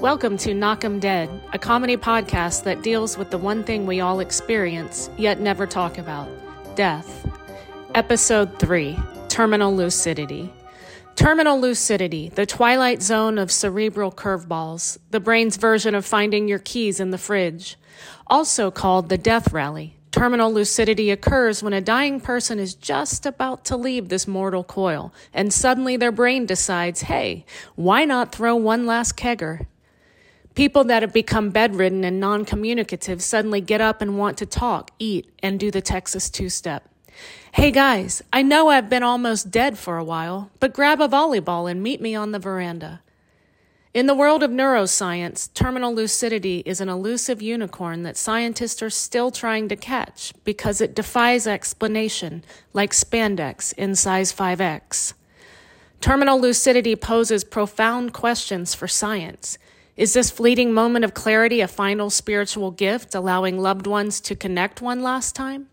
Welcome 0.00 0.36
to 0.38 0.54
Knock 0.54 0.84
'em 0.84 0.98
Dead, 0.98 1.30
a 1.52 1.58
comedy 1.58 1.96
podcast 1.96 2.64
that 2.64 2.82
deals 2.82 3.16
with 3.16 3.30
the 3.30 3.38
one 3.38 3.62
thing 3.62 3.86
we 3.86 4.00
all 4.00 4.18
experience, 4.18 5.08
yet 5.16 5.38
never 5.38 5.68
talk 5.68 5.98
about 5.98 6.28
death. 6.74 7.24
Episode 7.94 8.58
3 8.58 8.98
Terminal 9.28 9.74
Lucidity. 9.74 10.52
Terminal 11.14 11.60
lucidity, 11.60 12.28
the 12.28 12.44
twilight 12.44 13.02
zone 13.02 13.38
of 13.38 13.52
cerebral 13.52 14.10
curveballs, 14.10 14.98
the 15.12 15.20
brain's 15.20 15.56
version 15.56 15.94
of 15.94 16.04
finding 16.04 16.48
your 16.48 16.58
keys 16.58 16.98
in 16.98 17.10
the 17.10 17.16
fridge. 17.16 17.78
Also 18.26 18.72
called 18.72 19.08
the 19.08 19.16
death 19.16 19.52
rally. 19.52 19.96
Terminal 20.10 20.52
lucidity 20.52 21.12
occurs 21.12 21.62
when 21.62 21.72
a 21.72 21.80
dying 21.80 22.20
person 22.20 22.58
is 22.58 22.74
just 22.74 23.26
about 23.26 23.64
to 23.66 23.76
leave 23.76 24.08
this 24.08 24.26
mortal 24.26 24.64
coil, 24.64 25.14
and 25.32 25.52
suddenly 25.52 25.96
their 25.96 26.12
brain 26.12 26.46
decides, 26.46 27.02
hey, 27.02 27.46
why 27.76 28.04
not 28.04 28.32
throw 28.32 28.56
one 28.56 28.86
last 28.86 29.16
kegger? 29.16 29.66
People 30.54 30.84
that 30.84 31.02
have 31.02 31.12
become 31.12 31.50
bedridden 31.50 32.04
and 32.04 32.20
non 32.20 32.44
communicative 32.44 33.22
suddenly 33.22 33.60
get 33.60 33.80
up 33.80 34.00
and 34.00 34.16
want 34.16 34.38
to 34.38 34.46
talk, 34.46 34.92
eat, 35.00 35.28
and 35.42 35.58
do 35.58 35.70
the 35.70 35.80
Texas 35.80 36.30
two 36.30 36.48
step. 36.48 36.88
Hey 37.52 37.70
guys, 37.70 38.22
I 38.32 38.42
know 38.42 38.68
I've 38.68 38.88
been 38.88 39.02
almost 39.02 39.50
dead 39.50 39.78
for 39.78 39.98
a 39.98 40.04
while, 40.04 40.50
but 40.60 40.72
grab 40.72 41.00
a 41.00 41.08
volleyball 41.08 41.68
and 41.70 41.82
meet 41.82 42.00
me 42.00 42.14
on 42.14 42.32
the 42.32 42.38
veranda. 42.38 43.00
In 43.92 44.06
the 44.06 44.14
world 44.14 44.42
of 44.42 44.50
neuroscience, 44.50 45.52
terminal 45.54 45.94
lucidity 45.94 46.62
is 46.66 46.80
an 46.80 46.88
elusive 46.88 47.40
unicorn 47.40 48.02
that 48.02 48.16
scientists 48.16 48.82
are 48.82 48.90
still 48.90 49.30
trying 49.30 49.68
to 49.68 49.76
catch 49.76 50.34
because 50.42 50.80
it 50.80 50.96
defies 50.96 51.46
explanation, 51.46 52.44
like 52.72 52.90
spandex 52.90 53.72
in 53.74 53.94
size 53.94 54.32
5X. 54.32 55.14
Terminal 56.00 56.40
lucidity 56.40 56.96
poses 56.96 57.44
profound 57.44 58.12
questions 58.12 58.74
for 58.74 58.88
science. 58.88 59.58
Is 59.96 60.12
this 60.12 60.28
fleeting 60.28 60.72
moment 60.72 61.04
of 61.04 61.14
clarity 61.14 61.60
a 61.60 61.68
final 61.68 62.10
spiritual 62.10 62.72
gift, 62.72 63.14
allowing 63.14 63.60
loved 63.60 63.86
ones 63.86 64.20
to 64.22 64.34
connect 64.34 64.82
one 64.82 65.02
last 65.02 65.36
time? 65.36 65.68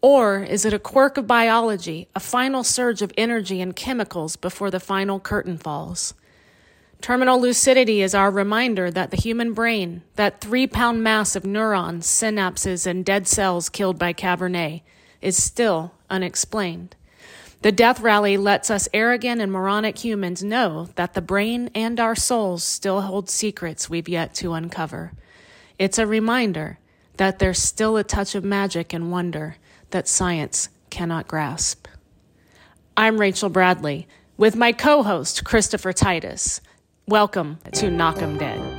Or 0.00 0.42
is 0.42 0.64
it 0.64 0.72
a 0.72 0.78
quirk 0.78 1.18
of 1.18 1.26
biology, 1.26 2.08
a 2.14 2.20
final 2.20 2.64
surge 2.64 3.02
of 3.02 3.12
energy 3.18 3.60
and 3.60 3.76
chemicals 3.76 4.36
before 4.36 4.70
the 4.70 4.80
final 4.80 5.20
curtain 5.20 5.58
falls? 5.58 6.14
Terminal 7.02 7.38
lucidity 7.38 8.00
is 8.00 8.14
our 8.14 8.30
reminder 8.30 8.90
that 8.90 9.10
the 9.10 9.18
human 9.18 9.52
brain, 9.52 10.02
that 10.14 10.40
three 10.40 10.66
pound 10.66 11.02
mass 11.02 11.36
of 11.36 11.44
neurons, 11.44 12.06
synapses, 12.06 12.86
and 12.86 13.04
dead 13.04 13.28
cells 13.28 13.68
killed 13.68 13.98
by 13.98 14.14
Cabernet, 14.14 14.80
is 15.20 15.42
still 15.42 15.92
unexplained. 16.08 16.96
The 17.60 17.72
death 17.72 18.00
rally 18.00 18.36
lets 18.36 18.70
us 18.70 18.88
arrogant 18.94 19.40
and 19.40 19.50
moronic 19.50 19.98
humans 20.04 20.44
know 20.44 20.90
that 20.94 21.14
the 21.14 21.20
brain 21.20 21.70
and 21.74 21.98
our 21.98 22.14
souls 22.14 22.62
still 22.62 23.00
hold 23.00 23.28
secrets 23.28 23.90
we've 23.90 24.08
yet 24.08 24.32
to 24.34 24.52
uncover. 24.52 25.12
It's 25.76 25.98
a 25.98 26.06
reminder 26.06 26.78
that 27.16 27.40
there's 27.40 27.58
still 27.58 27.96
a 27.96 28.04
touch 28.04 28.36
of 28.36 28.44
magic 28.44 28.92
and 28.92 29.10
wonder 29.10 29.56
that 29.90 30.06
science 30.06 30.68
cannot 30.88 31.26
grasp. 31.26 31.88
I'm 32.96 33.20
Rachel 33.20 33.48
Bradley 33.48 34.06
with 34.36 34.54
my 34.54 34.70
co 34.70 35.02
host, 35.02 35.42
Christopher 35.42 35.92
Titus. 35.92 36.60
Welcome 37.08 37.58
to 37.72 37.90
Knock 37.90 38.22
'em 38.22 38.38
Dead. 38.38 38.77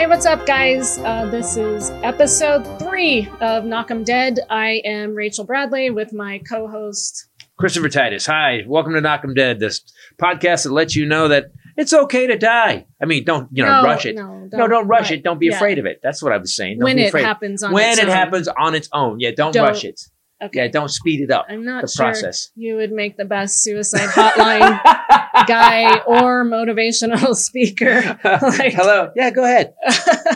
Hey, 0.00 0.06
what's 0.06 0.24
up, 0.24 0.46
guys? 0.46 0.96
Uh, 1.00 1.26
this 1.26 1.58
is 1.58 1.90
episode 2.02 2.64
three 2.78 3.28
of 3.42 3.66
Knock 3.66 3.90
'em 3.90 4.02
Dead. 4.02 4.40
I 4.48 4.80
am 4.82 5.14
Rachel 5.14 5.44
Bradley 5.44 5.90
with 5.90 6.14
my 6.14 6.38
co 6.38 6.68
host, 6.68 7.28
Christopher 7.58 7.90
Titus. 7.90 8.24
Hi, 8.24 8.64
welcome 8.66 8.94
to 8.94 9.02
Knock 9.02 9.20
'em 9.24 9.34
Dead, 9.34 9.60
this 9.60 9.82
podcast 10.18 10.62
that 10.62 10.72
lets 10.72 10.96
you 10.96 11.04
know 11.04 11.28
that 11.28 11.48
it's 11.76 11.92
okay 11.92 12.26
to 12.26 12.38
die. 12.38 12.86
I 13.02 13.04
mean, 13.04 13.24
don't 13.24 13.48
you 13.52 13.62
know 13.62 13.82
No, 13.82 13.88
rush 13.88 14.06
it. 14.06 14.16
no, 14.16 14.48
don't- 14.50 14.70
don't, 14.70 14.88
rush 14.88 15.10
right, 15.10 15.18
it. 15.18 15.22
Don't 15.22 15.38
be 15.38 15.48
yeah. 15.48 15.56
afraid 15.56 15.78
of 15.78 15.84
it. 15.84 16.00
That's 16.02 16.22
what 16.22 16.32
I 16.32 16.38
was 16.38 16.56
saying. 16.56 16.78
Don't 16.78 16.84
when 16.84 16.96
be 16.96 17.02
it 17.02 17.08
afraid. 17.08 17.26
happens 17.26 17.62
on 17.62 17.72
when 17.72 17.90
its 17.90 17.98
it 17.98 18.04
own. 18.06 18.10
happens 18.10 18.48
on 18.48 18.74
its 18.74 18.88
own. 18.94 19.20
Yeah, 19.20 19.32
don't, 19.36 19.52
Don't- 19.52 19.66
rush 19.68 19.84
it. 19.84 20.00
Okay. 20.42 20.58
Yeah, 20.64 20.68
don't 20.68 20.88
speed 20.90 21.20
it 21.20 21.30
up. 21.30 21.46
I'm 21.50 21.64
not 21.64 21.82
the 21.82 21.88
sure 21.88 22.06
process. 22.06 22.50
you 22.54 22.76
would 22.76 22.92
make 22.92 23.16
the 23.16 23.24
best 23.26 23.62
suicide 23.62 24.08
hotline 24.08 24.80
guy 25.46 25.98
or 26.00 26.44
motivational 26.44 27.34
speaker. 27.34 28.18
Like- 28.24 28.72
Hello. 28.72 29.10
Yeah, 29.16 29.30
go 29.30 29.44
ahead. 29.44 29.74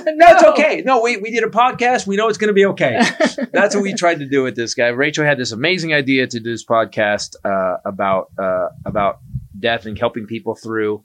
no, 0.05 0.13
No, 0.15 0.27
it's 0.29 0.43
okay. 0.45 0.83
No, 0.85 1.01
we, 1.03 1.17
we 1.17 1.31
did 1.31 1.43
a 1.45 1.49
podcast. 1.49 2.07
We 2.07 2.17
know 2.17 2.29
it's 2.29 2.39
going 2.39 2.49
to 2.49 2.55
be 2.55 2.67
okay. 2.67 3.01
That's 3.53 3.75
what 3.75 3.83
we 3.83 3.95
tried 3.95 4.19
to 4.19 4.27
do 4.29 4.43
with 4.43 4.57
this 4.57 4.75
guy. 4.75 4.89
Rachel 4.89 5.25
had 5.25 5.39
this 5.39 5.53
amazing 5.53 5.95
idea 5.95 6.27
to 6.27 6.41
do 6.41 6.51
this 6.51 6.65
podcast 6.65 7.37
uh, 7.45 7.79
about 7.85 8.31
uh, 8.39 8.69
about 8.85 9.21
death 9.59 9.87
and 9.87 9.99
helping 9.99 10.27
people 10.27 10.55
through 10.55 11.03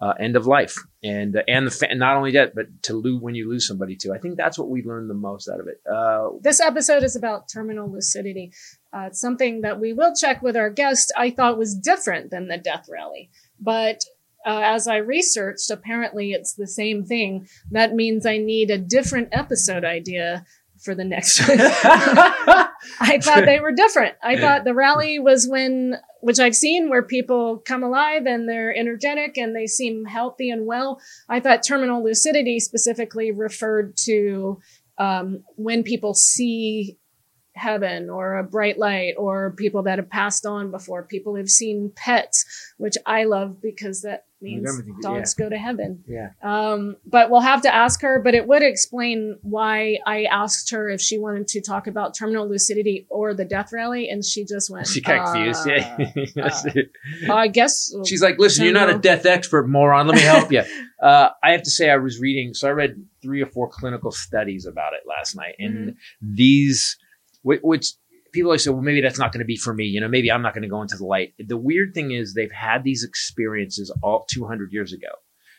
uh, 0.00 0.14
end 0.18 0.36
of 0.36 0.46
life, 0.46 0.76
and 1.02 1.36
uh, 1.36 1.42
and 1.46 1.66
the 1.66 1.70
fa- 1.70 1.94
not 1.94 2.16
only 2.16 2.32
that, 2.32 2.54
but 2.54 2.66
to 2.84 2.94
lose 2.94 3.20
when 3.20 3.34
you 3.34 3.48
lose 3.48 3.66
somebody 3.66 3.96
too. 3.96 4.12
I 4.12 4.18
think 4.18 4.36
that's 4.36 4.58
what 4.58 4.68
we 4.70 4.82
learned 4.82 5.10
the 5.10 5.14
most 5.14 5.48
out 5.48 5.60
of 5.60 5.68
it. 5.68 5.80
Uh, 5.90 6.30
This 6.40 6.60
episode 6.60 7.02
is 7.02 7.16
about 7.16 7.48
terminal 7.48 7.90
lucidity. 7.90 8.52
Uh, 8.92 9.10
something 9.10 9.60
that 9.60 9.78
we 9.78 9.92
will 9.92 10.14
check 10.14 10.42
with 10.42 10.56
our 10.56 10.70
guest. 10.70 11.12
I 11.16 11.30
thought 11.30 11.58
was 11.58 11.74
different 11.74 12.30
than 12.30 12.48
the 12.48 12.56
death 12.56 12.88
rally, 12.90 13.30
but 13.60 14.04
uh, 14.46 14.62
as 14.64 14.88
I 14.88 14.96
researched, 14.96 15.70
apparently 15.70 16.32
it's 16.32 16.54
the 16.54 16.66
same 16.66 17.04
thing. 17.04 17.46
That 17.70 17.94
means 17.94 18.24
I 18.24 18.38
need 18.38 18.70
a 18.70 18.78
different 18.78 19.28
episode 19.32 19.84
idea 19.84 20.46
for 20.78 20.94
the 20.94 21.04
next 21.04 21.46
one. 21.46 21.58
I 21.60 23.18
thought 23.20 23.44
they 23.44 23.60
were 23.60 23.72
different. 23.72 24.14
I 24.22 24.38
thought 24.38 24.64
the 24.64 24.72
rally 24.74 25.18
was 25.18 25.46
when, 25.46 25.96
which 26.20 26.38
I've 26.38 26.54
seen, 26.54 26.88
where 26.88 27.02
people 27.02 27.58
come 27.58 27.82
alive 27.82 28.26
and 28.26 28.48
they're 28.48 28.74
energetic 28.74 29.36
and 29.36 29.54
they 29.54 29.66
seem 29.66 30.04
healthy 30.04 30.50
and 30.50 30.66
well. 30.66 31.00
I 31.28 31.40
thought 31.40 31.62
terminal 31.62 32.04
lucidity 32.04 32.60
specifically 32.60 33.32
referred 33.32 33.96
to 34.04 34.60
um, 34.98 35.42
when 35.56 35.82
people 35.82 36.14
see 36.14 36.98
heaven 37.54 38.08
or 38.10 38.38
a 38.38 38.44
bright 38.44 38.78
light 38.78 39.14
or 39.18 39.52
people 39.56 39.82
that 39.84 39.98
have 39.98 40.08
passed 40.10 40.46
on 40.46 40.70
before, 40.70 41.02
people 41.02 41.34
who've 41.36 41.50
seen 41.50 41.92
pets, 41.96 42.44
which 42.78 42.94
I 43.06 43.24
love 43.24 43.60
because 43.60 44.02
that 44.02 44.24
means 44.42 44.66
everything, 44.70 44.96
dogs 45.02 45.34
go 45.34 45.50
to 45.50 45.58
heaven. 45.58 46.02
yeah. 46.06 46.30
Um, 46.42 46.96
but 47.04 47.28
we'll 47.30 47.40
have 47.42 47.60
to 47.62 47.74
ask 47.74 48.00
her, 48.00 48.20
but 48.24 48.34
it 48.34 48.46
would 48.46 48.62
explain 48.62 49.36
why 49.42 49.98
I 50.06 50.24
asked 50.24 50.70
her 50.70 50.88
if 50.88 51.00
she 51.02 51.18
wanted 51.18 51.46
to 51.48 51.60
talk 51.60 51.86
about 51.86 52.14
terminal 52.16 52.48
lucidity 52.48 53.06
or 53.10 53.34
the 53.34 53.44
death 53.44 53.70
rally, 53.72 54.08
and 54.08 54.24
she 54.24 54.46
just 54.46 54.70
went. 54.70 54.86
She 54.86 55.02
got 55.02 55.34
confused. 55.34 55.68
"Uh, 55.68 56.06
Yeah. 56.36 57.28
uh, 57.28 57.34
I 57.34 57.48
guess 57.48 57.92
She's 58.06 58.22
like, 58.22 58.38
listen, 58.38 58.64
you're 58.64 58.72
not 58.72 58.88
a 58.88 58.96
death 58.98 59.26
expert, 59.26 59.68
moron. 59.68 60.06
Let 60.06 60.16
me 60.16 60.22
help 60.22 60.50
you. 60.50 60.62
uh, 61.02 61.30
I 61.42 61.50
have 61.52 61.62
to 61.64 61.70
say, 61.70 61.90
I 61.90 61.96
was 61.96 62.18
reading, 62.18 62.54
so 62.54 62.66
I 62.68 62.70
read 62.70 63.04
three 63.20 63.42
or 63.42 63.46
four 63.46 63.68
clinical 63.68 64.10
studies 64.10 64.64
about 64.64 64.94
it 64.94 65.00
last 65.06 65.36
night, 65.36 65.56
and 65.58 65.96
these, 66.22 66.96
whi- 66.99 66.99
which 67.42 67.86
people 68.32 68.48
always 68.50 68.62
say, 68.64 68.70
well, 68.70 68.82
maybe 68.82 69.00
that's 69.00 69.18
not 69.18 69.32
going 69.32 69.40
to 69.40 69.44
be 69.46 69.56
for 69.56 69.74
me. 69.74 69.84
You 69.84 70.00
know, 70.00 70.08
maybe 70.08 70.30
I'm 70.30 70.42
not 70.42 70.54
going 70.54 70.62
to 70.62 70.68
go 70.68 70.82
into 70.82 70.96
the 70.96 71.04
light. 71.04 71.34
The 71.38 71.56
weird 71.56 71.94
thing 71.94 72.12
is, 72.12 72.34
they've 72.34 72.52
had 72.52 72.84
these 72.84 73.02
experiences 73.04 73.92
all 74.02 74.24
200 74.30 74.72
years 74.72 74.92
ago. 74.92 75.08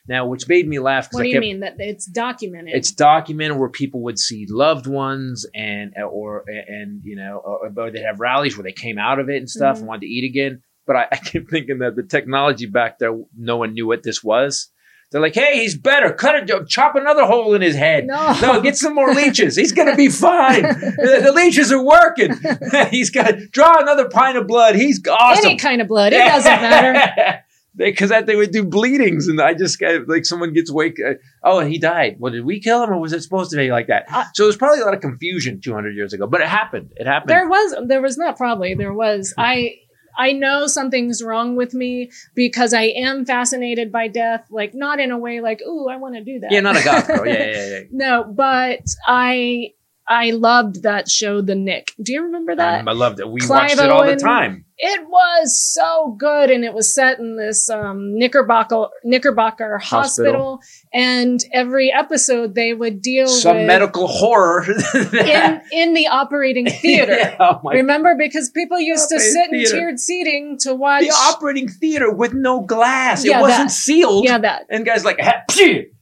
Now, 0.08 0.26
which 0.26 0.48
made 0.48 0.68
me 0.68 0.80
laugh. 0.80 1.10
what 1.12 1.22
do 1.22 1.28
you 1.28 1.36
kept- 1.36 1.42
mean 1.42 1.60
that 1.60 1.76
it's 1.78 2.08
documented? 2.08 2.74
It's 2.74 2.92
documented 2.92 3.58
where 3.60 3.70
people 3.70 4.02
would 4.04 4.18
see 4.18 4.48
loved 4.50 4.88
ones 4.88 5.46
and 5.54 5.94
or 6.04 6.44
and 6.48 7.02
you 7.04 7.16
know 7.16 7.38
or, 7.46 7.72
or 7.78 7.92
they 7.92 8.02
have 8.02 8.20
rallies 8.20 8.58
where 8.58 8.64
they 8.64 8.72
came 8.72 8.98
out 8.98 9.20
of 9.20 9.30
it 9.30 9.38
and 9.38 9.48
stuff 9.48 9.76
Mhm. 9.76 9.80
and 9.82 9.88
wanted 9.88 10.02
to 10.02 10.08
eat 10.08 10.28
again. 10.28 10.64
But 10.88 10.96
I, 10.96 11.08
I 11.12 11.18
keep 11.18 11.52
thinking 11.52 11.78
that 11.80 11.96
the 11.96 12.02
technology 12.02 12.66
back 12.66 12.98
there, 12.98 13.16
no 13.38 13.58
one 13.58 13.74
knew 13.74 13.86
what 13.86 14.02
this 14.02 14.24
was. 14.24 14.71
They're 15.12 15.22
like, 15.22 15.36
"Hey, 15.36 15.60
he's 15.60 15.78
better. 15.78 16.14
Cut 16.14 16.50
it. 16.50 16.68
Chop 16.70 16.96
another 16.96 17.26
hole 17.26 17.54
in 17.54 17.62
his 17.62 17.76
head. 17.76 18.08
no, 18.08 18.38
No, 18.42 18.62
get 18.62 18.78
some 18.78 18.96
more 18.96 19.14
leeches. 19.14 19.58
He's 19.58 19.74
gonna 19.74 19.96
be 19.96 20.08
fine. 20.08 20.62
the, 20.64 21.22
the 21.26 21.34
leeches 21.34 21.72
are 21.72 21.84
working. 21.84 22.34
he's 22.90 23.10
got 23.10 23.36
draw 23.52 23.82
another 23.82 24.08
pint 24.08 24.38
of 24.38 24.48
blood. 24.48 24.76
He's 24.76 25.06
awesome. 25.08 25.46
any 25.46 25.58
kind 25.58 25.82
of 25.82 25.90
blood. 25.90 26.14
It 26.14 26.18
doesn't 26.18 26.62
matter. 26.62 27.44
Because 27.74 28.10
that 28.10 28.26
they 28.26 28.36
would 28.36 28.52
do 28.52 28.66
bleedings, 28.66 29.30
and 29.30 29.40
I 29.40 29.54
just 29.54 29.80
got 29.80 30.06
like 30.10 30.26
someone 30.26 30.52
gets 30.52 30.70
wake. 30.70 30.98
Uh, 31.00 31.14
oh, 31.42 31.62
he 31.62 31.80
died. 31.80 32.18
Well, 32.20 32.34
did 32.34 32.44
we 32.44 32.60
kill 32.60 32.84
him, 32.84 32.90
or 32.90 33.00
was 33.00 33.14
it 33.14 33.22
supposed 33.22 33.50
to 33.52 33.58
be 33.58 33.72
like 33.72 33.88
that? 33.88 34.08
Uh, 34.12 34.26
so 34.34 34.44
there's 34.44 34.58
probably 34.58 34.82
a 34.82 34.84
lot 34.84 34.94
of 34.94 35.00
confusion 35.00 35.62
200 35.62 35.96
years 35.96 36.12
ago, 36.12 36.28
but 36.28 36.42
it 36.42 36.50
happened. 36.50 36.92
It 36.98 37.08
happened. 37.08 37.30
There 37.30 37.48
was, 37.48 37.76
there 37.88 38.02
was 38.02 38.18
not 38.18 38.36
probably. 38.36 38.74
There 38.76 38.94
was. 38.94 39.34
I, 39.38 39.76
I 40.18 40.32
know 40.34 40.68
something's 40.68 41.24
wrong 41.24 41.56
with 41.56 41.74
me 41.74 42.12
because 42.36 42.74
I 42.74 42.84
am 42.84 43.26
fascinated 43.26 43.92
by 43.92 44.08
death. 44.08 44.46
Like 44.50 44.74
not 44.74 45.00
in 45.00 45.12
a 45.12 45.18
way 45.18 45.42
like, 45.42 45.62
ooh, 45.62 45.88
I 45.90 45.98
want 45.98 46.16
to 46.16 46.24
do 46.24 46.40
that. 46.40 46.52
yeah, 46.52 46.62
not 46.62 46.78
a 46.78 46.84
goth 46.84 47.08
girl. 47.08 47.26
Yeah, 47.26 47.46
yeah, 47.46 47.68
yeah. 47.70 47.80
No, 47.92 48.24
but 48.24 48.82
I 49.06 49.74
I 50.08 50.32
loved 50.32 50.84
that 50.84 51.10
show, 51.10 51.42
The 51.42 51.56
Knick. 51.56 51.94
Do 52.02 52.12
you 52.12 52.24
remember 52.24 52.56
that? 52.56 52.82
Um, 52.82 52.88
I 52.88 52.92
loved 52.92 53.20
it. 53.20 53.30
We 53.30 53.40
Clive 53.42 53.70
watched 53.72 53.82
it 53.82 53.90
all 53.90 54.06
the 54.06 54.18
time. 54.18 54.66
It 54.84 55.08
was 55.08 55.56
so 55.62 56.16
good, 56.18 56.50
and 56.50 56.66
it 56.66 56.74
was 56.74 56.92
set 56.94 57.20
in 57.20 57.36
this 57.38 57.70
um, 57.70 58.18
Knickerbocker 58.18 58.88
Knickerbocker 59.04 59.78
hospital. 59.78 60.60
Hospital. 60.60 60.60
and 60.92 61.40
every 61.54 61.92
episode 61.92 62.56
they 62.56 62.74
would 62.74 63.00
deal 63.02 63.28
Some 63.28 63.58
with 63.58 63.68
medical 63.68 64.08
horror. 64.08 64.66
in 64.96 65.62
in 65.72 65.94
the 65.94 66.08
operating 66.08 66.66
theater. 66.82 67.14
Yeah, 67.14 67.36
oh 67.40 67.62
my 67.64 67.74
Remember, 67.74 68.16
because 68.18 68.50
people 68.50 68.80
used 68.80 69.10
to 69.10 69.20
sit 69.20 69.52
in 69.54 69.66
tiered 69.66 70.00
seating 70.00 70.58
to 70.62 70.74
watch. 70.74 71.04
the 71.04 71.10
operating 71.12 71.68
theater 71.68 72.12
with 72.12 72.34
no 72.34 72.62
glass. 72.62 73.24
Yeah, 73.24 73.38
it 73.38 73.42
wasn't 73.42 73.70
that. 73.70 73.74
sealed. 73.74 74.26
yeah, 74.26 74.40
that. 74.40 74.66
And 74.72 74.84
guys 74.84 75.06
like, 75.06 75.20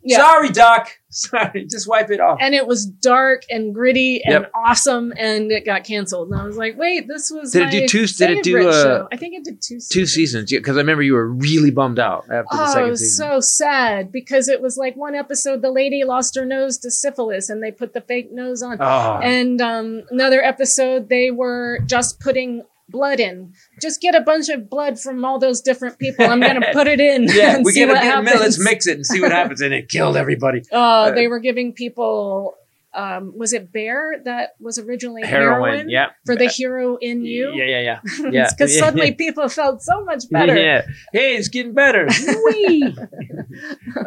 Yeah. 0.03 0.17
sorry, 0.17 0.49
doc. 0.49 0.89
Sorry, 1.11 1.65
just 1.65 1.87
wipe 1.89 2.11
it 2.11 2.19
off. 2.19 2.37
And 2.39 2.53
it 2.53 2.67
was 2.67 2.85
dark 2.85 3.41
and 3.49 3.73
gritty 3.73 4.21
and 4.23 4.31
Yep. 4.43 4.51
awesome, 4.53 5.11
and 5.17 5.51
it 5.51 5.65
got 5.65 5.83
canceled. 5.83 6.29
And 6.29 6.39
I 6.39 6.43
was 6.45 6.55
like, 6.55 6.77
"Wait, 6.77 7.07
this 7.07 7.31
was 7.31 7.51
Did 7.51 7.63
it 7.63 7.71
do 7.71 7.87
two- 7.87 8.05
did 8.05 8.29
it 8.29 8.43
do, 8.43 8.68
uh, 8.69 8.83
show. 8.83 9.07
I 9.11 9.17
think 9.17 9.35
it 9.35 9.43
did 9.43 9.61
two. 9.61 9.79
Two 9.91 10.05
seasons, 10.05 10.51
because 10.51 10.77
I 10.77 10.79
remember 10.79 11.03
you 11.03 11.13
were 11.13 11.27
really 11.27 11.71
bummed 11.71 11.99
out 11.99 12.23
after 12.31 12.47
Oh, 12.51 12.63
it 12.63 12.67
second 12.73 12.89
was 12.89 12.99
season. 13.01 13.25
so 13.27 13.39
sad 13.39 14.11
because 14.11 14.47
it 14.47 14.61
was 14.61 14.77
like 14.77 14.95
one 14.95 15.15
episode 15.15 15.61
the 15.61 15.71
lady 15.71 16.03
lost 16.03 16.35
her 16.35 16.45
nose 16.45 16.77
to 16.79 16.91
syphilis 16.91 17.49
and 17.49 17.61
they 17.63 17.71
put 17.71 17.93
the 17.93 18.01
fake 18.01 18.31
nose 18.31 18.61
on. 18.61 18.77
oh, 18.79 19.19
And 19.21 19.61
um, 19.61 20.03
another 20.09 20.41
episode 20.43 21.09
they 21.09 21.31
were 21.31 21.79
just 21.85 22.19
putting 22.19 22.63
blood 22.91 23.19
in. 23.19 23.53
Just 23.79 24.01
get 24.01 24.15
a 24.15 24.21
bunch 24.21 24.49
of 24.49 24.67
blood 24.67 24.99
from 24.99 25.23
all 25.23 25.37
those 25.37 25.61
different 25.61 25.99
people. 25.99 26.25
I'm 26.25 26.39
gonna 26.39 26.73
put 26.73 26.87
it 26.87 26.99
in. 26.99 27.23
yeah, 27.29 27.59
we 27.63 27.71
get 27.73 27.87
a 27.89 27.95
happens. 27.95 28.39
Let's 28.39 28.63
mix 28.63 28.87
it 28.87 28.95
and 28.95 29.05
see 29.05 29.21
what 29.21 29.31
happens, 29.31 29.61
and 29.61 29.71
it 29.73 29.89
killed 29.89 30.17
everybody. 30.17 30.63
Uh, 30.71 31.11
they 31.11 31.27
were 31.27 31.39
giving 31.39 31.71
people. 31.73 32.55
Um, 32.93 33.37
was 33.37 33.53
it 33.53 33.71
Bayer 33.71 34.15
that 34.25 34.55
was 34.59 34.79
originally 34.79 35.21
heroin, 35.23 35.71
Heroin, 35.71 35.89
yeah, 35.89 36.07
for 36.25 36.35
the 36.35 36.47
hero 36.47 36.97
in 36.97 37.23
you? 37.23 37.53
yeah, 37.55 37.65
yeah, 37.65 37.79
yeah, 37.81 37.99
yeah. 38.31 38.49
Because 38.49 38.73
Yeah, 38.75 38.79
suddenly 38.79 39.09
yeah. 39.09 39.15
people 39.15 39.47
felt 39.47 39.83
so 39.83 40.03
much 40.03 40.23
better. 40.31 40.57
Yeah, 40.57 40.81
hey, 41.13 41.35
it's 41.35 41.49
getting 41.49 41.73
better. 41.73 42.07
Whee! 42.07 42.83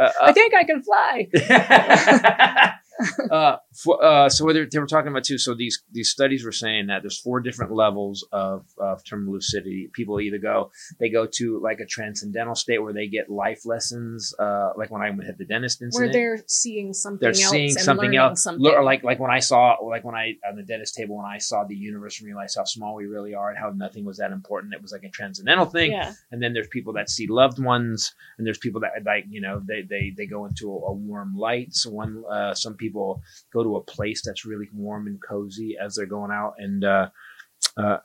uh, 0.00 0.10
I 0.20 0.32
think 0.32 0.54
I 0.54 0.64
can 0.64 0.82
fly. 0.82 2.72
uh, 3.30 3.56
for, 3.74 4.02
uh, 4.04 4.28
so 4.28 4.44
what 4.44 4.54
they 4.54 4.64
they 4.64 4.78
were 4.78 4.86
talking 4.86 5.10
about 5.10 5.24
too. 5.24 5.38
So 5.38 5.54
these 5.54 5.82
these 5.90 6.10
studies 6.10 6.44
were 6.44 6.52
saying 6.52 6.86
that 6.86 7.02
there's 7.02 7.20
four 7.20 7.40
different 7.40 7.72
levels 7.72 8.26
of, 8.32 8.66
of 8.78 9.04
terminal 9.04 9.34
lucidity. 9.34 9.90
People 9.92 10.20
either 10.20 10.38
go 10.38 10.70
they 11.00 11.08
go 11.08 11.26
to 11.26 11.60
like 11.60 11.80
a 11.80 11.86
transcendental 11.86 12.54
state 12.54 12.82
where 12.82 12.92
they 12.92 13.06
get 13.06 13.30
life 13.30 13.64
lessons, 13.64 14.34
uh, 14.38 14.70
like 14.76 14.90
when 14.90 15.02
I 15.02 15.12
hit 15.24 15.38
the 15.38 15.44
dentist 15.44 15.82
incident, 15.82 16.12
Where 16.12 16.12
they're 16.12 16.44
seeing 16.46 16.92
something 16.92 17.20
they're 17.20 17.30
else 17.30 17.50
seeing 17.50 17.70
and 17.70 17.80
something 17.80 18.16
else, 18.16 18.42
something. 18.42 18.66
Or 18.66 18.82
like 18.82 19.02
like 19.02 19.18
when 19.18 19.30
I 19.30 19.40
saw 19.40 19.76
like 19.82 20.04
when 20.04 20.14
I 20.14 20.34
on 20.48 20.56
the 20.56 20.62
dentist 20.62 20.94
table 20.94 21.16
when 21.16 21.26
I 21.26 21.38
saw 21.38 21.64
the 21.64 21.76
universe 21.76 22.20
and 22.20 22.26
realized 22.26 22.56
how 22.56 22.64
small 22.64 22.94
we 22.94 23.06
really 23.06 23.34
are 23.34 23.50
and 23.50 23.58
how 23.58 23.70
nothing 23.70 24.04
was 24.04 24.18
that 24.18 24.32
important. 24.32 24.74
It 24.74 24.82
was 24.82 24.92
like 24.92 25.04
a 25.04 25.10
transcendental 25.10 25.66
thing 25.66 25.92
yeah. 25.92 26.12
and 26.30 26.42
then 26.42 26.52
there's 26.52 26.68
people 26.68 26.92
that 26.94 27.10
see 27.10 27.26
loved 27.26 27.62
ones 27.62 28.14
and 28.38 28.46
there's 28.46 28.58
people 28.58 28.80
that 28.80 28.92
like 29.04 29.24
you 29.28 29.40
know 29.40 29.62
they 29.66 29.82
they, 29.82 30.12
they 30.16 30.26
go 30.26 30.46
into 30.46 30.70
a, 30.70 30.76
a 30.76 30.92
warm 30.92 31.34
light 31.36 31.74
so 31.74 31.90
one 31.90 32.22
uh, 32.30 32.54
some 32.54 32.74
people 32.74 32.91
go 32.92 33.62
to 33.62 33.76
a 33.76 33.82
place 33.82 34.22
that's 34.24 34.44
really 34.44 34.68
warm 34.72 35.06
and 35.06 35.20
cozy 35.22 35.76
as 35.82 35.94
they're 35.94 36.06
going 36.06 36.30
out. 36.30 36.54
And 36.58 36.84
uh, 36.84 37.08
uh, 37.76 37.98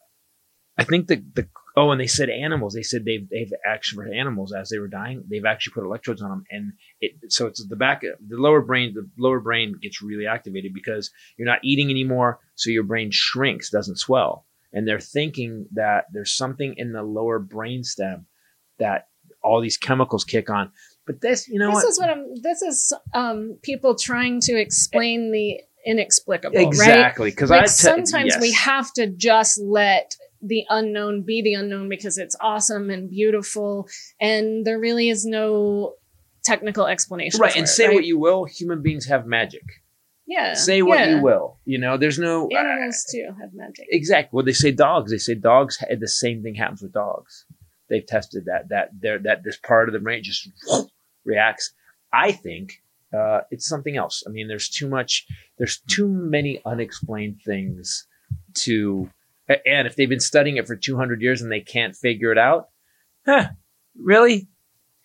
i 0.78 0.84
think 0.84 1.08
the 1.08 1.24
the 1.34 1.48
oh 1.76 1.92
and 1.92 2.00
they 2.02 2.08
said 2.08 2.30
animals. 2.30 2.74
They 2.74 2.84
said 2.84 3.06
they've 3.06 3.28
they've 3.30 3.52
actually 3.66 4.06
for 4.06 4.14
animals 4.14 4.54
as 4.54 4.70
they 4.70 4.80
were 4.80 4.88
dying 4.88 5.24
they've 5.30 5.46
actually 5.46 5.74
put 5.74 5.86
electrodes 5.86 6.22
on 6.22 6.30
them 6.30 6.44
and 6.52 6.74
it 7.02 7.14
so 7.30 7.48
it's 7.48 7.66
the 7.66 7.76
back 7.76 8.02
the 8.02 8.38
lower 8.38 8.62
brain 8.62 8.94
the 8.94 9.08
lower 9.18 9.40
brain 9.40 9.76
gets 9.82 10.02
really 10.02 10.28
activated 10.28 10.74
because 10.74 11.12
you're 11.38 11.48
not 11.48 11.60
eating 11.64 11.90
anymore 11.90 12.40
so 12.58 12.72
your 12.72 12.84
brain 12.84 13.10
shrinks 13.12 13.70
doesn't 13.70 13.98
swell. 13.98 14.46
And 14.74 14.88
they're 14.88 15.00
thinking 15.00 15.68
that 15.74 16.06
there's 16.12 16.34
something 16.34 16.74
in 16.78 16.92
the 16.92 17.04
lower 17.04 17.40
brain 17.40 17.84
stem 17.84 18.26
that 18.80 19.08
all 19.42 19.62
these 19.62 19.78
chemicals 19.78 20.24
kick 20.24 20.50
on. 20.50 20.72
But 21.08 21.22
this, 21.22 21.48
you 21.48 21.58
know 21.58 21.70
this 21.74 21.76
what? 21.84 21.90
is 21.90 22.00
what 22.00 22.10
I'm. 22.10 22.26
This 22.44 22.62
is 22.62 22.94
um, 23.14 23.58
people 23.64 23.96
trying 23.96 24.42
to 24.42 24.60
explain 24.60 25.32
the 25.32 25.62
inexplicable, 25.86 26.56
right? 26.58 26.68
exactly 26.68 27.30
because 27.32 27.50
Like 27.50 27.64
I 27.64 27.66
sometimes 27.68 28.34
yes. 28.34 28.42
we 28.42 28.52
have 28.52 28.92
to 28.94 29.08
just 29.08 29.60
let 29.60 30.16
the 30.42 30.66
unknown 30.70 31.24
be 31.24 31.42
the 31.42 31.54
unknown 31.54 31.90
because 31.90 32.18
it's 32.18 32.36
awesome 32.42 32.90
and 32.90 33.10
beautiful, 33.10 33.88
and 34.20 34.66
there 34.66 34.78
really 34.78 35.10
is 35.10 35.26
no 35.26 35.96
technical 36.44 36.86
explanation. 36.88 37.40
right 37.40 37.56
and 37.56 37.64
it, 37.64 37.68
say 37.68 37.88
right? 37.88 37.96
what 37.96 38.06
you 38.06 38.20
will. 38.20 38.44
Human 38.46 38.82
beings 38.82 39.06
have 39.08 39.26
magic. 39.26 39.64
yeah 40.28 40.54
Say 40.54 40.82
what 40.82 41.00
yeah. 41.00 41.16
you 41.16 41.22
will. 41.24 41.58
You 41.66 41.78
know, 41.78 41.98
there's 41.98 42.20
no 42.20 42.48
Animals 42.50 43.06
too 43.12 43.30
have 43.40 43.54
magic. 43.54 43.86
exactly. 43.90 44.36
Well, 44.36 44.46
they 44.46 44.54
say 44.54 44.72
dogs. 44.72 45.12
They 45.12 45.18
say 45.18 45.36
dogs. 45.36 45.78
The 45.90 46.08
same 46.08 46.44
thing 46.44 46.56
happens 46.56 46.82
with 46.82 46.94
dogs. 46.94 47.46
They've 47.90 48.06
tested 48.06 48.46
that 48.46 48.70
that 48.70 48.90
there 49.02 49.20
that 49.20 49.44
this 49.46 49.58
part 49.58 49.88
of 49.90 49.94
the 49.94 50.00
brain 50.00 50.22
just 50.24 50.50
reacts. 51.28 51.74
I 52.12 52.32
think 52.32 52.82
uh, 53.14 53.42
it's 53.52 53.68
something 53.68 53.96
else. 53.96 54.24
I 54.26 54.32
mean, 54.32 54.48
there's 54.48 54.70
too 54.70 54.88
much. 54.88 55.28
There's 55.58 55.80
too 55.88 56.08
many 56.08 56.62
unexplained 56.66 57.42
things 57.46 58.08
to. 58.56 59.10
And 59.48 59.88
if 59.88 59.96
they've 59.96 60.10
been 60.10 60.20
studying 60.20 60.58
it 60.58 60.68
for 60.68 60.76
200 60.76 61.22
years 61.22 61.42
and 61.42 61.50
they 61.50 61.62
can't 61.62 61.96
figure 61.96 62.34
it 62.34 62.38
out, 62.38 62.70
huh? 63.26 63.50
Really? 63.98 64.48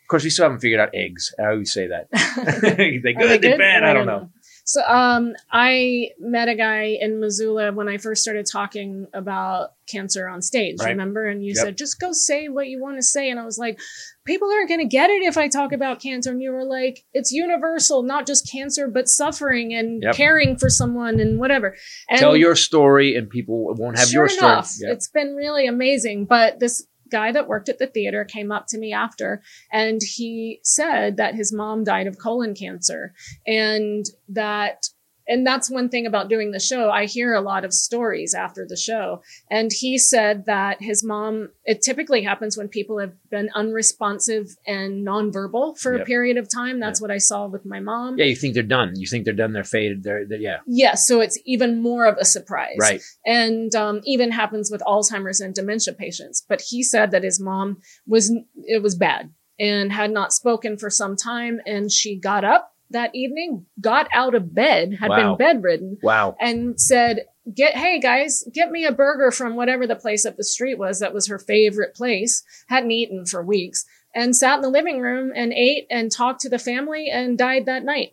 Of 0.02 0.08
course, 0.08 0.24
we 0.24 0.30
still 0.30 0.46
haven't 0.46 0.58
figured 0.58 0.80
out 0.80 0.90
eggs. 0.94 1.32
I 1.38 1.50
always 1.50 1.72
say 1.72 1.86
that. 1.88 2.08
they 2.62 2.98
good, 2.98 3.40
they 3.40 3.56
bad. 3.56 3.84
I 3.84 3.92
don't 3.92 4.06
know. 4.06 4.30
So 4.64 4.80
um, 4.86 5.34
I 5.50 6.10
met 6.20 6.48
a 6.48 6.54
guy 6.54 6.96
in 7.00 7.18
Missoula 7.20 7.72
when 7.72 7.88
I 7.88 7.98
first 7.98 8.22
started 8.22 8.46
talking 8.50 9.08
about 9.12 9.72
cancer 9.90 10.28
on 10.28 10.40
stage, 10.40 10.76
Right. 10.80 10.90
remember? 10.90 11.26
And 11.26 11.44
you 11.44 11.52
Yep. 11.56 11.64
said, 11.64 11.76
just 11.78 11.98
go 12.00 12.10
say 12.12 12.48
what 12.48 12.68
you 12.68 12.80
want 12.80 12.96
to 12.96 13.02
say. 13.02 13.28
And 13.28 13.40
I 13.40 13.44
was 13.44 13.58
like, 13.58 13.80
people 14.24 14.48
aren't 14.50 14.68
going 14.68 14.80
to 14.80 14.86
get 14.86 15.10
it 15.10 15.22
if 15.24 15.36
I 15.36 15.48
talk 15.48 15.72
about 15.72 16.00
cancer. 16.00 16.30
And 16.30 16.40
you 16.40 16.52
were 16.52 16.64
like, 16.64 17.04
it's 17.12 17.32
universal, 17.32 18.02
not 18.04 18.26
just 18.26 18.48
cancer, 18.50 18.86
but 18.88 19.08
suffering 19.08 19.74
and 19.74 20.02
Yep. 20.04 20.14
caring 20.14 20.56
for 20.56 20.70
someone 20.70 21.18
and 21.18 21.40
whatever. 21.40 21.76
And 22.08 22.20
Tell 22.20 22.36
your 22.36 22.54
story, 22.54 23.16
and 23.16 23.28
people 23.28 23.74
won't 23.74 23.98
have 23.98 24.08
sure 24.08 24.22
your 24.22 24.28
story. 24.28 24.52
enough, 24.52 24.72
Yeah. 24.80 24.92
it's 24.92 25.08
been 25.08 25.34
really 25.34 25.66
amazing. 25.66 26.24
But 26.26 26.60
this 26.60 26.86
guy 27.12 27.30
that 27.30 27.46
worked 27.46 27.68
at 27.68 27.78
the 27.78 27.86
theater 27.86 28.24
came 28.24 28.50
up 28.50 28.66
to 28.66 28.78
me 28.78 28.92
after 28.92 29.40
and 29.70 30.00
he 30.02 30.58
said 30.64 31.16
that 31.18 31.34
his 31.36 31.52
mom 31.52 31.84
died 31.84 32.08
of 32.08 32.18
colon 32.18 32.54
cancer 32.54 33.14
and 33.46 34.06
that 34.28 34.86
and 35.28 35.46
that's 35.46 35.70
one 35.70 35.88
thing 35.88 36.06
about 36.06 36.28
doing 36.28 36.50
the 36.50 36.60
show. 36.60 36.90
I 36.90 37.06
hear 37.06 37.34
a 37.34 37.40
lot 37.40 37.64
of 37.64 37.72
stories 37.72 38.34
after 38.34 38.66
the 38.68 38.76
show. 38.76 39.22
And 39.50 39.70
he 39.72 39.98
said 39.98 40.46
that 40.46 40.82
his 40.82 41.04
mom, 41.04 41.50
it 41.64 41.82
typically 41.82 42.22
happens 42.22 42.56
when 42.56 42.68
people 42.68 42.98
have 42.98 43.12
been 43.30 43.48
unresponsive 43.54 44.56
and 44.66 45.06
nonverbal 45.06 45.78
for 45.78 45.94
a 45.94 46.04
period 46.04 46.36
of 46.36 46.48
time. 46.48 46.80
That's 46.80 47.00
what 47.00 47.10
I 47.10 47.18
saw 47.18 47.46
with 47.46 47.64
my 47.64 47.80
mom. 47.80 48.18
Yeah, 48.18 48.24
you 48.26 48.36
think 48.36 48.54
they're 48.54 48.62
done. 48.62 48.94
You 48.96 49.06
think 49.06 49.24
they're 49.24 49.34
done. 49.34 49.52
They're 49.52 49.64
faded. 49.64 50.02
They're, 50.02 50.26
they're 50.26 50.38
yeah. 50.38 50.58
Yeah, 50.66 50.94
so 50.94 51.20
it's 51.20 51.38
even 51.44 51.80
more 51.82 52.06
of 52.06 52.16
a 52.18 52.24
surprise 52.24 52.76
Right. 52.78 53.02
and 53.24 53.74
um, 53.74 54.00
even 54.04 54.30
happens 54.32 54.70
with 54.70 54.80
Alzheimer's 54.82 55.40
and 55.40 55.54
dementia 55.54 55.94
patients. 55.94 56.44
But 56.48 56.60
he 56.60 56.82
said 56.82 57.10
that 57.12 57.22
his 57.22 57.40
mom 57.40 57.78
was 58.06 58.32
it 58.56 58.82
was 58.82 58.94
bad 58.94 59.30
and 59.58 59.92
had 59.92 60.10
not 60.10 60.32
spoken 60.32 60.76
for 60.76 60.90
some 60.90 61.14
time, 61.16 61.60
and 61.66 61.92
she 61.92 62.16
got 62.18 62.44
up 62.44 62.71
that 62.92 63.14
evening, 63.14 63.66
got 63.80 64.08
out 64.14 64.34
of 64.34 64.54
bed, 64.54 64.94
had 65.00 65.10
Wow. 65.10 65.34
been 65.36 65.54
bedridden, 65.54 65.98
Wow. 66.02 66.36
and 66.40 66.80
said, 66.80 67.26
"Get 67.54 67.74
hey 67.76 67.98
guys, 68.00 68.44
get 68.52 68.70
me 68.70 68.84
a 68.84 68.92
burger 68.92 69.30
from 69.30 69.56
whatever 69.56 69.86
the 69.86 69.96
place 69.96 70.24
up 70.24 70.36
the 70.36 70.44
street 70.44 70.78
was 70.78 71.00
that 71.00 71.12
was 71.14 71.26
her 71.28 71.38
favorite 71.38 71.94
place. 71.94 72.42
Hadn't 72.68 72.90
eaten 72.92 73.26
for 73.26 73.42
weeks." 73.42 73.84
And 74.14 74.36
sat 74.36 74.56
in 74.56 74.62
the 74.62 74.68
living 74.68 75.00
room 75.00 75.32
and 75.34 75.52
ate 75.52 75.86
and 75.90 76.12
talked 76.12 76.40
to 76.42 76.48
the 76.50 76.58
family 76.58 77.08
and 77.10 77.38
died 77.38 77.64
that 77.66 77.82
night. 77.84 78.12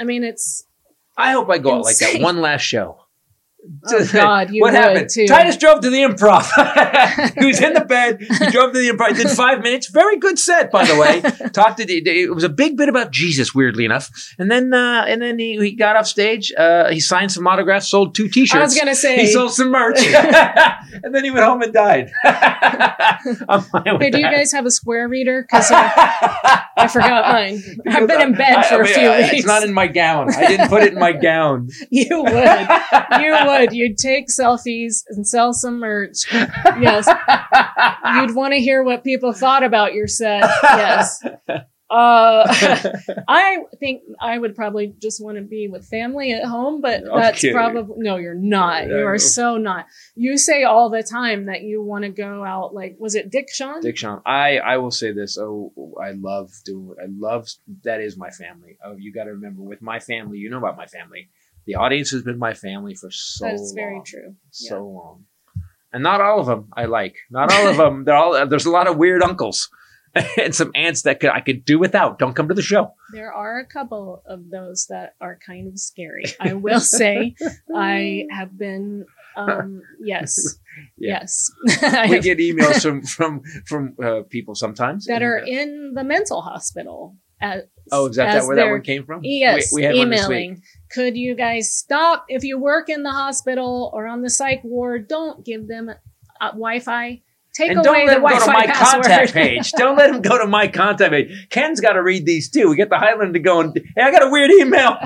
I 0.00 0.04
mean, 0.04 0.24
it's 0.24 0.64
I 1.16 1.32
hope 1.32 1.48
I 1.50 1.58
go 1.58 1.74
out 1.74 1.84
like 1.84 1.98
that 1.98 2.20
one 2.20 2.40
last 2.40 2.62
show. 2.62 3.03
Oh 3.86 4.08
god, 4.12 4.50
you 4.52 4.60
what 4.60 4.74
happened? 4.74 5.08
too. 5.10 5.26
Titus 5.26 5.56
drove 5.56 5.80
to 5.80 5.90
the 5.90 5.98
improv. 6.02 6.44
he 7.40 7.46
was 7.46 7.60
in 7.60 7.72
the 7.74 7.84
bed. 7.84 8.18
He 8.20 8.50
drove 8.50 8.72
to 8.72 8.78
the 8.78 8.88
improv. 8.90 9.16
Did 9.16 9.30
five 9.30 9.62
minutes. 9.62 9.88
Very 9.88 10.18
good 10.18 10.38
set, 10.38 10.70
by 10.70 10.84
the 10.84 10.96
way. 10.96 11.20
Talked 11.52 11.78
to 11.78 11.84
the, 11.84 12.02
it 12.06 12.34
was 12.34 12.44
a 12.44 12.48
big 12.48 12.76
bit 12.76 12.88
about 12.88 13.10
Jesus, 13.10 13.54
weirdly 13.54 13.84
enough. 13.84 14.10
And 14.38 14.50
then, 14.50 14.72
uh, 14.74 15.04
and 15.06 15.20
then 15.22 15.38
he, 15.38 15.58
he 15.58 15.72
got 15.72 15.96
off 15.96 16.06
stage. 16.06 16.52
Uh, 16.56 16.90
he 16.90 17.00
signed 17.00 17.32
some 17.32 17.46
autographs, 17.46 17.88
sold 17.88 18.14
two 18.14 18.28
T-shirts. 18.28 18.54
I 18.60 18.64
was 18.64 18.74
gonna 18.78 18.94
say, 18.94 19.16
he 19.18 19.26
sold 19.32 19.52
some 19.52 19.70
merch, 19.70 19.98
and 20.06 21.14
then 21.14 21.24
he 21.24 21.30
went 21.30 21.44
home 21.44 21.62
and 21.62 21.72
died. 21.72 22.10
I'm 22.24 23.60
fine 23.62 23.82
with 23.92 24.02
hey, 24.02 24.10
do 24.10 24.18
you 24.18 24.24
guys 24.30 24.52
have 24.52 24.66
a 24.66 24.70
square 24.70 25.08
reader? 25.08 25.42
Because 25.42 25.70
uh, 25.70 25.76
I 26.76 26.88
forgot 26.88 27.32
mine. 27.32 27.62
I've 27.88 28.08
been 28.08 28.20
in 28.20 28.32
bed 28.34 28.56
I- 28.58 28.62
for 28.68 28.74
I 28.74 28.78
a 28.78 28.82
mean, 28.84 28.94
few 28.94 29.08
I- 29.08 29.18
weeks. 29.22 29.34
It's 29.34 29.46
not 29.46 29.62
in 29.62 29.72
my 29.72 29.86
gown. 29.86 30.32
I 30.34 30.46
didn't 30.46 30.68
put 30.68 30.82
it 30.82 30.92
in 30.92 30.98
my 30.98 31.12
gown. 31.12 31.68
you 31.90 32.22
would, 32.22 32.32
you 32.32 33.32
would. 33.32 33.53
You'd 33.72 33.98
take 33.98 34.26
selfies 34.28 35.02
and 35.08 35.26
sell 35.26 35.52
some 35.52 35.78
merch. 35.78 36.32
Yes, 36.32 37.06
you'd 38.16 38.34
want 38.36 38.52
to 38.54 38.60
hear 38.60 38.82
what 38.82 39.04
people 39.04 39.32
thought 39.32 39.62
about 39.62 39.94
your 39.94 40.06
set. 40.06 40.48
Yes. 40.62 41.24
Uh, 41.90 42.44
I 43.28 43.58
think 43.78 44.02
I 44.20 44.36
would 44.36 44.56
probably 44.56 44.94
just 45.00 45.22
want 45.22 45.36
to 45.36 45.44
be 45.44 45.68
with 45.68 45.86
family 45.86 46.32
at 46.32 46.44
home, 46.44 46.80
but 46.80 47.02
I'm 47.02 47.20
that's 47.20 47.40
kidding. 47.40 47.54
probably 47.54 47.96
no, 47.98 48.16
you're 48.16 48.34
not. 48.34 48.88
You 48.88 49.06
are 49.06 49.18
so 49.18 49.58
not. 49.58 49.86
You 50.16 50.36
say 50.38 50.64
all 50.64 50.90
the 50.90 51.02
time 51.04 51.46
that 51.46 51.62
you 51.62 51.82
want 51.82 52.02
to 52.04 52.10
go 52.10 52.42
out. 52.42 52.74
Like, 52.74 52.96
was 52.98 53.14
it 53.14 53.30
Dick 53.30 53.46
Shawn? 53.52 53.80
Dick 53.80 53.96
Shawn. 53.98 54.22
I 54.26 54.58
I 54.58 54.78
will 54.78 54.90
say 54.90 55.12
this. 55.12 55.38
Oh, 55.38 55.72
I 56.02 56.12
love 56.12 56.50
doing. 56.64 56.96
I 57.00 57.06
love 57.08 57.48
that 57.84 58.00
is 58.00 58.16
my 58.16 58.30
family. 58.30 58.76
Oh, 58.84 58.96
you 58.98 59.12
got 59.12 59.24
to 59.24 59.32
remember 59.32 59.62
with 59.62 59.82
my 59.82 60.00
family. 60.00 60.38
You 60.38 60.50
know 60.50 60.58
about 60.58 60.76
my 60.76 60.86
family. 60.86 61.28
The 61.66 61.76
audience 61.76 62.10
has 62.10 62.22
been 62.22 62.38
my 62.38 62.54
family 62.54 62.94
for 62.94 63.10
so. 63.10 63.46
That's 63.46 63.72
very 63.72 63.94
long, 63.94 64.04
true. 64.04 64.34
So 64.50 64.84
long, 64.84 65.24
and 65.92 66.02
not 66.02 66.20
all 66.20 66.40
of 66.40 66.46
them 66.46 66.68
I 66.76 66.84
like. 66.84 67.16
Not 67.30 67.52
all 67.52 67.68
of 67.68 67.76
them. 67.76 68.04
They're 68.04 68.16
all. 68.16 68.46
There's 68.46 68.66
a 68.66 68.70
lot 68.70 68.86
of 68.86 68.96
weird 68.96 69.22
uncles 69.22 69.68
and 70.38 70.54
some 70.54 70.70
aunts 70.74 71.02
that 71.02 71.20
could 71.20 71.30
I 71.30 71.40
could 71.40 71.64
do 71.64 71.78
without. 71.78 72.18
Don't 72.18 72.34
come 72.34 72.48
to 72.48 72.54
the 72.54 72.62
show. 72.62 72.92
There 73.12 73.32
are 73.32 73.58
a 73.60 73.66
couple 73.66 74.22
of 74.26 74.50
those 74.50 74.86
that 74.88 75.14
are 75.20 75.38
kind 75.44 75.68
of 75.68 75.78
scary. 75.78 76.24
I 76.40 76.52
will 76.54 76.80
say, 76.80 77.34
I 77.74 78.26
have 78.30 78.56
been. 78.58 79.06
Um, 79.36 79.82
yes, 80.00 80.58
Yeah. 80.96 81.20
yes, 81.22 81.50
We 82.08 82.20
get 82.20 82.38
emails 82.38 82.82
from 82.82 83.02
from 83.02 83.42
from 83.66 83.94
uh, 84.02 84.22
people 84.30 84.54
sometimes 84.54 85.06
that 85.06 85.22
are 85.22 85.40
uh, 85.40 85.46
in 85.46 85.92
the 85.94 86.04
mental 86.04 86.40
hospital. 86.42 87.16
As, 87.40 87.62
Oh, 87.90 88.06
is 88.08 88.16
that, 88.16 88.32
that 88.32 88.46
where 88.46 88.56
that 88.56 88.70
one 88.70 88.82
came 88.82 89.04
from? 89.04 89.20
Yes, 89.24 89.70
we, 89.72 89.80
we 89.80 89.86
had 89.86 89.96
one 89.96 90.08
this 90.10 90.26
week. 90.28 90.36
emailing. 90.38 90.62
Could 90.94 91.16
you 91.16 91.34
guys 91.34 91.74
stop 91.74 92.24
if 92.28 92.44
you 92.44 92.56
work 92.56 92.88
in 92.88 93.02
the 93.02 93.10
hospital 93.10 93.90
or 93.92 94.06
on 94.06 94.22
the 94.22 94.30
psych 94.30 94.62
ward? 94.62 95.08
Don't 95.08 95.44
give 95.44 95.66
them 95.66 95.90
uh, 96.40 96.50
Wi-Fi. 96.50 97.20
Take 97.52 97.70
and 97.70 97.78
away 97.84 97.84
don't 97.84 98.06
let 98.06 98.06
the 98.06 98.16
him 98.16 98.22
go 98.22 98.28
to 98.28 98.46
Wi-Fi 98.46 98.52
my 98.52 98.66
password. 98.66 99.04
contact 99.04 99.32
page. 99.32 99.72
Don't 99.72 99.96
let 99.96 100.10
him 100.10 100.22
go 100.22 100.38
to 100.38 100.46
my 100.46 100.68
contact 100.68 101.10
page. 101.10 101.48
Ken's 101.50 101.80
got 101.80 101.94
to 101.94 102.02
read 102.02 102.26
these 102.26 102.48
too. 102.48 102.68
We 102.68 102.76
get 102.76 102.90
the 102.90 102.98
Highlander 102.98 103.40
going. 103.40 103.72
Hey, 103.96 104.02
I 104.02 104.12
got 104.12 104.22
a 104.22 104.30
weird 104.30 104.52
email. 104.52 104.96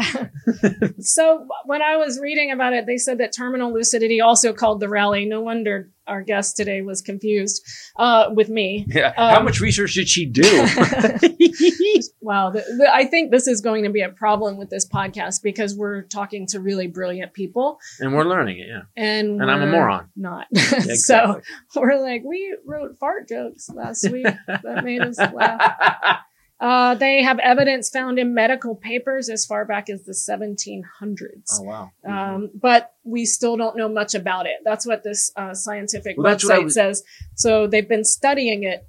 so 1.01 1.47
when 1.65 1.81
I 1.81 1.97
was 1.97 2.19
reading 2.21 2.51
about 2.51 2.75
it, 2.75 2.85
they 2.85 2.99
said 2.99 3.19
that 3.19 3.33
terminal 3.33 3.73
lucidity 3.73 4.21
also 4.21 4.53
called 4.53 4.81
the 4.81 4.89
rally. 4.91 5.25
No 5.25 5.41
wonder 5.41 5.91
our 6.09 6.23
guest 6.23 6.57
today 6.57 6.83
was 6.83 7.03
confused 7.03 7.65
uh, 7.97 8.31
with 8.33 8.49
me. 8.49 8.87
Yeah. 8.89 9.13
How 9.17 9.39
Um, 9.39 9.45
much 9.45 9.61
research 9.61 9.95
did 9.95 10.09
she 10.09 10.27
do? 10.27 10.43
Wow, 12.21 12.51
the, 12.51 12.61
the, 12.61 12.89
I 12.93 13.07
think 13.07 13.31
this 13.31 13.47
is 13.47 13.61
going 13.61 13.85
to 13.85 13.91
be 13.91 14.03
a 14.03 14.09
problem 14.11 14.59
with 14.59 14.69
this 14.71 14.87
podcast 14.87 15.43
because 15.43 15.75
we're 15.75 16.03
talking 16.03 16.47
to 16.49 16.61
really 16.61 16.87
brilliant 16.87 17.33
people, 17.33 17.79
and 18.01 18.13
we're 18.15 18.25
learning 18.25 18.59
it. 18.59 18.67
Yeah. 18.69 18.83
and 18.97 19.41
And 19.41 19.51
I'm 19.51 19.63
a 19.63 19.67
moron. 19.67 20.09
Not 20.15 20.47
Exactly. 20.53 20.97
so. 20.97 21.41
We're 21.77 22.01
like, 22.01 22.23
we 22.25 22.57
wrote 22.67 22.99
fart 22.99 23.29
jokes 23.29 23.71
last 23.71 24.11
week 24.11 24.27
that 24.47 24.85
made 24.85 25.01
us 25.03 25.17
laugh. 25.19 26.19
Uh, 26.61 26.95
they 26.97 27.23
have 27.23 27.39
evidence 27.39 27.89
found 27.89 28.19
in 28.19 28.35
medical 28.35 28.75
papers 28.75 29.29
as 29.29 29.47
far 29.47 29.65
back 29.65 29.89
as 29.89 30.03
the 30.05 30.13
1700s. 30.13 30.83
oh 31.53 31.63
wow. 31.63 31.91
Um, 32.05 32.51
but 32.55 32.95
we 33.05 33.25
still 33.27 33.57
don't 33.57 33.77
know 33.77 33.89
much 33.89 34.15
about 34.15 34.47
it. 34.47 34.57
That's 34.65 34.85
what 34.87 35.03
this 35.05 35.31
uh, 35.37 35.55
scientific 35.55 36.17
Well, 36.17 36.25
that's 36.25 36.45
what 36.45 36.55
I 36.55 36.59
website 36.61 36.65
was- 36.65 36.75
says. 36.75 37.03
So 37.37 37.67
they've 37.69 37.89
been 37.89 38.05
studying 38.05 38.65
it. 38.65 38.87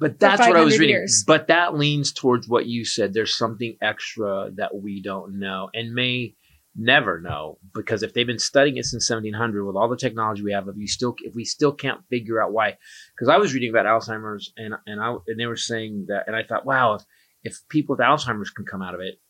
But 0.00 0.20
that's 0.20 0.38
what 0.38 0.56
I 0.56 0.60
was 0.62 0.78
reading. 0.78 0.94
years. 0.94 1.24
But 1.26 1.48
that 1.48 1.74
leans 1.76 2.12
towards 2.12 2.48
what 2.48 2.66
you 2.66 2.84
said. 2.84 3.12
There's 3.14 3.36
something 3.36 3.76
extra 3.82 4.50
that 4.54 4.76
we 4.80 5.02
don't 5.02 5.40
know 5.40 5.70
and 5.74 5.92
may 5.92 6.36
never 6.78 7.20
know 7.20 7.58
because 7.74 8.02
if 8.02 8.14
they've 8.14 8.26
been 8.26 8.38
studying 8.38 8.76
it 8.76 8.84
since 8.84 9.10
1700 9.10 9.64
with 9.64 9.76
all 9.76 9.88
the 9.88 9.96
technology 9.96 10.42
we 10.42 10.52
have, 10.52 10.68
if 10.68 10.76
you 10.76 10.86
still 10.86 11.14
if 11.18 11.34
we 11.34 11.44
still 11.44 11.72
can't 11.72 12.00
figure 12.08 12.40
out 12.40 12.52
why, 12.52 12.76
because 13.14 13.28
I 13.28 13.36
was 13.36 13.52
reading 13.52 13.70
about 13.70 13.86
Alzheimer's 13.86 14.52
and 14.56 14.74
and 14.86 15.00
I 15.00 15.16
and 15.26 15.38
they 15.38 15.46
were 15.46 15.56
saying 15.56 16.06
that, 16.08 16.24
and 16.26 16.36
I 16.36 16.44
thought, 16.44 16.64
wow, 16.64 16.94
if, 16.94 17.02
if 17.42 17.58
people 17.68 17.94
with 17.94 18.04
Alzheimer's 18.04 18.50
can 18.50 18.64
come 18.64 18.82
out 18.82 18.94
of 18.94 19.00
it, 19.00 19.20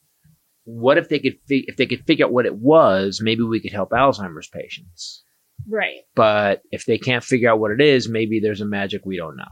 what 0.64 0.98
if 0.98 1.08
they 1.08 1.18
could 1.18 1.38
fi- 1.48 1.64
if 1.66 1.76
they 1.76 1.86
could 1.86 2.06
figure 2.06 2.26
out 2.26 2.32
what 2.32 2.46
it 2.46 2.56
was, 2.56 3.20
maybe 3.22 3.42
we 3.42 3.60
could 3.60 3.72
help 3.72 3.90
Alzheimer's 3.90 4.48
patients. 4.48 5.24
Right. 5.66 6.02
But 6.14 6.62
if 6.70 6.84
they 6.84 6.98
can't 6.98 7.24
figure 7.24 7.50
out 7.50 7.58
what 7.58 7.72
it 7.72 7.80
is, 7.80 8.08
maybe 8.08 8.38
there's 8.38 8.60
a 8.60 8.66
magic 8.66 9.04
we 9.04 9.16
don't 9.16 9.36
know. 9.36 9.48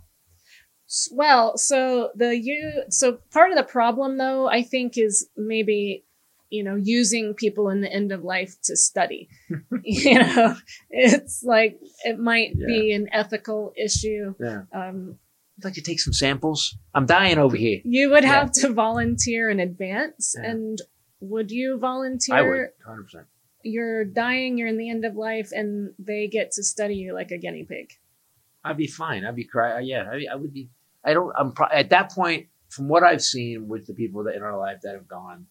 Well, 1.11 1.57
so 1.57 2.11
the 2.15 2.39
you 2.39 2.85
so 2.91 3.19
part 3.33 3.51
of 3.51 3.57
the 3.57 3.65
problem 3.65 4.19
though, 4.19 4.47
I 4.47 4.63
think 4.63 4.97
is 4.97 5.29
maybe 5.37 6.05
you 6.51 6.63
know 6.65 6.77
using 6.77 7.35
people 7.35 7.69
in 7.71 7.81
the 7.81 7.93
end 7.93 8.13
of 8.13 8.23
life 8.25 8.55
to 8.65 8.77
study. 8.77 9.29
you 9.83 10.19
know, 10.19 10.57
it's 10.91 11.43
like 11.43 11.79
it 12.05 12.19
might 12.19 12.57
be 12.59 12.93
an 12.93 13.09
ethical 13.13 13.73
issue. 13.77 14.35
Yeah. 14.41 14.63
Um, 14.73 15.19
I'd 15.59 15.65
like 15.65 15.75
to 15.75 15.83
take 15.83 16.01
some 16.01 16.13
samples. 16.13 16.77
I'm 16.95 17.07
dying 17.07 17.39
over 17.39 17.57
here. 17.57 17.81
you 17.85 18.11
would 18.11 18.25
Yeah. 18.25 18.41
have 18.41 18.53
to 18.53 18.73
volunteer 18.73 19.49
in 19.51 19.59
advance, 19.61 20.35
Yeah. 20.39 20.51
and 20.51 20.79
would 21.21 21.51
you 21.51 21.79
volunteer? 21.79 22.35
I 22.37 22.43
would, 22.43 22.69
100%. 22.87 23.25
You're 23.63 24.05
dying. 24.05 24.59
You're 24.59 24.69
in 24.69 24.77
the 24.79 24.91
end 24.91 25.05
of 25.05 25.17
life, 25.17 25.51
and 25.53 25.93
they 25.99 26.29
get 26.29 26.53
to 26.53 26.63
study 26.63 26.95
you 26.97 27.15
like 27.15 27.31
a 27.31 27.39
guinea 27.39 27.65
pig. 27.65 27.91
I'd 28.63 28.77
be 28.77 28.87
fine. 28.87 29.25
I'd 29.25 29.35
be 29.35 29.45
cry. 29.45 29.81
Yeah, 29.81 30.05
I, 30.11 30.27
I 30.33 30.35
would 30.37 30.53
be. 30.53 30.69
I 31.05 31.15
don't. 31.15 31.33
I'm 31.39 31.53
pro- 31.53 31.69
at 31.73 31.91
that 31.91 32.13
point. 32.13 32.47
From 32.69 32.89
what 32.89 33.03
I've 33.05 33.23
seen 33.23 33.69
with 33.69 33.87
the 33.87 33.95
people 33.95 34.25
that 34.25 34.35
in 34.35 34.43
our 34.43 34.59
life 34.59 34.81
that 34.83 34.95
have 34.95 35.07
gone, 35.09 35.47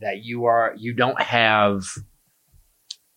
that 0.00 0.24
you 0.24 0.46
are 0.46 0.74
you 0.76 0.94
don't 0.94 1.20
have. 1.20 1.84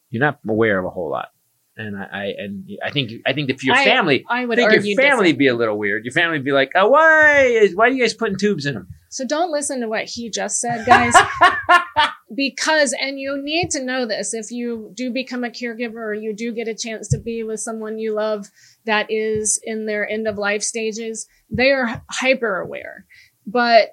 You're 0.10 0.22
not 0.22 0.39
aware 0.48 0.79
of 0.79 0.86
a 0.86 0.89
whole 0.89 1.10
lot, 1.10 1.29
and 1.77 1.98
I, 1.98 2.03
I 2.03 2.24
and 2.38 2.70
I 2.84 2.91
think 2.91 3.12
I 3.25 3.34
think 3.34 3.50
if 3.50 3.63
your 3.63 3.75
I- 3.75 3.84
family, 3.84 4.25
I 4.29 4.46
would 4.46 4.58
think 4.58 4.86
your 4.86 5.01
family 5.01 5.29
would 5.32 5.38
be 5.38 5.48
a 5.48 5.55
little 5.55 5.77
weird. 5.77 6.05
Your 6.05 6.13
family 6.13 6.38
would 6.38 6.46
be 6.46 6.51
like, 6.51 6.72
oh, 6.75 6.89
why 6.89 7.41
is 7.41 7.75
why 7.75 7.88
are 7.88 7.89
you 7.89 8.01
guys 8.01 8.13
putting 8.13 8.38
tubes 8.38 8.65
in 8.65 8.75
them? 8.75 8.88
So 9.10 9.25
don't 9.25 9.51
listen 9.51 9.82
to 9.82 9.88
what 9.88 10.05
he 10.05 10.29
just 10.29 10.60
said, 10.60 10.86
guys. 10.86 11.13
because 12.36 12.94
and 13.00 13.20
you 13.20 13.39
need 13.41 13.70
to 13.70 13.84
know 13.84 14.05
this 14.05 14.34
if 14.34 14.51
you 14.51 14.91
do 14.94 15.12
become 15.12 15.44
a 15.44 15.50
caregiver 15.50 15.96
or 15.96 16.13
you 16.13 16.34
do 16.34 16.51
get 16.51 16.67
a 16.67 16.75
chance 16.75 17.08
to 17.10 17.20
be 17.20 17.44
with 17.44 17.60
someone 17.60 18.00
you 18.00 18.13
love 18.13 18.48
that 18.86 19.05
is 19.10 19.60
in 19.63 19.86
their 19.86 20.10
end 20.10 20.27
of 20.27 20.38
life 20.38 20.63
stages 20.63 21.27
they 21.50 21.72
are 21.72 22.01
hyper 22.10 22.60
aware 22.60 23.05
but 23.46 23.91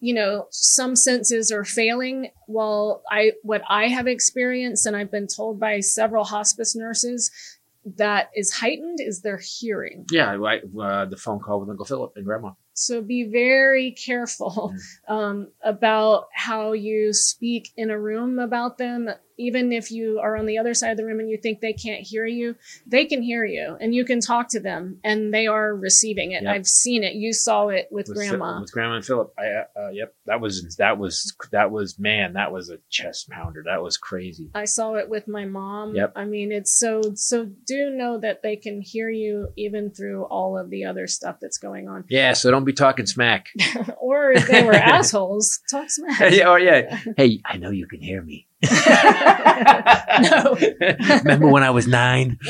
you 0.00 0.14
know 0.14 0.46
some 0.50 0.94
senses 0.96 1.50
are 1.50 1.64
failing 1.64 2.30
while 2.46 3.02
i 3.10 3.32
what 3.42 3.62
i 3.68 3.88
have 3.88 4.06
experienced 4.06 4.86
and 4.86 4.96
i've 4.96 5.10
been 5.10 5.26
told 5.26 5.58
by 5.58 5.80
several 5.80 6.24
hospice 6.24 6.76
nurses 6.76 7.30
that 7.96 8.28
is 8.34 8.52
heightened 8.52 8.98
is 9.00 9.22
their 9.22 9.38
hearing 9.42 10.04
Yeah, 10.10 10.34
like 10.36 10.62
uh, 10.78 11.06
the 11.06 11.16
phone 11.16 11.38
call 11.40 11.60
with 11.60 11.70
Uncle 11.70 11.86
Philip 11.86 12.12
and 12.16 12.24
Grandma. 12.24 12.50
so 12.74 13.00
be 13.00 13.24
very 13.24 13.92
careful 13.92 14.74
um, 15.08 15.48
about 15.62 16.26
how 16.34 16.72
you 16.72 17.14
speak 17.14 17.70
in 17.78 17.88
a 17.90 17.98
room 17.98 18.38
about 18.38 18.76
them. 18.76 19.08
Even 19.38 19.72
if 19.72 19.90
you 19.90 20.20
are 20.20 20.36
on 20.36 20.46
the 20.46 20.58
other 20.58 20.74
side 20.74 20.90
of 20.90 20.96
the 20.96 21.04
room 21.04 21.20
and 21.20 21.30
you 21.30 21.38
think 21.38 21.60
they 21.60 21.72
can't 21.72 22.06
hear 22.06 22.26
you, 22.26 22.56
they 22.86 23.04
can 23.06 23.22
hear 23.22 23.44
you 23.44 23.76
and 23.80 23.94
you 23.94 24.04
can 24.04 24.20
talk 24.20 24.48
to 24.50 24.60
them 24.60 24.98
and 25.04 25.32
they 25.32 25.46
are 25.46 25.74
receiving 25.74 26.32
it. 26.32 26.42
Yep. 26.42 26.54
I've 26.54 26.66
seen 26.66 27.04
it. 27.04 27.14
You 27.14 27.32
saw 27.32 27.68
it 27.68 27.88
with, 27.90 28.08
with 28.08 28.16
grandma. 28.16 28.54
Phil- 28.54 28.60
with 28.62 28.72
grandma 28.72 28.96
and 28.96 29.04
Philip. 29.04 29.32
I, 29.38 29.46
uh, 29.46 29.64
uh, 29.76 29.90
yep, 29.90 30.14
that 30.26 30.40
was 30.40 30.76
that 30.76 30.98
was 30.98 31.34
that 31.52 31.70
was 31.70 31.98
man, 31.98 32.34
that 32.34 32.52
was 32.52 32.70
a 32.70 32.78
chest 32.90 33.30
pounder. 33.30 33.62
That 33.64 33.82
was 33.82 33.96
crazy. 33.96 34.50
I 34.54 34.64
saw 34.64 34.94
it 34.94 35.08
with 35.08 35.28
my 35.28 35.44
mom. 35.44 35.94
Yep. 35.94 36.12
I 36.16 36.24
mean, 36.24 36.52
it's 36.52 36.78
so, 36.78 37.02
so 37.14 37.44
do 37.66 37.90
know 37.90 38.18
that 38.18 38.42
they 38.42 38.56
can 38.56 38.80
hear 38.80 39.08
you 39.10 39.48
even 39.56 39.90
through 39.90 40.24
all 40.24 40.58
of 40.58 40.70
the 40.70 40.84
other 40.84 41.06
stuff 41.06 41.36
that's 41.40 41.58
going 41.58 41.88
on. 41.88 42.04
Yeah, 42.08 42.32
so 42.32 42.50
don't 42.50 42.64
be 42.64 42.72
talking 42.72 43.06
smack. 43.06 43.48
or 44.00 44.32
if 44.32 44.46
they 44.48 44.62
were 44.64 44.72
assholes, 44.74 45.60
talk 45.70 45.90
smack. 45.90 46.20
yeah, 46.32 46.48
or 46.48 46.58
yeah. 46.58 47.00
Hey, 47.16 47.40
I 47.44 47.56
know 47.56 47.70
you 47.70 47.86
can 47.86 48.00
hear 48.00 48.22
me. 48.22 48.46
No. 50.20 50.56
Remember 51.18 51.46
when 51.46 51.62
I 51.62 51.70
was 51.70 51.86
nine? 51.86 52.38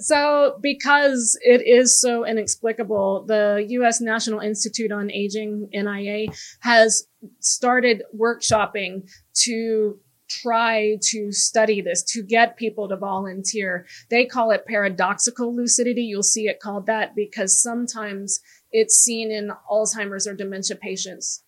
So, 0.00 0.58
because 0.60 1.38
it 1.42 1.62
is 1.66 2.00
so 2.00 2.26
inexplicable, 2.26 3.24
the 3.26 3.64
U.S. 3.70 4.00
National 4.00 4.40
Institute 4.40 4.92
on 4.92 5.10
Aging, 5.10 5.68
NIA, 5.72 6.28
has 6.60 7.06
started 7.40 8.02
workshopping 8.16 9.08
to 9.44 9.98
try 10.28 10.96
to 11.10 11.32
study 11.32 11.80
this, 11.80 12.02
to 12.02 12.22
get 12.22 12.56
people 12.56 12.88
to 12.88 12.96
volunteer. 12.96 13.86
They 14.10 14.24
call 14.24 14.50
it 14.50 14.66
paradoxical 14.66 15.54
lucidity. 15.54 16.02
You'll 16.02 16.22
see 16.22 16.46
it 16.46 16.60
called 16.60 16.86
that 16.86 17.14
because 17.14 17.60
sometimes 17.60 18.40
it's 18.70 18.96
seen 18.96 19.30
in 19.30 19.52
Alzheimer's 19.70 20.26
or 20.26 20.34
dementia 20.34 20.76
patients, 20.76 21.42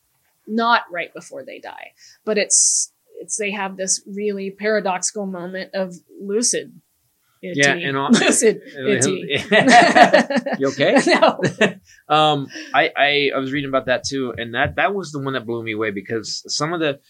not 0.47 0.83
right 0.93 1.13
before 1.15 1.45
they 1.45 1.59
die, 1.59 1.93
but 2.25 2.39
it's 2.39 2.93
it's 3.25 3.37
they 3.37 3.51
have 3.51 3.77
this 3.77 4.03
really 4.07 4.51
paradoxical 4.51 5.27
moment 5.27 5.71
of 5.75 5.95
lucid. 6.21 6.81
Yeah, 7.43 7.75
and 7.75 7.97
all- 7.97 8.11
lucid. 8.11 8.61
Itty. 8.79 9.27
you 10.59 10.69
okay? 10.69 10.99
no. 11.07 11.41
um, 12.15 12.47
I, 12.73 12.91
I 12.97 13.31
I 13.35 13.39
was 13.39 13.53
reading 13.53 13.69
about 13.69 13.87
that 13.87 14.05
too, 14.05 14.33
and 14.37 14.55
that 14.55 14.77
that 14.77 14.95
was 14.95 15.13
the 15.13 15.21
one 15.21 15.35
that 15.35 15.47
blew 15.47 15.63
me 15.63 15.73
away 15.73 15.91
because 15.91 16.43
some 16.47 16.73
of 16.73 16.81
the 16.81 17.01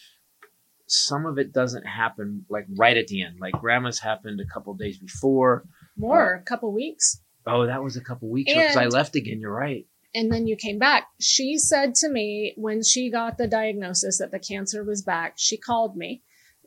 some 0.86 1.26
of 1.26 1.38
it 1.38 1.52
doesn't 1.52 1.84
happen 1.84 2.44
like 2.48 2.66
right 2.76 2.96
at 2.96 3.06
the 3.06 3.22
end. 3.22 3.38
Like 3.40 3.54
grandma's 3.54 3.98
happened 3.98 4.40
a 4.40 4.52
couple 4.52 4.74
days 4.74 4.98
before. 4.98 5.64
More, 5.96 6.34
a 6.34 6.42
couple 6.42 6.72
weeks. 6.72 7.20
Oh, 7.46 7.66
that 7.66 7.82
was 7.82 7.96
a 7.96 8.00
couple 8.00 8.28
weeks 8.28 8.52
because 8.52 8.76
I 8.76 8.86
left 8.86 9.16
again. 9.16 9.40
You're 9.40 9.54
right. 9.54 9.86
And 10.14 10.30
then 10.30 10.46
you 10.46 10.56
came 10.56 10.78
back. 10.78 11.08
She 11.20 11.58
said 11.58 11.94
to 11.96 12.08
me 12.08 12.54
when 12.56 12.82
she 12.82 13.10
got 13.10 13.36
the 13.36 13.48
diagnosis 13.48 14.18
that 14.18 14.30
the 14.30 14.38
cancer 14.38 14.84
was 14.84 15.02
back, 15.02 15.34
she 15.36 15.56
called 15.56 15.96
me 15.96 16.22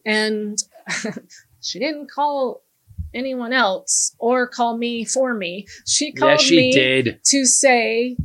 and 0.06 0.58
she 1.62 1.80
didn't 1.80 2.12
call 2.12 2.63
anyone 3.13 3.54
else 3.54 4.16
or 4.20 4.48
call 4.48 4.77
me 4.77 5.06
for 5.06 5.34
me. 5.34 5.66
She 5.86 6.12
called 6.12 6.42
yeah, 6.42 6.46
she 6.46 6.58
me 6.58 6.72
did. 6.72 7.20
to 7.25 7.46
say, 7.46 8.18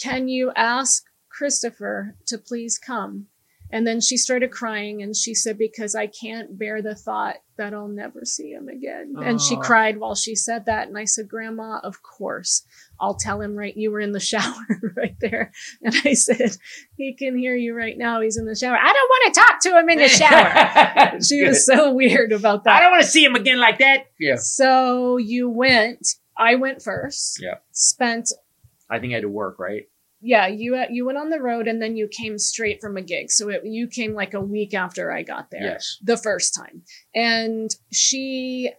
Can 0.00 0.28
you 0.28 0.52
ask 0.56 1.04
Christopher 1.28 2.16
to 2.26 2.38
please 2.38 2.78
come? 2.78 3.26
And 3.72 3.86
then 3.86 4.00
she 4.00 4.16
started 4.16 4.50
crying 4.50 5.00
and 5.02 5.16
she 5.16 5.34
said, 5.34 5.56
Because 5.56 5.94
I 5.94 6.06
can't 6.08 6.58
bear 6.58 6.82
the 6.82 6.94
thought 6.94 7.36
that 7.56 7.72
I'll 7.72 7.88
never 7.88 8.24
see 8.24 8.50
him 8.50 8.68
again. 8.68 9.14
And 9.22 9.40
she 9.40 9.56
cried 9.56 9.98
while 9.98 10.14
she 10.14 10.34
said 10.34 10.66
that. 10.66 10.88
And 10.88 10.98
I 10.98 11.04
said, 11.04 11.28
Grandma, 11.28 11.78
of 11.82 12.02
course. 12.02 12.64
I'll 13.00 13.14
tell 13.14 13.40
him 13.40 13.56
right. 13.56 13.76
You 13.76 13.90
were 13.90 14.00
in 14.00 14.12
the 14.12 14.20
shower 14.32 14.66
right 14.96 15.16
there. 15.20 15.52
And 15.82 15.94
I 16.04 16.14
said, 16.14 16.56
He 16.96 17.14
can 17.14 17.36
hear 17.36 17.56
you 17.56 17.74
right 17.74 17.96
now. 17.96 18.20
He's 18.20 18.36
in 18.36 18.46
the 18.46 18.54
shower. 18.54 18.76
I 18.76 18.92
don't 18.92 19.08
want 19.08 19.34
to 19.34 19.40
talk 19.40 19.60
to 19.62 19.78
him 19.78 19.88
in 19.88 19.98
the 19.98 20.08
shower. 20.08 21.20
she 21.22 21.44
was 21.44 21.66
so 21.66 21.92
weird 21.92 22.32
about 22.32 22.64
that. 22.64 22.76
I 22.76 22.80
don't 22.80 22.92
want 22.92 23.02
to 23.02 23.08
see 23.08 23.24
him 23.24 23.34
again 23.34 23.58
like 23.58 23.78
that. 23.78 24.06
Yeah. 24.18 24.36
So 24.36 25.16
you 25.16 25.48
went. 25.48 26.06
I 26.36 26.54
went 26.54 26.82
first. 26.82 27.40
Yeah. 27.42 27.56
Spent. 27.72 28.32
I 28.90 28.98
think 28.98 29.12
I 29.12 29.16
had 29.16 29.22
to 29.22 29.28
work, 29.28 29.58
right? 29.58 29.84
Yeah, 30.22 30.48
you 30.48 30.76
uh, 30.76 30.86
you 30.90 31.06
went 31.06 31.16
on 31.16 31.30
the 31.30 31.40
road 31.40 31.66
and 31.66 31.80
then 31.80 31.96
you 31.96 32.06
came 32.06 32.38
straight 32.38 32.80
from 32.80 32.96
a 32.98 33.02
gig. 33.02 33.30
So 33.30 33.48
it, 33.48 33.62
you 33.64 33.88
came 33.88 34.14
like 34.14 34.34
a 34.34 34.40
week 34.40 34.74
after 34.74 35.10
I 35.10 35.22
got 35.22 35.50
there. 35.50 35.62
Yes. 35.62 35.96
The 36.02 36.18
first 36.18 36.54
time, 36.54 36.82
and 37.14 37.70
she, 37.90 38.70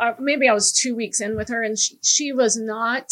uh, 0.00 0.12
maybe 0.18 0.48
I 0.48 0.54
was 0.54 0.72
two 0.72 0.94
weeks 0.94 1.20
in 1.20 1.36
with 1.36 1.48
her, 1.48 1.62
and 1.62 1.78
she, 1.78 1.98
she 2.02 2.32
was 2.32 2.56
not 2.56 3.10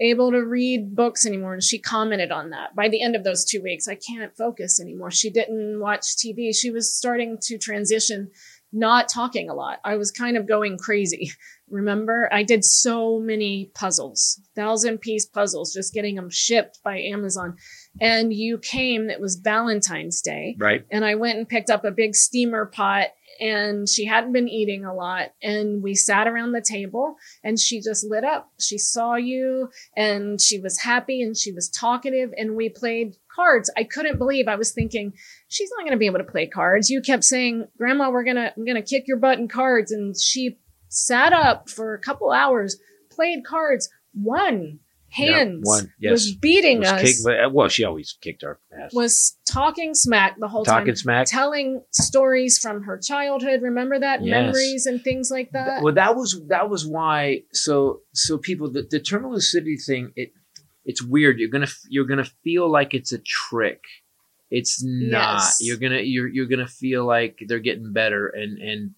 able 0.00 0.30
to 0.30 0.44
read 0.44 0.94
books 0.94 1.26
anymore. 1.26 1.54
And 1.54 1.62
she 1.62 1.78
commented 1.78 2.30
on 2.30 2.50
that. 2.50 2.74
By 2.74 2.88
the 2.88 3.02
end 3.02 3.16
of 3.16 3.24
those 3.24 3.44
two 3.44 3.62
weeks, 3.62 3.88
I 3.88 3.96
can't 3.96 4.36
focus 4.36 4.80
anymore. 4.80 5.10
She 5.10 5.30
didn't 5.30 5.80
watch 5.80 6.16
TV. 6.16 6.54
She 6.54 6.70
was 6.70 6.94
starting 6.94 7.38
to 7.42 7.58
transition, 7.58 8.30
not 8.72 9.08
talking 9.08 9.50
a 9.50 9.54
lot. 9.54 9.80
I 9.84 9.96
was 9.96 10.10
kind 10.10 10.36
of 10.36 10.46
going 10.46 10.78
crazy. 10.78 11.32
Remember, 11.70 12.28
I 12.32 12.44
did 12.44 12.64
so 12.64 13.18
many 13.18 13.70
puzzles, 13.74 14.40
thousand 14.54 14.98
piece 14.98 15.26
puzzles, 15.26 15.74
just 15.74 15.92
getting 15.92 16.14
them 16.14 16.30
shipped 16.30 16.80
by 16.82 16.98
Amazon. 16.98 17.56
And 18.00 18.32
you 18.32 18.58
came, 18.58 19.10
it 19.10 19.20
was 19.20 19.36
Valentine's 19.36 20.20
Day. 20.20 20.56
Right. 20.58 20.84
And 20.90 21.04
I 21.04 21.14
went 21.14 21.38
and 21.38 21.48
picked 21.48 21.70
up 21.70 21.84
a 21.84 21.90
big 21.90 22.14
steamer 22.14 22.66
pot 22.66 23.08
and 23.40 23.88
she 23.88 24.04
hadn't 24.04 24.32
been 24.32 24.48
eating 24.48 24.84
a 24.84 24.94
lot. 24.94 25.32
And 25.42 25.82
we 25.82 25.94
sat 25.94 26.26
around 26.26 26.52
the 26.52 26.60
table 26.60 27.16
and 27.44 27.58
she 27.58 27.80
just 27.80 28.04
lit 28.04 28.24
up. 28.24 28.50
She 28.60 28.78
saw 28.78 29.14
you 29.14 29.70
and 29.96 30.40
she 30.40 30.58
was 30.58 30.80
happy 30.80 31.22
and 31.22 31.36
she 31.36 31.52
was 31.52 31.68
talkative 31.68 32.32
and 32.36 32.56
we 32.56 32.68
played 32.68 33.16
cards. 33.34 33.70
I 33.76 33.84
couldn't 33.84 34.18
believe 34.18 34.48
I 34.48 34.56
was 34.56 34.72
thinking, 34.72 35.12
she's 35.48 35.70
not 35.76 35.82
going 35.82 35.92
to 35.92 35.98
be 35.98 36.06
able 36.06 36.18
to 36.18 36.24
play 36.24 36.46
cards. 36.46 36.90
You 36.90 37.00
kept 37.00 37.24
saying, 37.24 37.68
grandma, 37.76 38.10
we're 38.10 38.24
going 38.24 38.36
to, 38.36 38.52
I'm 38.56 38.64
going 38.64 38.74
to 38.74 38.82
kick 38.82 39.06
your 39.06 39.18
butt 39.18 39.38
in 39.38 39.48
cards. 39.48 39.92
And 39.92 40.18
she 40.18 40.58
sat 40.88 41.32
up 41.32 41.68
for 41.68 41.94
a 41.94 42.00
couple 42.00 42.32
hours, 42.32 42.78
played 43.10 43.44
cards, 43.44 43.88
won 44.14 44.80
hands, 45.10 45.62
Yeah, 45.64 45.70
one. 45.70 45.92
Yes. 45.98 46.10
was 46.12 46.32
beating 46.36 46.80
Was 46.80 46.88
us, 46.88 47.02
kick- 47.24 47.32
uh, 47.44 47.48
well, 47.50 47.68
she 47.68 47.84
always 47.84 48.16
kicked 48.20 48.44
our 48.44 48.58
ass. 48.78 48.92
was 48.92 49.36
talking 49.50 49.94
smack 49.94 50.36
the 50.38 50.48
whole 50.48 50.64
Talking 50.64 50.86
time, 50.88 50.96
smack. 50.96 51.26
telling 51.26 51.82
stories 51.92 52.58
from 52.58 52.82
her 52.82 52.98
childhood. 52.98 53.62
Remember 53.62 53.98
that 53.98 54.24
Yes. 54.24 54.30
memories 54.30 54.86
and 54.86 55.02
things 55.02 55.30
like 55.30 55.50
that. 55.52 55.82
well, 55.82 55.94
that 55.94 56.14
was 56.16 56.40
that 56.48 56.68
was 56.70 56.86
why. 56.86 57.42
So 57.52 58.00
so 58.12 58.38
people 58.38 58.70
the, 58.70 58.86
the 58.90 59.00
terminal 59.00 59.32
lucidity 59.32 59.76
thing. 59.76 60.12
It 60.16 60.32
it's 60.84 61.02
weird. 61.02 61.38
You're 61.38 61.50
gonna 61.50 61.68
you're 61.88 62.06
gonna 62.06 62.24
feel 62.44 62.70
like 62.70 62.94
it's 62.94 63.12
a 63.12 63.18
trick. 63.18 63.82
It's 64.50 64.82
not. 64.82 65.34
Yes. 65.36 65.58
You're 65.60 65.76
gonna 65.76 66.00
you're 66.00 66.28
you're 66.28 66.46
gonna 66.46 66.66
feel 66.66 67.04
like 67.06 67.38
they're 67.46 67.58
getting 67.58 67.92
better 67.92 68.28
and 68.28 68.58
and 68.58 68.90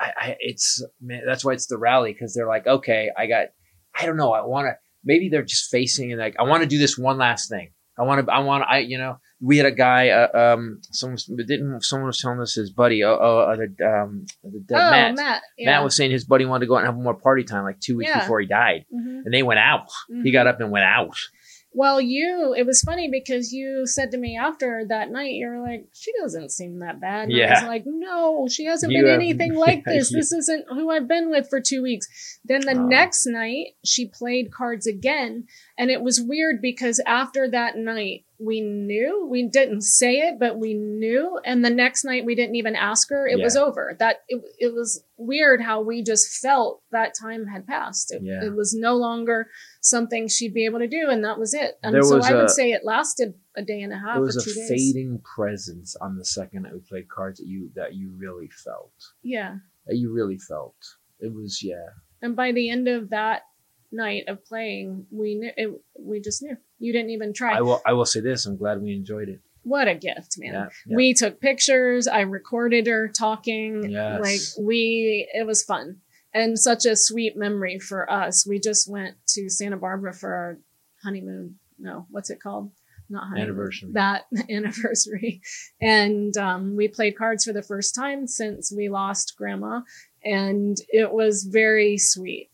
I, 0.00 0.12
I 0.18 0.36
it's 0.40 0.82
man 1.00 1.22
that's 1.26 1.44
why 1.44 1.52
it's 1.52 1.66
the 1.66 1.76
rally 1.78 2.12
because 2.12 2.32
they're 2.34 2.48
like 2.48 2.66
okay 2.66 3.10
I 3.16 3.26
got 3.26 3.48
I 3.94 4.06
don't 4.06 4.16
know 4.16 4.32
I 4.32 4.44
want 4.46 4.66
to 4.68 4.76
maybe 5.04 5.28
they're 5.28 5.42
just 5.42 5.70
facing 5.70 6.12
and 6.12 6.20
like 6.20 6.36
I 6.38 6.44
want 6.44 6.62
to 6.62 6.68
do 6.68 6.78
this 6.78 6.96
one 6.98 7.18
last 7.18 7.48
thing. 7.48 7.70
I 7.98 8.02
want 8.02 8.26
to 8.26 8.32
I 8.32 8.38
want 8.40 8.64
I 8.68 8.78
you 8.78 8.98
know 8.98 9.18
we 9.40 9.58
had 9.58 9.66
a 9.66 9.70
guy 9.72 10.08
uh, 10.08 10.54
um 10.54 10.80
someone 10.92 11.14
was, 11.14 11.24
didn't 11.46 11.82
someone 11.84 12.06
was 12.06 12.18
telling 12.18 12.40
us 12.40 12.54
his 12.54 12.70
buddy 12.70 13.04
oh 13.04 13.18
oh 13.20 13.38
uh, 13.40 13.56
the 13.56 13.64
um 13.86 14.24
the, 14.42 14.64
the 14.68 14.74
oh, 14.74 14.90
Matt 14.90 15.14
Matt. 15.16 15.42
Yeah. 15.58 15.70
Matt 15.72 15.84
was 15.84 15.94
saying 15.96 16.10
his 16.10 16.24
buddy 16.24 16.44
wanted 16.46 16.60
to 16.60 16.68
go 16.68 16.76
out 16.76 16.84
and 16.84 16.86
have 16.86 16.96
more 16.96 17.14
party 17.14 17.44
time 17.44 17.64
like 17.64 17.80
two 17.80 17.96
weeks 17.98 18.10
Yeah. 18.10 18.20
before 18.20 18.40
he 18.40 18.46
died. 18.46 18.86
Mhm, 18.92 19.22
And 19.24 19.34
they 19.34 19.42
went 19.42 19.60
out. 19.60 19.88
He 20.08 20.30
mhm. 20.30 20.32
got 20.32 20.46
up 20.46 20.60
and 20.60 20.70
went 20.70 20.84
out. 20.86 21.16
Well, 21.74 22.00
you, 22.02 22.54
it 22.56 22.66
was 22.66 22.82
funny 22.82 23.08
because 23.10 23.52
you 23.52 23.86
said 23.86 24.10
to 24.10 24.18
me 24.18 24.36
after 24.36 24.84
that 24.88 25.10
night, 25.10 25.32
you 25.32 25.46
were 25.48 25.60
like, 25.60 25.86
she 25.94 26.12
doesn't 26.20 26.50
seem 26.52 26.80
that 26.80 27.00
bad. 27.00 27.30
And 27.30 27.42
I 27.42 27.50
was 27.54 27.62
like, 27.64 27.84
no, 27.86 28.46
she 28.50 28.66
hasn't 28.66 28.92
You 28.92 29.02
been 29.02 29.10
have- 29.10 29.20
anything 29.20 29.54
like 29.66 29.82
yeah, 29.86 29.94
this. 29.94 30.10
you- 30.10 30.18
This 30.18 30.32
isn't 30.32 30.66
who 30.68 30.90
I've 30.90 31.08
been 31.08 31.30
with 31.30 31.48
for 31.48 31.60
two 31.60 31.82
weeks. 31.82 32.06
Then 32.44 32.60
the 32.62 32.72
Oh. 32.76 32.86
next 32.86 33.26
night, 33.26 33.68
she 33.84 34.06
played 34.06 34.52
cards 34.52 34.86
again. 34.86 35.46
And 35.78 35.90
it 35.90 36.02
was 36.02 36.20
weird 36.20 36.60
because 36.60 37.00
after 37.06 37.48
that 37.50 37.76
night, 37.76 38.24
we 38.44 38.60
knew 38.60 39.26
we 39.30 39.48
didn't 39.48 39.82
say 39.82 40.14
it, 40.16 40.38
but 40.38 40.58
we 40.58 40.74
knew. 40.74 41.38
And 41.44 41.64
the 41.64 41.70
next 41.70 42.04
night, 42.04 42.24
we 42.24 42.34
didn't 42.34 42.56
even 42.56 42.74
ask 42.74 43.08
her. 43.10 43.26
It 43.26 43.40
was 43.40 43.56
over. 43.56 43.94
That 43.98 44.16
it, 44.28 44.42
it 44.58 44.72
was 44.74 45.04
weird 45.16 45.60
how 45.62 45.82
we 45.82 46.02
just 46.02 46.40
felt 46.40 46.82
that 46.90 47.12
time 47.20 47.46
had 47.46 47.66
passed. 47.66 48.12
It, 48.12 48.22
Yeah. 48.24 48.44
it 48.44 48.54
was 48.54 48.74
no 48.74 48.96
longer 48.96 49.48
something 49.80 50.28
she'd 50.28 50.54
be 50.54 50.64
able 50.64 50.80
to 50.80 50.88
do, 50.88 51.08
and 51.10 51.24
that 51.24 51.38
was 51.38 51.54
it. 51.54 51.78
And 51.82 51.94
There 51.94 52.02
so 52.02 52.20
I 52.20 52.34
would 52.34 52.50
say 52.50 52.72
it 52.72 52.84
lasted 52.84 53.34
a 53.56 53.62
day 53.62 53.80
and 53.82 53.92
a 53.92 53.96
half 53.98 54.14
There 54.16 54.22
was 54.22 54.36
or 54.36 54.50
a 54.50 54.54
days. 54.54 54.68
fading 54.68 55.20
presence 55.36 55.94
on 56.00 56.16
the 56.16 56.24
second 56.24 56.62
that 56.64 56.72
we 56.72 56.80
played 56.80 57.08
cards 57.08 57.38
that 57.38 57.46
you 57.46 57.70
that 57.74 57.94
you 57.94 58.10
really 58.16 58.48
felt. 58.64 58.92
Yeah. 59.22 59.56
That 59.86 59.96
you 59.96 60.12
really 60.12 60.38
felt. 60.38 60.76
It 61.20 61.32
was 61.32 61.62
yeah. 61.62 61.86
And 62.20 62.34
by 62.36 62.52
the 62.52 62.70
end 62.70 62.88
of 62.88 63.10
that 63.10 63.42
night 63.92 64.24
of 64.28 64.44
playing, 64.44 65.06
we 65.10 65.34
knew 65.34 65.50
it, 65.56 65.70
we 65.98 66.20
just 66.20 66.42
knew. 66.42 66.56
You 66.78 66.92
didn't 66.92 67.10
even 67.10 67.32
try. 67.32 67.56
I 67.56 67.60
will 67.60 67.80
I 67.86 67.92
will 67.92 68.04
say 68.04 68.20
this. 68.20 68.46
I'm 68.46 68.56
glad 68.56 68.82
we 68.82 68.92
enjoyed 68.94 69.28
it. 69.28 69.40
what 69.62 69.88
a 69.88 69.94
gift, 69.94 70.36
man. 70.38 70.52
Yeah, 70.54 70.66
yeah. 70.86 70.96
We 70.96 71.14
took 71.14 71.40
pictures, 71.40 72.06
I 72.08 72.20
recorded 72.20 72.86
her 72.86 73.08
talking. 73.08 73.90
Yes. 73.90 74.20
Like 74.20 74.66
we 74.66 75.28
it 75.32 75.46
was 75.46 75.62
fun. 75.62 75.98
And 76.34 76.58
such 76.58 76.86
a 76.86 76.96
sweet 76.96 77.36
memory 77.36 77.78
for 77.78 78.10
us. 78.10 78.46
We 78.46 78.58
just 78.58 78.90
went 78.90 79.16
to 79.28 79.50
Santa 79.50 79.76
Barbara 79.76 80.14
for 80.14 80.32
our 80.32 80.58
honeymoon. 81.04 81.58
No, 81.78 82.06
what's 82.10 82.30
it 82.30 82.40
called? 82.40 82.70
Not 83.10 83.24
honeymoon. 83.24 83.42
Anniversary. 83.50 83.90
That 83.92 84.24
anniversary. 84.50 85.42
And 85.80 86.34
um, 86.38 86.74
we 86.74 86.88
played 86.88 87.18
cards 87.18 87.44
for 87.44 87.52
the 87.52 87.62
first 87.62 87.94
time 87.94 88.26
since 88.26 88.72
we 88.74 88.88
lost 88.88 89.34
grandma. 89.36 89.82
And 90.24 90.78
it 90.88 91.12
was 91.12 91.42
very 91.42 91.98
sweet 91.98 92.51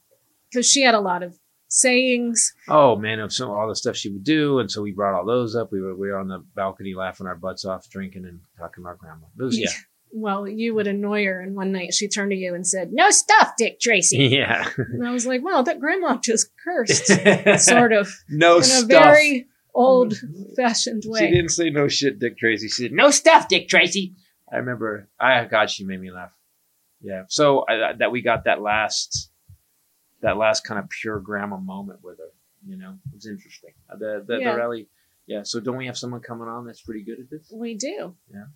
because 0.51 0.69
she 0.69 0.83
had 0.83 0.95
a 0.95 1.01
lot 1.01 1.23
of 1.23 1.39
sayings. 1.69 2.53
Oh 2.69 2.97
man, 2.97 3.21
of 3.21 3.33
some 3.33 3.51
all 3.51 3.69
the 3.69 3.77
stuff 3.77 3.97
she 3.97 4.11
would 4.11 4.25
do, 4.25 4.59
and 4.59 4.71
so 4.71 4.83
we 4.83 4.93
brought 4.93 5.19
all 5.19 5.27
those 5.27 5.55
up. 5.55 5.71
We 5.73 5.81
were 5.81 5.95
we 5.95 6.09
were 6.09 6.19
on 6.19 6.29
the 6.29 6.45
balcony 6.55 6.95
laughing 6.95 7.27
our 7.27 7.37
butts 7.37 7.65
off, 7.65 7.89
drinking 7.91 8.25
and 8.25 8.41
talking 8.59 8.85
about 8.85 8.99
grandma. 8.99 9.27
Was 9.37 9.59
yeah, 9.59 9.71
Well, 10.13 10.49
you 10.49 10.75
would 10.75 10.87
annoy 10.87 11.25
her. 11.27 11.41
And 11.41 11.55
one 11.55 11.73
night 11.73 11.95
she 11.95 12.09
turned 12.09 12.31
to 12.31 12.37
you 12.37 12.55
and 12.55 12.67
said, 12.67 12.93
No 12.93 13.11
stuff, 13.11 13.53
Dick 13.59 13.81
Tracy. 13.81 14.17
yeah. 14.31 14.69
And 14.77 15.07
I 15.07 15.13
was 15.13 15.27
like, 15.27 15.43
Wow, 15.43 15.63
that 15.63 15.81
grandma 15.81 16.17
just 16.17 16.51
cursed. 16.65 17.07
sort 17.65 17.93
of. 17.93 18.11
no 18.29 18.59
in 18.59 18.85
a 18.85 18.87
very 18.87 19.47
old 19.75 20.15
mm-hmm. 20.15 20.55
fashioned 20.57 21.05
way." 21.07 21.21
She 21.21 21.31
didn't 21.31 21.51
say 21.51 21.71
no 21.71 21.89
shit, 21.89 22.19
Dick 22.19 22.39
Tracy. 22.39 22.69
She 22.69 22.85
said 22.85 22.93
no 22.93 23.11
stuff, 23.11 23.49
Dick 23.49 23.69
Tracy. 23.69 24.15
I 24.51 24.57
remember. 24.57 25.09
I 25.21 25.45
God, 25.45 25.71
she 25.71 25.85
made 25.85 26.01
me 26.01 26.11
laugh. 26.11 26.35
Yeah. 27.01 27.25
So 27.29 27.65
I, 27.69 27.93
that 27.99 28.11
we 28.11 28.23
got 28.23 28.45
that 28.45 28.61
last, 28.61 29.31
that 30.21 30.37
last 30.37 30.65
kind 30.65 30.79
of 30.79 30.89
pure 30.89 31.21
grandma 31.21 31.57
moment 31.57 32.01
with 32.03 32.19
her. 32.19 32.33
You 32.67 32.77
know, 32.77 32.91
it 33.13 33.15
was 33.15 33.27
interesting. 33.27 33.71
Uh, 33.91 33.97
The 33.97 34.25
the, 34.27 34.39
Yeah. 34.39 34.53
the 34.53 34.57
rally. 34.59 34.89
Yeah. 35.27 35.43
So 35.45 35.61
don't 35.61 35.77
we 35.77 35.87
have 35.87 35.97
someone 35.99 36.21
coming 36.21 36.49
on 36.49 36.67
that's 36.67 36.81
pretty 36.83 37.03
good 37.05 37.21
at 37.21 37.31
this? 37.31 37.53
We 37.55 37.75
do. 37.75 38.15
Yeah, 38.33 38.47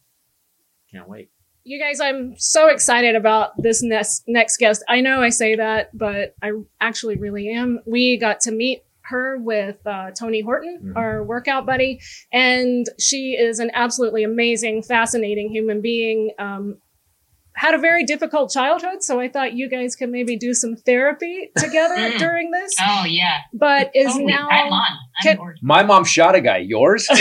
can't 0.91 1.09
wait. 1.09 1.31
You 1.65 1.79
guys, 1.79 2.01
I'm 2.01 2.35
so 2.37 2.67
excited 2.69 3.15
about 3.15 3.51
this 3.63 3.83
next 3.83 4.25
next 4.27 4.57
guest. 4.57 4.83
I 4.89 5.01
know 5.01 5.23
I 5.23 5.29
say 5.29 5.55
that, 5.55 5.97
but 5.97 6.35
I 6.43 6.53
actually 6.81 7.17
really 7.17 7.51
am. 7.51 7.79
We 7.87 8.17
got 8.17 8.41
to 8.41 8.51
meet 8.51 8.83
her 9.03 9.39
with 9.39 9.77
uh, 9.87 10.11
Tony 10.13 10.41
Horton, 10.41 10.81
Mhm. 10.83 10.97
our 10.97 11.23
workout 11.23 11.65
buddy, 11.67 12.01
and 12.33 12.87
she 12.99 13.33
is 13.35 13.61
an 13.61 13.71
absolutely 13.75 14.25
amazing, 14.25 14.83
fascinating 14.83 15.51
human 15.51 15.81
being. 15.81 16.33
Um, 16.39 16.79
had 17.55 17.75
a 17.75 17.79
very 17.79 18.05
difficult 18.05 18.51
childhood, 18.51 19.03
so 19.03 19.21
I 19.21 19.29
thought 19.29 19.53
you 19.55 19.69
guys 19.69 19.95
could 19.97 20.09
maybe 20.11 20.37
do 20.37 20.55
some 20.55 20.75
therapy 20.77 21.51
together 21.59 21.97
Mm. 21.97 22.19
during 22.19 22.51
this. 22.51 22.75
Oh 22.81 23.05
yeah. 23.07 23.39
But 23.53 23.91
is 23.95 24.07
Totally. 24.13 24.27
now 24.33 24.49
I'm 24.51 24.73
on. 24.73 24.91
I'm 25.25 25.37
Can- 25.37 25.55
My 25.63 25.83
mom 25.83 26.05
shot 26.05 26.35
a 26.35 26.41
guy. 26.41 26.59
Yours? 26.59 27.09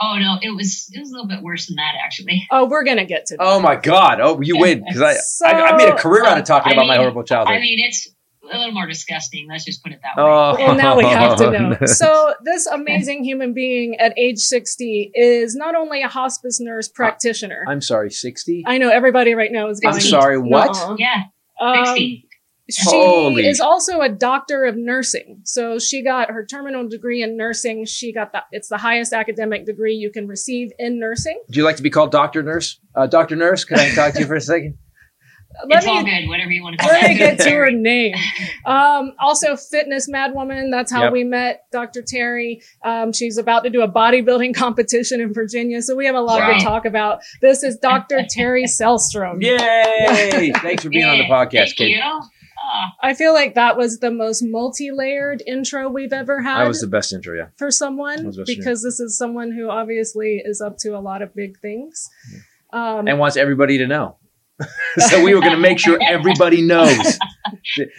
Oh 0.00 0.18
no, 0.18 0.38
it 0.42 0.50
was 0.50 0.90
it 0.92 0.98
was 0.98 1.10
a 1.10 1.12
little 1.12 1.28
bit 1.28 1.40
worse 1.40 1.68
than 1.68 1.76
that 1.76 1.92
actually. 2.04 2.44
oh, 2.50 2.66
we're 2.66 2.82
gonna 2.82 3.04
get 3.04 3.26
to 3.26 3.36
that. 3.36 3.42
oh 3.46 3.60
my 3.60 3.76
God! 3.76 4.20
Oh, 4.20 4.40
you 4.40 4.58
win 4.58 4.84
because 4.84 5.00
I, 5.00 5.48
I 5.48 5.62
I 5.68 5.76
made 5.76 5.88
a 5.88 5.94
career 5.96 6.26
out 6.26 6.36
of 6.36 6.44
talking 6.44 6.72
I 6.72 6.74
about 6.74 6.88
my 6.88 6.96
horrible 6.96 7.22
childhood. 7.22 7.56
I 7.56 7.60
mean, 7.60 7.78
it's 7.80 8.08
a 8.52 8.56
little 8.58 8.72
more 8.72 8.86
disgusting. 8.86 9.46
Let's 9.48 9.64
just 9.64 9.82
put 9.82 9.92
it 9.92 10.00
that 10.02 10.16
way. 10.22 10.28
Oh, 10.28 10.54
Well, 10.58 10.74
now 10.76 10.96
we 10.96 11.04
have 11.04 11.36
to 11.38 11.50
know. 11.50 11.76
So, 11.86 12.34
this 12.44 12.66
amazing 12.66 13.24
human 13.24 13.52
being 13.54 13.96
at 13.96 14.16
age 14.18 14.38
60 14.38 15.12
is 15.14 15.54
not 15.54 15.74
only 15.74 16.02
a 16.02 16.08
hospice 16.08 16.60
nurse 16.60 16.88
practitioner. 16.88 17.64
I'm 17.68 17.80
sorry, 17.80 18.10
60? 18.10 18.64
I 18.66 18.78
know 18.78 18.90
everybody 18.90 19.34
right 19.34 19.52
now 19.52 19.68
is 19.68 19.80
going. 19.80 19.94
I'm 19.94 20.00
sorry, 20.00 20.38
what? 20.38 20.72
"Nuh-uh." 20.72 20.96
yeah, 20.98 21.22
Um, 21.60 21.86
60. 21.86 22.28
she 22.70 22.82
Holy- 22.90 23.46
is 23.46 23.60
also 23.60 24.00
a 24.00 24.08
doctor 24.08 24.64
of 24.64 24.76
nursing. 24.76 25.40
So 25.44 25.78
she 25.78 26.02
got 26.02 26.30
her 26.30 26.44
terminal 26.46 26.88
degree 26.88 27.22
in 27.22 27.36
nursing. 27.36 27.84
She 27.84 28.12
got 28.12 28.32
that. 28.32 28.44
It's 28.52 28.68
the 28.68 28.78
highest 28.78 29.12
academic 29.12 29.66
degree 29.66 29.94
you 29.94 30.10
can 30.10 30.26
receive 30.26 30.70
in 30.78 30.98
nursing. 30.98 31.40
Do 31.50 31.58
you 31.58 31.64
like 31.64 31.76
to 31.76 31.82
be 31.82 31.90
called 31.90 32.10
Doctor 32.10 32.42
Nurse? 32.42 32.80
Uh, 32.94 33.06
Doctor 33.06 33.36
Nurse, 33.36 33.64
can 33.64 33.78
I 33.78 33.90
talk 33.94 34.14
to 34.14 34.20
you 34.20 34.26
for 34.26 34.34
a 34.36 34.40
second? 34.40 34.78
Let 35.68 35.78
it's 35.78 35.86
all 35.86 36.02
me 36.02 36.10
good. 36.22 36.28
Whatever 36.28 36.50
you 36.50 36.62
want 36.62 36.78
to 36.78 36.84
call 36.84 36.92
let 36.92 37.08
me 37.10 37.16
get 37.16 37.38
to 37.40 37.50
her 37.50 37.70
name. 37.72 38.14
Um, 38.64 39.12
also, 39.20 39.56
fitness 39.56 40.08
madwoman. 40.10 40.70
That's 40.70 40.90
how 40.92 41.04
Yep. 41.04 41.12
we 41.12 41.24
met 41.24 41.64
Dr. 41.72 42.02
Teri. 42.02 42.62
Um, 42.84 43.12
she's 43.12 43.38
about 43.38 43.64
to 43.64 43.70
do 43.70 43.82
a 43.82 43.88
bodybuilding 43.88 44.54
competition 44.56 45.20
in 45.20 45.32
Virginia, 45.32 45.80
so 45.82 45.94
we 45.94 46.06
have 46.06 46.14
a 46.16 46.20
lot 46.20 46.40
Right. 46.40 46.58
to 46.58 46.64
talk 46.64 46.84
about. 46.84 47.20
This 47.40 47.62
is 47.62 47.76
Dr. 47.76 48.20
Teri 48.36 48.64
Selstrom. 48.80 49.42
Yay! 49.42 50.52
Thanks 50.56 50.82
for 50.82 50.88
being 50.90 51.04
on 51.04 51.18
the 51.18 51.24
podcast, 51.24 51.52
Thank 51.52 51.76
Kate. 51.76 51.96
you. 51.96 52.02
Uh, 52.02 52.86
I 53.02 53.14
feel 53.14 53.34
like 53.34 53.54
that 53.56 53.76
was 53.76 53.98
the 53.98 54.10
most 54.10 54.42
multi-layered 54.42 55.42
intro 55.46 55.88
we've 55.90 56.12
ever 56.14 56.40
had. 56.42 56.60
That 56.62 56.68
was 56.68 56.80
the 56.80 56.86
best 56.86 57.12
intro, 57.12 57.36
yeah. 57.36 57.46
for 57.58 57.70
someone 57.70 58.24
That's 58.24 58.38
what 58.38 58.46
because 58.46 58.82
this 58.82 58.98
is 59.00 59.16
someone 59.18 59.52
who 59.52 59.68
obviously 59.68 60.40
is 60.44 60.60
up 60.60 60.78
to 60.78 60.96
a 60.96 61.00
lot 61.00 61.20
of 61.22 61.34
big 61.34 61.58
things. 61.60 62.08
Um, 62.72 63.06
And 63.06 63.18
wants 63.18 63.36
everybody 63.36 63.78
to 63.78 63.86
know. 63.86 64.16
so 65.08 65.22
we 65.24 65.34
were 65.34 65.40
going 65.40 65.52
to 65.52 65.58
make 65.58 65.78
sure 65.78 65.98
everybody 66.06 66.62
knows. 66.62 66.88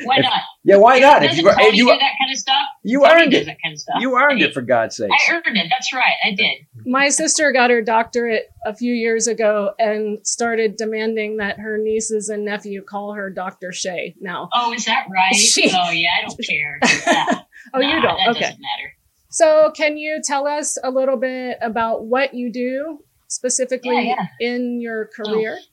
why 0.03 0.17
If- 0.17 0.23
not? 0.23 0.41
Yeah, 0.63 0.77
why 0.77 0.99
not? 0.99 1.21
If 1.23 1.37
you, 1.37 1.47
if 1.49 1.75
you, 1.75 1.85
do 1.85 1.89
that 1.91 1.99
kind 1.99 2.31
of 2.31 2.37
stuff? 2.37 2.65
you 2.83 3.01
Tony 3.01 3.13
earned 3.23 3.33
it. 3.33 3.45
That 3.45 3.57
kind 3.61 3.73
of 3.73 3.79
stuff. 3.79 3.97
You 3.99 4.17
earned 4.17 4.41
it, 4.41 4.53
for 4.53 4.61
God's 4.61 4.95
sake. 4.95 5.11
I 5.11 5.33
earned 5.33 5.57
it. 5.57 5.67
That's 5.69 5.93
right. 5.93 6.13
I 6.23 6.31
did. 6.31 6.65
my 6.85 7.09
sister 7.09 7.51
got 7.51 7.69
her 7.69 7.81
doctorate 7.81 8.49
a 8.65 8.73
few 8.75 8.93
years 8.93 9.27
ago 9.27 9.71
and 9.77 10.25
started 10.25 10.75
demanding 10.77 11.37
that 11.37 11.59
her 11.59 11.77
nieces 11.77 12.29
and 12.29 12.45
nephew 12.45 12.81
call 12.81 13.13
her 13.13 13.29
Dr. 13.29 13.71
Shay 13.71 14.15
now. 14.19 14.49
Oh, 14.53 14.73
is 14.73 14.85
that 14.85 15.05
right? 15.11 15.35
She- 15.35 15.69
oh, 15.73 15.91
yeah. 15.91 16.09
I 16.19 16.27
don't 16.27 16.39
care. 16.47 16.79
Yeah. 16.83 17.41
Oh, 17.73 17.79
you 17.79 18.01
don't? 18.01 18.17
That 18.17 18.29
Okay. 18.29 18.39
doesn't 18.41 18.61
matter. 18.61 18.93
So, 19.29 19.71
can 19.75 19.97
you 19.97 20.21
tell 20.23 20.47
us 20.47 20.77
a 20.81 20.89
little 20.89 21.17
bit 21.17 21.57
about 21.61 22.05
what 22.05 22.33
you 22.33 22.51
do 22.51 23.03
specifically 23.27 24.07
Yeah, 24.07 24.27
in 24.39 24.79
your 24.79 25.07
career? 25.07 25.57
Oh, 25.59 25.65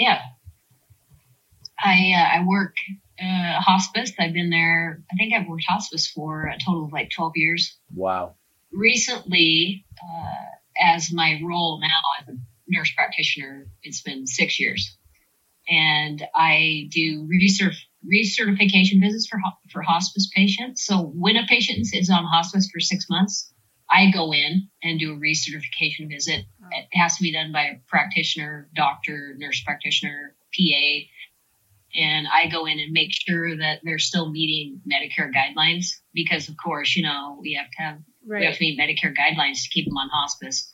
Yeah. 0.00 0.18
I 1.78 2.12
uh, 2.16 2.38
I 2.38 2.44
work 2.46 2.74
uh, 3.20 3.60
hospice. 3.60 4.12
I've 4.18 4.32
been 4.32 4.48
there. 4.48 5.02
I 5.12 5.16
think 5.16 5.34
I've 5.34 5.46
worked 5.46 5.64
hospice 5.68 6.10
for 6.10 6.46
a 6.46 6.58
total 6.58 6.86
of 6.86 6.92
like 6.92 7.10
twelve 7.10 7.32
years. 7.36 7.76
Wow. 7.94 8.34
Recently, 8.72 9.84
uh, 10.02 10.84
as 10.94 11.12
my 11.12 11.38
role 11.44 11.80
now 11.80 11.88
as 12.20 12.28
a 12.28 12.38
nurse 12.66 12.90
practitioner, 12.96 13.66
it's 13.82 14.00
been 14.00 14.26
six 14.26 14.58
years, 14.58 14.96
and 15.68 16.22
I 16.34 16.88
do 16.90 17.26
recert- 17.28 17.74
recertification 18.10 19.00
visits 19.00 19.26
for 19.26 19.38
ho- 19.38 19.58
for 19.70 19.82
hospice 19.82 20.30
patients. 20.34 20.86
So 20.86 21.02
when 21.02 21.36
a 21.36 21.46
patient 21.46 21.86
is 21.92 22.08
on 22.08 22.24
hospice 22.24 22.70
for 22.72 22.80
six 22.80 23.04
months, 23.10 23.52
I 23.90 24.10
go 24.10 24.32
in 24.32 24.68
and 24.82 24.98
do 24.98 25.12
a 25.12 25.16
recertification 25.16 26.08
visit. 26.08 26.46
It 26.72 26.86
has 26.92 27.16
to 27.16 27.22
be 27.22 27.32
done 27.32 27.52
by 27.52 27.62
a 27.62 27.78
practitioner, 27.88 28.68
doctor, 28.74 29.34
nurse 29.38 29.62
practitioner, 29.62 30.34
PA. 30.56 31.06
And 31.94 32.26
I 32.32 32.48
go 32.48 32.66
in 32.66 32.78
and 32.78 32.92
make 32.92 33.10
sure 33.12 33.56
that 33.56 33.80
they're 33.82 33.98
still 33.98 34.30
meeting 34.30 34.80
Medicare 34.90 35.30
guidelines 35.32 35.96
because, 36.14 36.48
of 36.48 36.56
course, 36.56 36.94
you 36.94 37.02
know, 37.02 37.38
we 37.40 37.54
have 37.54 37.70
to 37.70 37.82
have 37.82 37.98
we 38.28 38.44
have 38.44 38.56
to 38.56 38.60
meet 38.60 38.78
Medicare 38.78 39.14
guidelines 39.14 39.62
to 39.62 39.70
keep 39.70 39.86
them 39.86 39.96
on 39.96 40.08
hospice. 40.08 40.72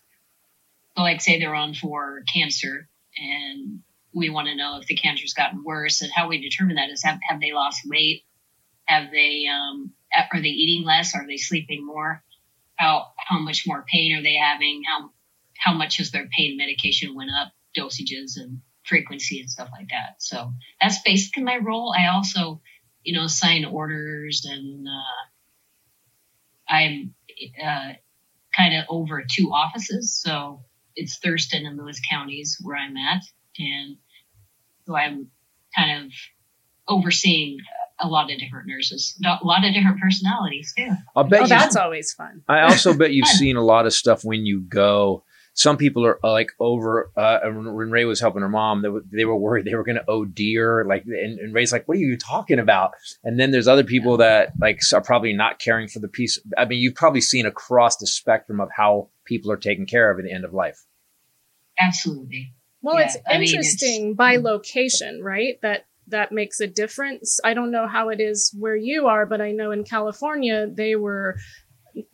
So, 0.96 1.02
like, 1.02 1.20
say 1.20 1.38
they're 1.38 1.54
on 1.54 1.74
for 1.74 2.22
cancer, 2.32 2.88
and 3.16 3.80
we 4.14 4.30
want 4.30 4.48
to 4.48 4.56
know 4.56 4.78
if 4.78 4.86
the 4.86 4.96
cancer's 4.96 5.34
gotten 5.34 5.62
worse, 5.64 6.02
and 6.02 6.12
how 6.12 6.28
we 6.28 6.40
determine 6.40 6.76
that 6.76 6.90
is 6.90 7.02
have, 7.04 7.18
have 7.28 7.40
they 7.40 7.52
lost 7.52 7.82
weight? 7.86 8.24
Have 8.86 9.10
they 9.10 9.46
um, 9.46 9.92
are 10.32 10.40
they 10.40 10.48
eating 10.48 10.86
less? 10.86 11.14
Are 11.14 11.26
they 11.26 11.36
sleeping 11.36 11.84
more? 11.84 12.22
How 12.76 13.06
how 13.16 13.38
much 13.38 13.64
more 13.66 13.84
pain 13.90 14.16
are 14.16 14.22
they 14.22 14.36
having? 14.36 14.82
How 14.86 15.10
how 15.58 15.72
much 15.72 15.98
has 15.98 16.10
their 16.10 16.28
pain 16.36 16.56
medication 16.56 17.14
went 17.14 17.30
up? 17.30 17.52
Dosages 17.76 18.32
and 18.36 18.60
frequency 18.84 19.40
and 19.40 19.50
stuff 19.50 19.68
like 19.72 19.88
that. 19.88 20.16
So 20.18 20.52
that's 20.80 21.02
basically 21.02 21.42
my 21.42 21.56
role. 21.58 21.92
I 21.96 22.06
also, 22.08 22.60
you 23.02 23.12
know, 23.18 23.26
sign 23.26 23.64
orders 23.64 24.46
and 24.48 24.86
uh, 24.86 26.72
I'm 26.72 27.14
uh, 27.62 27.92
kind 28.56 28.76
of 28.76 28.84
over 28.88 29.24
two 29.30 29.50
offices. 29.52 30.18
So 30.20 30.62
it's 30.94 31.18
Thurston 31.18 31.66
and 31.66 31.76
Lewis 31.76 32.00
counties 32.10 32.58
where 32.62 32.76
I'm 32.76 32.96
at. 32.96 33.22
And 33.58 33.96
so 34.86 34.96
I'm 34.96 35.28
kind 35.76 36.04
of 36.06 36.12
overseeing 36.88 37.58
a 37.98 38.08
lot 38.08 38.30
of 38.30 38.38
different 38.38 38.68
nurses, 38.68 39.18
a 39.24 39.38
lot 39.44 39.64
of 39.66 39.72
different 39.74 40.00
personalities 40.00 40.72
too. 40.76 40.90
I'll 41.14 41.24
bet 41.24 41.40
Oh, 41.40 41.42
you. 41.44 41.48
that's 41.48 41.76
always 41.76 42.12
fun. 42.12 42.42
I 42.48 42.60
also 42.62 42.94
bet 42.96 43.12
you've 43.12 43.26
seen 43.38 43.56
a 43.56 43.62
lot 43.64 43.86
of 43.86 43.92
stuff 43.92 44.24
when 44.24 44.44
you 44.46 44.60
go. 44.60 45.24
Some 45.58 45.78
people 45.78 46.04
are 46.04 46.18
uh, 46.22 46.32
like 46.32 46.50
over. 46.60 47.10
Uh, 47.16 47.38
when 47.44 47.72
when 47.74 47.90
Ray 47.90 48.04
was 48.04 48.20
helping 48.20 48.42
her 48.42 48.48
mom, 48.48 48.82
they, 48.82 48.88
were- 48.90 49.04
they 49.10 49.24
were 49.24 49.36
worried 49.36 49.64
they 49.64 49.74
were 49.74 49.84
going 49.84 49.96
to 49.96 50.08
OD 50.10 50.38
her. 50.56 50.84
Like, 50.86 51.04
and, 51.06 51.38
and 51.38 51.54
Ray's 51.54 51.72
like, 51.72 51.88
"What 51.88 51.96
are 51.96 52.00
you 52.00 52.18
talking 52.18 52.58
about?" 52.58 52.92
And 53.24 53.40
then 53.40 53.50
there's 53.52 53.66
other 53.66 53.82
people 53.84 54.18
that 54.18 54.52
like 54.60 54.80
are 54.92 55.00
probably 55.00 55.32
not 55.32 55.58
caring 55.58 55.88
for 55.88 55.98
the 55.98 56.08
piece. 56.08 56.38
I 56.58 56.66
mean, 56.66 56.78
you've 56.80 56.94
probably 56.94 57.22
seen 57.22 57.46
across 57.46 57.96
the 57.96 58.06
spectrum 58.06 58.60
of 58.60 58.68
how 58.76 59.08
people 59.24 59.50
are 59.50 59.56
taken 59.56 59.86
care 59.86 60.10
of 60.10 60.18
at 60.18 60.24
the 60.26 60.32
end 60.32 60.44
of 60.44 60.52
life. 60.52 60.84
Absolutely. 61.80 62.52
Well, 62.82 62.96
Yeah, 62.98 63.06
it's 63.06 63.16
I 63.26 63.38
mean, 63.38 63.48
it's- 63.48 63.54
interesting 63.54 64.14
by 64.14 64.36
location, 64.36 65.22
right? 65.22 65.60
That 65.62 65.86
that 66.08 66.30
makes 66.32 66.60
a 66.60 66.66
difference. 66.68 67.40
I 67.44 67.54
don't 67.54 67.72
know 67.72 67.88
how 67.88 68.10
it 68.10 68.20
is 68.20 68.54
where 68.56 68.76
you 68.76 69.06
are, 69.08 69.26
but 69.26 69.40
I 69.40 69.50
know 69.52 69.72
in 69.72 69.82
California 69.84 70.66
they 70.70 70.94
were 70.96 71.36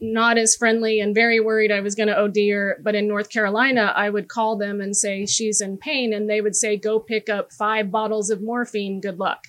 not 0.00 0.38
as 0.38 0.54
friendly 0.56 1.00
and 1.00 1.14
very 1.14 1.40
worried 1.40 1.72
I 1.72 1.80
was 1.80 1.94
going 1.94 2.08
to 2.08 2.18
OD 2.18 2.36
her. 2.50 2.78
But 2.82 2.94
in 2.94 3.08
North 3.08 3.30
Carolina, 3.30 3.92
I 3.96 4.10
would 4.10 4.28
call 4.28 4.56
them 4.56 4.80
and 4.80 4.96
say 4.96 5.26
she's 5.26 5.60
in 5.60 5.78
pain, 5.78 6.12
and 6.12 6.28
they 6.30 6.40
would 6.40 6.54
say, 6.56 6.76
"Go 6.76 7.00
pick 7.00 7.28
up 7.28 7.52
five 7.52 7.90
bottles 7.90 8.30
of 8.30 8.40
morphine. 8.42 9.00
Good 9.00 9.18
luck." 9.18 9.44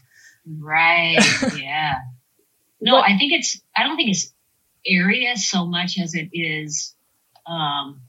Right. 0.46 1.18
yeah. 1.58 1.94
No, 2.82 2.96
What- 2.96 3.10
I 3.10 3.18
think 3.18 3.32
it's, 3.34 3.62
I 3.78 3.84
don't 3.84 3.96
think 3.96 4.10
it's 4.10 4.34
area 4.86 5.38
so 5.38 5.66
much 5.66 5.98
as 5.98 6.14
it 6.16 6.30
is, 6.34 6.96
um, 7.48 8.02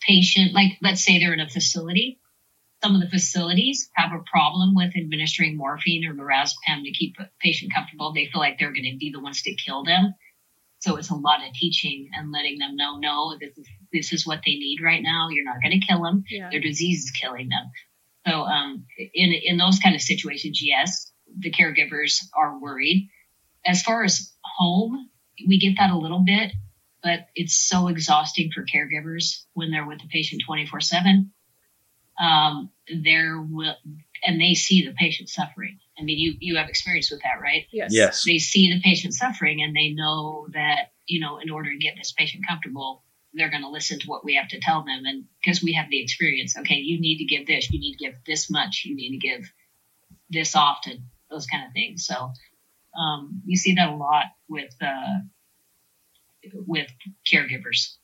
patient, 0.00 0.52
like 0.52 0.72
let's 0.82 1.04
say 1.04 1.18
they're 1.18 1.32
in 1.32 1.40
a 1.40 1.48
facility. 1.48 2.20
Some 2.82 2.94
of 2.94 3.00
the 3.00 3.08
facilities 3.08 3.88
have 3.94 4.12
a 4.12 4.22
problem 4.30 4.74
with 4.74 4.92
administering 4.96 5.56
morphine 5.56 6.04
or 6.04 6.12
lorazepam 6.14 6.84
to 6.84 6.90
keep 6.92 7.16
a 7.18 7.30
patient 7.40 7.72
comfortable. 7.74 8.12
They 8.12 8.26
feel 8.26 8.40
like 8.40 8.58
they're 8.58 8.72
going 8.72 8.90
to 8.92 8.98
be 8.98 9.10
the 9.10 9.20
ones 9.20 9.40
to 9.42 9.54
kill 9.54 9.84
them. 9.84 10.14
So 10.84 10.96
it's 10.96 11.08
a 11.08 11.14
lot 11.14 11.40
of 11.46 11.54
teaching 11.54 12.10
and 12.12 12.30
letting 12.30 12.58
them 12.58 12.76
know, 12.76 12.98
no, 12.98 13.38
this 13.40 13.56
is, 13.56 13.66
this 13.90 14.12
is 14.12 14.26
what 14.26 14.40
they 14.44 14.52
need 14.52 14.80
right 14.84 15.02
now. 15.02 15.28
You're 15.30 15.46
not 15.46 15.62
going 15.62 15.80
to 15.80 15.86
kill 15.86 16.02
them 16.02 16.24
Yeah. 16.28 16.50
their 16.50 16.60
disease 16.60 17.04
is 17.04 17.10
killing 17.10 17.48
them. 17.48 17.70
So 18.26 18.42
um, 18.42 18.84
in 19.14 19.32
in 19.32 19.56
those 19.56 19.78
kind 19.78 19.94
of 19.94 20.02
situations, 20.02 20.60
yes, 20.62 21.10
the 21.38 21.50
caregivers 21.50 22.20
are 22.36 22.58
worried. 22.60 23.08
As 23.64 23.82
far 23.82 24.04
as 24.04 24.30
home, 24.44 25.08
we 25.48 25.58
get 25.58 25.76
that 25.78 25.90
a 25.90 25.96
little 25.98 26.22
bit, 26.24 26.52
but 27.02 27.28
it's 27.34 27.56
so 27.56 27.88
exhausting 27.88 28.50
for 28.54 28.62
caregivers 28.64 29.44
when 29.54 29.70
they're 29.70 29.86
with 29.86 30.00
the 30.02 30.08
patient 30.08 30.42
twenty 30.46 30.66
four 30.66 30.80
seven. 30.80 31.32
Um, 32.20 32.70
there 33.02 33.40
will 33.40 33.74
and 34.26 34.38
they 34.40 34.52
see 34.54 34.84
the 34.86 34.92
patient 34.92 35.28
suffering. 35.30 35.78
I 35.98 36.02
mean, 36.02 36.18
you 36.18 36.34
you 36.40 36.56
have 36.56 36.68
experience 36.68 37.10
with 37.10 37.20
that, 37.22 37.40
right? 37.40 37.66
Yes. 37.70 37.92
Yes. 37.92 38.24
they 38.24 38.38
see 38.38 38.72
the 38.72 38.80
patient 38.80 39.14
suffering 39.14 39.62
and 39.62 39.74
they 39.74 39.90
know 39.90 40.48
that 40.52 40.92
you 41.06 41.20
know 41.20 41.38
in 41.38 41.50
order 41.50 41.70
to 41.70 41.78
get 41.78 41.94
this 41.96 42.12
patient 42.12 42.44
comfortable 42.48 43.02
they're 43.34 43.50
going 43.50 43.62
to 43.62 43.68
listen 43.68 43.98
to 43.98 44.06
what 44.06 44.24
we 44.24 44.36
have 44.36 44.48
to 44.48 44.60
tell 44.60 44.84
them 44.84 45.04
and 45.04 45.24
because 45.42 45.62
we 45.62 45.72
have 45.74 45.90
the 45.90 46.02
experience 46.02 46.56
okay 46.56 46.76
you 46.76 47.00
need 47.00 47.18
to 47.18 47.24
give 47.24 47.46
this 47.46 47.70
you 47.70 47.78
need 47.78 47.96
to 47.96 48.04
give 48.04 48.14
this 48.26 48.50
much 48.50 48.82
you 48.84 48.94
need 48.94 49.10
to 49.10 49.18
give 49.18 49.50
this 50.30 50.54
often 50.56 51.10
those 51.30 51.46
kind 51.46 51.66
of 51.66 51.72
things 51.72 52.06
so 52.06 52.30
um, 52.98 53.42
you 53.44 53.56
see 53.56 53.74
that 53.74 53.88
a 53.88 53.96
lot 53.96 54.24
with 54.48 54.74
uh, 54.80 55.18
with 56.66 56.88
caregivers 57.30 57.96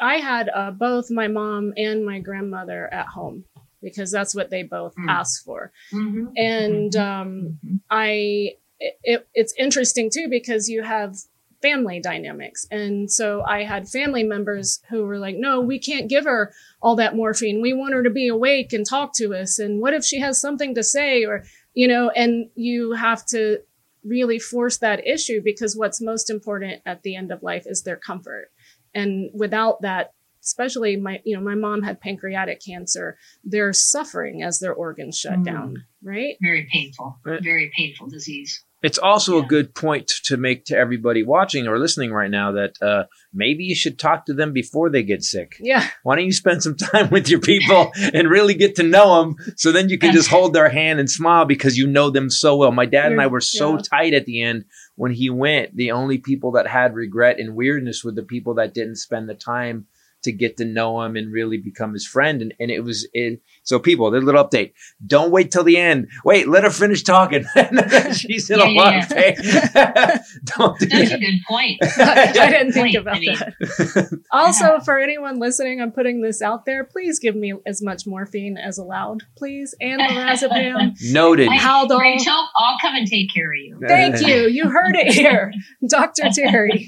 I 0.00 0.18
had 0.18 0.48
uh, 0.54 0.70
both 0.70 1.10
my 1.10 1.26
mom 1.26 1.72
and 1.76 2.06
my 2.06 2.20
grandmother 2.20 2.92
at 2.92 3.06
home 3.06 3.44
because 3.82 4.10
that's 4.10 4.34
what 4.34 4.50
they 4.50 4.62
both 4.62 4.94
Mm. 4.96 5.08
asked 5.08 5.44
for. 5.44 5.72
mm-hmm. 5.92 6.26
And 6.36 6.96
um, 6.96 7.58
I, 7.90 8.54
it, 8.80 9.26
it's 9.34 9.54
interesting 9.58 10.10
too 10.12 10.28
because 10.28 10.68
you 10.68 10.82
have 10.82 11.16
family 11.60 12.00
dynamics. 12.00 12.66
And 12.70 13.10
so 13.10 13.42
I 13.42 13.64
had 13.64 13.88
family 13.88 14.22
members 14.22 14.80
who 14.90 15.04
were 15.04 15.18
like, 15.18 15.36
no, 15.36 15.60
we 15.60 15.78
can't 15.78 16.08
give 16.08 16.24
her 16.24 16.52
all 16.80 16.94
that 16.96 17.16
morphine. 17.16 17.60
We 17.60 17.72
want 17.72 17.94
her 17.94 18.02
to 18.04 18.10
be 18.10 18.28
awake 18.28 18.72
and 18.72 18.86
talk 18.86 19.12
to 19.16 19.34
us. 19.34 19.58
And 19.58 19.80
what 19.80 19.94
if 19.94 20.04
she 20.04 20.20
has 20.20 20.40
something 20.40 20.74
to 20.76 20.84
say? 20.84 21.24
Or, 21.24 21.44
you 21.74 21.88
know, 21.88 22.10
and 22.10 22.50
you 22.54 22.92
have 22.92 23.26
to 23.26 23.58
really 24.04 24.38
force 24.38 24.78
that 24.78 25.04
issue 25.06 25.40
because 25.42 25.76
what's 25.76 26.00
most 26.00 26.30
important 26.30 26.80
at 26.86 27.02
the 27.02 27.16
end 27.16 27.32
of 27.32 27.42
life 27.42 27.64
is 27.66 27.82
their 27.82 27.96
comfort. 27.96 28.50
And 28.94 29.30
without 29.34 29.82
that, 29.82 30.12
especially 30.48 30.96
my, 30.96 31.20
you 31.24 31.36
know, 31.36 31.42
my 31.42 31.54
mom 31.54 31.82
had 31.82 32.00
pancreatic 32.00 32.60
cancer. 32.64 33.18
They're 33.44 33.72
suffering 33.74 34.42
as 34.42 34.58
their 34.58 34.72
organs 34.72 35.18
shut 35.18 35.38
Mm. 35.40 35.44
down, 35.44 35.84
right? 36.02 36.36
Very 36.42 36.66
painful. 36.72 37.18
Right. 37.24 37.42
Very 37.42 37.70
painful 37.76 38.08
disease. 38.08 38.64
It's 38.80 38.96
also 38.98 39.38
a 39.38 39.42
good 39.44 39.74
point 39.74 40.06
to 40.26 40.36
make 40.36 40.64
to 40.66 40.76
everybody 40.76 41.24
watching 41.24 41.66
or 41.66 41.80
listening 41.80 42.12
right 42.12 42.30
now 42.30 42.52
that 42.52 42.80
uh, 42.80 43.04
maybe 43.34 43.64
you 43.64 43.74
should 43.74 43.98
talk 43.98 44.24
to 44.26 44.34
them 44.34 44.52
before 44.52 44.88
they 44.88 45.02
get 45.02 45.24
sick. 45.24 45.56
Yeah. 45.60 45.84
Why 46.04 46.14
don't 46.14 46.26
you 46.26 46.32
spend 46.32 46.62
some 46.62 46.76
time 46.76 47.10
with 47.16 47.28
your 47.28 47.40
people 47.40 47.90
and 48.14 48.30
really 48.30 48.54
get 48.54 48.76
to 48.76 48.84
know 48.84 49.20
them 49.20 49.36
so 49.56 49.72
then 49.72 49.88
you 49.88 49.98
can 49.98 50.12
just 50.12 50.28
hold 50.30 50.52
their 50.54 50.68
hand 50.68 51.00
and 51.00 51.10
smile 51.10 51.44
because 51.44 51.76
you 51.76 51.88
know 51.88 52.08
them 52.10 52.30
so 52.30 52.56
well. 52.56 52.70
My 52.70 52.86
dad 52.86 53.06
and 53.06 53.14
You're- 53.14 53.24
I 53.24 53.26
were 53.26 53.40
so 53.40 53.72
yeah. 53.74 53.82
tight 53.82 54.14
at 54.14 54.26
the 54.26 54.42
end 54.42 54.64
when 54.94 55.10
he 55.12 55.28
went. 55.28 55.74
The 55.74 55.90
only 55.90 56.18
people 56.18 56.52
that 56.52 56.68
had 56.68 56.94
regret 56.94 57.40
and 57.40 57.56
weirdness 57.56 58.04
were 58.04 58.12
the 58.12 58.22
people 58.22 58.54
that 58.54 58.74
didn't 58.74 58.96
spend 58.96 59.28
the 59.28 59.34
time 59.34 59.86
to 60.28 60.32
get 60.32 60.56
to 60.58 60.64
know 60.64 61.02
him 61.02 61.16
and 61.16 61.32
really 61.32 61.56
become 61.58 61.92
his 61.92 62.06
friend. 62.06 62.42
And, 62.42 62.54
and 62.60 62.70
it 62.70 62.80
was 62.80 63.08
it. 63.12 63.40
So 63.62 63.78
people, 63.78 64.10
the 64.10 64.20
little 64.20 64.44
update. 64.44 64.72
Don't 65.06 65.30
wait 65.30 65.50
till 65.50 65.64
the 65.64 65.76
end. 65.76 66.08
Wait, 66.24 66.46
let 66.48 66.64
her 66.64 66.70
finish 66.70 67.02
talking. 67.02 67.44
She's 68.12 68.48
in 68.50 68.58
Yeah, 68.58 68.64
a 68.66 68.70
yeah, 68.70 68.80
lot 68.80 68.92
yeah. 68.94 69.02
of 69.02 69.08
pain. 69.10 70.20
Don't 70.56 70.78
do 70.78 70.86
That's 70.86 71.10
a 71.12 71.18
good 71.18 71.40
point. 71.48 71.78
I 71.98 72.50
didn't 72.50 72.72
think 72.72 72.94
Point. 72.94 72.96
about 72.96 73.16
I 73.16 73.20
mean, 73.20 73.34
that. 73.36 74.20
Also, 74.30 74.64
Yeah. 74.64 74.78
for 74.80 74.98
anyone 74.98 75.38
listening, 75.38 75.80
I'm 75.80 75.92
putting 75.92 76.20
this 76.22 76.40
out 76.42 76.64
there. 76.66 76.84
Please 76.84 77.18
give 77.18 77.34
me 77.36 77.54
as 77.66 77.82
much 77.82 78.06
morphine 78.06 78.56
as 78.56 78.78
allowed, 78.78 79.22
please, 79.36 79.74
and 79.80 80.00
lorazepam. 80.00 80.96
Noted. 81.12 81.48
I- 81.48 81.58
Haldol. 81.58 82.00
Rachel, 82.00 82.48
I'll 82.56 82.78
come 82.80 82.94
and 82.94 83.06
take 83.06 83.32
care 83.32 83.50
of 83.52 83.58
you. 83.58 83.80
Thank 83.86 84.26
you. 84.26 84.48
You 84.48 84.68
heard 84.70 84.96
it 84.96 85.12
here, 85.12 85.52
Dr. 85.88 86.24
Teri. 86.24 86.86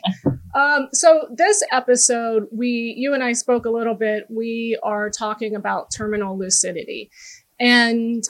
Um, 0.55 0.89
so 0.93 1.29
this 1.31 1.63
episode, 1.71 2.49
we, 2.51 2.95
you 2.97 3.15
and 3.15 3.23
I 3.23 3.33
spoke 3.33 3.67
a 3.67 3.71
little 3.71 3.95
bit. 3.95 4.27
We 4.29 4.79
are 4.83 5.11
talking 5.11 5.55
about 5.55 5.91
terminal 5.97 6.37
lucidity, 6.37 7.11
and 7.59 8.25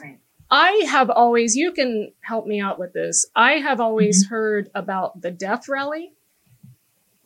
I 0.50 0.84
have 0.88 1.10
always. 1.10 1.56
You 1.56 1.72
can 1.72 2.12
help 2.22 2.46
me 2.46 2.60
out 2.60 2.78
with 2.78 2.92
this. 2.92 3.24
I 3.34 3.52
have 3.52 3.80
always 3.80 4.26
heard 4.26 4.70
about 4.74 5.22
the 5.22 5.30
death 5.30 5.68
rally. 5.68 6.12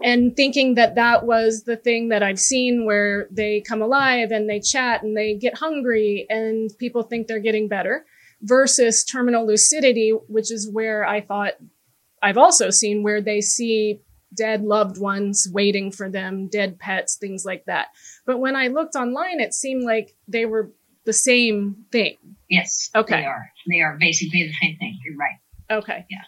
And 0.02 0.36
thinking 0.36 0.74
that 0.74 0.96
that 0.96 1.24
was 1.24 1.62
the 1.62 1.76
thing 1.76 2.08
that 2.08 2.22
I've 2.22 2.40
seen 2.40 2.84
where 2.84 3.26
they 3.30 3.62
come 3.62 3.80
alive 3.80 4.32
and 4.32 4.50
they 4.50 4.60
chat 4.60 5.02
and 5.02 5.16
they 5.16 5.34
get 5.34 5.56
hungry 5.56 6.26
and 6.28 6.68
people 6.78 7.04
think 7.04 7.26
they're 7.26 7.38
getting 7.38 7.68
better 7.68 8.04
versus 8.42 9.04
terminal 9.04 9.46
lucidity, 9.46 10.10
which 10.10 10.50
is 10.50 10.68
where 10.70 11.06
I 11.06 11.22
thought 11.22 11.54
I've 12.22 12.36
also 12.36 12.70
seen 12.70 13.02
where 13.02 13.22
they 13.22 13.40
see 13.40 14.00
dead 14.34 14.62
loved 14.62 14.98
ones 14.98 15.48
waiting 15.52 15.92
for 15.92 16.10
them, 16.10 16.48
dead 16.48 16.78
pets, 16.78 17.16
things 17.16 17.44
like 17.44 17.64
that. 17.66 17.88
But 18.26 18.38
when 18.38 18.56
I 18.56 18.68
looked 18.68 18.96
online, 18.96 19.40
it 19.40 19.54
seemed 19.54 19.84
like 19.84 20.14
they 20.28 20.46
were 20.46 20.72
the 21.04 21.12
same 21.12 21.84
thing. 21.92 22.16
Yes. 22.48 22.90
Okay. 22.94 23.20
They 23.20 23.26
are. 23.26 23.50
They 23.70 23.80
are 23.80 23.96
basically 23.98 24.44
the 24.44 24.54
same 24.60 24.76
thing. 24.78 24.98
You're 25.04 25.16
right. 25.16 25.38
Okay. 25.70 26.06
Yeah. 26.10 26.22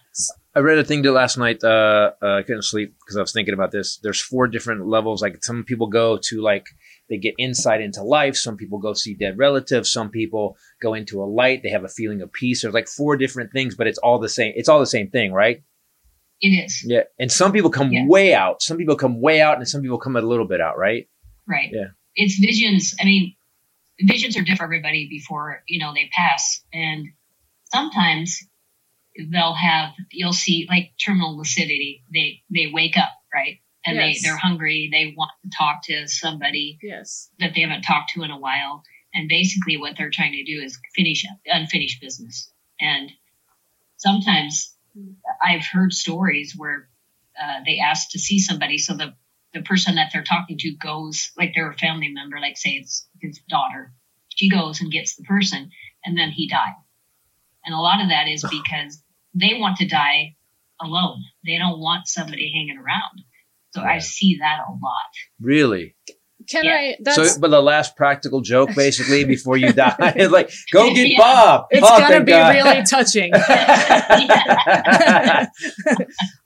I 0.55 0.61
read 0.61 0.79
a 0.79 0.85
thing 0.85 1.03
that 1.03 1.13
last 1.13 1.37
night. 1.37 1.63
Uh, 1.63 2.13
uh, 2.23 2.37
I 2.37 2.43
couldn't 2.43 2.63
sleep 2.63 2.95
because 2.99 3.17
I 3.17 3.21
was 3.21 3.33
thinking 3.33 3.53
about 3.53 3.73
this. 3.73 3.99
There's 4.03 4.21
four 4.21 4.49
different 4.49 4.87
levels. 4.87 5.21
Like 5.21 5.45
some 5.45 5.65
people 5.65 5.89
go 5.89 6.19
to 6.25 6.41
like 6.41 6.67
they 7.11 7.19
get 7.19 7.35
insight 7.39 7.83
into 7.83 8.03
life. 8.03 8.37
Some 8.37 8.57
people 8.57 8.79
go 8.79 8.95
see 8.95 9.15
dead 9.15 9.37
relatives. 9.39 9.93
Some 9.93 10.09
people 10.09 10.57
go 10.81 10.95
into 10.95 11.23
a 11.23 11.27
light. 11.27 11.63
They 11.63 11.69
have 11.71 11.85
a 11.85 11.89
feeling 11.89 12.23
of 12.23 12.33
peace. 12.33 12.63
There's 12.63 12.75
like 12.75 12.89
four 12.89 13.17
different 13.17 13.53
things, 13.53 13.75
but 13.75 13.87
it's 13.87 13.99
all 13.99 14.19
the 14.19 14.31
same. 14.31 14.55
It's 14.57 14.69
all 14.69 14.81
the 14.81 14.87
same 14.87 15.11
thing, 15.11 15.33
right? 15.33 15.63
It 16.41 16.49
is. 16.49 16.85
Yeah. 16.87 17.05
And 17.19 17.33
some 17.33 17.53
people 17.53 17.71
come 17.71 17.93
Yeah. 17.93 18.07
way 18.07 18.35
out. 18.35 18.63
Some 18.63 18.77
people 18.77 18.97
come 18.97 19.21
way 19.21 19.41
out, 19.41 19.57
and 19.59 19.67
some 19.69 19.81
people 19.83 19.99
come 19.99 20.17
a 20.17 20.21
little 20.21 20.47
bit 20.47 20.61
out, 20.61 20.77
right? 20.79 21.09
Right. 21.47 21.71
Yeah. 21.73 21.89
It's 22.15 22.39
visions. 22.39 22.95
I 23.01 23.05
mean, 23.05 23.35
visions 24.01 24.37
are 24.37 24.41
different 24.43 24.59
for 24.59 24.65
everybody 24.65 25.09
before, 25.09 25.63
you 25.67 25.79
know, 25.79 25.95
they 25.95 26.11
pass. 26.13 26.63
And 26.73 27.07
sometimes 27.73 28.39
they'll 29.33 29.55
have, 29.55 29.93
you'll 30.13 30.33
see 30.35 30.67
like 30.69 30.93
terminal 31.03 31.37
lucidity. 31.37 32.05
They, 32.13 32.43
they 32.51 32.67
wake 32.73 32.97
up, 32.99 33.11
right? 33.33 33.59
And 33.87 33.97
Yes. 33.97 34.21
they, 34.23 34.29
they're 34.29 34.37
hungry. 34.37 34.89
They 34.93 35.15
want 35.17 35.31
to 35.45 35.51
talk 35.57 35.83
to 35.85 36.07
somebody 36.09 36.79
Yes. 36.83 37.31
that 37.39 37.55
they 37.55 37.63
haven't 37.63 37.83
talked 37.83 38.11
to 38.15 38.23
in 38.23 38.31
a 38.31 38.39
while. 38.39 38.83
And 39.15 39.29
basically 39.29 39.77
what 39.79 39.97
they're 39.97 40.11
trying 40.11 40.33
to 40.33 40.45
do 40.45 40.61
is 40.63 40.79
finish 40.95 41.25
unfinished 41.47 42.01
business. 42.03 42.53
And 42.81 43.11
sometimes 43.97 44.75
I've 45.43 45.65
heard 45.65 45.93
stories 45.93 46.55
where 46.57 46.89
uh, 47.41 47.61
they 47.65 47.79
ask 47.79 48.11
to 48.11 48.19
see 48.19 48.39
somebody. 48.39 48.79
So 48.79 48.97
the, 48.97 49.15
the 49.53 49.63
person 49.63 49.97
that 49.97 50.11
they're 50.13 50.25
talking 50.25 50.59
to 50.59 50.77
goes, 50.77 51.31
like 51.37 51.53
they're 51.55 51.71
a 51.71 51.77
family 51.77 52.09
member, 52.09 52.39
like 52.41 52.57
say 52.57 52.71
it's 52.71 53.07
his 53.21 53.41
daughter. 53.49 53.93
She 54.29 54.51
goes 54.51 54.81
and 54.81 54.93
gets 54.93 55.17
the 55.17 55.25
person 55.25 55.71
and 56.05 56.17
then 56.17 56.31
he 56.31 56.49
died. 56.49 56.75
And 57.65 57.75
a 57.75 57.79
lot 57.79 58.03
of 58.03 58.09
that 58.11 58.29
is 58.29 58.43
because 58.43 59.03
they 59.35 59.59
want 59.59 59.79
to 59.79 59.87
die 59.87 60.37
alone. 60.81 61.23
They 61.45 61.59
don't 61.59 61.81
want 61.81 62.07
somebody 62.07 62.53
hanging 62.53 62.79
around. 62.79 63.23
So 63.73 63.83
I 63.83 63.99
see 63.99 64.39
that 64.41 64.61
a 64.67 64.71
lot. 64.71 65.11
Really? 65.41 65.95
Can 66.49 66.65
Yeah. 66.65 66.75
I? 66.75 66.97
That's 67.01 67.35
so, 67.35 67.41
but 67.41 67.51
the 67.51 67.61
last 67.61 67.97
practical 67.97 68.41
joke, 68.41 68.71
basically, 68.75 69.25
before 69.37 69.57
you 69.57 69.73
die, 69.73 69.95
like, 70.31 70.51
go 70.73 70.93
get 70.95 71.09
Yeah. 71.09 71.19
Bob. 71.19 71.67
it's 71.71 71.87
Oh, 71.89 71.99
gonna 71.99 72.25
be 72.25 72.33
God. 72.33 72.55
really 72.55 72.83
touching. 72.91 73.33
Uh, 73.35 75.47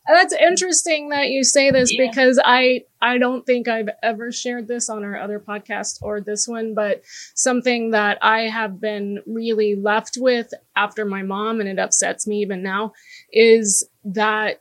that's 0.09 0.33
interesting 0.35 1.11
that 1.11 1.29
you 1.29 1.45
say 1.45 1.71
this 1.71 1.93
Yeah. 1.93 2.09
because 2.11 2.41
I 2.45 2.83
I 3.03 3.19
don't 3.19 3.45
think 3.47 3.69
I've 3.69 3.89
ever 4.03 4.31
shared 4.33 4.69
this 4.69 4.89
on 4.91 5.05
our 5.05 5.19
other 5.19 5.41
podcast 5.41 5.99
or 6.03 6.21
this 6.21 6.47
one, 6.49 6.75
but 6.75 7.03
something 7.35 7.91
that 7.93 8.19
I 8.23 8.43
have 8.43 8.81
been 8.81 9.21
really 9.27 9.75
left 9.77 10.17
with 10.19 10.53
after 10.77 11.05
my 11.05 11.23
mom 11.23 11.61
and 11.61 11.69
it 11.69 11.79
upsets 11.79 12.27
me 12.27 12.41
even 12.41 12.63
now 12.63 12.93
is 13.33 13.89
that 14.05 14.61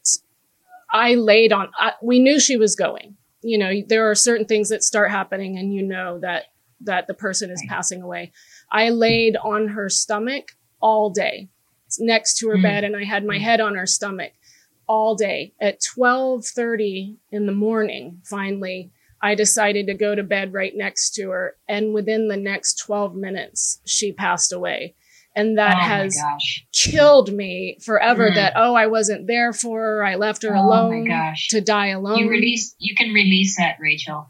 I 0.94 1.16
laid 1.16 1.52
on 1.54 1.70
I, 1.78 1.94
we 2.02 2.20
knew 2.20 2.40
she 2.40 2.58
was 2.58 2.76
going. 2.76 3.16
You 3.42 3.58
know, 3.58 3.72
there 3.88 4.10
are 4.10 4.16
certain 4.16 4.46
things 4.46 4.70
that 4.70 4.84
start 4.84 5.12
happening 5.12 5.58
and 5.58 5.74
you 5.74 5.82
know 5.84 6.20
that 6.20 6.46
that 6.82 7.08
the 7.08 7.14
person 7.14 7.50
is 7.52 7.64
passing 7.68 8.02
away. 8.02 8.32
I 8.72 8.90
laid 8.90 9.36
on 9.38 9.70
her 9.70 9.90
stomach 9.90 10.52
all 10.82 11.10
day 11.10 11.50
next 12.00 12.38
to 12.38 12.48
her 12.50 12.58
Mm. 12.58 12.62
bed 12.64 12.84
and 12.86 12.96
I 12.96 13.04
had 13.04 13.26
my 13.26 13.38
Mm. 13.38 13.42
head 13.42 13.60
on 13.62 13.76
her 13.76 13.86
stomach 13.86 14.32
all 14.88 15.16
day. 15.16 15.54
At 15.60 15.82
12:30 15.82 17.18
in 17.32 17.46
the 17.48 17.52
morning, 17.52 18.22
finally, 18.24 18.92
I 19.22 19.36
decided 19.36 19.88
to 19.88 19.94
go 19.94 20.16
to 20.16 20.24
bed 20.24 20.54
right 20.54 20.76
next 20.76 21.12
to 21.16 21.30
her 21.32 21.58
and 21.68 21.94
within 21.94 22.28
the 22.30 22.38
next 22.38 22.76
12 22.80 23.16
minutes 23.16 23.82
she 23.86 24.14
passed 24.14 24.54
away. 24.54 24.96
And 25.40 25.58
that 25.58 25.78
oh 25.78 25.88
has 25.88 26.18
my 26.18 26.38
killed 26.74 27.32
me 27.34 27.78
forever 27.82 28.30
Mm. 28.30 28.36
that 28.36 28.54
oh 28.56 28.74
I 28.76 28.88
wasn't 28.88 29.28
there 29.28 29.54
for 29.54 29.80
her. 29.82 30.04
I 30.04 30.16
left 30.16 30.44
her 30.44 30.50
Oh 30.50 30.54
my 30.54 30.60
alone 30.60 31.08
gosh. 31.08 31.48
to 31.50 31.62
die 31.62 31.88
alone. 31.88 32.20
You 32.20 32.30
release 32.30 32.76
you 32.80 32.96
can 32.96 33.14
release 33.14 33.58
that, 33.58 33.78
Rachel. 33.80 34.30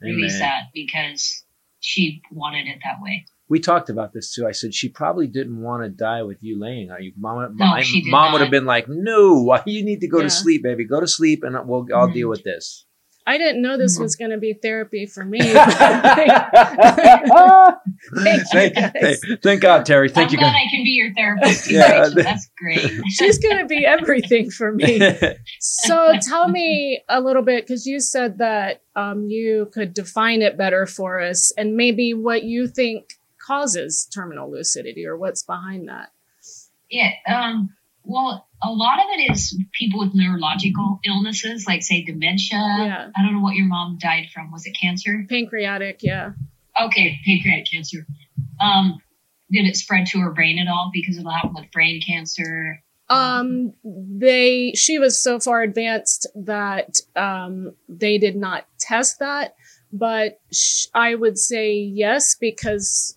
Release 0.00 0.38
that 0.38 0.64
because 0.74 1.42
she 1.80 2.22
wanted 2.30 2.66
it 2.68 2.78
that 2.84 3.00
way. 3.02 3.26
We 3.48 3.60
talked 3.60 3.90
about 3.90 4.12
this 4.12 4.34
too. 4.34 4.46
I 4.46 4.52
said 4.52 4.74
she 4.74 4.88
probably 4.88 5.26
didn't 5.28 5.60
want 5.60 5.82
to 5.84 5.88
die 5.88 6.22
with 6.22 6.42
you 6.42 6.58
laying 6.58 6.90
on 6.90 7.02
you. 7.02 7.12
Mom, 7.16 7.56
No, 7.56 7.66
my 7.66 7.82
she 7.82 8.02
did 8.02 8.10
mom 8.10 8.32
would 8.32 8.40
have 8.40 8.50
been 8.50 8.64
like, 8.66 8.86
"No, 8.88 9.56
you 9.66 9.84
need 9.84 10.00
to 10.00 10.08
go 10.08 10.18
Yeah. 10.18 10.24
to 10.24 10.30
sleep, 10.30 10.62
baby. 10.64 10.84
Go 10.84 11.00
to 11.00 11.06
sleep, 11.06 11.44
and 11.44 11.54
we'll 11.68 11.86
I'll 11.94 12.08
Mhm. 12.08 12.14
deal 12.14 12.28
with 12.28 12.42
this." 12.44 12.85
I 13.28 13.38
didn't 13.38 13.60
know 13.60 13.76
this 13.76 13.98
Mhm. 13.98 14.02
was 14.02 14.14
going 14.16 14.30
to 14.30 14.38
be 14.38 14.52
therapy 14.54 15.04
for 15.06 15.24
me. 15.24 15.40
thank, 15.40 16.32
Thank 18.22 18.52
you, 18.52 18.70
guys. 18.82 19.20
thank- 19.20 19.42
thank 19.42 19.60
God, 19.60 19.84
Teri. 19.86 20.10
Thank 20.10 20.28
I'm 20.28 20.32
you. 20.32 20.38
glad 20.38 20.52
God. 20.52 20.56
I 20.56 20.70
can 20.70 20.84
be 20.84 20.90
your 20.90 21.12
therapist. 21.14 21.70
Yeah. 21.70 22.00
Rachel. 22.02 22.22
That's 22.22 22.48
great. 22.58 22.90
She's 23.10 23.38
going 23.38 23.58
to 23.58 23.66
be 23.66 23.84
everything 23.84 24.50
for 24.50 24.72
me. 24.72 25.00
So 25.60 26.12
tell 26.22 26.48
me 26.48 27.02
a 27.08 27.20
little 27.20 27.42
bit 27.42 27.64
because 27.66 27.86
you 27.86 28.00
said 28.00 28.38
that 28.38 28.82
um, 28.94 29.26
you 29.28 29.70
could 29.72 29.92
define 29.94 30.42
it 30.42 30.56
better 30.56 30.86
for 30.86 31.20
us 31.20 31.52
and 31.56 31.76
maybe 31.76 32.14
what 32.14 32.44
you 32.44 32.68
think 32.68 33.14
causes 33.44 34.08
terminal 34.12 34.50
lucidity 34.50 35.06
or 35.06 35.16
what's 35.16 35.42
behind 35.42 35.88
that. 35.88 36.10
Yeah. 36.90 37.10
Um, 37.28 37.70
well, 38.04 38.45
a 38.62 38.70
lot 38.70 38.98
of 38.98 39.04
it 39.10 39.32
is 39.32 39.58
people 39.72 40.00
with 40.00 40.14
neurological 40.14 41.00
illnesses, 41.04 41.66
like 41.66 41.82
say 41.82 42.02
dementia. 42.02 42.58
Yeah. 42.58 43.10
I 43.16 43.22
don't 43.22 43.34
know 43.34 43.40
what 43.40 43.54
your 43.54 43.66
mom 43.66 43.98
died 44.00 44.28
from. 44.32 44.50
Was 44.50 44.66
it 44.66 44.76
cancer? 44.80 45.24
Pancreatic, 45.28 46.02
yeah. 46.02 46.32
Okay, 46.80 47.18
pancreatic 47.26 47.70
cancer. 47.70 48.06
Um, 48.60 48.98
did 49.50 49.66
it 49.66 49.76
spread 49.76 50.06
to 50.08 50.20
her 50.20 50.32
brain 50.32 50.58
at 50.58 50.68
all? 50.68 50.90
Because 50.92 51.18
it'll 51.18 51.30
happen 51.30 51.54
with 51.54 51.70
brain 51.70 52.00
cancer. 52.06 52.82
Um, 53.08 53.74
they 53.84 54.72
she 54.74 54.98
was 54.98 55.20
so 55.22 55.38
far 55.38 55.62
advanced 55.62 56.26
that 56.34 56.98
um, 57.14 57.74
they 57.88 58.18
did 58.18 58.34
not 58.34 58.66
test 58.80 59.20
that, 59.20 59.54
but 59.92 60.40
sh- 60.52 60.86
I 60.92 61.14
would 61.14 61.38
say 61.38 61.74
yes 61.74 62.34
because 62.34 63.15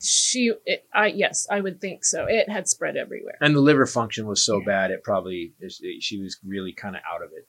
she, 0.00 0.52
it, 0.64 0.86
I 0.94 1.06
yes, 1.08 1.46
I 1.50 1.60
would 1.60 1.80
think 1.80 2.04
so. 2.04 2.26
It 2.28 2.48
had 2.48 2.68
spread 2.68 2.96
everywhere. 2.96 3.36
And 3.40 3.54
the 3.54 3.60
liver 3.60 3.86
function 3.86 4.26
was 4.26 4.44
so 4.44 4.58
Yeah. 4.58 4.64
bad, 4.66 4.90
it 4.90 5.02
probably 5.04 5.52
she 6.00 6.20
was 6.20 6.38
really 6.44 6.72
kind 6.72 6.96
of 6.96 7.02
out 7.12 7.22
of 7.22 7.30
it. 7.32 7.48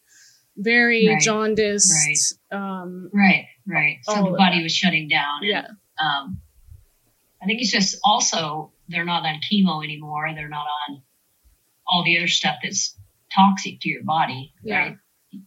Very 0.57 1.07
Right, 1.07 1.21
jaundiced. 1.21 2.39
Um, 2.51 3.09
Right, 3.13 3.45
right. 3.67 3.97
So 4.03 4.15
the 4.31 4.37
body 4.37 4.57
that. 4.57 4.63
was 4.63 4.73
shutting 4.75 5.07
down. 5.09 5.39
And, 5.41 5.47
yeah, 5.49 5.67
um, 5.99 6.41
I 7.41 7.45
think 7.45 7.61
it's 7.61 7.71
just 7.71 7.97
also 8.03 8.71
they're 8.87 9.05
not 9.05 9.25
on 9.25 9.39
chemo 9.51 9.83
anymore. 9.83 10.29
They're 10.35 10.47
not 10.49 10.65
on 10.89 11.01
all 11.87 12.03
the 12.03 12.17
other 12.17 12.27
stuff 12.27 12.55
that's 12.63 12.97
toxic 13.33 13.79
to 13.81 13.89
your 13.89 14.03
body. 14.03 14.53
Yeah. 14.63 14.77
Right? 14.77 14.97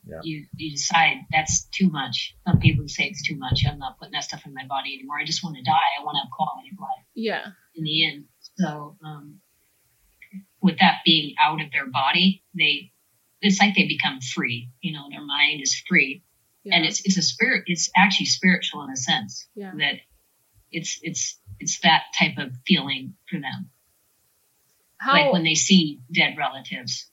Yeah. 0.06 0.20
You 0.22 0.46
you 0.56 0.70
decide 0.72 1.18
that's 1.32 1.66
too 1.66 1.90
much. 1.90 2.34
Some 2.46 2.58
people 2.58 2.88
say 2.88 3.04
it's 3.04 3.26
too 3.26 3.36
much. 3.36 3.64
I'm 3.68 3.78
not 3.78 3.98
putting 3.98 4.12
that 4.12 4.24
stuff 4.24 4.42
in 4.46 4.54
my 4.54 4.66
body 4.66 4.94
anymore. 4.94 5.16
I 5.20 5.24
just 5.24 5.42
want 5.44 5.56
to 5.56 5.62
die. 5.62 5.90
I 6.00 6.04
want 6.04 6.16
to 6.16 6.20
have 6.20 6.30
quality 6.30 6.70
of 6.72 6.80
life 6.80 7.04
yeah, 7.14 7.46
in 7.74 7.84
the 7.84 8.06
end. 8.06 8.24
So 8.56 8.96
um, 9.04 9.40
with 10.60 10.78
that 10.80 10.98
being 11.04 11.34
out 11.40 11.60
of 11.60 11.70
their 11.72 11.86
body, 11.86 12.42
they 12.56 12.92
it's 13.40 13.60
like 13.60 13.74
they 13.74 13.86
become 13.86 14.20
free. 14.20 14.70
You 14.80 14.92
know, 14.92 15.06
their 15.10 15.24
mind 15.24 15.60
is 15.62 15.80
free 15.88 16.24
yeah. 16.68 16.76
and 16.76 16.84
it's 16.84 17.00
it's 17.04 17.16
a 17.16 17.22
spirit 17.22 17.64
it's 17.66 17.90
actually 17.96 18.26
spiritual 18.26 18.82
in 18.84 18.90
a 18.90 18.96
sense 18.96 19.48
Yeah. 19.54 19.72
that 19.78 19.94
it's 20.70 20.98
it's 21.02 21.38
it's 21.58 21.80
that 21.80 22.02
type 22.18 22.38
of 22.38 22.52
feeling 22.66 23.14
for 23.28 23.40
them 23.40 23.70
how 24.98 25.12
like 25.12 25.32
when 25.32 25.44
they 25.44 25.54
see 25.54 26.00
dead 26.12 26.34
relatives 26.36 27.10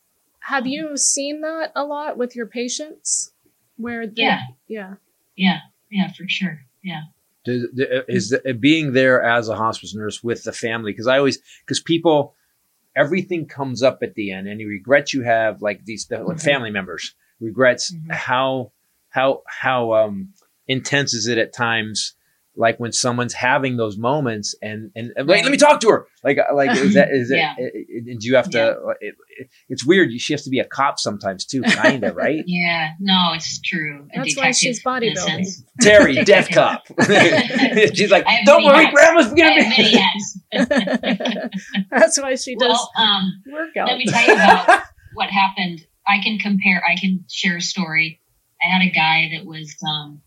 have 0.47 0.67
you 0.67 0.95
seen 0.97 1.41
that 1.41 1.71
a 1.75 1.84
lot 1.84 2.17
with 2.17 2.36
your 2.36 2.45
patients? 2.47 3.31
Where 3.77 4.08
they, 4.08 4.23
Yeah. 4.23 4.39
yeah, 4.67 4.93
yeah 5.36 5.60
yeah 5.91 6.12
for 6.13 6.23
sure 6.27 6.62
yeah 6.81 7.01
Does- 7.43 7.67
Is 8.08 8.29
the, 8.29 8.53
being 8.53 8.93
there 8.93 9.21
as 9.21 9.49
a 9.49 9.55
hospice 9.55 9.93
nurse 9.93 10.23
with 10.23 10.43
the 10.43 10.53
family? 10.53 10.91
Because 10.93 11.08
I 11.08 11.17
always 11.17 11.39
because 11.65 11.81
people 11.81 12.36
everything 12.95 13.45
comes 13.47 13.84
up 13.84 13.99
at 14.01 14.15
the 14.15 14.31
end. 14.31 14.47
Any 14.47 14.65
regrets 14.65 15.13
you 15.13 15.23
have, 15.23 15.62
like 15.62 15.84
these 15.86 16.05
the, 16.08 16.23
like 16.23 16.38
Mhm. 16.38 16.41
family 16.43 16.71
members 16.71 17.13
regrets 17.41 17.91
Mhm. 17.93 18.12
how 18.12 18.71
how 19.10 19.43
how 19.45 19.93
um 19.93 20.34
intense 20.67 21.13
is 21.13 21.27
it 21.27 21.38
at 21.38 21.51
times 21.53 22.15
like 22.57 22.79
when 22.79 22.91
someone's 22.91 23.33
having 23.33 23.77
those 23.77 23.97
moments 23.97 24.55
and 24.61 24.91
and, 24.95 25.11
and 25.15 25.27
like, 25.27 25.43
let 25.43 25.51
me 25.51 25.57
talk 25.57 25.79
to 25.81 25.89
her 25.89 26.07
like 26.23 26.37
like 26.53 26.71
is 26.77 26.93
that 26.93 27.09
is 27.11 27.29
it, 27.31 27.37
Yeah. 27.37 27.53
it, 27.57 27.71
it- 27.75 28.03
and 28.11 28.19
do 28.19 28.27
you 28.27 28.35
have 28.35 28.49
to 28.51 28.77
it, 29.01 29.15
it, 29.37 29.49
it's 29.69 29.85
weird 29.85 30.11
she 30.19 30.33
has 30.33 30.43
to 30.43 30.49
be 30.49 30.59
a 30.59 30.65
cop 30.65 30.99
sometimes 30.99 31.45
too 31.45 31.61
kind 31.63 32.03
of 32.03 32.15
right 32.25 32.43
yeah 32.47 32.91
no 32.99 33.31
it's 33.33 33.59
true 33.61 34.07
A 34.13 34.17
That's 34.19 34.37
why 34.37 34.51
she's 34.51 34.79
detective, 34.83 35.09
in 35.09 35.17
a 35.17 35.21
bodybuilding. 35.21 35.63
Teri 35.81 36.25
death 36.25 36.49
cop 36.49 36.83
she's 37.95 38.11
like 38.11 38.25
don't 38.45 38.63
worry 38.63 38.85
hats. 38.85 38.93
grandma's 38.95 39.33
gonna 39.33 39.75
be 39.75 39.97
hats. 39.97 40.39
that's 41.91 42.19
why 42.21 42.35
she 42.35 42.55
does 42.55 42.69
well 42.69 42.91
um 42.97 43.43
workouts. 43.51 43.87
let 43.87 43.97
me 43.97 44.05
tell 44.05 44.25
you 44.27 44.33
about 44.33 44.81
what 45.13 45.29
happened. 45.29 45.85
I 46.07 46.19
can 46.21 46.37
compare. 46.39 46.83
I 46.85 46.95
can 46.99 47.23
share 47.31 47.57
a 47.57 47.61
story. 47.61 48.21
I 48.61 48.71
had 48.71 48.81
a 48.85 48.91
guy 48.91 49.29
that 49.35 49.45
was 49.45 49.73
um, 49.87 50.21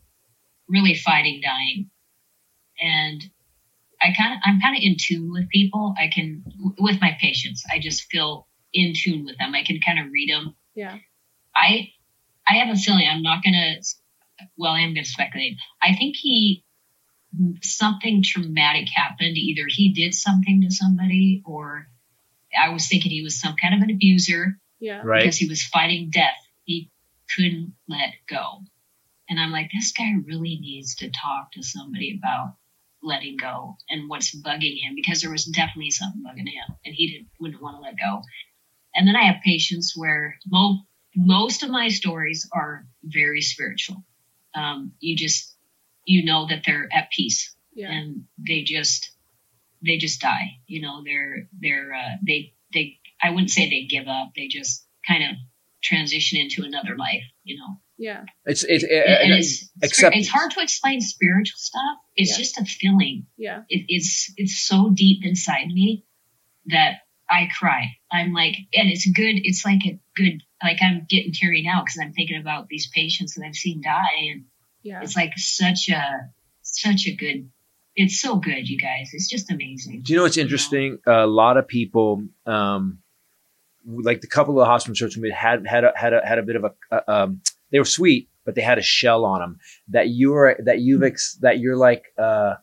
really 0.69 0.95
fighting 0.95 1.41
dying, 1.45 1.91
and 2.81 3.23
I 4.01 4.13
kind 4.17 4.35
of 4.35 4.39
I'm 4.45 4.61
kind 4.61 4.77
of 4.77 4.83
in 4.83 4.97
tune 4.99 5.33
with 5.33 5.49
people. 5.49 5.95
I 5.99 6.09
can 6.09 6.45
with 6.79 7.01
my 7.01 7.17
patients. 7.21 7.65
I 7.71 7.79
just 7.79 8.11
feel 8.11 8.47
in 8.73 8.93
tune 8.97 9.25
with 9.25 9.39
them. 9.39 9.55
I 9.55 9.65
can 9.65 9.81
kind 9.85 9.99
of 9.99 10.13
read 10.13 10.31
them. 10.31 10.55
yeah, 10.75 10.99
I 11.55 11.91
I 12.49 12.55
have 12.55 12.75
a 12.75 12.79
feeling. 12.79 13.07
I'm 13.09 13.23
not 13.23 13.43
gonna. 13.43 13.77
Well, 14.57 14.73
I 14.73 14.81
am 14.81 14.95
gonna 14.95 15.05
speculate. 15.05 15.57
I 15.83 15.97
think 15.97 16.17
he 16.17 16.65
something 17.63 18.23
traumatic 18.23 18.89
happened. 18.95 19.37
Either 19.37 19.67
he 19.69 19.93
did 19.93 20.15
something 20.15 20.63
to 20.63 20.71
somebody, 20.71 21.43
or 21.45 21.89
I 22.59 22.71
was 22.71 22.87
thinking 22.87 23.11
he 23.11 23.23
was 23.23 23.41
some 23.41 23.57
kind 23.61 23.75
of 23.75 23.83
an 23.83 23.91
abuser 23.91 24.59
yeah, 24.81 25.03
right 25.05 25.23
because 25.23 25.37
he 25.37 25.49
was 25.49 25.63
fighting 25.63 26.11
death. 26.11 26.39
He 26.65 26.91
couldn't 27.35 27.75
let 27.89 28.15
go. 28.29 28.63
And 29.29 29.39
I'm 29.39 29.51
like, 29.51 29.71
this 29.73 29.93
guy 29.93 30.13
really 30.25 30.59
needs 30.61 30.95
to 30.97 31.11
talk 31.11 31.53
to 31.53 31.63
somebody 31.63 32.19
about 32.19 32.55
letting 33.03 33.37
go 33.37 33.77
and 33.89 34.09
what's 34.09 34.35
bugging 34.35 34.81
him 34.83 34.95
because 34.95 35.21
there 35.21 35.31
was 35.31 35.45
definitely 35.45 35.91
something 35.91 36.23
bugging 36.23 36.49
him 36.49 36.77
and 36.85 36.95
he 36.95 37.13
didn't, 37.13 37.29
wouldn't 37.41 37.63
want 37.63 37.77
to 37.77 37.81
let 37.81 37.99
go. 37.99 38.23
And 38.95 39.07
then 39.07 39.17
I 39.17 39.25
have 39.25 39.43
patients 39.45 39.95
where 39.97 40.37
mo- 40.47 40.81
most 41.15 41.63
of 41.63 41.71
my 41.71 41.89
stories 41.89 42.49
are 42.53 42.87
very 43.05 43.43
spiritual. 43.43 44.05
Um, 44.55 44.93
you 44.99 45.17
just, 45.17 45.55
you 46.05 46.25
know 46.25 46.47
that 46.49 46.63
they're 46.65 46.89
at 46.93 47.11
peace 47.11 47.55
yeah, 47.75 47.93
and 47.93 48.25
they 48.39 48.63
just 48.63 49.13
they 49.85 49.99
just 49.99 50.21
die 50.21 50.59
you 50.67 50.81
know 50.81 51.03
they're 51.05 51.49
they're 51.61 51.95
uh, 51.95 52.17
they 52.27 52.55
they 52.73 52.99
i 53.23 53.31
wouldn't 53.31 53.51
say 53.51 53.69
they 53.69 53.87
give 53.87 54.09
up 54.09 54.33
they 54.35 54.49
just 54.49 54.85
kind 55.07 55.23
of 55.23 55.37
transition 55.83 56.41
into 56.41 56.65
another 56.65 56.97
life 56.97 57.23
you 57.45 57.57
know 57.57 57.79
yeah, 57.99 58.25
it's 58.47 58.65
it's 58.65 58.85
and, 58.85 58.93
and 58.93 59.33
it's 59.35 59.69
accept 59.83 60.17
it's 60.17 60.29
hard 60.29 60.53
to 60.53 60.61
explain 60.61 61.01
spiritual 61.01 61.59
stuff. 61.59 61.99
It's 62.17 62.31
Yeah. 62.31 62.39
just 62.39 62.59
a 62.59 62.65
feeling. 62.65 63.27
Yeah, 63.37 63.63
it, 63.69 63.85
it's 63.89 64.33
it's 64.37 64.59
so 64.59 64.91
deep 64.91 65.25
inside 65.25 65.67
me 65.67 66.05
that 66.67 67.01
i 67.31 67.49
cry. 67.59 67.97
I'm 68.11 68.33
like 68.33 68.57
and 68.73 68.89
it's 68.91 69.05
good 69.11 69.35
it's 69.43 69.65
like 69.65 69.85
a 69.85 70.01
good 70.17 70.43
like 70.63 70.79
i'm 70.81 71.07
getting 71.09 71.33
teary 71.33 71.63
now 71.63 71.83
because 71.83 71.99
i'm 72.03 72.13
thinking 72.13 72.41
about 72.41 72.69
these 72.69 72.89
patients 72.95 73.35
that 73.35 73.45
i've 73.45 73.55
seen 73.55 73.83
die 73.83 74.31
and 74.33 74.45
yeah. 74.83 75.01
it's 75.03 75.15
like 75.15 75.33
such 75.37 75.89
a 75.91 76.31
such 76.63 77.07
a 77.07 77.15
good 77.15 77.51
it's 77.99 78.21
so 78.21 78.37
good 78.37 78.69
you 78.69 78.79
guys. 78.79 79.11
It's 79.13 79.29
just 79.29 79.51
amazing. 79.51 80.03
Do 80.03 80.13
you 80.13 80.19
know 80.19 80.23
what's 80.23 80.37
interesting? 80.37 80.99
a 81.05 81.27
lot 81.27 81.57
of 81.57 81.67
people, 81.67 82.29
um, 82.47 82.99
like 83.85 84.21
the 84.21 84.29
couple 84.29 84.61
of 84.61 84.69
hospital 84.69 84.95
church 84.95 85.17
we 85.17 85.33
had 85.33 85.67
had 85.67 85.83
a, 85.85 85.93
had 85.97 86.13
a, 86.13 86.25
had 86.25 86.39
a 86.39 86.43
bit 86.43 86.57
of 86.57 86.65
a 86.65 86.75
uh, 86.93 87.01
um, 87.09 87.41
they 87.71 87.79
were 87.79 87.85
sweet, 87.85 88.29
but 88.45 88.55
they 88.55 88.63
had 88.63 88.79
a 88.79 88.83
shell 88.83 89.25
on 89.25 89.41
them. 89.41 89.59
That 89.89 90.09
you're 90.11 90.57
that 90.65 90.81
you've 90.81 91.03
ex, 91.03 91.39
that 91.43 91.59
you're 91.61 91.77
like 91.77 92.05
uh, 92.19 92.55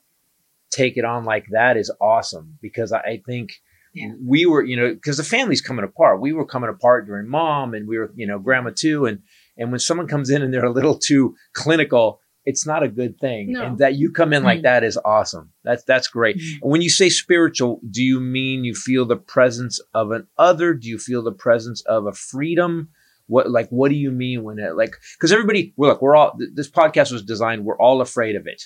take 0.71 0.97
it 0.97 1.05
on 1.05 1.25
like 1.25 1.45
that 1.51 1.77
is 1.77 1.91
awesome 2.01 2.57
because 2.61 2.91
I, 2.91 2.99
I 2.99 3.21
think 3.25 3.51
Yeah. 3.93 4.11
we 4.21 4.45
were 4.45 4.63
you 4.63 4.75
know 4.77 4.93
because 4.93 5.17
the 5.17 5.23
family's 5.23 5.61
coming 5.61 5.85
apart. 5.85 6.19
We 6.21 6.33
were 6.33 6.45
coming 6.45 6.69
apart 6.69 7.05
during 7.05 7.27
mom, 7.29 7.73
and 7.73 7.87
we 7.87 7.97
were 7.97 8.11
you 8.15 8.27
know 8.27 8.39
grandma 8.39 8.71
too, 8.75 9.05
and 9.05 9.19
and 9.57 9.71
when 9.71 9.79
someone 9.79 10.07
comes 10.07 10.29
in 10.29 10.41
and 10.41 10.53
they're 10.53 10.65
a 10.65 10.71
little 10.71 10.97
too 10.97 11.35
clinical. 11.53 12.19
It's 12.47 12.63
not 12.63 12.83
a 12.83 12.87
good 12.87 13.19
thing, 13.19 13.53
No. 13.53 13.63
and 13.65 13.77
that 13.79 13.95
you 13.95 14.11
come 14.11 14.31
in 14.31 14.43
like 14.43 14.59
Mm. 14.59 14.63
that 14.69 14.83
is 14.83 14.99
awesome. 15.03 15.49
That's 15.63 15.83
that's 15.83 16.07
great. 16.07 16.37
Mm. 16.37 16.61
And 16.61 16.71
when 16.71 16.81
you 16.83 16.91
say 16.91 17.09
spiritual, 17.09 17.81
do 17.89 18.03
you 18.03 18.19
mean 18.19 18.63
you 18.63 18.75
feel 18.75 19.03
the 19.07 19.15
presence 19.17 19.79
of 19.95 20.11
an 20.11 20.27
other? 20.37 20.75
Do 20.75 20.87
you 20.87 20.99
feel 20.99 21.23
the 21.23 21.31
presence 21.31 21.81
of 21.87 22.05
a 22.05 22.13
freedom? 22.13 22.89
What 23.27 23.49
like 23.49 23.69
what 23.69 23.89
do 23.89 23.95
you 23.95 24.11
mean 24.11 24.43
when 24.43 24.59
it 24.59 24.75
like 24.75 24.95
because 25.17 25.31
everybody 25.31 25.73
we're 25.77 25.87
look 25.87 26.01
we're 26.01 26.15
all 26.15 26.37
th- 26.37 26.51
this 26.53 26.69
podcast 26.69 27.11
was 27.11 27.23
designed 27.23 27.65
we're 27.65 27.77
all 27.79 28.01
afraid 28.01 28.35
of 28.35 28.45
it 28.47 28.61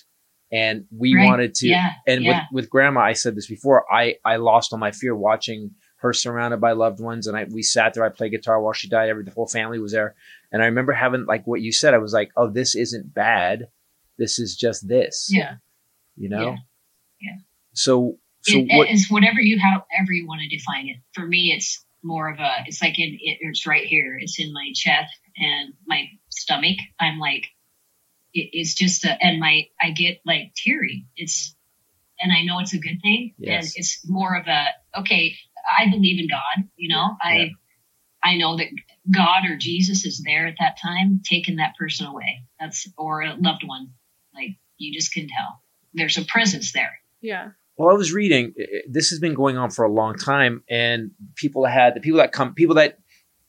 and 0.51 0.85
we 0.91 1.15
Right. 1.15 1.25
wanted 1.27 1.53
to 1.55 1.67
Yeah, 1.69 1.91
and 2.07 2.23
yeah. 2.23 2.45
with 2.51 2.63
with 2.65 2.69
grandma 2.69 3.01
I 3.01 3.13
said 3.13 3.35
this 3.35 3.47
before 3.47 3.85
I 3.91 4.15
I 4.25 4.35
lost 4.37 4.73
all 4.73 4.79
my 4.79 4.91
fear 4.91 5.15
watching 5.15 5.71
her 5.97 6.11
surrounded 6.13 6.59
by 6.59 6.73
loved 6.73 6.99
ones 6.99 7.27
and 7.27 7.37
I 7.37 7.45
we 7.45 7.61
sat 7.63 7.93
there 7.93 8.03
I 8.03 8.09
played 8.09 8.31
guitar 8.31 8.61
while 8.61 8.73
she 8.73 8.89
died 8.89 9.09
every 9.09 9.23
the 9.23 9.31
whole 9.31 9.47
family 9.47 9.79
was 9.79 9.91
there 9.93 10.15
and 10.51 10.61
I 10.61 10.65
remember 10.65 10.91
having 10.91 11.25
like 11.25 11.47
what 11.47 11.61
you 11.61 11.71
said 11.71 11.93
I 11.93 11.97
was 11.99 12.11
like 12.13 12.31
oh 12.35 12.49
this 12.49 12.75
isn't 12.75 13.13
bad 13.13 13.69
this 14.17 14.39
is 14.39 14.55
just 14.57 14.87
this 14.89 15.29
Yeah. 15.31 15.55
you 16.17 16.27
know 16.27 16.43
Yeah. 16.43 16.55
Yeah. 17.21 17.37
so 17.73 18.17
so 18.41 18.57
it, 18.59 18.67
what 18.75 18.89
it's 18.89 19.09
whatever 19.11 19.39
you 19.39 19.57
however 19.59 20.11
you 20.11 20.25
want 20.27 20.41
to 20.41 20.47
define 20.49 20.87
it. 20.87 20.97
For 21.13 21.25
me, 21.25 21.53
it's 21.55 21.85
more 22.03 22.29
of 22.29 22.39
a. 22.39 22.63
It's 22.65 22.81
like 22.81 22.99
in 22.99 23.17
it, 23.19 23.37
it's 23.41 23.67
right 23.67 23.85
here. 23.85 24.17
It's 24.19 24.39
in 24.39 24.53
my 24.53 24.71
chest 24.73 25.13
and 25.37 25.73
my 25.87 26.05
stomach. 26.29 26.77
I'm 26.99 27.19
like, 27.19 27.45
it, 28.33 28.49
it's 28.53 28.73
just 28.73 29.05
a, 29.05 29.17
and 29.23 29.39
my 29.39 29.67
I 29.81 29.91
get 29.91 30.21
like 30.25 30.53
teary. 30.55 31.05
It's 31.15 31.55
and 32.19 32.31
I 32.31 32.43
know 32.43 32.59
it's 32.59 32.73
a 32.73 32.79
good 32.79 32.99
thing. 33.01 33.33
Yes. 33.37 33.65
And 33.65 33.73
it's 33.75 34.01
more 34.07 34.37
of 34.37 34.47
a 34.47 34.99
okay. 34.99 35.35
I 35.77 35.89
believe 35.89 36.19
in 36.19 36.27
God. 36.27 36.69
You 36.75 36.89
know, 36.95 37.15
I 37.21 37.51
I 38.23 38.37
know 38.37 38.57
that 38.57 38.67
God 39.11 39.45
or 39.49 39.57
Jesus 39.57 40.05
is 40.05 40.21
there 40.25 40.47
at 40.47 40.55
that 40.59 40.77
time, 40.81 41.21
taking 41.23 41.57
that 41.57 41.75
person 41.77 42.05
away. 42.05 42.43
That's 42.59 42.87
or 42.97 43.21
a 43.21 43.35
loved 43.35 43.63
one. 43.65 43.91
Like 44.33 44.57
you 44.77 44.93
just 44.93 45.13
can 45.13 45.27
tell. 45.27 45.61
There's 45.93 46.17
a 46.17 46.25
presence 46.25 46.71
there. 46.71 46.99
yeah, 47.21 47.49
Well, 47.79 47.91
I 47.91 47.93
was 47.93 48.11
reading. 48.11 48.53
This 48.89 49.09
has 49.11 49.19
been 49.19 49.33
going 49.33 49.57
on 49.57 49.71
for 49.71 49.85
a 49.85 49.91
long 49.91 50.15
time, 50.15 50.63
and 50.69 51.11
people 51.35 51.63
had 51.63 51.95
the 51.95 52.01
people 52.01 52.17
that 52.17 52.33
come, 52.33 52.53
people 52.53 52.75
that 52.75 52.99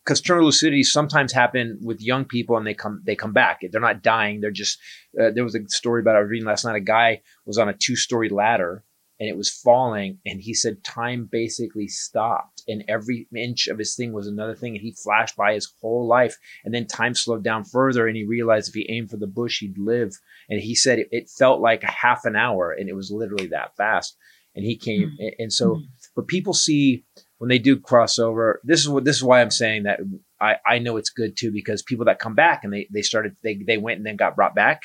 because 0.04 0.20
terminal 0.20 0.46
lucidity 0.46 0.84
sometimes 0.84 1.32
happen 1.32 1.80
with 1.82 2.00
young 2.00 2.24
people, 2.24 2.56
and 2.56 2.64
they 2.64 2.72
come 2.72 3.02
they 3.04 3.16
come 3.16 3.32
back. 3.32 3.62
They're 3.72 3.80
not 3.80 4.04
dying. 4.04 4.40
They're 4.40 4.52
just. 4.52 4.78
Uh, 5.20 5.30
there 5.34 5.42
was 5.42 5.56
a 5.56 5.66
story 5.66 6.00
about 6.00 6.14
I 6.14 6.20
was 6.20 6.30
reading 6.30 6.46
last 6.46 6.64
night. 6.64 6.76
A 6.76 6.80
guy 6.80 7.22
was 7.44 7.58
on 7.58 7.68
a 7.68 7.72
two 7.72 7.96
story 7.96 8.28
ladder, 8.28 8.84
and 9.18 9.28
it 9.28 9.36
was 9.36 9.50
falling, 9.50 10.18
and 10.24 10.40
he 10.40 10.54
said 10.54 10.84
time 10.84 11.28
basically 11.28 11.88
stopped, 11.88 12.59
and 12.70 12.84
every 12.88 13.26
inch 13.36 13.66
of 13.68 13.78
his 13.78 13.94
thing 13.96 14.12
was 14.12 14.26
another 14.26 14.54
thing, 14.54 14.74
and 14.74 14.82
he 14.82 14.92
flashed 14.92 15.36
by 15.36 15.54
his 15.54 15.72
whole 15.80 16.06
life. 16.06 16.36
And 16.64 16.72
then 16.72 16.86
time 16.86 17.14
slowed 17.14 17.44
down 17.44 17.64
further, 17.64 18.06
and 18.06 18.16
he 18.16 18.24
realized 18.24 18.68
if 18.68 18.74
he 18.74 18.90
aimed 18.90 19.10
for 19.10 19.16
the 19.18 19.26
bush, 19.26 19.60
he'd 19.60 19.78
live. 19.78 20.12
And 20.48 20.60
he 20.60 20.74
said 20.74 20.98
it, 20.98 21.08
it 21.10 21.28
felt 21.28 21.60
like 21.60 21.82
a 21.82 21.90
half 21.90 22.24
an 22.24 22.36
hour, 22.36 22.72
and 22.72 22.88
it 22.88 22.94
was 22.94 23.10
literally 23.10 23.48
that 23.48 23.76
fast. 23.76 24.16
And 24.56 24.64
he 24.64 24.76
came, 24.76 25.16
Mm. 25.20 25.30
and 25.38 25.52
so, 25.52 25.66
Mhm. 25.76 25.82
but 26.16 26.26
people 26.26 26.52
see 26.54 27.04
when 27.38 27.48
they 27.48 27.58
do 27.58 27.76
crossover. 27.78 28.54
This 28.64 28.80
is 28.80 28.88
what 28.88 29.04
this 29.04 29.16
is 29.16 29.22
why 29.22 29.40
I'm 29.40 29.50
saying 29.50 29.84
that 29.84 30.00
I 30.40 30.56
I 30.66 30.78
know 30.80 30.96
it's 30.96 31.10
good 31.10 31.36
too 31.36 31.52
because 31.52 31.82
people 31.82 32.04
that 32.06 32.18
come 32.18 32.34
back 32.34 32.64
and 32.64 32.72
they 32.72 32.88
they 32.92 33.02
started 33.02 33.36
they 33.44 33.54
they 33.66 33.78
went 33.78 33.98
and 33.98 34.06
then 34.06 34.16
got 34.16 34.34
brought 34.36 34.54
back. 34.56 34.82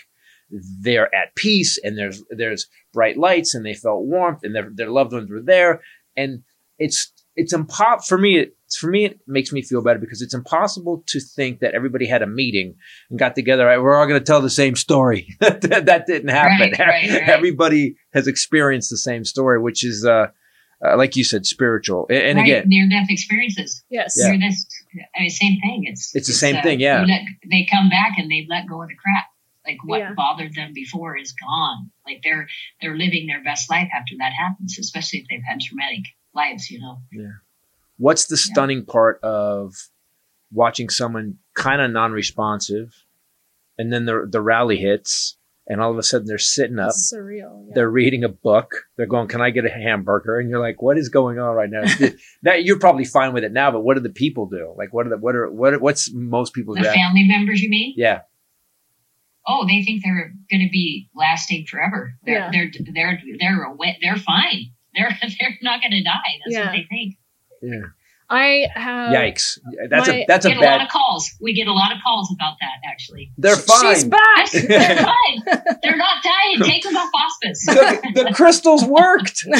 They're 0.82 1.14
at 1.16 1.36
peace 1.36 1.80
and 1.84 1.98
there's 1.98 2.24
there's 2.30 2.68
bright 2.94 3.18
lights 3.18 3.56
and 3.56 3.66
they 3.66 3.74
felt 3.74 4.06
warmth 4.06 4.44
and 4.44 4.54
their 4.56 4.70
their 4.74 4.92
loved 4.92 5.14
ones 5.14 5.30
were 5.32 5.42
there 5.42 5.82
and 6.16 6.44
it's 6.78 7.12
it's 7.36 7.54
impop 7.54 8.06
for 8.06 8.18
me 8.18 8.38
it's 8.66 8.78
for 8.78 8.90
me 8.90 9.06
it 9.06 9.20
makes 9.28 9.52
me 9.52 9.62
feel 9.62 9.82
better 9.82 10.00
because 10.00 10.22
it's 10.22 10.34
impossible 10.34 11.04
to 11.08 11.20
think 11.20 11.60
that 11.60 11.74
everybody 11.74 12.08
had 12.08 12.22
a 12.22 12.28
meeting 12.28 12.76
and 13.10 13.20
got 13.20 13.36
together 13.36 13.66
right 13.66 13.82
we're 13.82 13.96
all 13.96 14.08
going 14.08 14.20
to 14.20 14.24
tell 14.26 14.42
the 14.42 14.50
same 14.50 14.76
story 14.76 15.28
that, 15.40 15.86
that 15.86 16.06
didn't 16.08 16.30
happen 16.30 16.72
Right, 16.72 16.80
right, 16.80 17.10
right. 17.10 17.30
everybody 17.30 17.96
has 18.14 18.28
experienced 18.28 18.90
the 18.90 18.98
same 18.98 19.24
story 19.26 19.60
which 19.62 19.84
is 19.86 20.06
uh, 20.06 20.28
uh 20.86 20.98
like 20.98 21.16
you 21.16 21.24
said 21.24 21.46
spiritual 21.46 22.06
and, 22.10 22.18
and 22.20 22.38
right, 22.40 22.46
again 22.48 22.64
near 22.68 22.88
death 22.90 23.08
experiences. 23.10 23.84
Yes. 23.90 24.16
Yeah. 24.18 24.32
Near 24.32 24.50
death, 24.50 24.58
I 25.16 25.22
mean, 25.22 25.30
same 25.30 25.58
thing. 25.62 25.84
It's 25.86 26.16
It's 26.16 26.28
the 26.28 26.34
same 26.34 26.62
thing, 26.64 26.80
yeah. 26.80 27.02
let- 27.08 27.22
they 27.50 27.66
come 27.72 27.90
back 27.90 28.14
and 28.18 28.30
they 28.32 28.46
let 28.50 28.68
go 28.68 28.82
of 28.82 28.90
the 28.90 28.96
crap. 28.96 29.26
Like 29.66 29.78
what 29.84 30.00
Yeah. 30.00 30.14
bothered 30.16 30.54
them 30.54 30.72
before 30.74 31.18
is 31.18 31.32
gone. 31.34 31.92
Like 32.06 32.22
they're 32.24 32.48
they're 32.82 32.96
living 32.98 33.26
their 33.28 33.44
best 33.44 33.70
life 33.70 33.90
after 33.98 34.14
that 34.20 34.32
happens, 34.38 34.78
especially 34.80 35.20
if 35.20 35.26
they've 35.30 35.48
had 35.48 35.60
traumatic 35.62 36.04
lives. 36.36 36.70
You 36.70 36.80
know. 36.82 37.02
Yeah. 37.12 37.32
What's 37.98 38.26
the 38.26 38.38
stunning 38.38 38.86
part 38.86 39.20
of 39.24 39.74
watching 40.52 40.90
someone 40.90 41.38
kind 41.56 41.82
of 41.82 41.92
non-responsive 41.92 42.94
and 43.78 43.92
then 43.92 44.06
the 44.06 44.28
the 44.30 44.42
rally 44.42 44.78
hits 44.78 45.38
and 45.68 45.82
all 45.82 45.92
of 45.92 45.98
a 45.98 46.04
sudden 46.04 46.28
they're 46.28 46.38
sitting 46.38 46.78
up 46.78 46.90
It's 46.90 47.12
surreal. 47.14 47.66
Yeah. 47.68 47.72
they're 47.76 47.90
reading 47.90 48.24
a 48.24 48.30
book 48.30 48.72
they're 48.96 49.08
going 49.08 49.28
can 49.28 49.42
i 49.42 49.50
get 49.50 49.66
a 49.66 49.70
hamburger 49.70 50.38
and 50.38 50.50
you're 50.50 50.60
like 50.60 50.82
what 50.82 50.98
is 50.98 51.10
going 51.10 51.40
on 51.40 51.56
right 51.56 51.70
now 51.70 51.84
that 52.44 52.64
you're 52.64 52.78
probably 52.80 53.06
fine 53.06 53.34
with 53.34 53.44
it 53.44 53.52
now 53.52 53.72
but 53.72 53.82
what 53.82 53.96
do 53.96 54.02
the 54.02 54.10
people 54.10 54.46
do 54.46 54.74
like 54.78 54.94
what 54.94 55.08
are 55.08 55.10
the 55.10 55.18
what 55.18 55.36
are 55.36 55.50
what 55.52 55.74
are, 55.74 55.80
what's 55.80 56.12
most 56.14 56.54
people? 56.54 56.76
The 56.76 56.82
reaction? 56.82 57.02
family 57.02 57.24
members, 57.28 57.62
you 57.62 57.70
mean? 57.70 57.94
yeah 57.98 58.22
Oh, 59.48 59.66
they 59.68 59.84
think 59.84 60.04
they're 60.04 60.34
going 60.50 60.62
to 60.66 60.72
be 60.72 61.08
lasting 61.16 61.66
forever. 61.70 62.16
They're 62.24 62.36
Yeah. 62.36 62.50
they're 62.52 62.72
they're 62.94 63.22
they're 63.40 63.66
awa- 63.68 63.98
they're 64.02 64.18
fine. 64.18 64.72
They're 64.96 65.18
they're 65.40 65.58
not 65.62 65.82
going 65.82 65.92
to 65.92 66.04
die. 66.04 66.12
That's 66.46 66.56
Yeah. 66.56 66.66
what 66.66 66.72
they 66.74 66.86
think. 66.90 67.16
yeah 67.62 67.88
I 68.30 68.68
have. 68.74 69.14
yikes 69.14 69.60
that's 69.90 70.08
my- 70.08 70.16
a 70.16 70.26
that's 70.28 70.46
a 70.46 70.50
get 70.50 70.58
a 70.58 70.62
lot 70.62 70.82
of 70.82 70.90
calls. 70.90 71.32
We 71.40 71.54
get 71.54 71.68
a 71.68 71.74
lot 71.74 71.92
of 71.92 72.00
calls 72.04 72.32
about 72.34 72.56
that. 72.60 72.90
Actually, 72.90 73.32
they're 73.38 73.56
fine 73.56 73.96
She's 73.96 74.04
back. 74.04 74.52
they're 74.52 74.96
fine. 74.98 75.44
They're 75.84 75.96
not 75.98 76.24
dying. 76.24 76.60
Take 76.64 76.84
them 76.84 76.98
off 76.98 77.10
hospice. 77.14 77.66
the, 77.66 78.24
the 78.26 78.34
crystals 78.34 78.84
worked 78.84 79.46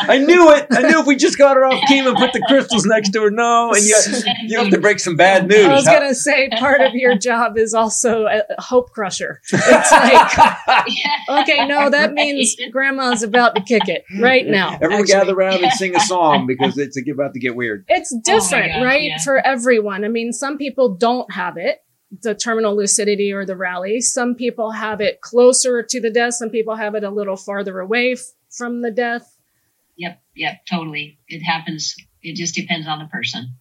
I 0.00 0.18
knew 0.18 0.50
it. 0.52 0.66
I 0.70 0.82
knew 0.82 1.00
if 1.00 1.06
we 1.06 1.16
just 1.16 1.38
got 1.38 1.56
her 1.56 1.64
off 1.64 1.80
chemo 1.90 2.08
and 2.08 2.16
put 2.16 2.32
the 2.32 2.42
crystals 2.48 2.86
next 2.86 3.10
to 3.10 3.22
her. 3.22 3.30
No, 3.30 3.72
and 3.72 3.84
you, 3.84 3.96
you 4.44 4.58
have 4.58 4.70
to 4.70 4.80
break 4.80 5.00
some 5.00 5.16
bad 5.16 5.48
news. 5.48 5.66
I 5.66 5.74
was 5.74 5.84
gonna 5.84 6.14
say 6.14 6.48
part 6.58 6.80
of 6.80 6.94
your 6.94 7.16
job 7.16 7.58
is 7.58 7.74
also 7.74 8.26
a 8.26 8.38
a 8.38 8.60
hope 8.60 8.90
crusher. 8.90 9.40
It's 9.52 9.92
like, 9.92 10.38
okay, 11.42 11.66
no, 11.66 11.90
that 11.90 12.12
means 12.12 12.56
grandma's 12.70 13.22
about 13.22 13.54
to 13.56 13.62
kick 13.62 13.88
it 13.88 14.04
right 14.20 14.46
now. 14.46 14.74
Everyone 14.74 15.00
actually. 15.00 15.07
Gather 15.08 15.34
around 15.34 15.62
and 15.64 15.72
sing 15.72 15.94
a 15.96 16.00
song 16.00 16.46
because 16.46 16.78
it's 16.78 16.98
about 17.10 17.34
to 17.34 17.40
get 17.40 17.56
weird. 17.56 17.84
It's 17.88 18.12
oh 18.14 18.20
different, 18.24 18.72
gosh, 18.72 18.82
right? 18.84 19.02
yeah. 19.02 19.18
For 19.18 19.38
everyone. 19.38 20.04
I 20.04 20.08
mean, 20.08 20.32
some 20.32 20.58
people 20.58 20.94
don't 20.94 21.32
have 21.32 21.56
it, 21.56 21.78
the 22.22 22.34
terminal 22.34 22.76
lucidity 22.76 23.32
or 23.32 23.44
the 23.44 23.56
rally. 23.56 24.00
Some 24.00 24.34
people 24.34 24.70
have 24.72 25.00
it 25.00 25.20
closer 25.20 25.82
to 25.82 26.00
the 26.00 26.10
death. 26.10 26.34
Some 26.34 26.50
people 26.50 26.76
have 26.76 26.94
it 26.94 27.04
a 27.04 27.10
little 27.10 27.36
farther 27.36 27.80
away 27.80 28.12
f- 28.12 28.20
from 28.50 28.82
the 28.82 28.90
death. 28.90 29.34
Yep. 29.96 30.20
Yep. 30.36 30.54
Totally. 30.70 31.18
It 31.28 31.40
happens. 31.42 31.96
It 32.22 32.36
just 32.36 32.54
depends 32.54 32.86
on 32.86 32.98
the 33.00 33.06
person. 33.06 33.54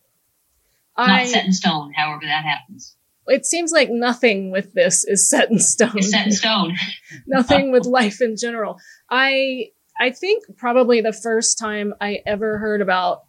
I, 0.96 1.20
Not 1.24 1.28
set 1.28 1.46
in 1.46 1.54
stone. 1.54 1.94
However, 1.94 2.22
that 2.24 2.44
happens. 2.44 2.96
it 3.28 3.46
seems 3.46 3.72
like 3.72 3.90
nothing 3.92 4.52
with 4.52 4.74
this 4.74 5.04
is 5.04 5.30
set 5.30 5.52
in 5.52 5.60
stone. 5.60 5.92
It's 5.96 6.12
set 6.12 6.26
in 6.26 6.32
stone. 6.32 6.76
nothing 7.28 7.72
with 7.72 7.86
life 7.86 8.22
in 8.22 8.36
general. 8.36 8.78
I 9.10 9.68
I 10.00 10.12
think 10.12 10.44
probably 10.58 11.02
the 11.02 11.14
first 11.14 11.58
time 11.58 11.94
I 12.00 12.20
ever 12.26 12.58
heard 12.58 12.82
about 12.82 13.24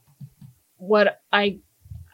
what 0.77 1.21
I 1.33 1.61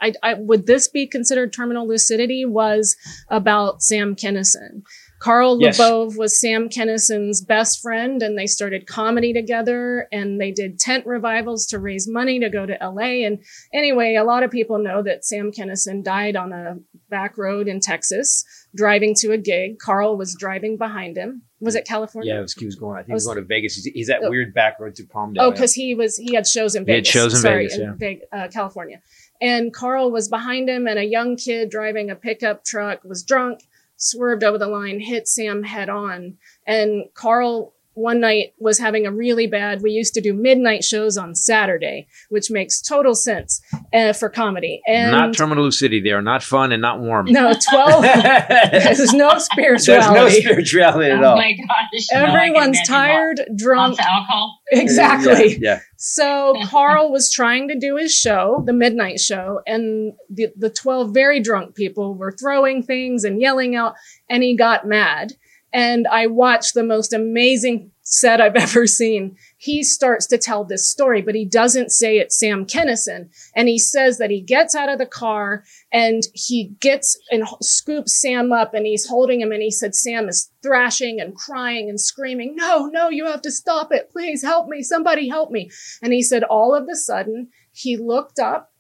I, 0.01 0.13
I 0.23 0.35
would 0.35 0.67
this 0.67 0.89
be 0.89 1.07
considered 1.07 1.53
terminal 1.53 1.89
lucidity 1.89 2.45
was 2.45 2.97
about 3.31 3.83
Sam 3.83 4.15
Kinison. 4.15 4.83
Carl 5.21 5.59
Yes. 5.59 5.79
LaBove 5.79 6.19
was 6.19 6.39
Sam 6.39 6.69
Kinison's 6.69 7.41
best 7.41 7.81
friend, 7.81 8.23
and 8.23 8.39
they 8.39 8.47
started 8.47 8.87
comedy 8.87 9.33
together. 9.33 10.07
And 10.13 10.39
they 10.39 10.51
did 10.51 10.79
tent 10.79 11.07
revivals 11.07 11.67
to 11.69 11.79
raise 11.79 12.07
money 12.07 12.39
to 12.41 12.51
go 12.51 12.67
to 12.67 12.77
LA. 12.83 13.25
And 13.25 13.43
anyway, 13.73 14.17
a 14.17 14.25
lot 14.25 14.43
of 14.43 14.51
people 14.51 14.79
know 14.79 15.03
that 15.03 15.25
Sam 15.25 15.51
Kinison 15.51 16.05
died 16.05 16.37
on 16.37 16.53
a 16.53 16.77
back 17.09 17.39
road 17.39 17.69
in 17.69 17.81
Texas, 17.81 18.45
driving 18.75 19.15
to 19.21 19.33
a 19.33 19.39
gig. 19.39 19.79
Carl 19.79 20.19
was 20.19 20.37
driving 20.39 20.77
behind 20.77 21.17
him. 21.17 21.43
Was 21.65 21.75
it 21.75 21.85
California? 21.87 22.33
Yeah, 22.33 22.39
it 22.39 22.43
was, 22.43 22.55
he 22.55 22.67
was 22.67 22.77
going. 22.77 22.95
I 22.97 22.99
think 23.01 23.07
he 23.09 23.13
I 23.13 23.15
was 23.15 23.23
was- 23.23 23.35
going 23.35 23.39
to 23.39 23.49
Vegas. 23.49 23.75
He's, 23.75 23.85
he's 23.87 24.07
that 24.09 24.21
Oh. 24.23 24.31
weird 24.31 24.55
back 24.55 24.79
road 24.79 24.95
to 24.97 25.03
Palmdale. 25.05 25.37
Oh, 25.41 25.51
because 25.51 25.75
he 25.75 25.95
was 25.95 26.17
he 26.17 26.35
had 26.35 26.47
shows 26.47 26.75
in 26.75 26.85
Vegas. 26.85 27.11
He 27.13 27.19
had 27.19 27.23
shows 27.25 27.35
in 27.35 27.41
Sorry, 27.41 27.65
Vegas, 27.69 27.79
in 27.79 27.97
yeah. 28.33 28.39
Uh, 28.45 28.49
California. 28.49 29.01
And 29.41 29.73
Carl 29.75 30.11
was 30.11 30.29
behind 30.29 30.69
him, 30.69 30.87
and 30.87 30.99
a 30.99 31.05
young 31.05 31.37
kid 31.37 31.71
driving 31.71 32.11
a 32.11 32.15
pickup 32.15 32.65
truck 32.65 33.03
was 33.05 33.23
drunk, 33.23 33.67
swerved 33.97 34.45
over 34.45 34.59
the 34.59 34.69
line, 34.69 35.01
hit 35.01 35.27
Sam 35.29 35.63
head 35.65 35.89
on. 35.89 36.37
And 36.67 37.05
Carl 37.15 37.75
one 37.95 38.21
night 38.21 38.55
was 38.59 38.79
having 38.79 39.07
a 39.07 39.13
really 39.13 39.47
bad. 39.47 39.83
We 39.83 39.93
used 39.93 40.15
to 40.15 40.21
do 40.21 40.35
midnight 40.35 40.85
shows 40.85 41.17
on 41.17 41.35
Saturday, 41.35 42.07
which 42.29 42.51
makes 42.51 42.81
total 42.81 43.15
sense 43.15 43.63
uh, 43.93 44.13
for 44.13 44.29
comedy. 44.29 44.83
And 44.87 45.13
not 45.13 45.35
terminal 45.35 45.65
lucidity. 45.65 46.01
They 46.01 46.11
are 46.11 46.23
not 46.23 46.43
fun 46.43 46.73
and 46.73 46.83
not 46.83 47.01
warm. 47.01 47.27
no 47.29 47.53
twelve. 47.71 48.03
There's 48.03 49.13
no 49.13 49.39
spirituality. 49.39 49.87
There's 49.87 50.11
no 50.11 50.29
spirituality 50.29 51.11
at 51.11 51.23
all. 51.23 51.35
oh 51.35 51.37
my 51.37 51.53
gosh. 51.53 52.07
no, 52.13 52.19
I 52.19 52.27
can 52.27 52.37
Everyone's 52.37 52.77
imagine 52.79 52.87
tired, 52.87 53.41
drunk. 53.57 54.01
Alcohol. 54.01 54.61
Exactly. 54.73 55.53
Yeah. 55.53 55.59
yeah. 55.61 55.81
So 55.97 56.55
Carl 56.67 57.11
was 57.11 57.31
trying 57.31 57.69
to 57.69 57.79
do 57.79 57.97
his 57.97 58.15
show, 58.15 58.63
the 58.67 58.73
midnight 58.75 59.21
show, 59.21 59.63
and 59.67 60.13
the, 60.29 60.49
the 60.57 60.69
12 60.69 61.15
very 61.15 61.41
drunk 61.41 61.75
people 61.75 62.15
were 62.15 62.33
throwing 62.33 62.83
things 62.83 63.25
and 63.25 63.41
yelling 63.41 63.75
out, 63.75 63.95
and 64.29 64.43
he 64.43 64.57
got 64.57 64.87
mad. 64.87 65.33
And 65.75 66.07
I 66.07 66.29
watched 66.29 66.75
the 66.75 66.85
most 66.85 67.13
amazing 67.13 67.91
set 68.03 68.41
I've 68.41 68.55
ever 68.57 68.87
seen. 68.87 69.37
He 69.59 69.83
starts 69.83 70.27
to 70.29 70.39
tell 70.39 70.65
this 70.65 70.89
story, 70.89 71.21
but 71.21 71.35
he 71.35 71.45
doesn't 71.45 71.91
say 71.91 72.19
it's 72.19 72.39
Sam 72.39 72.65
Kinison. 72.65 73.31
And 73.57 73.69
he 73.69 73.79
says 73.79 74.19
that 74.19 74.31
he 74.31 74.41
gets 74.41 74.77
out 74.77 74.89
of 74.89 74.99
the 74.99 75.07
car 75.07 75.65
and 75.93 76.23
he 76.33 76.77
gets 76.81 77.19
and 77.33 77.45
scoops 77.61 78.21
Sam 78.21 78.53
up 78.53 78.73
and 78.73 78.87
he's 78.87 79.09
holding 79.09 79.41
him. 79.41 79.51
And 79.51 79.63
he 79.63 79.73
said, 79.73 79.97
Sam 79.97 80.29
is 80.29 80.53
thrashing 80.63 81.21
and 81.21 81.35
crying 81.35 81.89
and 81.89 82.01
screaming, 82.01 82.55
No, 82.55 82.87
no, 82.87 83.09
you 83.09 83.27
have 83.27 83.43
to 83.43 83.51
stop 83.51 83.93
it. 83.93 84.11
Please 84.13 84.43
help 84.43 84.69
me. 84.69 84.83
Somebody 84.83 85.29
help 85.29 85.51
me. 85.51 85.71
And 86.01 86.13
he 86.13 86.23
said, 86.23 86.45
all 86.45 86.75
of 86.75 86.89
a 86.89 86.95
sudden, 86.95 87.49
he 87.73 87.97
looked 87.97 88.39
up 88.39 88.73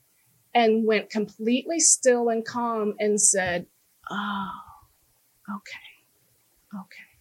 and 0.55 0.87
went 0.87 1.11
completely 1.11 1.81
still 1.81 2.29
and 2.29 2.47
calm 2.47 2.95
and 3.01 3.21
said, 3.21 3.67
Oh, 4.09 4.51
okay. 5.51 5.84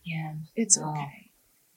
Okay. 0.06 0.16
Yeah. 0.16 0.34
It's 0.56 0.78
Oh. 0.78 0.92
okay. 0.92 1.32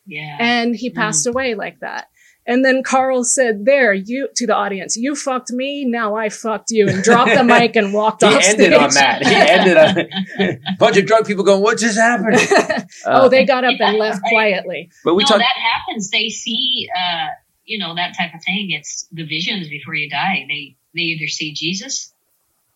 Yeah. 0.06 0.36
And 0.40 0.74
he 0.76 0.90
passed 0.90 1.26
away 1.26 1.54
like 1.54 1.80
that. 1.80 2.08
And 2.48 2.64
then 2.64 2.84
Carl 2.84 3.24
said, 3.24 3.64
There, 3.64 3.92
you 3.92 4.28
to 4.36 4.46
the 4.46 4.54
audience, 4.54 4.96
you 4.96 5.16
fucked 5.16 5.50
me, 5.50 5.84
now 5.84 6.14
I 6.14 6.28
fucked 6.28 6.70
you, 6.70 6.88
and 6.88 7.02
dropped 7.02 7.34
the 7.34 7.42
mic 7.42 7.74
and 7.74 7.92
walked 7.92 8.22
off. 8.22 8.40
He 8.40 8.48
ended 8.50 8.66
stage. 8.72 8.80
on 8.80 8.90
that. 8.94 9.26
He 9.26 9.34
ended 9.34 9.76
on 9.76 10.58
bunch 10.78 10.96
of 10.96 11.06
drunk 11.06 11.26
people 11.26 11.42
going, 11.42 11.60
"What 11.60 11.78
just 11.78 11.98
happened?" 11.98 12.38
oh, 13.04 13.28
they 13.28 13.44
got 13.44 13.64
up 13.64 13.74
Yeah, 13.80 13.88
and 13.88 13.98
left 13.98 14.22
right. 14.22 14.30
quietly. 14.30 14.90
But 15.04 15.16
we 15.16 15.24
no, 15.24 15.28
talked. 15.28 15.40
that 15.40 15.56
happens. 15.60 16.10
They 16.10 16.28
see, 16.28 16.88
uh, 16.96 17.26
you 17.64 17.78
know, 17.80 17.96
that 17.96 18.14
type 18.16 18.32
of 18.32 18.44
thing. 18.44 18.70
It's 18.70 19.08
the 19.10 19.24
visions 19.26 19.68
before 19.68 19.96
you 19.96 20.08
die. 20.08 20.44
They 20.48 20.76
they 20.94 21.00
either 21.00 21.26
see 21.26 21.52
Jesus 21.52 22.12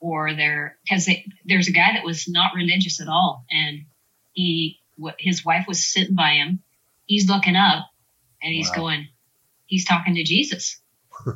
or 0.00 0.34
they're 0.34 0.78
because 0.82 1.08
there's 1.44 1.68
a 1.68 1.72
guy 1.72 1.92
that 1.94 2.04
was 2.04 2.26
not 2.26 2.54
religious 2.56 3.00
at 3.00 3.06
all, 3.06 3.44
and 3.52 3.82
he 4.32 4.79
what 4.79 4.79
his 5.18 5.44
wife 5.44 5.66
was 5.66 5.84
sitting 5.84 6.14
by 6.14 6.32
him. 6.34 6.62
He's 7.06 7.28
looking 7.28 7.56
up, 7.56 7.86
and 8.42 8.52
he's 8.52 8.70
Wow. 8.70 8.82
going, 8.82 9.08
he's 9.66 9.84
talking 9.84 10.14
to 10.14 10.24
Jesus, 10.24 10.80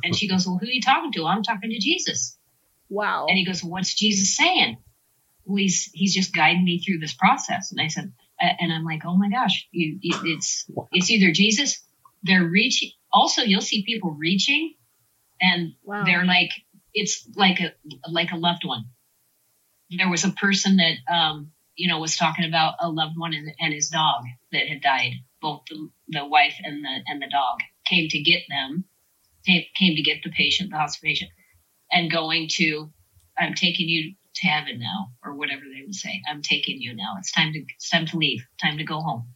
and 0.03 0.15
she 0.15 0.27
goes, 0.29 0.45
"Well, 0.47 0.57
who 0.57 0.67
are 0.67 0.71
you 0.71 0.81
talking 0.81 1.11
to? 1.13 1.25
I'm 1.25 1.43
talking 1.43 1.69
to 1.71 1.79
Jesus." 1.79 2.37
Wow. 2.89 3.25
And 3.27 3.37
he 3.37 3.45
goes, 3.45 3.63
well, 3.63 3.71
"What's 3.71 3.95
Jesus 3.95 4.35
saying?" 4.35 4.77
Well, 5.45 5.57
he's 5.57 5.89
he's 5.93 6.13
just 6.13 6.33
guiding 6.33 6.63
me 6.63 6.79
through 6.79 6.99
this 6.99 7.13
process. 7.13 7.71
And 7.71 7.79
I 7.81 7.87
said, 7.87 8.13
and 8.39 8.71
I'm 8.73 8.83
like, 8.85 9.01
"Oh 9.05 9.15
my 9.17 9.29
gosh, 9.29 9.67
you, 9.71 9.97
you 10.01 10.17
it's 10.35 10.65
it's 10.91 11.09
either 11.11 11.31
Jesus, 11.31 11.83
they're 12.23 12.43
reaching 12.43 12.91
also 13.15 13.41
you'll 13.41 13.61
see 13.61 13.83
people 13.85 14.11
reaching 14.11 14.75
and 15.41 15.73
Wow. 15.83 16.03
they're 16.05 16.25
like 16.25 16.51
it's 16.93 17.27
like 17.35 17.59
a 17.61 17.71
like 18.11 18.31
a 18.31 18.37
loved 18.37 18.65
one 18.65 18.85
there 19.97 20.09
was 20.09 20.25
a 20.25 20.31
person 20.31 20.77
that 20.77 20.95
um 21.11 21.51
you 21.75 21.87
know 21.87 21.99
was 21.99 22.15
talking 22.15 22.45
about 22.45 22.75
a 22.79 22.89
loved 22.89 23.17
one 23.17 23.33
and, 23.33 23.51
and 23.59 23.73
his 23.73 23.89
dog 23.89 24.23
that 24.51 24.67
had 24.67 24.81
died 24.81 25.13
both 25.41 25.61
the, 25.69 25.89
the 26.09 26.25
wife 26.25 26.55
and 26.63 26.83
the 26.83 26.99
and 27.07 27.21
the 27.21 27.29
dog 27.29 27.59
came 27.85 28.09
to 28.09 28.19
get 28.19 28.41
them 28.49 28.85
came, 29.45 29.63
came 29.77 29.95
to 29.95 30.01
get 30.01 30.23
the 30.23 30.31
patient 30.31 30.71
the 30.71 30.77
hospital 30.77 31.09
patient 31.09 31.31
and 31.91 32.11
going 32.11 32.47
to 32.49 32.91
i'm 33.37 33.53
taking 33.53 33.87
you 33.87 34.13
to 34.33 34.47
heaven 34.47 34.79
now 34.79 35.07
or 35.23 35.35
whatever 35.35 35.61
they 35.61 35.81
would 35.85 35.95
say 35.95 36.21
i'm 36.29 36.41
taking 36.41 36.81
you 36.81 36.95
now 36.95 37.15
it's 37.17 37.31
time 37.31 37.53
to 37.53 37.59
it's 37.75 37.89
time 37.89 38.05
to 38.05 38.17
leave 38.17 38.45
time 38.61 38.77
to 38.77 38.83
go 38.83 38.99
home 38.99 39.27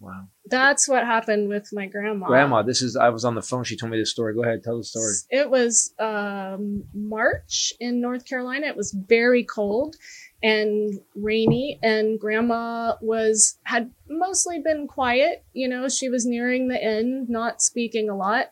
Wow. 0.00 0.28
That's 0.46 0.88
what 0.88 1.04
happened 1.04 1.48
with 1.48 1.70
my 1.72 1.86
grandma. 1.86 2.26
Grandma, 2.26 2.62
this 2.62 2.82
is 2.82 2.96
I 2.96 3.08
was 3.08 3.24
on 3.24 3.34
the 3.34 3.42
phone. 3.42 3.64
She 3.64 3.76
told 3.76 3.90
me 3.90 3.98
this 3.98 4.10
story. 4.10 4.32
Go 4.34 4.44
ahead, 4.44 4.62
tell 4.62 4.78
the 4.78 4.84
story. 4.84 5.12
It 5.28 5.50
was 5.50 5.92
um, 5.98 6.84
March 6.94 7.72
in 7.80 8.00
North 8.00 8.24
Carolina. 8.24 8.68
It 8.68 8.76
was 8.76 8.92
very 8.92 9.42
cold 9.42 9.96
and 10.42 11.00
rainy, 11.14 11.78
and 11.82 12.18
Grandma 12.18 12.94
was 13.00 13.58
had 13.64 13.90
mostly 14.08 14.60
been 14.60 14.86
quiet. 14.86 15.44
You 15.52 15.68
know, 15.68 15.88
she 15.88 16.08
was 16.08 16.26
nearing 16.26 16.68
the 16.68 16.82
end, 16.82 17.28
not 17.28 17.60
speaking 17.62 18.08
a 18.08 18.16
lot, 18.16 18.50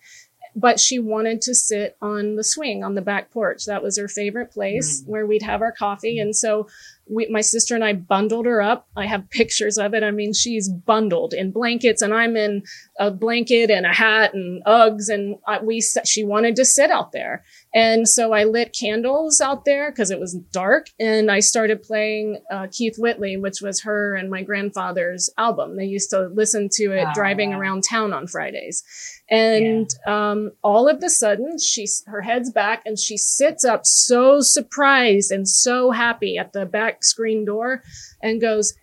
but 0.55 0.81
she 0.81 0.99
wanted 0.99 1.43
to 1.43 1.55
sit 1.55 1.97
on 2.03 2.37
the 2.37 2.45
swing 2.45 2.83
on 2.83 2.95
the 2.95 3.03
back 3.03 3.31
porch. 3.31 3.65
That 3.67 3.83
was 3.83 3.99
her 3.99 4.09
favorite 4.09 4.51
place 4.51 5.03
mm. 5.03 5.09
where 5.09 5.27
we'd 5.27 5.43
have 5.43 5.63
our 5.63 5.73
coffee, 5.73 6.19
and 6.19 6.35
so. 6.35 6.69
We, 7.09 7.29
my 7.31 7.41
sister 7.41 7.75
and 7.75 7.85
I 7.85 7.93
bundled 7.93 8.47
her 8.47 8.61
up. 8.61 8.89
I 8.97 9.07
have 9.07 9.31
pictures 9.31 9.79
of 9.79 9.95
it. 9.95 10.03
I 10.03 10.11
mean, 10.11 10.33
she's 10.33 10.69
bundled 10.69 11.33
in 11.33 11.51
blankets, 11.53 12.03
and 12.03 12.13
I'm 12.13 12.37
in 12.37 12.63
a 12.99 13.11
blanket 13.11 13.71
and 13.71 13.87
a 13.87 13.93
hat 13.93 14.35
and 14.35 14.65
Uggs, 14.65 15.09
and 15.09 15.37
I, 15.47 15.63
we 15.63 15.81
she 15.81 16.25
wanted 16.25 16.57
to 16.57 16.65
sit 16.65 16.91
out 16.91 17.13
there, 17.13 17.45
and 17.75 18.09
so 18.09 18.33
I 18.33 18.45
lit 18.45 18.77
candles 18.79 19.41
out 19.41 19.65
there 19.65 19.91
because 19.91 20.11
it 20.11 20.19
was 20.21 20.35
dark, 20.53 20.87
and 20.99 21.31
I 21.31 21.41
started 21.41 21.83
playing 21.83 22.39
uh, 22.51 22.67
Keith 22.73 22.97
Whitley, 22.99 23.37
which 23.37 23.61
was 23.61 23.83
her 23.83 24.15
and 24.15 24.31
my 24.31 24.43
grandfather's 24.43 25.31
album. 25.39 25.77
They 25.77 25.85
used 25.85 26.11
to 26.11 26.29
listen 26.35 26.69
to 26.73 26.93
it 26.93 27.05
Wow. 27.05 27.13
driving 27.15 27.53
around 27.53 27.85
town 27.85 28.13
on 28.13 28.27
Fridays, 28.27 28.83
and 29.29 29.89
um, 30.07 30.53
all 30.63 30.89
of 30.89 31.03
a 31.03 31.11
sudden, 31.11 31.59
she's 31.59 32.03
her 32.07 32.23
head's 32.23 32.51
back, 32.51 32.83
and 32.85 32.99
she 32.99 33.17
sits 33.17 33.65
up 33.65 33.85
so 33.85 34.41
surprised 34.41 35.31
and 35.31 35.49
so 35.49 35.91
happy 35.91 36.39
at 36.39 36.53
the 36.53 36.67
back 36.67 36.96
screen 37.05 37.45
door, 37.45 37.83
and 38.23 38.41
goes, 38.41 38.75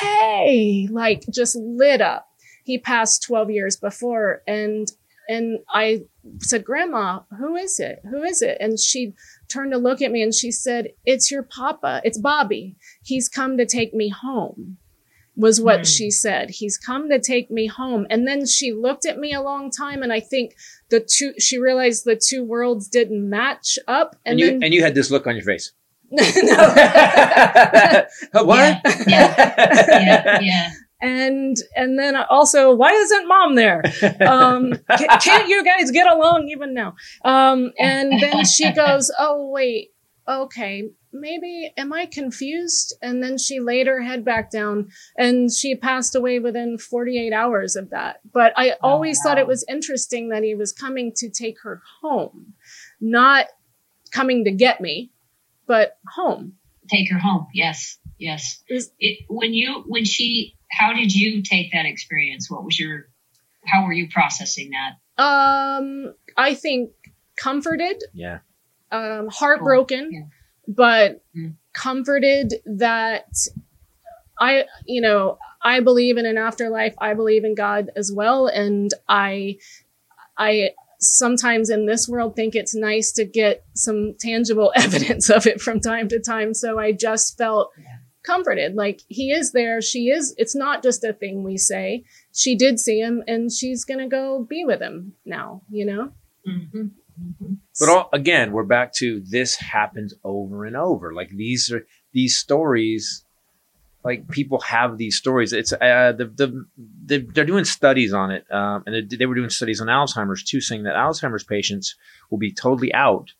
"Hey!" 0.00 0.88
like 0.90 1.24
just 1.32 1.56
lit 1.56 2.00
up. 2.00 2.28
He 2.64 2.78
passed 2.78 3.22
12 3.24 3.50
years 3.50 3.76
before 3.76 4.42
and 4.46 4.90
and 5.28 5.58
i 5.70 6.02
said 6.40 6.64
grandma 6.64 7.20
who 7.38 7.56
is 7.56 7.78
it? 7.80 8.00
Who 8.10 8.22
is 8.22 8.40
it? 8.42 8.56
And 8.60 8.78
she 8.78 9.14
turned 9.48 9.72
to 9.72 9.78
look 9.78 10.00
at 10.02 10.10
me 10.10 10.22
and 10.22 10.34
she 10.34 10.50
said 10.50 10.88
it's 11.04 11.30
your 11.30 11.42
papa. 11.42 12.00
It's 12.04 12.18
bobby. 12.18 12.76
He's 13.02 13.28
come 13.28 13.56
to 13.58 13.66
take 13.66 13.92
me 13.94 14.08
home 14.08 14.78
was 15.36 15.60
what 15.60 15.80
Hmm. 15.80 15.84
she 15.84 16.10
said. 16.10 16.50
He's 16.50 16.78
come 16.78 17.08
to 17.10 17.18
take 17.18 17.50
me 17.50 17.66
home. 17.66 18.06
And 18.08 18.26
then 18.26 18.46
she 18.46 18.72
looked 18.72 19.04
at 19.04 19.18
me 19.18 19.32
a 19.34 19.42
long 19.42 19.70
time 19.70 20.02
and 20.02 20.12
i 20.12 20.20
think 20.20 20.54
the 20.90 21.00
two 21.00 21.34
she 21.38 21.58
realized 21.58 22.04
the 22.04 22.16
two 22.16 22.42
worlds 22.44 22.88
didn't 22.88 23.28
match 23.28 23.78
up. 23.88 24.16
And, 24.24 24.32
and, 24.32 24.40
you 24.40 24.46
then 24.46 24.62
and 24.64 24.74
you 24.74 24.82
had 24.82 24.94
this 24.94 25.10
look 25.10 25.26
on 25.26 25.34
your 25.36 25.44
face. 25.44 25.72
no. 26.42 28.04
what? 28.44 28.80
yeah. 29.06 30.40
Yeah. 30.40 30.70
And 31.00 31.56
and 31.76 31.98
then 31.98 32.16
also 32.16 32.74
why 32.74 32.90
isn't 32.92 33.28
mom 33.28 33.54
there? 33.56 33.82
Um 34.26 34.72
ca- 34.88 35.18
can't 35.20 35.48
you 35.48 35.64
guys 35.64 35.90
get 35.90 36.06
along 36.10 36.48
even 36.50 36.72
now? 36.74 36.94
Um 37.24 37.72
and 37.78 38.12
then 38.20 38.44
she 38.44 38.72
goes 38.72 39.10
oh 39.18 39.48
wait. 39.50 39.92
Okay. 40.26 40.90
Maybe 41.12 41.72
am 41.76 41.92
i 41.92 42.06
confused? 42.06 42.94
And 43.02 43.22
then 43.22 43.38
she 43.38 43.60
laid 43.60 43.86
her 43.86 44.02
head 44.02 44.24
back 44.24 44.50
down 44.50 44.88
and 45.16 45.52
she 45.52 45.76
passed 45.76 46.14
away 46.16 46.38
within 46.38 46.78
48 46.78 47.32
hours 47.32 47.76
of 47.76 47.90
that. 47.90 48.20
But 48.32 48.52
i 48.56 48.70
Oh, 48.70 48.76
always 48.82 49.20
thought 49.22 49.38
it 49.38 49.46
was 49.46 49.64
interesting 49.68 50.30
that 50.30 50.42
he 50.42 50.54
was 50.54 50.72
coming 50.72 51.12
to 51.16 51.28
take 51.28 51.60
her 51.62 51.82
home 52.00 52.54
not 53.00 53.46
coming 54.10 54.44
to 54.44 54.50
get 54.50 54.80
me 54.80 55.10
but 55.66 55.98
home 56.14 56.54
take 56.90 57.10
her 57.10 57.18
home 57.18 57.46
yes 57.54 57.98
yes 58.18 58.62
Is- 58.68 58.90
it 58.98 59.24
when 59.28 59.54
you 59.54 59.84
when 59.86 60.04
she 60.04 60.56
how 60.70 60.92
did 60.92 61.14
you 61.14 61.42
take 61.42 61.72
that 61.72 61.86
experience 61.86 62.50
what 62.50 62.64
was 62.64 62.78
your 62.78 63.08
how 63.66 63.84
were 63.86 63.92
you 63.92 64.08
processing 64.10 64.70
that 64.70 65.22
um 65.22 66.14
i 66.36 66.54
think 66.54 66.90
comforted 67.36 68.02
yeah. 68.12 68.38
um, 68.92 69.28
heartbroken, 69.28 70.12
Yeah. 70.12 70.22
but 70.68 71.22
Mm. 71.36 71.54
comforted 71.72 72.54
that 72.64 73.26
I, 74.40 74.66
you 74.86 75.00
know, 75.00 75.38
I 75.62 75.80
believe 75.80 76.16
in 76.16 76.26
an 76.26 76.36
afterlife. 76.38 76.94
I 76.98 77.14
believe 77.14 77.44
in 77.44 77.54
God 77.54 77.90
as 77.96 78.12
well, 78.12 78.46
and 78.46 78.92
I, 79.08 79.58
I 80.36 80.70
sometimes 81.04 81.70
in 81.70 81.86
this 81.86 82.08
world 82.08 82.34
think 82.34 82.54
it's 82.54 82.74
nice 82.74 83.12
to 83.12 83.24
get 83.24 83.64
some 83.74 84.14
tangible 84.18 84.72
evidence 84.76 85.30
of 85.30 85.46
it 85.46 85.60
from 85.60 85.80
time 85.80 86.08
to 86.08 86.20
time. 86.20 86.54
So 86.54 86.78
I 86.78 86.92
just 86.92 87.36
felt 87.38 87.72
comforted, 88.22 88.74
like 88.74 89.00
He 89.08 89.30
is 89.30 89.52
there. 89.52 89.80
She 89.82 90.08
is. 90.08 90.34
It's 90.38 90.56
not 90.56 90.82
just 90.82 91.04
a 91.04 91.12
thing 91.12 91.42
we 91.42 91.56
say. 91.56 92.04
She 92.34 92.56
did 92.56 92.80
see 92.80 93.00
Him, 93.00 93.22
and 93.26 93.52
she's 93.52 93.84
gonna 93.84 94.08
go 94.08 94.44
be 94.48 94.64
with 94.64 94.80
Him 94.80 95.12
now. 95.24 95.62
You 95.70 95.86
know. 95.86 96.12
mm-hmm. 96.48 96.86
Mm-hmm. 97.20 97.54
But 97.78 97.88
all, 97.88 98.08
again, 98.12 98.52
we're 98.52 98.64
back 98.64 98.92
to 98.94 99.20
this 99.20 99.56
happens 99.56 100.14
over 100.24 100.64
and 100.64 100.76
over. 100.76 101.12
Like 101.12 101.30
these 101.30 101.70
are 101.70 101.86
these 102.12 102.36
stories. 102.36 103.24
Like 104.02 104.28
people 104.28 104.60
have 104.60 104.98
these 104.98 105.16
stories. 105.16 105.52
It's 105.52 105.72
uh, 105.72 106.12
the, 106.16 106.26
the 106.26 106.66
the 107.04 107.26
they're 107.34 107.44
doing 107.44 107.64
studies 107.64 108.12
on 108.12 108.30
it, 108.30 108.44
um, 108.52 108.82
and 108.86 109.10
they, 109.10 109.16
they 109.16 109.26
were 109.26 109.34
doing 109.34 109.50
studies 109.50 109.80
on 109.80 109.88
Alzheimer's 109.88 110.44
too, 110.44 110.60
saying 110.60 110.84
that 110.84 110.94
Alzheimer's 110.94 111.44
patients 111.44 111.94
will 112.30 112.38
be 112.38 112.52
totally 112.52 112.92
out, 112.94 113.32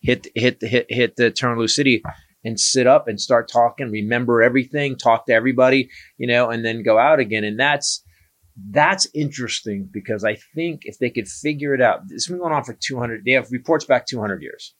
hit 0.00 0.26
hit 0.34 0.58
hit 0.62 0.86
hit 0.88 1.16
the 1.16 1.30
terminal 1.30 1.62
lucidity, 1.62 2.02
and 2.44 2.58
sit 2.58 2.86
up 2.86 3.08
and 3.08 3.20
start 3.20 3.48
talking, 3.50 3.90
remember 3.90 4.42
everything, 4.42 4.96
talk 4.96 5.26
to 5.26 5.32
everybody, 5.32 5.88
you 6.18 6.26
know, 6.26 6.50
and 6.50 6.64
then 6.64 6.82
go 6.82 6.98
out 6.98 7.20
again. 7.20 7.44
And 7.44 7.58
that's 7.58 8.04
that's 8.70 9.06
interesting 9.14 9.88
because 9.90 10.24
I 10.24 10.36
think 10.54 10.82
if 10.84 10.98
they 10.98 11.10
could 11.10 11.28
figure 11.28 11.74
it 11.74 11.80
out, 11.80 12.08
this 12.08 12.24
has 12.24 12.28
been 12.28 12.38
going 12.38 12.52
on 12.52 12.64
for 12.64 12.74
200, 12.74 13.24
they 13.24 13.32
have 13.32 13.50
reports 13.50 13.84
back 13.84 14.06
200 14.06 14.42
years. 14.42 14.74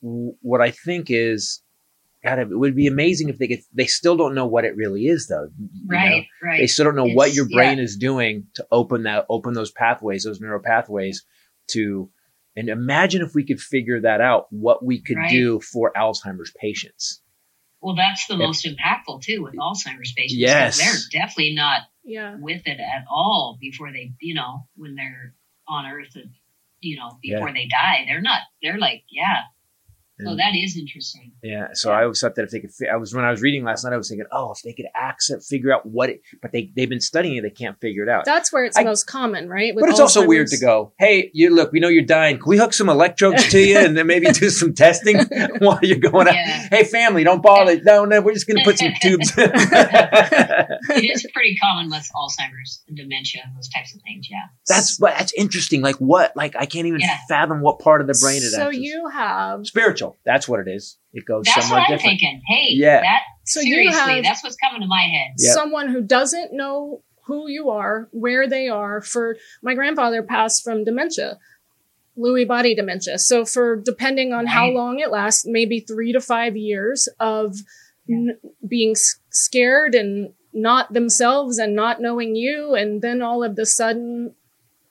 What 0.00 0.60
I 0.60 0.70
think 0.70 1.06
is, 1.08 1.62
God, 2.24 2.38
it 2.38 2.48
would 2.50 2.74
be 2.74 2.86
amazing 2.86 3.28
if 3.28 3.38
they 3.38 3.48
could, 3.48 3.60
they 3.74 3.86
still 3.86 4.16
don't 4.16 4.34
know 4.34 4.46
what 4.46 4.64
it 4.64 4.76
really 4.76 5.02
is 5.06 5.26
though. 5.28 5.48
you 5.58 5.68
know? 5.84 5.96
right 5.98 6.26
right 6.42 6.60
They 6.60 6.66
still 6.66 6.86
don't 6.86 6.96
know 6.96 7.06
what 7.12 7.34
your 7.34 7.46
brain 7.48 7.78
is 7.78 7.96
doing 7.96 8.46
to 8.54 8.66
open 8.72 9.02
that, 9.02 9.26
open 9.28 9.52
those 9.52 9.70
pathways, 9.70 10.24
those 10.24 10.40
neural 10.40 10.60
pathways 10.62 11.24
to, 11.68 12.10
and 12.56 12.68
imagine 12.68 13.20
if 13.22 13.34
we 13.34 13.44
could 13.44 13.60
figure 13.60 14.00
that 14.00 14.20
out, 14.20 14.46
what 14.50 14.84
we 14.84 15.00
could 15.02 15.16
Right. 15.18 15.30
do 15.30 15.60
for 15.60 15.92
Alzheimer's 15.96 16.52
patients. 16.58 17.20
well 17.82 17.94
that's 17.94 18.26
the 18.28 18.34
Yeah. 18.36 18.46
most 18.46 18.64
impactful 18.64 19.20
too 19.22 19.42
with 19.42 19.54
alzheimer's 19.56 20.14
patients. 20.16 20.38
Yes. 20.38 20.78
they're 20.78 21.20
definitely 21.20 21.54
not 21.54 21.82
Yeah. 22.02 22.36
with 22.40 22.62
it 22.66 22.80
at 22.80 23.04
all 23.10 23.58
before 23.60 23.92
they 23.92 24.14
you 24.22 24.32
know 24.34 24.66
when 24.76 24.94
they're 24.94 25.34
on 25.68 25.84
earth 25.84 26.14
and 26.16 26.30
you 26.80 26.96
know 26.96 27.18
before 27.22 27.52
they 27.52 27.66
die 27.66 28.04
they're 28.06 28.22
not 28.22 28.40
they're 28.62 28.78
like 28.78 29.04
yeah 29.10 29.42
so 30.20 30.30
And- 30.30 30.38
that 30.38 30.54
is 30.54 30.76
interesting 30.78 31.32
Yeah. 31.42 31.68
So 31.74 31.90
I 31.92 32.02
always 32.02 32.20
thought 32.20 32.34
that 32.36 32.42
if 32.44 32.50
they 32.50 32.60
could, 32.60 32.70
I 32.92 32.96
was 32.96 33.14
when 33.14 33.24
I 33.24 33.30
was 33.30 33.42
reading 33.42 33.64
last 33.64 33.84
night, 33.84 33.92
I 33.92 33.96
was 33.96 34.08
thinking, 34.08 34.26
oh, 34.32 34.52
if 34.52 34.62
they 34.62 34.72
could 34.72 34.86
access, 34.94 35.46
figure 35.48 35.72
out 35.74 35.84
what 35.86 36.08
it, 36.10 36.20
but 36.40 36.52
they 36.52 36.70
they've 36.76 36.88
been 36.88 37.00
studying 37.00 37.36
it, 37.36 37.42
they 37.42 37.50
can't 37.50 37.78
figure 37.80 38.02
it 38.04 38.08
out. 38.08 38.24
That's 38.24 38.52
where 38.52 38.64
it's 38.64 38.76
I- 38.78 38.84
most 38.84 39.06
common, 39.06 39.48
right? 39.48 39.74
With 39.74 39.82
but 39.82 39.90
it's 39.90 40.00
also 40.00 40.26
weird 40.26 40.46
to 40.48 40.58
go, 40.58 40.92
hey, 40.98 41.30
you 41.34 41.50
look, 41.54 41.72
we 41.72 41.80
know 41.80 41.88
you're 41.88 42.04
dying. 42.04 42.38
Can 42.38 42.48
we 42.48 42.58
hook 42.58 42.72
some 42.72 42.88
electrodes 42.88 43.48
to 43.50 43.58
you 43.58 43.78
and 43.78 43.96
then 43.96 44.06
maybe 44.06 44.26
do 44.26 44.50
some 44.50 44.72
testing 44.74 45.18
while 45.58 45.78
you're 45.82 45.98
going 45.98 46.28
out? 46.28 46.34
Yeah. 46.34 46.68
Hey, 46.70 46.84
family, 46.84 47.24
don't 47.24 47.42
bother. 47.42 47.80
No, 47.82 48.04
no, 48.04 48.20
we're 48.20 48.34
just 48.34 48.46
going 48.46 48.58
to 48.58 48.64
put 48.64 48.78
some 48.78 48.92
tubes. 49.02 49.32
it 49.36 51.10
is 51.10 51.26
pretty 51.32 51.56
common 51.56 51.90
with 51.90 52.08
alzheimer's 52.14 52.82
and 52.88 52.96
dementia 52.96 53.42
and 53.44 53.56
those 53.56 53.68
types 53.68 53.94
of 53.94 54.00
things 54.02 54.28
yeah 54.30 54.42
that's 54.66 54.96
but 54.98 55.14
that's 55.18 55.32
interesting. 55.34 55.82
Like 55.82 55.96
what? 55.96 56.36
Like 56.36 56.54
I 56.56 56.66
can't 56.66 56.86
even 56.86 57.00
Yeah. 57.00 57.18
fathom 57.28 57.60
what 57.60 57.78
part 57.80 58.00
of 58.00 58.06
the 58.06 58.18
brain 58.20 58.38
it 58.38 58.50
So 58.50 58.70
you 58.70 59.08
have 59.12 59.66
spiritual. 59.66 60.03
That's 60.24 60.48
what 60.48 60.60
it 60.60 60.68
is. 60.68 60.98
It 61.12 61.24
goes 61.24 61.44
that's 61.44 61.66
somewhere 61.66 61.80
what 61.80 61.90
i'm 61.90 61.96
different. 61.96 62.20
thinking 62.20 62.42
hey 62.46 62.66
Yeah. 62.70 63.00
that 63.00 63.20
so 63.44 63.60
you 63.60 63.74
seriously 63.74 64.14
have 64.16 64.24
that's 64.24 64.42
what's 64.44 64.56
coming 64.56 64.80
to 64.80 64.86
my 64.86 65.02
head 65.02 65.34
Yep. 65.38 65.54
someone 65.54 65.88
who 65.88 66.00
doesn't 66.02 66.52
know 66.52 67.02
who 67.26 67.48
you 67.48 67.70
are, 67.70 68.08
where 68.12 68.46
they 68.46 68.68
are. 68.68 69.00
For 69.00 69.36
my 69.62 69.72
grandfather 69.74 70.22
passed 70.22 70.62
from 70.62 70.84
dementia, 70.84 71.38
Lewy 72.18 72.46
body 72.46 72.74
dementia. 72.74 73.18
So 73.18 73.46
for 73.46 73.76
depending 73.76 74.32
on 74.34 74.44
how 74.46 74.68
long 74.68 74.98
it 74.98 75.10
lasts, 75.10 75.46
maybe 75.46 75.80
three 75.80 76.12
to 76.12 76.20
five 76.20 76.54
years 76.54 77.08
of 77.18 77.56
n- 78.10 78.36
being 78.68 78.90
s- 78.90 79.16
scared 79.30 79.94
and 79.94 80.34
not 80.52 80.92
themselves 80.92 81.56
and 81.58 81.74
not 81.74 81.98
knowing 82.00 82.36
you, 82.36 82.74
and 82.74 83.00
then 83.00 83.22
all 83.22 83.42
of 83.42 83.56
the 83.56 83.64
sudden 83.66 84.34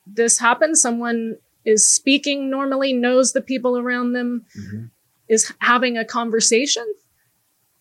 this 0.07 0.39
happens? 0.39 0.82
Someone 0.82 1.38
is 1.64 1.88
speaking 1.89 2.49
normally, 2.49 2.93
knows 2.93 3.32
the 3.34 3.41
people 3.41 3.78
around 3.78 4.14
them, 4.14 4.45
Mhm. 4.57 4.89
Is 5.34 5.51
having 5.59 5.97
a 5.97 6.05
conversation. 6.05 6.86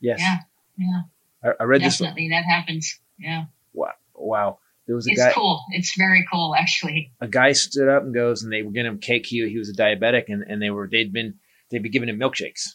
Yes. 0.00 0.18
Yeah, 0.20 0.36
yeah, 0.78 1.02
I, 1.44 1.62
I 1.62 1.64
read 1.64 1.82
this. 1.82 1.98
definitely 1.98 2.28
that 2.30 2.44
happens. 2.44 2.98
Yeah, 3.18 3.44
Wow. 3.72 3.92
Wow. 4.14 4.58
There 4.86 4.96
was 4.96 5.06
a 5.06 5.10
it's 5.12 5.22
guy. 5.22 5.32
cool. 5.32 5.62
It's 5.70 5.94
very 5.96 6.26
cool, 6.32 6.54
actually. 6.58 7.12
a 7.20 7.28
guy 7.28 7.52
stood 7.52 7.88
up 7.88 8.02
and 8.02 8.12
goes, 8.12 8.42
and 8.42 8.52
they 8.52 8.62
were 8.62 8.72
giving 8.72 8.90
him 8.90 8.98
cake. 8.98 9.26
He, 9.26 9.48
he 9.48 9.56
was 9.58 9.68
a 9.68 9.72
diabetic, 9.74 10.24
and, 10.28 10.42
and 10.42 10.60
they 10.60 10.70
were 10.70 10.88
they'd 10.90 11.12
been 11.12 11.34
they'd 11.70 11.82
been 11.82 11.92
giving 11.92 12.08
him 12.08 12.18
milkshakes, 12.18 12.70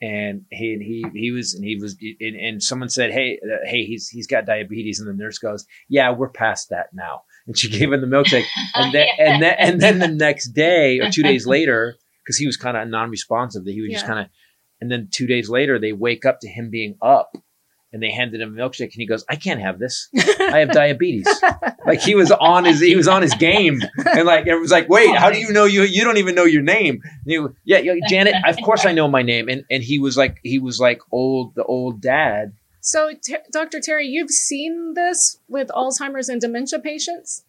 and 0.00 0.44
he 0.50 0.72
and 0.74 0.82
he 0.82 1.04
he 1.14 1.32
was 1.32 1.54
and 1.54 1.64
he 1.64 1.74
was 1.76 1.96
and, 2.20 2.36
and 2.36 2.62
someone 2.62 2.88
said, 2.88 3.10
hey 3.10 3.40
uh, 3.44 3.56
hey 3.64 3.84
he's 3.84 4.08
he's 4.08 4.28
got 4.28 4.46
diabetes, 4.46 5.00
and 5.00 5.08
the 5.08 5.20
nurse 5.20 5.38
goes, 5.38 5.66
yeah, 5.88 6.12
we're 6.12 6.28
past 6.28 6.70
that 6.70 6.90
now, 6.92 7.22
and 7.48 7.58
she 7.58 7.68
gave 7.78 7.92
him 7.92 8.00
the 8.00 8.06
milkshake, 8.06 8.46
and 8.74 8.94
then 8.94 9.06
Yeah. 9.18 9.24
and 9.32 9.42
then 9.42 9.56
and 9.58 9.80
then 9.80 9.98
the 9.98 10.08
next 10.08 10.50
day 10.50 11.00
or 11.00 11.10
two 11.10 11.24
days 11.24 11.44
later, 11.56 11.96
because 12.28 12.36
he 12.36 12.44
was 12.46 12.58
kind 12.58 12.76
of 12.76 12.86
non-responsive, 12.88 13.64
that 13.64 13.72
he 13.72 13.80
was 13.80 13.90
just 13.90 14.04
kind 14.06 14.18
of, 14.20 14.26
and 14.82 14.90
then 14.90 15.08
two 15.10 15.26
days 15.26 15.48
later 15.48 15.78
they 15.78 15.92
wake 15.92 16.26
up 16.26 16.40
to 16.40 16.48
him 16.48 16.68
being 16.68 16.96
up. 17.00 17.34
And 17.90 18.02
they 18.02 18.10
handed 18.10 18.42
him 18.42 18.52
a 18.54 18.60
milkshake, 18.60 18.92
and 18.92 19.00
he 19.04 19.06
goes, 19.06 19.24
"I 19.30 19.36
can't 19.36 19.62
have 19.62 19.78
this. 19.78 20.10
I 20.38 20.58
have 20.58 20.72
diabetes." 20.72 21.26
like 21.86 22.02
he 22.02 22.14
was 22.14 22.30
on 22.30 22.66
his 22.66 22.80
he 22.80 22.94
was 22.96 23.08
on 23.08 23.22
his 23.22 23.32
game 23.32 23.80
and 24.14 24.26
like 24.26 24.46
it 24.46 24.56
was 24.56 24.70
like 24.70 24.90
wait 24.90 25.16
how 25.16 25.30
do 25.30 25.38
you 25.38 25.50
know 25.52 25.64
you 25.64 25.84
you 25.84 26.04
don't 26.04 26.18
even 26.18 26.34
know 26.34 26.44
your 26.44 26.60
name 26.60 27.00
you, 27.24 27.54
yeah, 27.64 27.78
yeah 27.78 27.94
janet 28.06 28.34
of 28.46 28.58
course 28.62 28.84
i 28.84 28.92
know 28.92 29.08
my 29.08 29.22
name 29.22 29.48
and 29.48 29.64
and 29.70 29.82
he 29.82 29.98
was 29.98 30.18
like 30.18 30.36
he 30.42 30.58
was 30.58 30.78
like 30.78 31.00
old 31.10 31.54
the 31.54 31.64
old 31.64 32.02
dad 32.02 32.52
So, 32.80 33.12
T- 33.22 33.36
Dr. 33.50 33.78
Teri, 33.78 34.06
you've 34.06 34.30
seen 34.30 34.92
this 34.94 35.38
with 35.48 35.68
Alzheimer's 35.68 36.28
and 36.28 36.40
dementia 36.40 36.78
patients? 36.78 37.44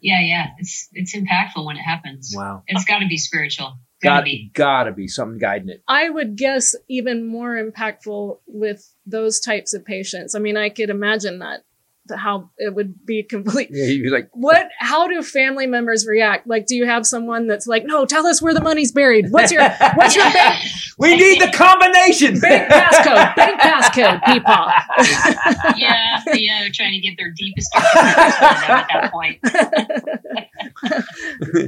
Yeah, 0.00 0.20
yeah. 0.20 0.46
It's 0.58 0.88
it's 0.92 1.14
impactful 1.16 1.64
when 1.66 1.76
it 1.76 1.82
happens. 1.82 2.32
wow 2.36 2.62
It's 2.68 2.84
got 2.84 3.00
to 3.00 3.08
be 3.08 3.16
spiritual. 3.18 3.76
Got 4.04 4.18
to 4.20 4.24
be. 4.24 4.50
gotta 4.54 4.92
be 4.92 5.08
something 5.08 5.38
guiding 5.38 5.68
it 5.70 5.82
I 5.88 6.08
would 6.10 6.36
guess 6.36 6.74
even 6.88 7.26
more 7.26 7.54
impactful 7.56 8.38
with 8.46 8.88
those 9.06 9.40
types 9.40 9.74
of 9.74 9.84
patients. 9.84 10.34
I 10.34 10.38
mean, 10.38 10.56
I 10.56 10.68
could 10.68 10.90
imagine 10.90 11.40
that, 11.40 11.64
that 12.06 12.18
how 12.18 12.50
it 12.58 12.74
would 12.74 13.04
be 13.06 13.22
complete. 13.22 13.68
yeah 13.72 13.86
he 13.86 14.02
was 14.02 14.12
like 14.12 14.28
What? 14.32 14.68
How 14.78 15.06
do 15.08 15.22
family 15.22 15.66
members 15.66 16.06
react? 16.06 16.46
Like, 16.46 16.66
do 16.66 16.74
you 16.76 16.84
have 16.86 17.06
someone 17.06 17.46
that's 17.46 17.66
like, 17.66 17.84
"No, 17.86 18.04
tell 18.04 18.26
us 18.26 18.40
where 18.42 18.52
the 18.54 18.60
money's 18.60 18.92
buried. 18.92 19.26
What's 19.30 19.50
your 19.52 19.66
what's 19.94 20.14
your 20.14 20.30
bank 20.32 20.62
we 20.98 21.16
need 21.16 21.40
the 21.40 21.50
combination 21.52 22.38
bank 22.40 22.70
passcode? 22.70 23.34
Bank 23.36 23.60
passcode, 23.60 24.22
people." 24.26 24.54
yeah, 25.78 26.22
yeah. 26.34 26.60
They're 26.60 26.70
trying 26.72 26.92
to 26.92 27.00
get 27.00 27.16
their 27.16 27.30
deepest 27.30 27.72
darkest 27.72 28.36
secrets 28.38 28.68
out 28.68 28.70
at 28.70 28.88
that 28.92 29.12
point. 29.12 29.38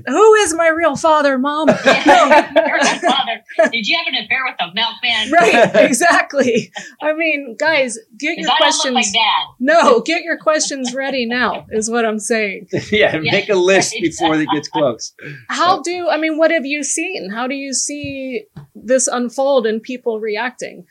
Who 0.07 0.35
is 0.35 0.55
my 0.55 0.69
real 0.69 0.97
father, 0.97 1.39
mom? 1.39 1.69
Yeah. 1.69 2.53
There's 2.53 2.85
a 2.85 3.01
father. 3.01 3.71
Did 3.73 3.87
you 3.87 3.99
have 3.99 4.14
an 4.14 4.25
affair 4.25 4.41
with 4.45 4.57
the 4.59 4.67
milkman? 4.75 5.31
right, 5.33 5.85
exactly. 5.91 6.73
I 7.03 7.12
mean, 7.14 7.57
guys, 7.59 7.99
get 8.19 8.39
your 8.39 8.51
I 8.51 8.59
don't 8.59 8.69
look 8.69 8.85
like 8.85 8.93
questions. 8.93 9.12
dad. 9.12 9.47
No, 9.61 10.01
get 10.01 10.23
your 10.23 10.39
questions 10.39 10.95
ready 10.95 11.27
now. 11.27 11.67
Is 11.71 11.91
what 11.91 12.05
I'm 12.05 12.19
saying. 12.19 12.69
yeah 12.91 13.19
make 13.19 13.49
a 13.49 13.55
list 13.55 13.93
right. 13.95 14.03
before 14.03 14.35
it 14.37 14.49
gets 14.55 14.69
close 14.69 15.12
How 15.49 15.83
do 15.83 16.09
I 16.09 16.17
mean? 16.17 16.39
What 16.39 16.51
have 16.51 16.64
you 16.67 16.83
seen? 16.85 17.31
How 17.31 17.47
do 17.47 17.55
you 17.55 17.73
see 17.73 18.45
this 18.75 19.07
unfold 19.07 19.67
and 19.67 19.83
people 19.83 20.21
reacting? 20.21 20.87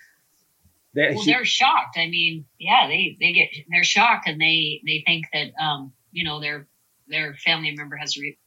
That- 0.94 1.14
Well, 1.16 1.24
he- 1.24 1.32
they're 1.32 1.46
shocked. 1.46 1.98
I 1.98 2.08
mean, 2.08 2.46
yeah, 2.60 2.88
they 2.88 3.18
they 3.20 3.34
get 3.34 3.50
they're 3.70 3.84
shocked 3.84 4.28
and 4.28 4.40
they 4.40 4.82
they 4.86 5.04
think 5.06 5.26
that 5.34 5.52
um 5.62 5.94
you 6.12 6.24
know 6.24 6.40
their 6.40 6.68
their 7.08 7.36
family 7.36 7.72
member 7.76 7.96
has 7.96 8.18
re, 8.18 8.38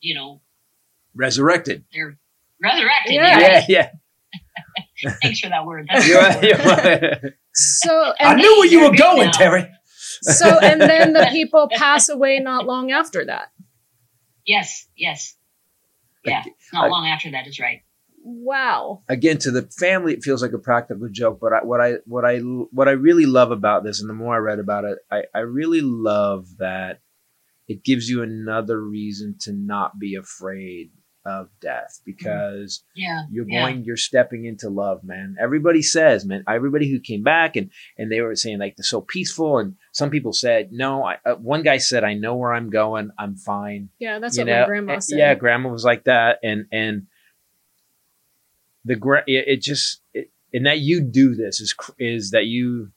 you 0.00 0.14
know 0.14 0.40
resurrected 1.14 1.84
they're 1.92 2.16
resurrected. 2.62 3.14
Yeah. 3.14 3.38
Yeah. 3.38 3.64
yeah 3.68 3.90
yeah, 5.02 5.14
Thanks 5.22 5.40
for 5.40 5.48
that 5.50 5.66
word. 5.66 5.86
That's 5.92 6.08
You're 6.08 6.18
a 6.18 6.22
right, 6.22 6.42
you're 6.42 6.58
word. 6.58 7.18
right. 7.22 7.32
So 7.52 8.12
i 8.20 8.34
knew 8.34 8.58
where 8.58 8.66
you 8.66 8.80
were 8.90 8.96
going 8.96 9.26
now. 9.26 9.32
Teri 9.32 9.68
uh, 9.70 10.32
so 10.32 10.58
and 10.58 10.80
then 10.80 11.12
the 11.12 11.28
people 11.32 11.68
pass 11.72 12.08
away 12.08 12.38
not 12.38 12.66
long 12.66 12.90
after 12.90 13.24
that. 13.26 13.50
Yes, 14.46 14.86
yes. 14.96 15.36
Yeah, 16.24 16.38
Like, 16.44 16.54
not 16.72 16.84
I- 16.86 16.88
long 16.88 17.06
after 17.06 17.30
that 17.32 17.46
is 17.46 17.60
right. 17.60 17.82
Wow. 18.28 19.02
again 19.08 19.38
to 19.38 19.52
the 19.52 19.62
family 19.78 20.12
it 20.12 20.24
feels 20.24 20.42
like 20.42 20.52
a 20.52 20.58
practical 20.58 21.08
joke 21.08 21.38
but 21.40 21.52
I, 21.52 21.58
what 21.62 21.80
i 21.80 21.98
what 22.06 22.24
i 22.24 22.38
what 22.38 22.88
i 22.88 22.90
really 22.90 23.24
love 23.24 23.52
about 23.52 23.84
this 23.84 24.00
and 24.00 24.10
the 24.10 24.14
more 24.14 24.34
i 24.34 24.38
read 24.38 24.58
about 24.58 24.84
it 24.84 24.98
i 25.12 25.22
i 25.32 25.38
really 25.40 25.80
love 25.80 26.48
that 26.58 27.02
it 27.68 27.82
gives 27.84 28.08
you 28.08 28.22
another 28.22 28.80
reason 28.80 29.36
to 29.40 29.52
not 29.52 29.98
be 29.98 30.14
afraid 30.14 30.90
of 31.24 31.48
death 31.60 32.00
because 32.04 32.84
Yeah. 32.94 33.24
you're 33.32 33.46
yeah. 33.48 33.60
going 33.62 33.84
you're 33.84 33.96
stepping 33.96 34.44
into 34.44 34.68
love 34.68 35.02
man 35.02 35.34
everybody 35.40 35.82
says 35.82 36.24
man 36.24 36.44
everybody 36.48 36.88
who 36.88 37.00
came 37.00 37.24
back 37.24 37.56
and 37.56 37.72
and 37.98 38.12
they 38.12 38.20
were 38.20 38.36
saying 38.36 38.60
like 38.60 38.76
they're 38.76 38.84
so 38.84 39.00
peaceful 39.00 39.58
and 39.58 39.74
some 39.90 40.08
people 40.10 40.32
said 40.32 40.70
no 40.70 41.02
I, 41.04 41.16
uh, 41.26 41.34
one 41.34 41.62
guy 41.64 41.78
said 41.78 42.04
i 42.04 42.14
know 42.14 42.36
where 42.36 42.54
i'm 42.54 42.70
going 42.70 43.10
i'm 43.18 43.34
fine 43.34 43.88
Yeah, 43.98 44.20
that's 44.20 44.36
you 44.36 44.42
what 44.44 44.50
know, 44.52 44.60
my 44.60 44.66
grandma 44.66 44.94
uh, 44.94 45.00
said. 45.00 45.18
yeah, 45.18 45.34
grandma 45.34 45.68
was 45.70 45.84
like 45.84 46.04
that, 46.04 46.38
and 46.44 46.66
and 46.70 47.08
the 48.84 48.94
gra- 48.94 49.24
it, 49.26 49.48
it 49.48 49.62
just 49.62 50.00
it, 50.14 50.30
and 50.52 50.66
that 50.66 50.78
you 50.78 51.00
do 51.00 51.34
this 51.34 51.60
is 51.60 51.72
cr- 51.72 51.90
is 51.98 52.30
that 52.30 52.44
you. 52.46 52.92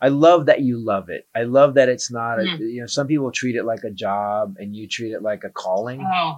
I 0.00 0.08
love 0.08 0.46
that 0.46 0.60
you 0.60 0.78
love 0.84 1.08
it. 1.08 1.26
I 1.34 1.44
love 1.44 1.74
that 1.74 1.88
it's 1.88 2.10
not 2.10 2.38
a 2.38 2.42
Mm. 2.42 2.58
you 2.58 2.80
know 2.80 2.86
some 2.86 3.06
people 3.06 3.30
treat 3.32 3.56
it 3.56 3.64
like 3.64 3.84
a 3.84 3.90
job 3.90 4.56
and 4.58 4.74
you 4.76 4.86
treat 4.88 5.12
it 5.12 5.22
like 5.22 5.44
a 5.44 5.50
calling. 5.50 6.00
Oh, 6.02 6.36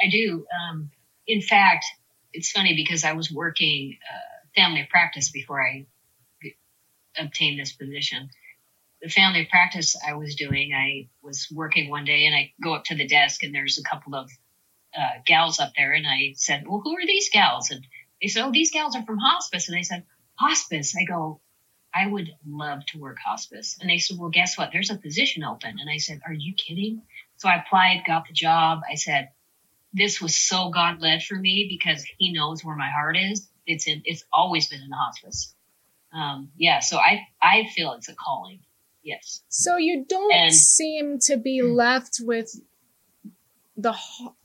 I 0.00 0.08
do. 0.10 0.46
Um, 0.62 0.90
in 1.26 1.42
fact, 1.42 1.84
it's 2.32 2.50
funny 2.50 2.74
because 2.76 3.04
I 3.04 3.12
was 3.12 3.30
working 3.30 3.98
uh, 4.08 4.60
family 4.60 4.86
practice 4.90 5.30
before 5.30 5.60
I 5.66 5.86
g- 6.42 6.56
obtained 7.18 7.58
this 7.58 7.72
position. 7.72 8.30
The 9.02 9.08
family 9.08 9.46
practice 9.50 9.96
I 10.06 10.14
was 10.14 10.34
doing, 10.36 10.72
I 10.74 11.08
was 11.22 11.48
working 11.52 11.88
one 11.90 12.04
day 12.04 12.26
and 12.26 12.34
I 12.34 12.52
go 12.62 12.74
up 12.74 12.84
to 12.84 12.94
the 12.94 13.06
desk 13.06 13.42
and 13.42 13.54
there's 13.54 13.78
a 13.78 13.82
couple 13.82 14.14
of 14.14 14.30
uh, 14.96 15.20
gals 15.26 15.58
up 15.58 15.72
there 15.76 15.92
and 15.92 16.06
I 16.06 16.34
said, 16.36 16.64
well, 16.66 16.80
who 16.84 16.96
are 16.96 17.06
these 17.06 17.30
gals? 17.30 17.70
And 17.70 17.86
they 18.20 18.28
said, 18.28 18.44
oh, 18.44 18.52
these 18.52 18.70
gals 18.70 18.94
are 18.94 19.04
from 19.04 19.18
hospice. 19.18 19.68
And 19.68 19.78
I 19.78 19.82
said, 19.82 20.04
hospice? 20.34 20.94
I 20.96 21.04
go, 21.04 21.40
I 21.94 22.06
would 22.06 22.30
love 22.46 22.84
to 22.86 22.98
work 22.98 23.18
hospice. 23.24 23.76
And 23.80 23.90
they 23.90 23.98
said, 23.98 24.18
well, 24.18 24.30
guess 24.30 24.56
what? 24.56 24.70
There's 24.72 24.90
a 24.90 24.96
position 24.96 25.42
open. 25.44 25.76
And 25.80 25.90
I 25.90 25.98
said, 25.98 26.20
are 26.26 26.32
you 26.32 26.54
kidding? 26.54 27.02
So 27.38 27.48
I 27.48 27.56
applied, 27.56 28.02
got 28.06 28.26
the 28.28 28.32
job. 28.32 28.80
I 28.90 28.94
said, 28.94 29.30
this 29.92 30.20
was 30.20 30.36
so 30.36 30.70
God 30.70 31.00
led 31.00 31.22
for 31.22 31.34
me 31.34 31.66
because 31.68 32.04
he 32.18 32.32
knows 32.32 32.64
where 32.64 32.76
my 32.76 32.88
heart 32.90 33.16
is. 33.16 33.48
It's 33.66 33.86
in, 33.88 34.02
it's 34.04 34.24
always 34.32 34.68
been 34.68 34.82
in 34.82 34.88
the 34.88 34.96
hospice. 34.96 35.54
Um, 36.12 36.50
yeah. 36.56 36.80
So 36.80 36.96
I, 36.96 37.26
I 37.42 37.66
feel 37.74 37.92
it's 37.94 38.08
a 38.08 38.14
calling. 38.14 38.60
Yes. 39.02 39.42
So 39.48 39.76
you 39.78 40.04
don't 40.08 40.32
And- 40.32 40.54
seem 40.54 41.18
to 41.20 41.36
be 41.36 41.62
left 41.62 42.20
with 42.22 42.54
the 43.76 43.96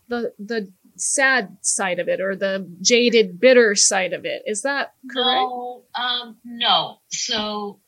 the 0.08 0.34
the 0.39 0.72
sad 0.98 1.58
side 1.62 2.00
of 2.00 2.08
it 2.08 2.22
or 2.22 2.36
the 2.36 2.68
jaded 2.82 3.39
bitter 3.39 3.76
side 3.76 4.14
of 4.14 4.26
it. 4.26 4.43
Is 4.46 4.62
that 4.64 4.93
correct? 5.12 5.41
No, 5.41 5.84
um, 5.96 6.38
no. 6.43 6.98
So 7.10 7.80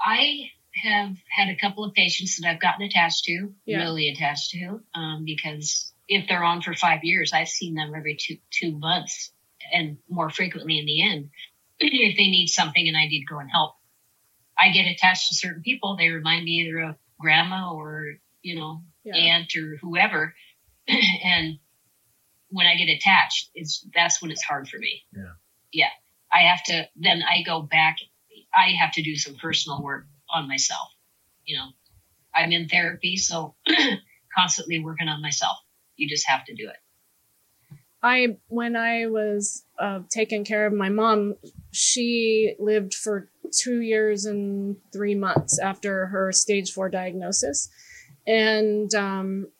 I 0.00 0.50
have 0.84 1.16
had 1.30 1.48
a 1.48 1.56
couple 1.56 1.84
of 1.84 1.94
patients 1.94 2.38
that 2.40 2.48
I've 2.48 2.60
gotten 2.60 2.86
attached 2.86 3.24
to, 3.24 3.52
Yeah. 3.66 3.78
really 3.78 4.08
attached 4.10 4.50
to, 4.50 4.80
um, 4.94 5.24
because 5.24 5.92
if 6.08 6.28
they're 6.28 6.44
on 6.44 6.62
for 6.62 6.74
five 6.74 7.00
years, 7.02 7.32
I've 7.32 7.48
seen 7.48 7.74
them 7.74 7.92
every 7.96 8.16
two 8.16 8.38
two 8.50 8.78
months 8.78 9.32
and 9.72 9.98
more 10.08 10.30
frequently 10.30 10.78
in 10.78 10.86
the 10.86 11.02
end. 11.02 11.30
if 11.80 12.16
they 12.16 12.28
need 12.28 12.46
something 12.46 12.86
and 12.86 12.96
I 12.96 13.06
need 13.06 13.20
to 13.20 13.26
go 13.34 13.40
and 13.40 13.50
help, 13.50 13.74
I 14.58 14.70
get 14.70 14.86
attached 14.90 15.28
to 15.28 15.34
certain 15.34 15.62
people. 15.62 15.96
They 15.96 16.08
remind 16.08 16.44
me 16.44 16.52
either 16.62 16.80
of 16.80 16.96
grandma 17.20 17.72
or 17.74 18.18
you 18.42 18.54
know 18.54 18.82
Yeah. 19.04 19.16
aunt 19.16 19.54
or 19.56 19.76
whoever, 19.80 20.34
and 20.88 21.58
when 22.50 22.66
I 22.66 22.76
get 22.76 22.88
attached, 22.88 23.50
it's 23.54 23.86
that's 23.94 24.20
when 24.22 24.30
it's 24.30 24.42
hard 24.42 24.68
for 24.68 24.78
me. 24.78 25.02
Yeah. 25.14 25.32
Yeah. 25.72 25.90
I 26.32 26.40
have 26.42 26.62
to 26.64 26.88
then 26.96 27.22
I 27.22 27.42
go 27.42 27.62
back 27.62 27.96
I 28.54 28.70
have 28.80 28.92
to 28.92 29.02
do 29.02 29.16
some 29.16 29.36
personal 29.36 29.82
work 29.82 30.06
on 30.30 30.48
myself. 30.48 30.88
You 31.44 31.56
know. 31.58 31.68
I'm 32.34 32.52
in 32.52 32.68
therapy, 32.68 33.16
so 33.16 33.54
constantly 34.38 34.78
working 34.80 35.08
on 35.08 35.22
myself. 35.22 35.56
You 35.96 36.08
just 36.08 36.28
have 36.28 36.44
to 36.44 36.54
do 36.54 36.68
it. 36.68 36.76
I 38.02 38.36
when 38.46 38.76
I 38.76 39.06
was 39.06 39.64
uh, 39.78 40.00
taking 40.08 40.44
care 40.44 40.66
of 40.66 40.72
my 40.72 40.88
mom, 40.88 41.34
she 41.72 42.54
lived 42.60 42.94
for 42.94 43.28
two 43.50 43.80
years 43.80 44.24
and 44.24 44.76
three 44.92 45.14
months 45.16 45.58
after 45.58 46.06
her 46.06 46.30
stage 46.30 46.70
four 46.70 46.88
diagnosis, 46.88 47.68
and 48.26 48.94
um, 48.94 49.48
I- 49.48 49.57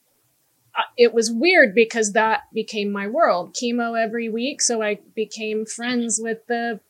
it 0.96 1.12
was 1.14 1.30
weird 1.30 1.74
because 1.74 2.12
that 2.12 2.42
became 2.52 2.90
my 2.92 3.06
world. 3.08 3.54
Chemo 3.60 4.00
every 4.00 4.28
week, 4.28 4.60
so 4.62 4.82
I 4.82 4.98
became 5.14 5.66
friends 5.66 6.20
with 6.22 6.38
the 6.48 6.80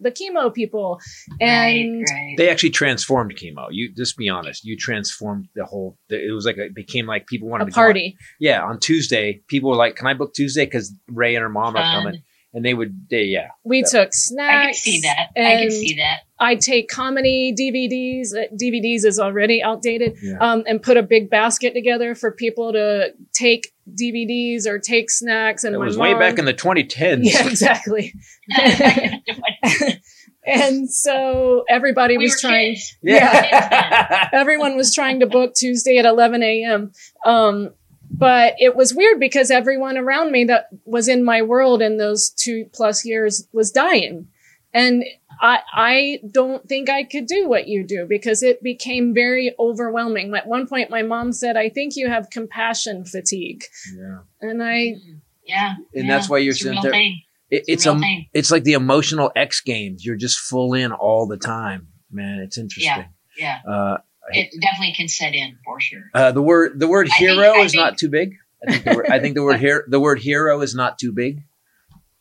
the 0.00 0.10
chemo 0.10 0.52
people, 0.52 1.00
and 1.40 2.00
right, 2.02 2.10
right. 2.12 2.34
They 2.36 2.50
actually 2.50 2.70
transformed 2.70 3.34
chemo. 3.36 3.68
You 3.70 3.90
just 3.96 4.18
be 4.18 4.28
honest. 4.28 4.62
You 4.64 4.76
transformed 4.76 5.48
the 5.54 5.64
whole. 5.64 5.96
It 6.10 6.34
was 6.34 6.44
like 6.44 6.58
a, 6.58 6.64
it 6.66 6.74
became 6.74 7.06
like 7.06 7.26
people 7.26 7.48
wanted 7.48 7.68
a 7.68 7.70
to 7.70 7.74
go 7.74 7.80
on- 7.80 7.86
party. 7.86 8.16
yeah, 8.38 8.62
on 8.62 8.80
Tuesday, 8.80 9.40
people 9.48 9.70
were 9.70 9.76
like, 9.76 9.96
"Can 9.96 10.06
I 10.06 10.12
book 10.12 10.34
Tuesday?" 10.34 10.66
Because 10.66 10.92
Ray 11.08 11.34
and 11.36 11.42
her 11.42 11.48
mom 11.48 11.74
are 11.74 11.82
coming, 11.82 12.22
and 12.54 12.64
they 12.64 12.74
would. 12.74 13.08
They, 13.10 13.24
yeah, 13.24 13.48
We 13.64 13.78
Yeah. 13.78 13.84
took 13.90 14.10
I 14.40 14.64
can 14.64 14.74
see 14.74 15.00
that. 15.02 15.28
I 15.36 15.62
can 15.62 15.70
see 15.70 15.94
that. 15.96 16.20
I 16.40 16.54
take 16.54 16.88
comedy 16.88 17.52
DVDs. 17.58 18.28
uh, 18.34 18.46
DVDs 18.54 19.04
is 19.04 19.18
already 19.18 19.62
outdated. 19.62 20.16
Yeah. 20.22 20.36
Um, 20.40 20.62
and 20.66 20.80
put 20.80 20.96
a 20.96 21.02
big 21.02 21.30
basket 21.30 21.74
together 21.74 22.14
for 22.14 22.30
people 22.30 22.72
to 22.72 23.12
take 23.32 23.72
DVDs 24.00 24.66
or 24.66 24.78
take 24.78 25.10
snacks. 25.10 25.64
And 25.64 25.74
it 25.74 25.78
my 25.78 25.84
was 25.86 25.98
way 25.98 26.14
back 26.14 26.38
in 26.38 26.44
the 26.44 26.54
2010s. 26.54 27.20
Yeah, 27.22 27.46
exactly. 27.48 28.14
and 30.46 30.90
so 30.90 31.64
everybody 31.68 32.16
we 32.18 32.24
was 32.24 32.40
trying. 32.40 32.74
kids. 32.74 32.96
Yeah. 33.02 34.28
everyone 34.32 34.76
was 34.76 34.94
trying 34.94 35.20
to 35.20 35.26
book 35.26 35.54
Tuesday 35.54 35.98
at 35.98 36.04
11 36.04 36.42
a.m. 36.42 36.92
Um, 37.24 37.70
but 38.10 38.54
it 38.58 38.74
was 38.76 38.94
weird 38.94 39.20
because 39.20 39.50
everyone 39.50 39.96
around 39.96 40.32
me 40.32 40.44
that 40.44 40.68
was 40.84 41.08
in 41.08 41.24
my 41.24 41.42
world 41.42 41.82
in 41.82 41.96
those 41.98 42.30
two 42.30 42.66
plus 42.72 43.04
years 43.04 43.46
was 43.52 43.70
dying. 43.70 44.28
And 44.74 45.04
I, 45.40 45.60
I 45.72 46.20
don't 46.30 46.68
think 46.68 46.90
I 46.90 47.04
could 47.04 47.26
do 47.26 47.48
what 47.48 47.68
you 47.68 47.84
do 47.86 48.06
because 48.08 48.42
it 48.42 48.62
became 48.62 49.14
very 49.14 49.54
overwhelming. 49.58 50.34
At 50.34 50.46
one 50.46 50.66
point, 50.66 50.90
my 50.90 51.02
mom 51.02 51.32
said, 51.32 51.56
I 51.56 51.68
think 51.70 51.96
you 51.96 52.08
have 52.08 52.28
compassion 52.30 53.04
fatigue. 53.04 53.64
yeah. 53.96 54.18
And 54.40 54.62
I, 54.62 54.96
yeah, 55.44 55.74
And 55.94 56.06
yeah, 56.06 56.16
that's 56.16 56.28
why 56.28 56.38
you're 56.38 56.50
it's 56.50 56.62
sitting 56.62 56.82
there- 56.82 56.90
thing. 56.92 57.22
It, 57.50 57.60
It's 57.60 57.68
it's 57.68 57.86
a 57.86 57.92
a, 57.92 57.98
thing. 57.98 58.26
it's 58.34 58.50
like 58.50 58.64
the 58.64 58.74
emotional 58.74 59.32
X 59.34 59.62
Games. 59.62 60.04
You're 60.04 60.16
just 60.16 60.38
full 60.38 60.74
in 60.74 60.92
all 60.92 61.26
the 61.26 61.38
time, 61.38 61.88
man. 62.12 62.40
It's 62.40 62.58
interesting. 62.58 63.06
Yeah, 63.38 63.60
Uh, 63.66 63.98
it 64.32 64.50
definitely 64.60 64.94
can 64.94 65.08
set 65.08 65.34
in 65.34 65.58
for 65.64 65.80
sure. 65.80 66.10
uh, 66.14 66.32
the 66.32 66.42
word 66.42 66.78
the 66.78 66.88
word 66.88 67.08
I 67.12 67.16
think- 67.18 67.30
hero 67.30 67.62
is 67.62 67.72
think- 67.72 67.80
not 67.82 67.98
too 67.98 68.08
big. 68.08 68.36
I 68.66 68.72
think 68.72 68.84
the 68.84 68.94
word, 68.96 69.06
I 69.08 69.18
think 69.20 69.34
the 69.36 69.42
word 69.44 69.60
hero 69.66 69.82
the 69.88 70.00
word 70.00 70.18
hero 70.20 70.60
is 70.62 70.74
not 70.74 70.98
too 70.98 71.12
big. 71.12 71.42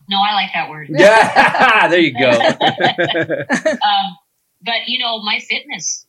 No, 0.09 0.17
I 0.21 0.33
like 0.35 0.51
that 0.53 0.69
word. 0.69 0.87
Yeah, 0.91 1.87
there 1.89 1.99
you 1.99 2.13
go. 2.13 2.29
Um, 3.81 4.17
but 4.63 4.87
you 4.87 4.99
know, 4.99 5.21
my 5.21 5.39
fitness. 5.39 6.05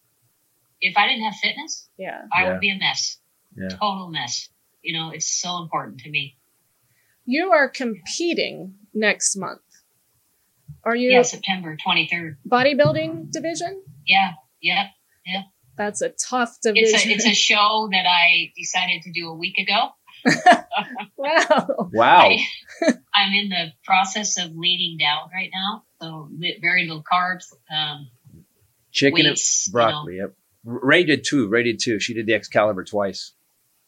If 0.80 0.96
I 0.96 1.09
didn't 1.09 1.24
have 1.24 1.34
fitness, 1.42 1.88
yeah. 1.99 2.22
I 2.32 2.42
Yeah. 2.44 2.53
would 2.53 2.61
be 2.61 2.70
a 2.70 2.78
mess. 2.78 3.18
Yeah. 3.57 3.68
Total 3.70 4.09
mess. 4.09 4.49
You 4.82 4.96
know, 4.96 5.11
it's 5.11 5.26
so 5.26 5.59
important 5.62 6.01
to 6.01 6.11
me. 6.11 6.36
You 7.26 7.51
are 7.51 7.68
competing 7.68 8.74
next 8.94 9.36
month. 9.36 9.61
Are 10.84 10.94
you 10.94 11.11
Yeah, 11.11 11.22
September 11.22 11.76
23rd. 11.84 12.36
bodybuilding 12.49 13.32
division? 13.32 13.82
Yeah, 14.07 14.34
yeah, 14.62 14.86
yeah. 15.26 15.42
That's 15.79 16.03
a 16.03 16.11
tough 16.11 16.57
It's 16.62 16.66
a 16.66 16.72
division. 16.74 17.11
it's 17.12 17.26
a 17.26 17.35
show 17.35 17.89
that 17.93 18.05
I 18.07 18.53
decided 18.57 19.03
to 19.05 19.12
do 19.12 19.29
a 19.31 19.35
week 19.35 19.57
ago. 19.59 19.91
wow. 21.16 21.89
wow. 21.93 22.29
I, 22.29 22.39
I'm 23.14 23.33
in 23.33 23.49
the 23.49 23.72
process 23.85 24.39
of 24.39 24.55
leaning 24.57 24.99
down 24.99 25.31
right 25.33 25.51
now, 25.53 25.85
so 26.01 26.29
li- 26.37 26.59
very 26.61 26.87
little 26.87 27.05
carbs. 27.05 27.45
Um, 27.74 28.09
Chicken 28.91 29.26
weights, 29.26 29.68
and 29.68 29.72
you 29.74 29.79
know. 29.81 29.91
broccoli. 29.91 30.16
Yep. 30.16 30.35
Ray 30.64 31.05
did 31.05 31.24
too. 31.24 31.49
Ray 31.49 31.62
did 31.62 31.79
too. 31.81 32.01
She 32.01 32.14
did 32.14 32.26
the 32.26 32.35
Excalibur 32.35 32.85
twice. 32.85 33.33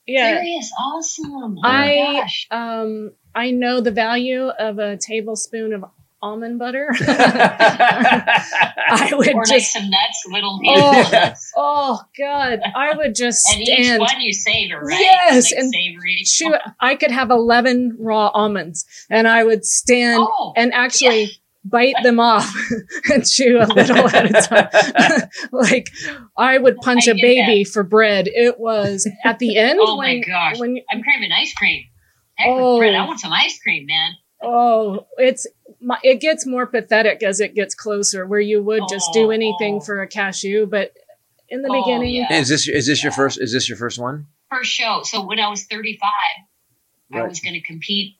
Yeah. 0.06 0.36
Serious, 0.36 0.72
awesome. 0.80 1.58
Oh 1.58 1.62
I- 1.62 1.86
my 2.14 2.20
gosh. 2.22 2.46
Um, 2.50 3.12
I 3.34 3.50
know 3.50 3.80
the 3.80 3.90
value 3.92 4.48
of 4.48 4.78
a 4.78 4.96
tablespoon 4.96 5.72
of 5.72 5.84
almond 6.22 6.58
butter. 6.58 6.88
I 6.98 9.08
I 9.10 9.14
would 9.14 9.28
Or 9.28 9.34
like 9.44 9.48
just, 9.48 9.72
some 9.72 9.88
nuts, 9.88 10.24
little 10.30 10.60
Oh. 10.66 11.08
nuts. 11.12 11.52
oh 11.56 12.00
God, 12.18 12.60
I 12.74 12.94
would 12.96 13.14
just 13.14 13.46
And 13.52 13.60
each 13.62 13.68
stand. 13.84 14.00
one 14.00 14.20
you 14.20 14.32
savor, 14.32 14.80
right? 14.80 14.98
Yes, 15.00 15.52
like 15.52 15.60
and 15.60 15.72
savory. 15.72 16.22
Shoot, 16.24 16.54
I 16.80 16.96
could 16.96 17.10
have 17.10 17.30
11 17.30 17.96
raw 17.98 18.28
almonds 18.28 18.84
and 19.08 19.28
I 19.28 19.44
would 19.44 19.64
stand 19.64 20.26
Oh, 20.28 20.52
and 20.56 20.72
actually 20.74 21.30
bite 21.64 21.94
them 22.02 22.18
off 22.18 22.52
and 23.12 23.26
chew 23.26 23.58
a 23.60 23.66
little 23.66 24.08
at 24.08 24.30
a 24.30 24.48
time. 24.48 25.28
like 25.52 25.90
I 26.36 26.58
would 26.58 26.76
punch 26.78 27.06
I 27.08 27.12
a 27.12 27.14
get 27.14 27.22
baby 27.22 27.64
for 27.64 27.82
bread. 27.82 28.28
It 28.28 28.58
was 28.58 29.08
at 29.24 29.38
the 29.38 29.56
end 29.58 29.78
Oh 29.82 29.98
when, 29.98 30.20
my 30.20 30.24
gosh. 30.26 30.58
when 30.58 30.78
I'm 30.90 31.02
craving 31.02 31.30
ice 31.32 31.52
cream. 31.54 31.84
Heck 32.36 32.48
Oh. 32.50 32.74
with 32.74 32.80
bread. 32.80 32.94
I 32.94 33.06
want 33.06 33.20
some 33.20 33.32
ice 33.32 33.58
cream, 33.62 33.86
man. 33.86 34.12
Oh, 34.42 35.06
it's 35.18 35.46
it 36.02 36.20
gets 36.20 36.46
more 36.46 36.66
pathetic 36.66 37.22
as 37.22 37.40
it 37.40 37.54
gets 37.54 37.74
closer, 37.74 38.26
where 38.26 38.40
you 38.40 38.62
would 38.62 38.82
just 38.88 39.10
do 39.12 39.26
Oh, 39.26 39.30
anything 39.30 39.76
oh. 39.76 39.80
for 39.80 40.00
a 40.00 40.06
cashew, 40.08 40.66
but 40.66 40.92
in 41.48 41.62
the 41.62 41.68
Oh, 41.70 41.82
beginning, 41.84 42.14
yeah. 42.14 42.32
is 42.32 42.48
this 42.48 42.66
is 42.68 42.86
this 42.86 43.02
your 43.02 43.12
first 43.12 43.40
is 43.40 43.52
this 43.52 43.68
your 43.68 43.76
first 43.78 43.98
one? 43.98 44.26
First 44.50 44.70
show. 44.70 45.02
So 45.04 45.26
when 45.26 45.38
I 45.38 45.48
was 45.48 45.64
35, 45.64 46.10
I 47.12 47.22
was 47.22 47.40
going 47.40 47.54
to 47.54 47.60
compete. 47.60 48.16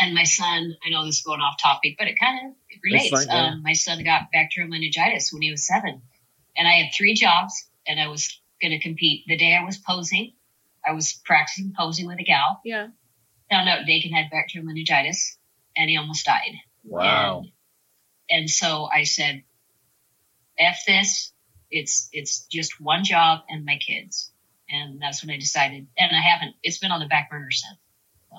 And 0.00 0.14
my 0.14 0.24
son, 0.24 0.74
I 0.84 0.90
know 0.90 1.04
this 1.04 1.16
is 1.16 1.22
going 1.22 1.40
off 1.40 1.56
topic, 1.62 1.96
but 1.98 2.08
it 2.08 2.18
kind 2.18 2.46
of 2.48 2.56
it 2.70 2.80
relates. 2.82 3.10
fine, 3.10 3.26
yeah. 3.26 3.52
um, 3.52 3.62
my 3.62 3.74
son 3.74 4.02
got 4.02 4.32
bacterial 4.32 4.70
meningitis 4.70 5.30
when 5.32 5.42
he 5.42 5.50
was 5.50 5.66
seven. 5.66 6.00
And 6.56 6.66
I 6.66 6.72
had 6.72 6.92
three 6.96 7.14
jobs, 7.14 7.68
and 7.86 8.00
I 8.00 8.08
was 8.08 8.40
going 8.60 8.72
to 8.72 8.78
compete. 8.80 9.24
The 9.26 9.36
day 9.36 9.54
I 9.60 9.64
was 9.64 9.76
posing, 9.76 10.32
I 10.86 10.92
was 10.92 11.12
practicing 11.24 11.72
posing 11.76 12.06
with 12.06 12.18
a 12.20 12.24
gal. 12.24 12.60
yeah, 12.64 12.88
Found 13.52 13.68
out 13.68 13.86
Dakin 13.86 14.12
had 14.12 14.30
bacterial 14.30 14.66
meningitis, 14.66 15.36
and 15.76 15.90
he 15.90 15.96
almost 15.98 16.24
died. 16.24 16.54
Wow. 16.84 17.44
And, 18.30 18.40
and 18.40 18.50
so 18.50 18.88
I 18.92 19.04
said, 19.04 19.42
F 20.58 20.80
this. 20.86 21.32
It's 21.70 22.08
it's 22.12 22.46
just 22.46 22.80
one 22.80 23.04
job 23.04 23.40
and 23.48 23.64
my 23.64 23.78
kids. 23.78 24.30
And 24.68 25.00
that's 25.00 25.22
when 25.24 25.34
I 25.34 25.38
decided. 25.38 25.86
And 25.98 26.16
I 26.16 26.20
haven't 26.20 26.54
it's 26.62 26.78
been 26.78 26.90
on 26.90 27.00
the 27.00 27.06
back 27.06 27.30
burner 27.30 27.50
since. 27.50 27.78
So 28.30 28.36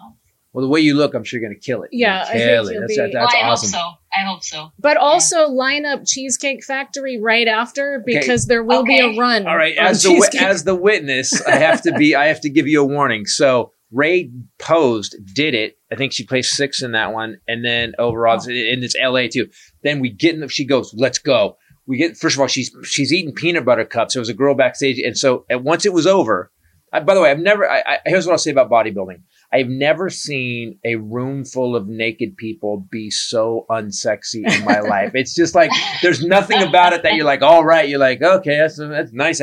Well, 0.54 0.64
the 0.64 0.70
way 0.70 0.80
you 0.82 0.96
look, 0.96 1.14
I'm 1.16 1.24
sure 1.24 1.40
you're 1.40 1.50
gonna 1.50 1.60
kill 1.60 1.84
it. 1.84 1.90
Yeah, 1.92 2.20
gonna 2.20 2.30
I 2.30 2.34
think 2.34 2.42
it. 2.44 2.80
That's, 2.80 2.98
that- 2.98 3.12
that's 3.14 3.34
well, 3.34 3.44
I 3.44 3.48
awesome. 3.50 3.72
hope 3.72 3.82
so. 3.82 3.98
I 4.16 4.26
hope 4.26 4.44
so. 4.44 4.72
but 4.80 4.98
also 4.98 5.48
line 5.50 5.86
up 5.86 6.06
Cheesecake 6.06 6.64
Factory 6.64 7.20
right 7.20 7.48
after 7.48 8.04
because 8.06 8.46
there 8.46 8.64
will 8.64 8.84
be 8.84 9.00
a 9.00 9.18
run. 9.20 9.48
All 9.48 9.58
right, 9.58 9.76
as 9.76 10.04
the 10.04 10.38
as 10.40 10.64
the 10.64 10.76
witness, 10.76 11.42
I 11.46 11.56
have 11.56 11.82
to 11.84 11.92
be. 11.94 12.16
I 12.16 12.28
have 12.28 12.42
to 12.42 12.50
give 12.50 12.68
you 12.68 12.82
a 12.82 12.86
warning. 12.86 13.26
So 13.26 13.73
Ray 13.94 14.32
posed, 14.60 15.16
did 15.36 15.54
it. 15.54 15.78
I 15.92 15.96
think 15.96 16.12
she 16.14 16.26
placed 16.26 16.56
six 16.56 16.82
in 16.82 16.92
that 16.94 17.14
one, 17.14 17.38
and 17.48 17.64
then 17.64 17.94
overall, 18.00 18.40
Oh. 18.42 18.50
and 18.50 18.84
it's 18.84 18.96
L.A. 19.00 19.28
too. 19.28 19.48
Then 19.84 20.00
we 20.00 20.10
get 20.10 20.34
in. 20.34 20.42
The, 20.42 20.50
she 20.50 20.66
goes, 20.66 20.94
"Let's 20.98 21.20
go." 21.20 21.58
We 21.86 21.98
get 21.98 22.18
first 22.18 22.36
of 22.36 22.42
all, 22.42 22.48
she's 22.48 22.72
she's 22.84 23.12
eating 23.14 23.34
peanut 23.34 23.66
butter 23.66 23.86
cups. 23.86 24.14
There 24.14 24.22
was 24.22 24.30
a 24.30 24.34
girl 24.34 24.56
backstage, 24.56 25.00
and 25.00 25.18
so 25.18 25.46
and 25.50 25.64
once 25.64 25.86
it 25.86 25.94
was 25.94 26.08
over. 26.08 26.52
I, 26.92 27.00
by 27.00 27.16
the 27.16 27.22
way, 27.22 27.32
I've 27.32 27.40
never. 27.40 27.70
I, 27.70 27.80
I, 27.80 27.98
here's 28.06 28.26
what 28.28 28.34
I'll 28.34 28.38
say 28.38 28.52
about 28.52 28.70
bodybuilding. 28.70 29.22
I've 29.52 29.68
never 29.68 30.10
seen 30.12 30.78
a 30.86 30.96
room 30.96 31.44
full 31.44 31.76
of 31.76 31.88
naked 31.88 32.38
people 32.38 32.88
be 32.92 33.10
so 33.12 33.66
unsexy 33.70 34.44
in 34.48 34.64
my 34.66 34.80
life. 34.96 35.12
It's 35.16 35.34
just 35.36 35.56
like 35.56 35.72
there's 36.02 36.24
nothing 36.24 36.62
about 36.64 36.94
it 36.94 37.04
that 37.04 37.14
you're 37.16 37.26
like, 37.26 37.42
all 37.42 37.64
right. 37.66 37.88
You're 37.90 38.00
like, 38.00 38.22
okay, 38.22 38.58
that's 38.58 38.78
that's 38.78 39.12
nice. 39.12 39.40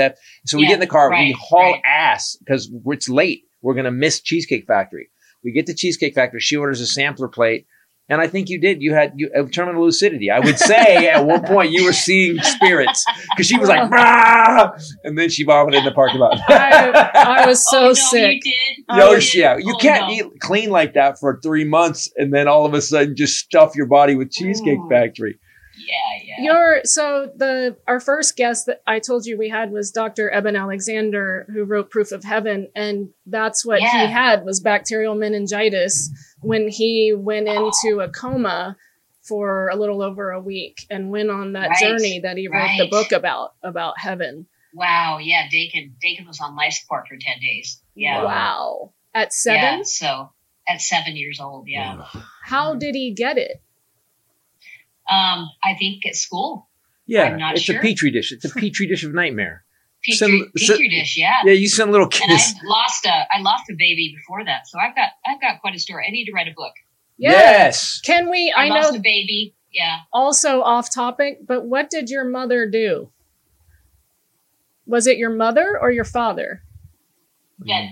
So 0.47 0.57
we 0.59 0.63
Yeah, 0.63 0.69
get 0.69 0.75
in 0.75 0.81
the 0.81 0.87
car, 0.87 1.11
we 1.11 1.37
haul 1.39 1.73
right. 1.73 1.83
ass 1.85 2.37
because 2.39 2.71
it's 2.87 3.09
late. 3.09 3.43
We're 3.63 3.75
gonna 3.75 3.91
miss 3.91 4.21
Cheesecake 4.21 4.67
Factory. 4.67 5.11
We 5.45 5.53
get 5.53 5.67
to 5.67 5.75
Cheesecake 5.75 6.15
Factory. 6.15 6.41
She 6.41 6.57
orders 6.57 6.81
a 6.81 6.87
sampler 6.87 7.29
plate, 7.29 7.67
and 8.09 8.21
I 8.21 8.27
think 8.27 8.49
you 8.49 8.61
did. 8.61 8.83
You 8.83 8.93
had 8.95 9.13
you 9.17 9.31
uh, 9.37 9.45
terminal 9.51 9.85
lucidity. 9.85 10.31
I 10.31 10.41
would 10.41 10.59
say 10.59 11.09
at 11.13 11.25
one 11.25 11.43
point 11.45 11.71
you 11.73 11.85
were 11.85 11.93
seeing 11.93 12.39
spirits 12.41 13.05
because 13.31 13.47
she 13.47 13.59
was 13.59 13.69
like, 13.69 13.91
"Brah!" 13.91 14.83
and 15.05 15.17
then 15.19 15.31
she 15.31 15.45
vomited 15.45 15.79
in 15.79 15.85
the 15.85 15.93
parking 15.93 16.21
lot. 16.21 16.39
I, 16.49 16.91
I 17.15 17.47
was 17.47 17.65
so 17.71 17.81
oh, 17.81 17.87
no, 17.89 17.93
sick. 17.95 18.41
You 18.45 18.53
did. 18.53 18.85
No, 18.97 19.11
You 19.13 19.21
did? 19.21 19.35
yeah, 19.35 19.57
you 19.57 19.75
Oh, 19.75 19.79
can't 19.79 20.09
no. 20.09 20.13
eat 20.15 20.41
clean 20.41 20.71
like 20.71 20.95
that 20.95 21.19
for 21.19 21.39
three 21.43 21.65
months 21.65 22.11
and 22.17 22.35
then 22.35 22.49
all 22.49 22.67
of 22.67 22.75
a 22.75 22.81
sudden 22.83 23.15
just 23.17 23.39
stuff 23.39 23.77
your 23.77 23.87
body 23.87 24.15
with 24.17 24.31
Cheesecake 24.31 24.79
Ooh. 24.79 24.89
Factory. 24.91 25.39
Yeah, 25.91 26.37
yeah. 26.39 26.45
Your 26.45 26.81
so 26.85 27.31
the 27.35 27.77
our 27.87 28.01
first 28.01 28.37
guest 28.37 28.67
that 28.67 28.83
I 28.87 28.99
told 29.01 29.27
you 29.27 29.37
we 29.39 29.49
had 29.49 29.73
was 29.73 29.91
Dr. 29.91 30.31
Eben 30.31 30.57
Alexander, 30.57 31.47
who 31.53 31.65
wrote 31.65 31.91
Proof 31.91 32.13
of 32.13 32.25
Heaven, 32.25 32.69
and 32.75 33.09
that's 33.27 33.65
what 33.65 33.81
Yeah. 33.81 34.07
he 34.07 34.13
had 34.13 34.45
was 34.45 34.61
bacterial 34.61 35.15
meningitis 35.15 36.11
when 36.41 36.69
he 36.69 37.13
went 37.17 37.49
oh. 37.49 37.67
into 37.67 38.01
a 38.01 38.09
coma 38.09 38.77
for 39.23 39.69
a 39.69 39.77
little 39.77 40.03
over 40.03 40.31
a 40.31 40.41
week 40.41 40.87
and 40.91 41.11
went 41.11 41.31
on 41.31 41.53
that 41.53 41.69
Right, 41.69 41.81
journey 41.81 42.21
that 42.21 42.37
he 42.37 42.49
wrote 42.49 42.79
the 42.79 42.89
book 42.89 43.13
about 43.13 43.55
about 43.63 43.95
heaven. 43.99 44.47
wow, 44.73 45.19
yeah, 45.21 45.49
Dakin 45.51 45.97
Dakin 46.01 46.27
was 46.27 46.41
on 46.41 46.57
life 46.57 46.73
support 46.75 47.07
for 47.09 47.17
ten 47.21 47.39
days. 47.41 47.83
Yeah. 47.95 48.25
Wow. 48.25 48.93
At 49.13 49.33
seven, 49.33 49.79
Yeah, 49.79 49.83
so 49.85 50.31
at 50.69 50.81
seven 50.81 51.17
years 51.17 51.41
old, 51.41 51.67
yeah. 51.69 52.05
how 52.45 52.77
did 52.77 52.95
he 52.95 53.13
get 53.13 53.39
it? 53.39 53.61
Um, 55.11 55.49
I 55.63 55.75
think 55.79 56.07
at 56.07 56.15
school. 56.15 56.69
Yeah, 57.07 57.25
I'm 57.25 57.39
not 57.39 57.55
it's 57.55 57.63
sure. 57.65 57.79
a 57.79 57.83
petri 57.83 58.11
dish. 58.11 58.31
It's 58.33 58.45
a 58.45 58.51
petri 58.61 58.87
dish 58.87 59.03
of 59.05 59.13
nightmare. 59.15 59.65
Petri, 60.05 60.17
Some- 60.17 60.51
so- 60.57 60.73
petri 60.75 60.89
dish, 60.89 61.17
yeah. 61.17 61.39
Yeah, 61.45 61.53
you 61.53 61.69
send 61.69 61.91
little 61.91 62.07
And 62.07 62.13
kids. 62.13 62.55
I 62.63 62.67
lost 62.67 63.05
a 63.07 63.27
I 63.33 63.41
lost 63.41 63.65
a 63.71 63.75
baby 63.75 64.15
before 64.17 64.45
that, 64.45 64.67
so 64.69 64.79
I've 64.79 64.95
got 64.95 65.11
I've 65.27 65.41
got 65.41 65.61
quite 65.61 65.75
a 65.75 65.79
story. 65.79 66.05
I 66.09 66.11
need 66.13 66.27
to 66.27 66.33
write 66.33 66.49
a 66.49 66.55
book. 66.55 66.73
Yeah. 67.19 67.33
Yes. 67.33 68.01
Can 68.01 68.31
we? 68.31 68.53
I, 68.57 68.67
I 68.67 68.69
lost 68.69 68.93
know. 68.93 68.99
a 68.99 69.03
baby. 69.03 69.55
Yeah. 69.73 69.99
Also 70.13 70.63
off 70.63 70.93
topic, 70.93 71.47
but 71.47 71.65
what 71.67 71.91
did 71.91 72.09
your 72.11 72.25
mother 72.25 72.69
do? 72.69 73.11
Was 74.87 75.07
it 75.07 75.19
your 75.19 75.31
mother 75.31 75.79
or 75.81 75.91
your 75.91 76.05
father? 76.05 76.63
Yeah. 77.63 77.91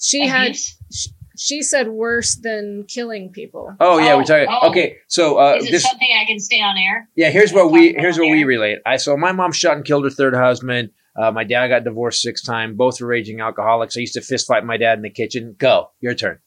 She 0.00 0.26
had 0.26 0.46
Abuse? 0.52 1.12
She 1.40 1.62
said 1.62 1.88
worse 1.88 2.34
than 2.36 2.84
killing 2.86 3.30
people. 3.30 3.74
Oh 3.80 3.98
yeah, 3.98 4.12
Oh, 4.12 4.18
we're 4.18 4.24
talking. 4.24 4.46
oh. 4.50 4.68
Okay, 4.70 4.96
so 5.08 5.38
uh, 5.38 5.54
Is 5.56 5.66
it 5.66 5.70
this 5.72 5.82
something 5.84 6.08
I 6.20 6.24
can 6.26 6.38
stay 6.38 6.60
on 6.60 6.76
air? 6.76 7.08
Yeah, 7.16 7.30
here's 7.30 7.52
what 7.52 7.70
we 7.72 7.94
here's 7.94 8.18
what 8.18 8.28
we 8.30 8.44
relate. 8.44 8.78
I 8.86 8.96
so 8.98 9.16
my 9.16 9.32
mom 9.32 9.52
shot 9.52 9.76
and 9.76 9.84
killed 9.84 10.04
her 10.04 10.10
third 10.10 10.34
husband. 10.34 10.90
Uh, 11.20 11.30
my 11.32 11.42
dad 11.44 11.68
got 11.68 11.82
divorced 11.84 12.22
six 12.22 12.42
times. 12.42 12.76
Both 12.76 13.00
were 13.00 13.06
raging 13.08 13.40
alcoholics. 13.40 13.96
I 13.96 14.00
used 14.00 14.14
to 14.14 14.20
fist 14.20 14.46
fight 14.46 14.64
my 14.64 14.76
dad 14.76 14.98
in 14.98 15.02
the 15.02 15.10
kitchen. 15.10 15.56
Go, 15.58 15.90
your 16.00 16.14
turn. 16.14 16.38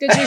Did 0.00 0.10
you 0.10 0.16
did 0.16 0.16
you 0.18 0.26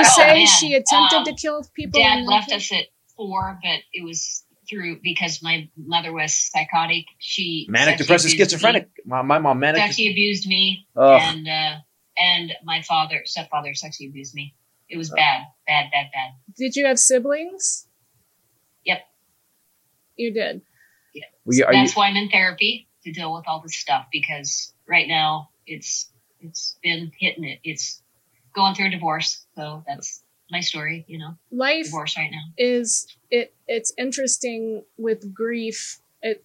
Oh, 0.00 0.02
say 0.16 0.34
man. 0.34 0.46
she 0.46 0.74
attempted 0.74 1.16
Um, 1.18 1.24
to 1.24 1.32
kill 1.34 1.64
people? 1.74 2.00
Dad 2.00 2.24
left 2.26 2.52
us 2.52 2.70
at 2.72 2.84
four, 3.16 3.58
but 3.62 3.78
it 3.92 4.04
was 4.04 4.44
through 4.68 4.98
because 5.02 5.40
my 5.42 5.68
mother 5.76 6.12
was 6.12 6.34
psychotic. 6.34 7.04
She 7.18 7.66
Manic, 7.70 7.98
depressive, 7.98 8.32
schizophrenic. 8.32 8.88
My, 9.06 9.22
my 9.22 9.38
mom 9.38 9.58
Me, 9.58 9.66
manic. 9.68 9.80
sexually 9.80 10.10
abused 10.10 10.46
me, 10.46 10.86
Ugh. 10.96 11.20
and 11.22 11.48
uh, 11.48 11.76
and 12.18 12.52
my 12.64 12.82
father, 12.82 13.22
stepfather, 13.24 13.74
sexually 13.74 14.08
abused 14.08 14.34
me. 14.34 14.54
It 14.88 14.96
was 14.96 15.10
oh. 15.12 15.16
bad, 15.16 15.46
bad, 15.66 15.90
bad, 15.92 16.06
bad. 16.12 16.32
Did 16.56 16.76
you 16.76 16.86
have 16.86 16.98
siblings? 16.98 17.86
Yep. 18.84 19.00
You 20.16 20.32
did. 20.32 20.62
We- 21.44 21.62
are 21.62 21.72
you- 21.72 21.80
That's 21.80 21.96
why 21.96 22.08
I'm 22.08 22.16
in 22.16 22.28
therapy 22.28 22.88
to 23.04 23.12
deal 23.12 23.32
with 23.32 23.46
all 23.46 23.60
this 23.60 23.76
stuff 23.76 24.06
because 24.12 24.72
right 24.86 25.08
now 25.08 25.50
it's 25.66 26.10
it's 26.40 26.78
been 26.82 27.12
hitting 27.18 27.44
it. 27.44 27.60
It's 27.64 28.02
going 28.52 28.74
through 28.74 28.86
a 28.86 28.90
divorce, 28.90 29.46
so 29.56 29.84
that's 29.86 30.22
my 30.50 30.60
story. 30.60 31.04
You 31.08 31.18
know, 31.18 31.36
Life 31.50 31.86
divorce 31.86 32.16
right 32.16 32.30
now. 32.30 32.42
is 32.56 33.06
it 33.30 33.54
it's 33.66 33.92
interesting 33.96 34.84
with 34.96 35.32
grief 35.34 36.00
it 36.22 36.44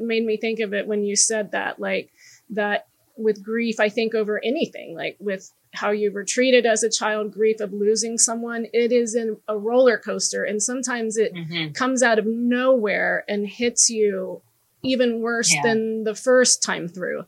made 0.00 0.24
me 0.24 0.36
think 0.36 0.60
of 0.60 0.74
it 0.74 0.86
when 0.86 1.04
you 1.04 1.16
said 1.16 1.52
that 1.52 1.80
like 1.80 2.10
that 2.50 2.86
with 3.22 3.42
grief 3.42 3.78
i 3.80 3.88
think 3.88 4.14
over 4.14 4.40
anything 4.44 4.94
like 4.96 5.16
with 5.20 5.52
how 5.72 5.90
you 5.90 6.10
were 6.12 6.24
treated 6.24 6.66
as 6.66 6.82
a 6.82 6.90
child 6.90 7.32
grief 7.32 7.60
of 7.60 7.72
losing 7.72 8.18
someone 8.18 8.66
it 8.72 8.90
is 8.92 9.14
in 9.14 9.36
a 9.48 9.56
roller 9.56 9.98
coaster 9.98 10.42
and 10.44 10.62
sometimes 10.62 11.16
it 11.16 11.32
hmm 11.34 11.68
comes 11.72 12.02
out 12.02 12.18
of 12.18 12.26
nowhere 12.26 13.24
and 13.28 13.46
hits 13.46 13.88
you 13.88 14.42
even 14.82 15.20
worse 15.20 15.52
Yeah. 15.54 15.62
than 15.62 16.04
the 16.04 16.14
first 16.14 16.62
time 16.62 16.88
through 16.88 17.24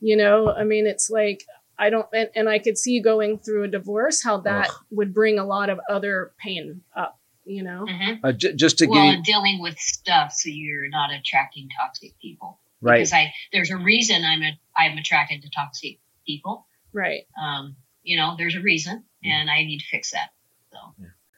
you 0.00 0.16
know 0.16 0.52
i 0.52 0.64
mean 0.64 0.86
it's 0.86 1.08
like 1.08 1.44
i 1.78 1.88
don't 1.88 2.06
and, 2.12 2.28
and 2.34 2.48
i 2.48 2.58
could 2.58 2.76
see 2.76 3.00
going 3.00 3.38
through 3.38 3.64
a 3.64 3.68
divorce 3.68 4.22
how 4.22 4.38
that 4.40 4.68
Ugh. 4.68 4.74
would 4.90 5.14
bring 5.14 5.38
a 5.38 5.44
lot 5.46 5.70
of 5.70 5.80
other 5.88 6.32
pain 6.38 6.82
up 6.94 7.18
you 7.46 7.62
know 7.62 7.86
hmm 7.88 8.14
uh, 8.22 8.32
j- 8.32 8.52
just 8.54 8.78
to 8.78 8.86
Well, 8.86 9.02
give 9.06 9.14
and 9.14 9.24
dealing 9.24 9.60
with 9.62 9.78
stuff 9.78 10.32
so 10.32 10.48
you're 10.50 10.88
not 10.88 11.10
attracting 11.12 11.68
toxic 11.80 12.12
people. 12.20 12.58
Right. 12.86 12.98
Because 12.98 13.12
I 13.12 13.32
there's 13.52 13.70
a 13.70 13.76
reason 13.76 14.24
I'm 14.24 14.42
a, 14.42 14.52
I'm 14.76 14.98
attracted 14.98 15.42
to 15.42 15.50
toxic 15.50 15.98
people. 16.26 16.66
right 16.92 17.22
Um, 17.42 17.76
you 18.02 18.16
know, 18.16 18.34
there's 18.38 18.54
a 18.54 18.60
reason, 18.60 19.04
and 19.24 19.50
I 19.50 19.64
need 19.64 19.78
to 19.80 19.86
fix 19.90 20.12
that. 20.12 20.28
So 20.72 20.78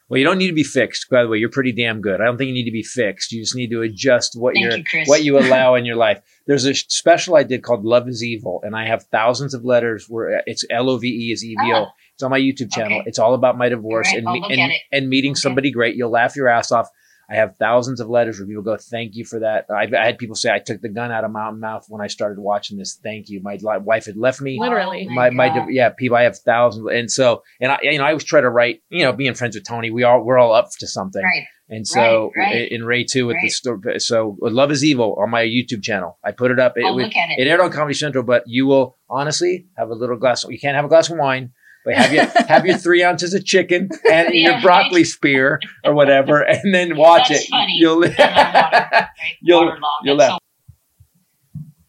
Well, 0.08 0.18
you 0.18 0.24
don't 0.24 0.38
need 0.38 0.48
to 0.48 0.54
be 0.54 0.64
fixed. 0.64 1.08
By 1.10 1.22
the 1.22 1.28
way, 1.28 1.38
you're 1.38 1.48
pretty 1.50 1.72
damn 1.72 2.00
good. 2.00 2.20
I 2.20 2.24
don't 2.24 2.36
think 2.38 2.48
you 2.48 2.54
need 2.54 2.64
to 2.64 2.70
be 2.70 2.82
fixed. 2.82 3.32
You 3.32 3.42
just 3.42 3.56
need 3.56 3.70
to 3.70 3.82
adjust 3.82 4.32
what 4.36 4.54
you're 4.56 4.76
you, 4.76 4.84
what 5.06 5.22
you 5.24 5.38
allow 5.42 5.74
in 5.76 5.84
your 5.84 5.96
life. 5.96 6.20
There's 6.46 6.64
a 6.66 6.74
special 6.74 7.36
I 7.36 7.42
did 7.42 7.62
called 7.62 7.84
Love 7.84 8.08
is 8.08 8.22
Evil, 8.24 8.60
and 8.64 8.74
I 8.76 8.86
have 8.86 9.04
thousands 9.04 9.54
of 9.54 9.64
letters 9.64 10.06
where 10.08 10.42
it's 10.46 10.64
L 10.70 10.90
O 10.90 10.98
V 10.98 11.08
E 11.08 11.32
is 11.32 11.44
E 11.44 11.54
V 11.60 11.72
O. 11.72 11.84
Ah. 11.84 11.92
It's 12.14 12.22
on 12.22 12.30
my 12.30 12.40
YouTube 12.40 12.72
channel. 12.72 12.98
Okay. 12.98 13.08
It's 13.08 13.18
all 13.18 13.34
about 13.34 13.56
my 13.56 13.68
divorce 13.68 14.08
All 14.08 14.14
right, 14.14 14.42
and, 14.42 14.50
me- 14.50 14.60
and, 14.62 14.72
and 14.92 15.08
meeting 15.08 15.32
Okay. 15.32 15.40
somebody 15.40 15.70
great. 15.70 15.94
You'll 15.94 16.10
laugh 16.10 16.34
your 16.36 16.48
ass 16.48 16.72
off. 16.72 16.88
I 17.30 17.34
have 17.36 17.56
thousands 17.58 18.00
of 18.00 18.08
letters 18.08 18.38
where 18.38 18.46
people 18.46 18.62
go, 18.62 18.76
"Thank 18.78 19.14
you 19.14 19.24
for 19.24 19.40
that." 19.40 19.66
I've, 19.70 19.92
I 19.92 20.04
had 20.06 20.18
people 20.18 20.34
say, 20.34 20.50
"I 20.50 20.58
took 20.58 20.80
the 20.80 20.88
gun 20.88 21.12
out 21.12 21.24
of 21.24 21.30
my 21.30 21.50
mouth 21.50 21.84
when 21.88 22.00
I 22.02 22.06
started 22.06 22.40
watching 22.40 22.78
this. 22.78 22.98
Thank 23.02 23.28
you." 23.28 23.40
My 23.42 23.58
li- 23.60 23.78
wife 23.82 24.06
had 24.06 24.16
left 24.16 24.40
me. 24.40 24.58
Literally. 24.58 25.06
Oh 25.10 25.14
my, 25.14 25.30
my, 25.30 25.48
God. 25.48 25.66
div- 25.66 25.70
yeah, 25.70 25.90
people, 25.90 26.16
I 26.16 26.22
have 26.22 26.38
thousands. 26.38 26.88
And 26.92 27.10
so, 27.10 27.42
and 27.60 27.72
I, 27.72 27.78
you 27.82 27.98
know, 27.98 28.04
I 28.04 28.08
always 28.08 28.24
try 28.24 28.40
to 28.40 28.48
write, 28.48 28.80
you 28.88 29.04
know, 29.04 29.12
being 29.12 29.34
friends 29.34 29.56
with 29.56 29.64
Tony, 29.66 29.90
we 29.90 30.04
all, 30.04 30.24
we're 30.24 30.38
all 30.38 30.52
up 30.54 30.68
to 30.78 30.86
something. 30.86 31.22
right. 31.22 31.44
And 31.70 31.86
so, 31.86 32.32
Right, 32.34 32.44
right. 32.54 32.72
in 32.72 32.82
Ray 32.82 33.04
too, 33.04 33.26
with 33.26 33.34
the 33.36 33.42
Right. 33.42 33.52
story, 33.52 34.00
so 34.00 34.38
Love 34.40 34.70
is 34.70 34.82
Evil 34.82 35.14
on 35.20 35.28
my 35.28 35.44
YouTube 35.44 35.82
channel. 35.82 36.18
I 36.24 36.32
put 36.32 36.50
it 36.50 36.58
up. 36.58 36.78
It, 36.78 36.84
oh, 36.84 36.88
I'll 36.88 36.94
was- 36.94 37.04
look 37.04 37.14
at 37.16 37.28
it. 37.28 37.42
it 37.42 37.46
aired 37.46 37.60
on 37.60 37.70
Comedy 37.70 37.92
Central, 37.92 38.24
but 38.24 38.44
you 38.46 38.66
will 38.66 38.96
honestly 39.10 39.66
have 39.76 39.90
a 39.90 39.94
little 39.94 40.16
glass. 40.16 40.44
You 40.48 40.58
can't 40.58 40.76
have 40.76 40.86
a 40.86 40.88
glass 40.88 41.10
of 41.10 41.18
wine, 41.18 41.50
but 41.50 41.57
have 41.94 42.12
you 42.12 42.20
have 42.46 42.66
your 42.66 42.76
three 42.84 43.02
ounces 43.04 43.34
of 43.34 43.44
chicken 43.44 43.88
and 44.10 44.28
Yeah, 44.34 44.52
your 44.52 44.60
broccoli 44.60 45.04
spear 45.04 45.60
or 45.84 45.94
whatever, 45.94 46.40
and 46.42 46.74
then 46.74 46.96
watch 46.96 47.28
That's 47.28 47.44
it. 47.44 47.48
funny. 47.50 47.74
You'll 47.78 48.04
And 48.04 48.16
water, 48.18 48.22
right? 48.34 49.08
You'll- 49.40 49.64
Waterlogged. 49.66 49.84
you'll 50.04 50.16
That's 50.16 50.30
laugh. 50.32 50.40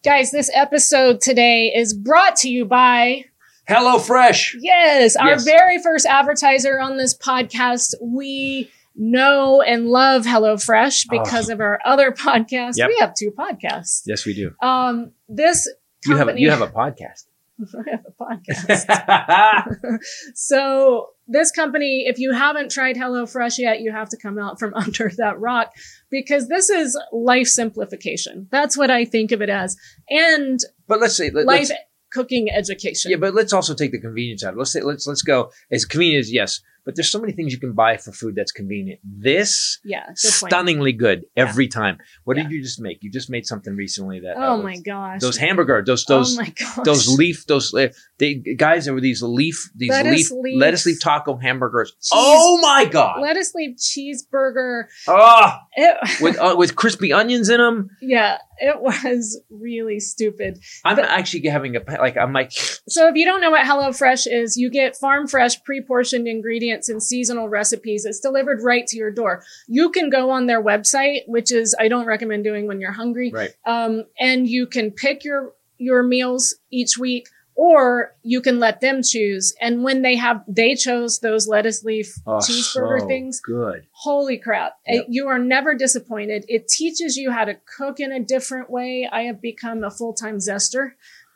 guys 0.03 0.31
this 0.31 0.49
episode 0.53 1.21
today 1.21 1.73
is 1.75 1.93
brought 1.93 2.35
to 2.37 2.49
you 2.49 2.65
by 2.65 3.25
Hello 3.67 3.99
Fresh. 3.99 4.55
yes 4.59 5.15
our 5.15 5.29
Yes. 5.31 5.43
very 5.43 5.81
first 5.81 6.05
advertiser 6.05 6.79
on 6.79 6.97
this 6.97 7.15
podcast 7.17 7.93
we 8.01 8.69
know 9.01 9.61
and 9.61 9.87
love 9.87 10.25
HelloFresh 10.25 11.05
because 11.09 11.47
of 11.47 11.61
our 11.61 11.79
other 11.85 12.11
podcast. 12.11 12.73
Yep. 12.75 12.87
We 12.89 12.97
have 12.99 13.13
two 13.13 13.31
podcasts. 13.31 14.01
Yes, 14.05 14.25
we 14.25 14.33
do. 14.33 14.51
Um, 14.61 15.11
this 15.29 15.69
You 16.05 16.17
have 16.17 16.25
company 16.27 16.41
you 16.41 16.49
have 16.49 16.61
a 16.61 16.67
podcast. 16.67 17.23
I 17.87 17.91
have 17.91 18.05
a 18.05 18.11
podcast. 18.23 19.99
so 20.35 21.09
this 21.27 21.51
company, 21.51 22.05
if 22.07 22.19
you 22.19 22.33
haven't 22.33 22.71
tried 22.71 22.95
HelloFresh 22.95 23.57
yet, 23.57 23.81
you 23.81 23.91
have 23.91 24.09
to 24.09 24.17
come 24.17 24.37
out 24.37 24.59
from 24.59 24.73
under 24.73 25.11
that 25.17 25.39
rock 25.39 25.71
because 26.09 26.47
this 26.47 26.69
is 26.69 26.97
life 27.11 27.47
simplification. 27.47 28.47
That's 28.51 28.77
what 28.77 28.89
I 28.89 29.05
think 29.05 29.31
of 29.31 29.41
it 29.41 29.49
as, 29.49 29.75
and 30.09 30.59
but 30.87 30.99
let's 30.99 31.15
say 31.15 31.29
let, 31.29 31.45
life 31.45 31.69
let's, 31.69 31.81
cooking 32.11 32.49
education. 32.51 33.11
yeah, 33.11 33.17
but 33.17 33.33
let's 33.33 33.53
also 33.53 33.73
take 33.73 33.91
the 33.91 33.99
convenience 33.99 34.43
out. 34.43 34.57
Let's 34.57 34.71
say 34.71 34.81
let's 34.81 35.07
let's 35.07 35.21
go 35.21 35.51
as 35.71 35.85
convenient 35.85 36.21
as 36.21 36.33
yes, 36.33 36.61
but 36.85 36.95
there's 36.95 37.09
so 37.11 37.19
many 37.19 37.33
things 37.33 37.51
you 37.53 37.59
can 37.59 37.73
buy 37.73 37.97
for 37.97 38.11
food 38.11 38.35
that's 38.35 38.51
convenient. 38.51 38.99
This 39.03 39.79
yeah, 39.83 40.07
good 40.07 40.17
stunningly 40.17 40.93
good 40.93 41.25
every 41.35 41.67
time. 41.67 41.97
What 42.23 42.37
Yeah. 42.37 42.43
did 42.43 42.51
you 42.51 42.61
just 42.61 42.79
make? 42.79 43.03
You 43.03 43.11
just 43.11 43.29
made 43.29 43.45
something 43.45 43.75
recently 43.75 44.19
that. 44.21 44.35
Oh 44.37 44.53
uh, 44.53 44.57
my 44.61 44.77
gosh. 44.77 45.21
Those 45.21 45.37
hamburger, 45.37 45.83
those 45.85 46.05
oh 46.09 46.15
those 46.17 46.37
gosh. 46.37 46.85
those 46.85 47.07
leaf, 47.07 47.45
those 47.47 47.73
uh, 47.73 47.89
they 48.17 48.35
guys. 48.35 48.85
There 48.85 48.93
were 48.93 49.01
these 49.01 49.21
leaf, 49.21 49.69
these 49.75 49.89
Lettuce 49.89 50.31
leaf, 50.31 50.43
leaf. 50.43 50.59
lettuce 50.61 50.85
leaf 50.85 50.99
taco 51.01 51.37
hamburgers. 51.37 51.91
Cheese- 52.01 52.09
Oh 52.13 52.59
my 52.61 52.85
god! 52.85 53.21
lettuce 53.21 53.53
leaf 53.55 53.77
cheeseburger. 53.77 54.83
Ah, 55.07 55.61
It, 55.75 55.97
with 56.21 56.37
uh, 56.39 56.55
with 56.57 56.75
crispy 56.75 57.13
onions 57.13 57.49
in 57.49 57.59
them. 57.59 57.89
yeah, 58.01 58.37
it 58.59 58.79
was 58.81 59.41
really 59.49 59.99
stupid. 59.99 60.59
I'm 60.85 60.95
But- 60.95 61.05
actually 61.05 61.47
having 61.47 61.75
a 61.75 61.81
like. 61.99 62.17
I'm 62.17 62.33
like, 62.33 62.51
So 62.51 63.07
if 63.07 63.15
you 63.15 63.25
don't 63.25 63.41
know 63.41 63.51
what 63.51 63.65
HelloFresh 63.65 64.27
is, 64.31 64.57
you 64.57 64.69
get 64.69 64.95
farm 64.95 65.27
fresh, 65.27 65.61
pre-portioned 65.63 66.27
ingredients 66.27 66.68
and 66.71 67.01
seasonal 67.01 67.49
recipes. 67.49 68.05
It's 68.05 68.19
delivered 68.19 68.61
right 68.63 68.85
to 68.87 68.97
your 68.97 69.11
door. 69.11 69.43
You 69.67 69.89
can 69.89 70.09
go 70.09 70.29
on 70.29 70.45
their 70.47 70.63
website, 70.63 71.21
which 71.27 71.51
is 71.51 71.75
I 71.79 71.87
don't 71.87 72.05
recommend 72.05 72.43
doing 72.43 72.67
when 72.67 72.79
you're 72.79 72.91
hungry. 72.91 73.31
right. 73.33 73.53
Um, 73.65 74.03
and 74.19 74.47
you 74.47 74.67
can 74.67 74.91
pick 74.91 75.23
your 75.23 75.53
your 75.77 76.03
meals 76.03 76.55
each 76.71 76.97
week, 76.97 77.27
or 77.55 78.13
you 78.21 78.41
can 78.41 78.59
let 78.59 78.81
them 78.81 79.01
choose. 79.01 79.53
And 79.61 79.83
when 79.83 80.01
they 80.01 80.15
have, 80.17 80.43
they 80.47 80.75
chose 80.75 81.19
those 81.19 81.47
lettuce 81.47 81.83
leaf 81.83 82.13
Oh, 82.27 82.37
cheeseburger 82.37 82.99
so 83.01 83.07
things. 83.07 83.39
Good. 83.39 83.85
Holy 83.91 84.37
crap. 84.37 84.73
Yep. 84.87 85.05
You 85.09 85.27
are 85.27 85.39
never 85.39 85.73
disappointed. 85.75 86.45
It 86.47 86.67
teaches 86.67 87.17
you 87.17 87.31
how 87.31 87.45
to 87.45 87.55
cook 87.77 87.99
in 87.99 88.11
a 88.11 88.19
different 88.19 88.69
way. 88.69 89.09
I 89.11 89.23
have 89.23 89.41
become 89.41 89.83
a 89.83 89.91
full-time 89.91 90.37
zester 90.37 90.91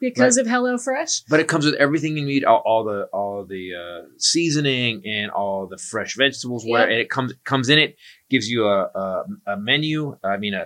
because 0.09 0.37
of 0.37 0.45
HelloFresh. 0.47 1.23
But 1.29 1.39
it 1.39 1.47
comes 1.47 1.65
with 1.65 1.75
everything 1.75 2.17
you 2.17 2.25
need, 2.25 2.43
all, 2.43 2.61
all 2.65 2.83
the 2.83 3.03
all 3.13 3.45
the 3.45 3.71
uh, 3.75 4.07
seasoning 4.17 5.03
and 5.05 5.31
all 5.31 5.67
the 5.67 5.77
fresh 5.77 6.15
vegetables. 6.15 6.65
Where 6.65 6.81
Yep. 6.81 6.89
and 6.89 6.99
it 6.99 7.09
comes 7.09 7.33
comes 7.45 7.69
in 7.69 7.79
it 7.79 7.95
gives 8.35 8.47
you 8.53 8.61
a 8.75 8.79
a, 9.03 9.05
a 9.53 9.57
menu. 9.69 9.97
I 10.23 10.37
mean 10.43 10.53
a, 10.61 10.63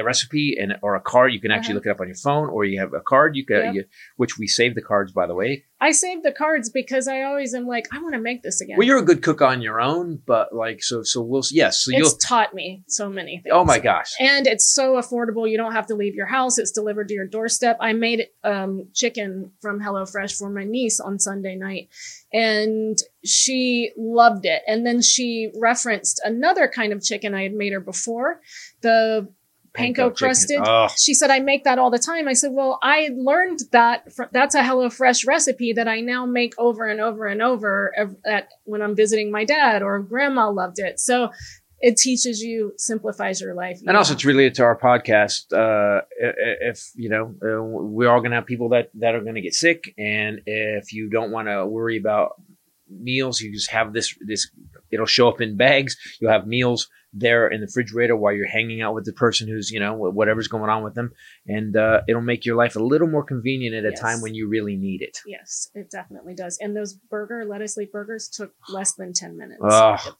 a, 0.00 0.02
recipe 0.10 0.46
and 0.60 0.70
or 0.84 0.92
a 1.00 1.02
card. 1.12 1.28
You 1.34 1.40
can 1.44 1.50
actually 1.50 1.74
Uh-huh. 1.74 1.74
look 1.78 1.86
it 1.86 1.90
up 1.96 2.00
on 2.04 2.08
your 2.12 2.20
phone, 2.28 2.46
or 2.54 2.60
you 2.70 2.76
have 2.84 2.92
a 3.02 3.04
card. 3.12 3.30
You 3.38 3.44
can 3.50 3.60
Yep. 3.66 3.74
you, 3.76 3.82
which 4.22 4.34
we 4.40 4.46
save 4.58 4.72
the 4.78 4.82
cards 4.90 5.10
by 5.20 5.26
the 5.30 5.36
way. 5.40 5.50
I 5.82 5.92
save 6.04 6.18
the 6.28 6.34
cards 6.42 6.66
because 6.80 7.04
I 7.08 7.18
always 7.28 7.54
am 7.58 7.66
like, 7.74 7.86
I 7.94 7.98
want 8.04 8.14
to 8.18 8.20
make 8.20 8.40
this 8.46 8.60
again. 8.60 8.76
Well, 8.76 8.86
you're 8.88 8.98
a 9.06 9.08
good 9.10 9.22
cook 9.28 9.40
on 9.50 9.62
your 9.68 9.78
own, 9.80 10.06
but 10.32 10.46
like 10.64 10.78
so 10.90 10.96
so 11.12 11.16
we'll 11.30 11.44
yes. 11.62 11.72
So 11.82 11.88
you'll 11.96 12.08
it's 12.14 12.26
taught 12.32 12.52
me 12.60 12.66
so 12.98 13.08
many 13.18 13.34
things. 13.42 13.52
oh 13.58 13.64
my 13.72 13.78
gosh. 13.90 14.10
And 14.32 14.46
it's 14.46 14.66
so 14.78 14.84
affordable. 15.00 15.44
You 15.50 15.56
don't 15.62 15.72
have 15.80 15.86
to 15.92 15.96
leave 16.02 16.14
your 16.20 16.30
house. 16.38 16.54
It's 16.62 16.74
delivered 16.80 17.08
to 17.08 17.14
your 17.14 17.26
doorstep. 17.36 17.76
I 17.80 17.92
made 18.08 18.20
um, 18.44 18.72
chicken 19.00 19.52
from 19.62 19.80
HelloFresh 19.80 20.32
for 20.38 20.50
my 20.58 20.64
niece 20.64 20.98
on 21.00 21.18
Sunday 21.18 21.56
night, 21.56 21.88
and 22.32 22.96
she 23.24 23.92
loved 23.96 24.46
it. 24.46 24.62
And 24.66 24.86
then 24.86 25.02
she 25.02 25.50
referenced 25.58 26.20
another 26.24 26.68
kind 26.68 26.92
of 26.92 27.02
chicken 27.02 27.34
I 27.34 27.42
had 27.42 27.52
made 27.52 27.72
her 27.72 27.80
before, 27.80 28.40
the 28.80 29.28
panko 29.72 29.94
chicken. 29.94 30.14
crusted. 30.14 30.60
Oh, 30.64 30.88
She 30.96 31.14
said, 31.14 31.30
I 31.30 31.38
make 31.38 31.64
that 31.64 31.78
all 31.78 31.90
the 31.90 31.98
time. 31.98 32.26
I 32.28 32.32
said, 32.32 32.52
Well, 32.52 32.78
I 32.82 33.10
learned 33.14 33.60
that 33.72 34.12
fr- 34.12 34.24
that's 34.32 34.54
a 34.54 34.62
HelloFresh 34.62 35.26
recipe 35.26 35.72
that 35.74 35.86
I 35.86 36.00
now 36.00 36.26
make 36.26 36.54
over 36.58 36.86
and 36.88 37.00
over 37.00 37.26
and 37.26 37.40
over 37.40 37.92
ev- 37.96 38.16
at, 38.26 38.48
when 38.64 38.82
I'm 38.82 38.96
visiting 38.96 39.30
my 39.30 39.44
dad 39.44 39.82
or 39.82 40.00
grandma 40.00 40.48
loved 40.50 40.78
it. 40.78 40.98
So 40.98 41.30
it 41.82 41.96
teaches 41.96 42.42
you, 42.42 42.74
simplifies 42.76 43.40
your 43.40 43.54
life. 43.54 43.80
And 43.86 43.96
also, 43.96 44.12
it's 44.12 44.24
related 44.24 44.54
to 44.56 44.64
our 44.64 44.76
podcast. 44.76 45.52
Uh, 45.52 46.02
if 46.18 46.90
you 46.94 47.08
know, 47.08 47.34
uh, 47.42 47.62
we're 47.62 48.10
all 48.10 48.20
going 48.20 48.32
to 48.32 48.36
have 48.36 48.46
people 48.46 48.68
that 48.70 48.90
that 48.94 49.14
are 49.14 49.22
going 49.22 49.36
to 49.36 49.40
get 49.40 49.54
sick, 49.54 49.94
and 49.96 50.42
if 50.44 50.92
you 50.92 51.08
don't 51.08 51.30
want 51.30 51.48
to 51.48 51.64
worry 51.66 51.96
about 51.96 52.32
meals, 52.90 53.40
you 53.40 53.52
just 53.52 53.70
have 53.70 53.92
this 53.92 54.14
this. 54.20 54.50
It'll 54.90 55.06
show 55.06 55.28
up 55.28 55.40
in 55.40 55.56
bags. 55.56 55.96
You'll 56.20 56.32
have 56.32 56.46
meals 56.46 56.88
there 57.12 57.48
in 57.48 57.60
the 57.60 57.66
refrigerator 57.66 58.16
while 58.16 58.32
you're 58.32 58.46
hanging 58.46 58.82
out 58.82 58.94
with 58.94 59.04
the 59.04 59.12
person 59.12 59.48
who's 59.48 59.70
you 59.70 59.80
know 59.80 59.94
whatever's 59.94 60.48
going 60.48 60.70
on 60.70 60.82
with 60.82 60.94
them. 60.94 61.12
And 61.46 61.76
uh, 61.76 62.02
it'll 62.08 62.22
make 62.22 62.44
your 62.44 62.56
life 62.56 62.76
a 62.76 62.80
little 62.80 63.08
more 63.08 63.24
convenient 63.24 63.74
at 63.74 63.84
a 63.84 63.90
yes. 63.90 64.00
time 64.00 64.20
when 64.20 64.34
you 64.34 64.48
really 64.48 64.76
need 64.76 65.02
it. 65.02 65.18
Yes 65.26 65.70
it 65.74 65.90
definitely 65.90 66.34
does. 66.34 66.58
And 66.60 66.76
those 66.76 66.94
burger 66.94 67.44
lettuce 67.44 67.76
leaf 67.76 67.92
burgers 67.92 68.28
took 68.28 68.52
less 68.68 68.94
than 68.94 69.12
10 69.12 69.36
minutes. 69.36 69.60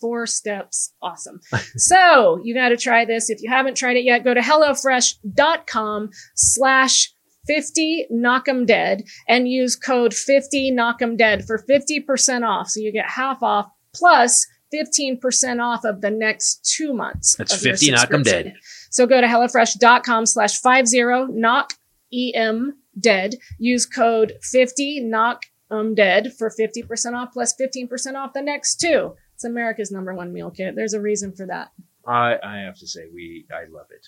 Four 0.01 0.27
steps. 0.27 0.95
Awesome. 1.03 1.41
So 1.77 2.41
you 2.43 2.55
got 2.55 2.71
to 2.71 2.77
try 2.77 3.05
this. 3.05 3.31
If 3.31 3.43
you 3.43 3.51
haven't 3.51 3.77
tried 3.77 3.97
it 3.97 4.05
yet 4.05 4.25
go 4.25 4.35
to 4.35 4.41
hellofresh.com 4.41 6.11
slash 6.35 7.13
50 7.47 8.07
knock 8.11 8.49
'em 8.49 8.67
dead 8.67 9.05
and 9.29 9.49
use 9.49 9.77
code 9.77 10.15
50 10.15 10.71
knock 10.71 11.01
'em 11.03 11.17
dead 11.17 11.45
for 11.47 11.59
50% 11.59 12.45
off 12.45 12.69
so 12.69 12.81
you 12.81 12.93
get 12.93 13.09
half 13.09 13.43
off 13.43 13.67
plus 13.95 14.47
15% 14.73 15.61
off 15.61 15.85
of 15.85 16.01
the 16.01 16.11
next 16.11 16.65
two 16.77 16.95
months. 16.95 17.35
That's 17.37 17.61
50 17.61 17.91
knock 17.91 18.13
'em 18.13 18.23
dead. 18.23 18.55
So 18.91 19.07
go 19.07 19.21
to 19.21 19.27
HelloFresh.com 19.27 20.27
slash 20.27 20.61
50 20.61 21.27
knock 21.33 21.73
EM 22.13 22.79
dead. 22.99 23.37
Use 23.59 23.87
code 23.87 24.35
50 24.43 25.01
knock 25.01 25.43
um 25.71 25.95
dead 25.95 26.33
for 26.39 26.51
50% 26.51 27.15
off 27.15 27.33
plus 27.33 27.55
15% 27.55 28.17
off 28.17 28.33
the 28.33 28.43
next 28.43 28.77
two. 28.77 29.15
It's 29.35 29.45
America's 29.45 29.91
number 29.91 30.15
one 30.15 30.33
meal 30.33 30.51
kit. 30.51 30.75
There's 30.77 30.95
a 30.95 31.01
reason 31.01 31.33
for 31.33 31.47
that. 31.47 31.71
I, 32.07 32.37
I 32.43 32.59
have 32.59 32.77
to 32.79 32.87
say, 32.87 33.03
we 33.13 33.47
I 33.53 33.71
love 33.71 33.87
it. 33.91 34.07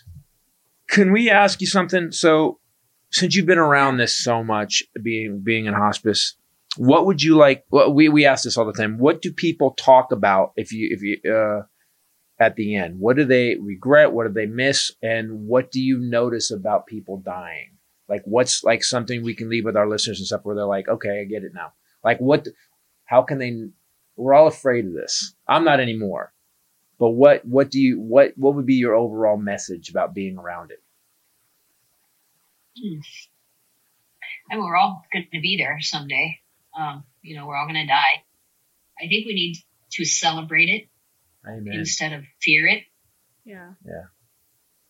Can 0.88 1.12
we 1.12 1.30
ask 1.30 1.60
you 1.60 1.66
something? 1.66 2.10
So 2.12 2.58
since 3.12 3.36
you've 3.36 3.46
been 3.46 3.58
around 3.58 3.98
this 3.98 4.16
so 4.16 4.42
much, 4.42 4.82
being 5.02 5.40
being 5.40 5.66
in 5.66 5.74
hospice, 5.74 6.34
what 6.76 7.06
would 7.06 7.22
you 7.22 7.36
like? 7.36 7.64
Well, 7.70 7.92
we 7.92 8.08
we 8.08 8.26
ask 8.26 8.44
this 8.44 8.56
all 8.56 8.64
the 8.64 8.72
time. 8.72 8.98
What 8.98 9.22
do 9.22 9.32
people 9.32 9.72
talk 9.72 10.12
about 10.12 10.52
if 10.56 10.72
you 10.72 10.88
if 10.90 11.02
you 11.02 11.18
uh, 11.30 11.62
at 12.42 12.56
the 12.56 12.74
end? 12.74 12.98
What 12.98 13.16
do 13.16 13.24
they 13.24 13.56
regret? 13.56 14.12
What 14.12 14.26
do 14.26 14.32
they 14.32 14.46
miss? 14.46 14.92
And 15.02 15.46
what 15.46 15.70
do 15.70 15.80
you 15.80 15.98
notice 15.98 16.50
about 16.50 16.86
people 16.86 17.18
dying? 17.18 17.76
Like 18.08 18.22
what's 18.24 18.64
like 18.64 18.82
something 18.82 19.22
we 19.22 19.34
can 19.34 19.48
leave 19.48 19.64
with 19.64 19.76
our 19.76 19.88
listeners 19.88 20.18
and 20.18 20.26
stuff 20.26 20.40
where 20.44 20.56
they're 20.56 20.64
like, 20.64 20.88
okay, 20.88 21.20
I 21.20 21.24
get 21.24 21.44
it 21.44 21.54
now. 21.54 21.72
Like 22.02 22.18
what? 22.18 22.48
How 23.04 23.22
can 23.22 23.38
they? 23.38 23.68
We're 24.16 24.34
all 24.34 24.46
afraid 24.46 24.86
of 24.86 24.92
this. 24.92 25.34
I'm 25.46 25.64
not 25.64 25.80
anymore. 25.80 26.32
But 26.98 27.10
what 27.10 27.44
what 27.44 27.70
do 27.70 27.80
you 27.80 28.00
what 28.00 28.32
what 28.36 28.54
would 28.54 28.66
be 28.66 28.74
your 28.74 28.94
overall 28.94 29.36
message 29.36 29.90
about 29.90 30.14
being 30.14 30.38
around 30.38 30.70
it? 30.70 30.81
Hmm. 32.76 32.98
I 34.50 34.56
mean, 34.56 34.64
we're 34.64 34.76
all 34.76 35.04
going 35.12 35.26
to 35.32 35.40
be 35.40 35.56
there 35.56 35.78
someday. 35.80 36.38
Um, 36.78 37.04
you 37.22 37.36
know, 37.36 37.46
we're 37.46 37.56
all 37.56 37.66
going 37.66 37.74
to 37.74 37.86
die. 37.86 38.24
I 38.98 39.08
think 39.08 39.26
we 39.26 39.34
need 39.34 39.56
to 39.92 40.04
celebrate 40.04 40.68
it 40.68 40.88
Amen. 41.46 41.72
instead 41.74 42.12
of 42.12 42.24
fear 42.40 42.66
it. 42.66 42.84
Yeah. 43.44 43.72
Yeah. 43.84 44.04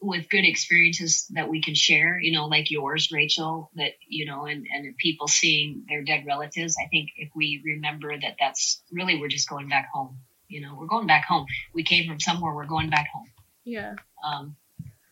With 0.01 0.29
good 0.29 0.45
experiences 0.45 1.27
that 1.31 1.49
we 1.49 1.63
can 1.63 1.75
share, 1.75 2.19
you 2.21 2.33
know, 2.33 2.47
like 2.47 2.71
yours, 2.71 3.11
Rachel, 3.13 3.71
that, 3.77 3.93
you 4.09 4.27
know, 4.27 4.47
and, 4.47 4.67
and 4.73 4.97
people 4.97 5.29
seeing 5.29 5.85
their 5.89 6.03
dead 6.03 6.25
relatives. 6.27 6.77
I 6.83 6.89
think 6.89 7.11
if 7.17 7.31
we 7.37 7.63
remember 7.65 8.13
that 8.19 8.37
that's 8.39 8.83
really, 8.91 9.19
we're 9.19 9.29
just 9.29 9.49
going 9.49 9.69
back 9.69 9.91
home. 9.93 10.19
You 10.49 10.61
know, 10.61 10.75
we're 10.77 10.87
going 10.87 11.07
back 11.07 11.25
home. 11.25 11.47
We 11.73 11.85
came 11.85 12.09
from 12.09 12.21
somewhere, 12.21 12.55
we're 12.55 12.67
going 12.67 12.91
back 12.91 13.09
home. 13.13 13.31
Yeah. 13.65 13.95
Um, 14.25 14.57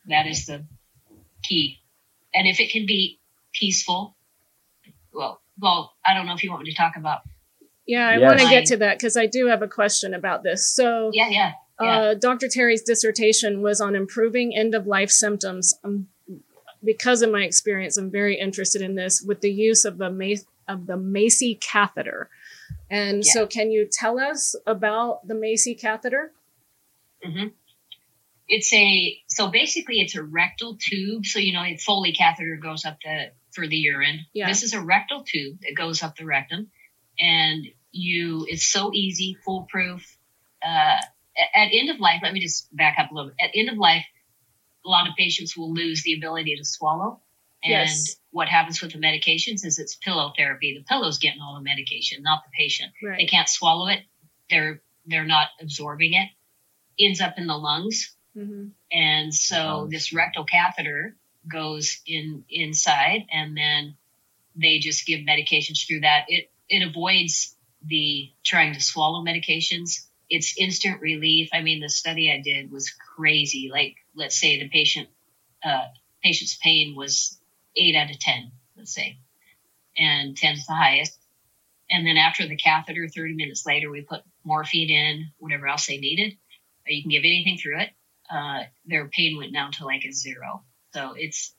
that 0.06 0.26
is 0.26 0.46
the 0.46 0.64
key. 1.42 1.79
And 2.34 2.46
if 2.46 2.60
it 2.60 2.70
can 2.70 2.86
be 2.86 3.18
peaceful, 3.52 4.16
well, 5.12 5.40
well, 5.60 5.92
I 6.06 6.14
don't 6.14 6.26
know 6.26 6.34
if 6.34 6.42
you 6.42 6.50
want 6.50 6.62
me 6.62 6.70
to 6.70 6.76
talk 6.76 6.96
about. 6.96 7.20
Yeah, 7.86 8.08
I 8.08 8.18
yes. 8.18 8.22
want 8.22 8.40
to 8.40 8.48
get 8.48 8.66
to 8.66 8.76
that 8.78 8.98
because 8.98 9.16
I 9.16 9.26
do 9.26 9.46
have 9.46 9.62
a 9.62 9.68
question 9.68 10.14
about 10.14 10.42
this. 10.42 10.66
So, 10.66 11.10
yeah, 11.12 11.28
yeah. 11.28 11.52
Uh, 11.80 11.84
yeah. 11.84 11.98
Uh, 11.98 12.14
Dr. 12.14 12.46
Teri's 12.46 12.82
dissertation 12.82 13.62
was 13.62 13.80
on 13.80 13.96
improving 13.96 14.54
end 14.54 14.74
of 14.74 14.86
life 14.86 15.10
symptoms. 15.10 15.74
Um, 15.82 16.08
because 16.84 17.20
of 17.22 17.30
my 17.30 17.42
experience, 17.42 17.96
I'm 17.96 18.10
very 18.10 18.38
interested 18.38 18.80
in 18.80 18.94
this 18.94 19.22
with 19.22 19.40
the 19.40 19.50
use 19.50 19.84
of 19.84 19.98
the 19.98 20.10
Mace, 20.10 20.44
of 20.68 20.86
the 20.86 20.96
Macy 20.96 21.56
catheter. 21.56 22.30
And 22.88 23.24
yeah. 23.24 23.32
so, 23.32 23.46
can 23.46 23.70
you 23.70 23.88
tell 23.90 24.18
us 24.18 24.54
about 24.66 25.26
the 25.26 25.34
Macy 25.34 25.74
catheter? 25.74 26.32
Mm-hmm. 27.26 27.48
It's 28.50 28.72
a 28.72 29.18
so 29.28 29.48
basically 29.48 30.00
it's 30.00 30.16
a 30.16 30.22
rectal 30.22 30.76
tube. 30.76 31.24
So 31.24 31.38
you 31.38 31.52
know, 31.52 31.62
a 31.62 31.76
Foley 31.76 32.12
catheter 32.12 32.56
goes 32.56 32.84
up 32.84 32.98
the 33.02 33.32
for 33.52 33.66
the 33.66 33.76
urine. 33.76 34.26
Yeah. 34.32 34.48
This 34.48 34.62
is 34.62 34.74
a 34.74 34.80
rectal 34.80 35.22
tube 35.24 35.60
that 35.62 35.76
goes 35.76 36.02
up 36.02 36.16
the 36.16 36.24
rectum, 36.26 36.70
and 37.18 37.64
you 37.92 38.46
it's 38.48 38.64
so 38.64 38.90
easy, 38.92 39.36
foolproof. 39.44 40.04
Uh, 40.62 40.96
at 41.54 41.68
end 41.72 41.90
of 41.90 42.00
life, 42.00 42.20
let 42.22 42.32
me 42.32 42.40
just 42.40 42.74
back 42.76 42.96
up 42.98 43.10
a 43.10 43.14
little 43.14 43.30
bit. 43.30 43.36
At 43.40 43.50
end 43.54 43.70
of 43.70 43.78
life, 43.78 44.04
a 44.84 44.88
lot 44.88 45.08
of 45.08 45.14
patients 45.16 45.56
will 45.56 45.72
lose 45.72 46.02
the 46.02 46.14
ability 46.14 46.56
to 46.56 46.64
swallow. 46.64 47.20
And 47.62 47.72
yes. 47.72 48.16
what 48.30 48.48
happens 48.48 48.80
with 48.80 48.92
the 48.92 48.98
medications 48.98 49.64
is 49.66 49.78
it's 49.78 49.94
pillow 49.94 50.32
therapy. 50.36 50.76
The 50.76 50.84
pillow's 50.84 51.18
getting 51.18 51.40
all 51.40 51.54
the 51.54 51.62
medication, 51.62 52.22
not 52.22 52.42
the 52.44 52.50
patient. 52.56 52.92
Right. 53.02 53.18
They 53.18 53.26
can't 53.26 53.48
swallow 53.48 53.88
it. 53.88 54.00
They're 54.48 54.82
they're 55.06 55.26
not 55.26 55.48
absorbing 55.60 56.14
it. 56.14 56.28
Ends 56.98 57.20
up 57.20 57.34
in 57.36 57.46
the 57.46 57.56
lungs. 57.56 58.14
Mm-hmm. 58.36 58.68
And 58.92 59.34
so 59.34 59.88
this 59.90 60.12
rectal 60.12 60.44
catheter 60.44 61.16
goes 61.50 62.00
in 62.06 62.44
inside 62.48 63.26
and 63.32 63.56
then 63.56 63.96
they 64.54 64.78
just 64.78 65.06
give 65.06 65.20
medications 65.20 65.86
through 65.86 66.00
that. 66.00 66.26
It 66.28 66.50
it 66.68 66.86
avoids 66.88 67.56
the 67.84 68.30
trying 68.44 68.74
to 68.74 68.80
swallow 68.80 69.24
medications. 69.24 70.06
It's 70.28 70.56
instant 70.58 71.00
relief. 71.00 71.50
I 71.52 71.62
mean, 71.62 71.80
the 71.80 71.88
study 71.88 72.30
I 72.30 72.40
did 72.40 72.70
was 72.70 72.90
crazy. 73.16 73.70
Like, 73.72 73.96
let's 74.14 74.38
say 74.38 74.60
the 74.60 74.68
patient 74.68 75.08
uh, 75.64 75.86
patient's 76.22 76.56
pain 76.56 76.94
was 76.96 77.38
eight 77.76 77.96
out 77.96 78.10
of 78.10 78.18
ten, 78.18 78.52
let's 78.76 78.94
say, 78.94 79.18
and 79.96 80.36
ten 80.36 80.54
is 80.54 80.66
the 80.66 80.74
highest. 80.74 81.16
And 81.90 82.06
then 82.06 82.16
after 82.16 82.46
the 82.46 82.56
catheter, 82.56 83.08
30 83.08 83.34
minutes 83.34 83.66
later, 83.66 83.90
we 83.90 84.02
put 84.02 84.22
morphine 84.44 84.90
in, 84.90 85.32
whatever 85.38 85.66
else 85.66 85.86
they 85.86 85.98
needed. 85.98 86.36
You 86.86 87.02
can 87.02 87.10
give 87.10 87.24
anything 87.24 87.58
through 87.58 87.80
it. 87.80 87.90
Uh, 88.30 88.60
their 88.86 89.08
pain 89.08 89.36
went 89.36 89.52
down 89.52 89.72
to 89.72 89.84
like 89.84 90.04
a 90.04 90.12
zero. 90.12 90.64
So 90.94 91.14
it's 91.16 91.54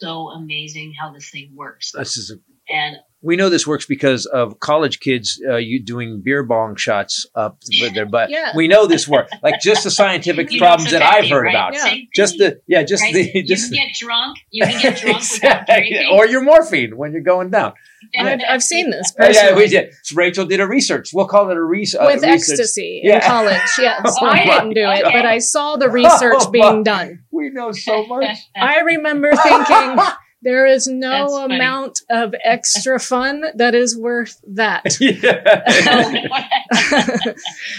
so 0.00 0.28
amazing 0.30 0.94
how 0.98 1.12
this 1.12 1.30
thing 1.30 1.52
works. 1.54 1.92
This 1.92 2.16
is 2.16 2.30
a, 2.30 2.72
and 2.72 2.96
we 3.24 3.36
know 3.36 3.48
this 3.48 3.66
works 3.66 3.86
because 3.86 4.26
of 4.26 4.60
college 4.60 5.00
kids 5.00 5.42
uh, 5.48 5.56
you 5.56 5.82
doing 5.82 6.20
beer 6.22 6.42
bong 6.42 6.76
shots 6.76 7.26
up 7.34 7.58
with 7.80 7.94
their 7.94 8.04
butt. 8.04 8.28
yeah. 8.28 8.52
We 8.54 8.68
know 8.68 8.86
this 8.86 9.08
works. 9.08 9.32
Like 9.42 9.60
just 9.60 9.84
the 9.84 9.90
scientific 9.90 10.50
problems 10.58 10.90
that 10.90 11.02
I've 11.02 11.28
heard 11.28 11.44
right? 11.44 11.54
about. 11.54 11.74
Yeah. 11.74 11.96
Just 12.14 12.36
the 12.36 12.60
yeah, 12.66 12.82
just 12.82 13.02
right? 13.02 13.14
the 13.14 13.42
just 13.42 13.72
you 13.72 13.78
can 13.78 13.88
get 13.88 13.96
drunk. 13.98 14.38
You 14.50 14.66
can 14.66 14.80
get 14.82 15.00
drunk 15.00 15.22
without 15.32 15.66
drinking. 15.66 16.08
or 16.12 16.26
your 16.26 16.42
morphine 16.42 16.96
when 16.98 17.12
you're 17.12 17.22
going 17.22 17.50
down. 17.50 17.72
I've, 18.18 18.40
I've 18.46 18.62
seen 18.62 18.90
this. 18.90 19.12
Personally. 19.12 19.48
Yeah, 19.48 19.56
we 19.56 19.68
did. 19.68 19.94
So 20.02 20.16
Rachel 20.16 20.44
did 20.44 20.60
a 20.60 20.66
research. 20.66 21.10
We'll 21.14 21.26
call 21.26 21.50
it 21.50 21.56
a 21.56 21.62
re- 21.62 21.88
uh, 21.98 22.04
with 22.04 22.22
ecstasy 22.22 23.00
in 23.02 23.20
college. 23.22 23.54
Yes, 23.78 24.16
oh 24.20 24.26
I 24.26 24.44
didn't 24.44 24.74
do 24.74 24.88
it, 24.88 25.02
but 25.04 25.26
I 25.26 25.38
saw 25.38 25.76
the 25.76 25.88
research 25.88 26.36
oh 26.40 26.50
being 26.50 26.82
done. 26.82 27.24
We 27.30 27.50
know 27.50 27.72
so 27.72 28.06
much. 28.06 28.36
I 28.54 28.80
remember 28.80 29.30
thinking. 29.34 29.98
There 30.44 30.66
is 30.66 30.86
no 30.86 31.44
amount 31.44 32.02
of 32.10 32.34
extra 32.44 33.00
fun 33.00 33.44
that 33.54 33.74
is 33.74 33.98
worth 33.98 34.38
that. 34.48 34.84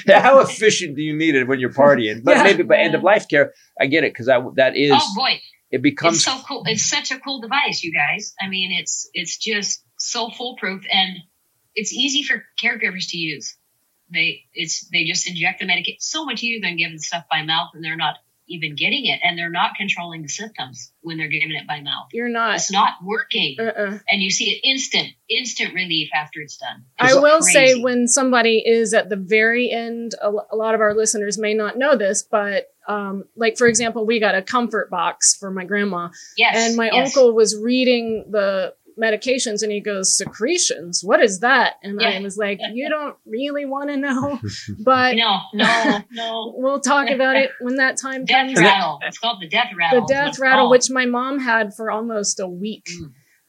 yeah. 0.08 0.20
How 0.20 0.40
efficient 0.40 0.96
do 0.96 1.04
you 1.04 1.16
need 1.16 1.36
it 1.36 1.48
when 1.48 1.60
you're 1.60 1.72
partying? 1.72 2.24
But 2.24 2.38
yeah. 2.38 2.44
maybe 2.44 2.64
by 2.64 2.78
end 2.78 2.96
of 2.96 3.04
life 3.04 3.28
care, 3.30 3.54
I 3.80 3.86
get 3.86 4.04
it 4.04 4.14
because 4.14 4.26
that 4.26 4.42
that 4.56 4.76
is. 4.76 4.94
Oh 4.96 5.14
boy, 5.16 5.40
it 5.70 5.84
becomes 5.84 6.16
it's 6.16 6.26
so 6.26 6.40
cool. 6.48 6.64
It's 6.66 6.90
such 6.90 7.12
a 7.12 7.20
cool 7.20 7.40
device, 7.40 7.84
you 7.84 7.94
guys. 7.94 8.34
I 8.42 8.50
mean, 8.50 8.72
it's 8.72 9.08
it's 9.14 9.38
just 9.38 9.86
so 10.00 10.32
foolproof 10.32 10.84
and 10.92 11.18
it's 11.76 11.94
easy 11.94 12.24
for 12.24 12.44
caregivers 12.60 13.12
to 13.12 13.18
use. 13.18 13.56
They 14.12 14.46
it's 14.54 14.90
they 14.90 15.04
just 15.04 15.28
inject 15.28 15.60
the 15.60 15.68
medication 15.68 16.00
so 16.00 16.26
much 16.26 16.42
easier 16.42 16.62
than 16.62 16.78
giving 16.78 16.98
stuff 16.98 17.26
by 17.30 17.44
mouth, 17.44 17.70
and 17.76 17.84
they're 17.84 17.96
not 17.96 18.16
even 18.48 18.76
getting 18.76 19.06
it 19.06 19.20
and 19.24 19.38
they're 19.38 19.50
not 19.50 19.72
controlling 19.76 20.22
the 20.22 20.28
symptoms 20.28 20.92
when 21.02 21.18
they're 21.18 21.28
giving 21.28 21.52
it 21.52 21.68
by 21.68 21.82
mouth. 21.82 22.08
You're 22.14 22.30
not. 22.30 22.56
It's 22.56 22.72
not 22.72 22.94
working. 23.04 23.58
Uh-uh. 23.60 24.00
And 24.10 24.22
you 24.22 24.30
see 24.30 24.52
it 24.52 24.68
instant, 24.68 25.10
instant 25.30 25.74
relief 25.74 26.10
after 26.14 26.42
it's 26.42 26.58
done. 26.58 26.86
It's 27.00 27.16
I 27.16 27.20
will 27.20 27.40
crazy. 27.40 27.52
say 27.54 27.82
when 27.82 28.08
somebody 28.08 28.64
is 28.66 28.94
at 28.94 29.10
the 29.10 29.16
very 29.16 29.72
end, 29.72 30.14
a, 30.22 30.30
a 30.52 30.56
lot 30.56 30.76
of 30.76 30.82
our 30.82 30.94
listeners 30.94 31.38
may 31.38 31.54
not 31.54 31.78
know 31.78 31.98
this, 31.98 32.24
but 32.24 32.68
um, 32.88 33.26
like 33.36 33.58
for 33.58 33.68
example, 33.68 34.06
we 34.06 34.20
got 34.20 34.36
a 34.36 34.42
comfort 34.42 34.90
box 34.90 35.36
for 35.36 35.50
my 35.50 35.66
grandma. 35.66 36.10
Yes. 36.38 36.56
And 36.56 36.76
my 36.76 36.92
yes. 36.92 37.08
uncle 37.08 37.34
was 37.34 37.58
reading 37.60 38.26
the 38.30 38.74
medications 39.02 39.62
and 39.62 39.72
he 39.72 39.80
goes 39.82 40.16
secretions 40.18 41.02
what 41.04 41.20
is 41.22 41.40
that 41.42 41.74
and 41.84 42.02
i 42.02 42.20
was 42.22 42.38
like 42.38 42.60
you 42.74 42.88
don't 42.90 43.16
really 43.26 43.66
want 43.66 43.90
to 43.90 43.98
know 43.98 44.40
but 44.80 45.16
No, 45.16 45.40
no, 45.54 46.00
no. 46.12 46.54
we'll 46.58 46.80
talk 46.80 47.10
about 47.10 47.36
it 47.36 47.52
when 47.60 47.76
that 47.76 47.98
time 47.98 48.26
Death 48.26 48.48
comes 48.48 48.60
rattle. 48.62 49.00
It's 49.04 49.18
called 49.18 49.42
the 49.42 49.48
death 49.50 49.72
rattle. 49.78 50.02
the 50.08 50.14
death 50.14 50.28
it's 50.30 50.40
rattle 50.40 50.62
called. 50.64 50.72
which 50.72 50.90
my 50.90 51.06
mom 51.06 51.40
had 51.40 51.74
for 51.74 51.92
almost 51.92 52.40
a 52.40 52.48
week 52.48 52.88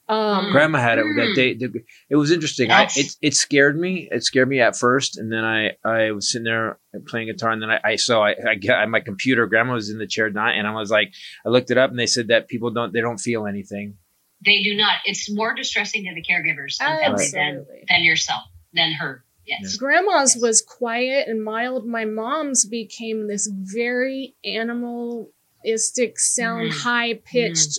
Mm. 0.08 0.14
um 0.14 0.52
Grandma 0.52 0.78
had 0.78 0.98
it 0.98 1.04
that 1.16 1.28
Mm. 1.30 1.34
day. 1.34 1.82
It 2.08 2.14
was 2.16 2.30
interesting. 2.30 2.70
I, 2.70 2.84
it 2.94 3.12
it 3.20 3.34
scared 3.34 3.76
me. 3.76 4.08
It 4.10 4.22
scared 4.22 4.48
me 4.48 4.60
at 4.60 4.76
first, 4.76 5.18
and 5.18 5.32
then 5.32 5.42
I 5.44 5.72
I 5.84 6.12
was 6.12 6.30
sitting 6.30 6.44
there 6.44 6.78
playing 7.08 7.26
guitar, 7.26 7.50
and 7.50 7.60
then 7.60 7.70
I, 7.70 7.80
I 7.84 7.96
saw 7.96 8.24
I, 8.24 8.36
I 8.50 8.54
got 8.54 8.88
my 8.88 9.00
computer. 9.00 9.46
Grandma 9.48 9.74
was 9.74 9.90
in 9.90 9.98
the 9.98 10.06
chair, 10.06 10.30
not, 10.30 10.54
and 10.54 10.64
I 10.64 10.72
was 10.74 10.92
like, 10.92 11.12
I 11.44 11.48
looked 11.48 11.72
it 11.72 11.78
up, 11.78 11.90
and 11.90 11.98
they 11.98 12.06
said 12.06 12.28
that 12.28 12.46
people 12.46 12.70
don't 12.70 12.92
they 12.92 13.00
don't 13.00 13.18
feel 13.18 13.46
anything. 13.48 13.96
They 14.44 14.62
do 14.62 14.76
not. 14.76 14.94
It's 15.04 15.30
more 15.32 15.54
distressing 15.54 16.04
to 16.04 16.14
the 16.14 16.22
caregivers 16.22 16.76
and 16.80 17.18
than, 17.32 17.66
than 17.88 18.04
yourself, 18.04 18.42
than 18.72 18.92
her. 18.92 19.24
Yes. 19.46 19.76
grandma's 19.76 20.34
Yes. 20.34 20.42
was 20.42 20.60
quiet 20.60 21.28
and 21.28 21.42
mild 21.44 21.86
my 21.86 22.04
mom's 22.04 22.64
became 22.64 23.28
this 23.28 23.46
very 23.46 24.34
animalistic 24.44 26.18
sound 26.18 26.72
Mhm. 26.72 26.82
high 26.82 27.14
pitched 27.14 27.78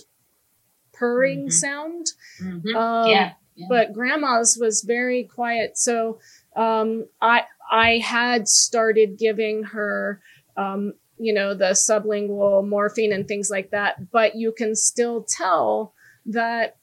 purring 0.92 1.46
Mhm. 1.48 1.52
sound 1.52 2.06
Mhm. 2.40 2.74
um, 2.74 3.10
yeah. 3.10 3.32
yeah. 3.54 3.66
but 3.68 3.92
grandma's 3.92 4.56
was 4.58 4.82
very 4.82 5.24
quiet 5.24 5.76
so 5.76 6.18
um, 6.56 7.06
i 7.20 7.44
i 7.70 7.98
had 7.98 8.48
started 8.48 9.18
giving 9.18 9.62
her 9.64 10.20
um, 10.56 10.94
you 11.18 11.32
know 11.34 11.52
the 11.54 11.72
sublingual 11.74 12.66
morphine 12.66 13.12
and 13.12 13.28
things 13.28 13.50
like 13.50 13.70
that 13.70 14.10
but 14.10 14.34
you 14.36 14.52
can 14.52 14.74
still 14.74 15.22
tell 15.22 15.92
that 16.26 16.76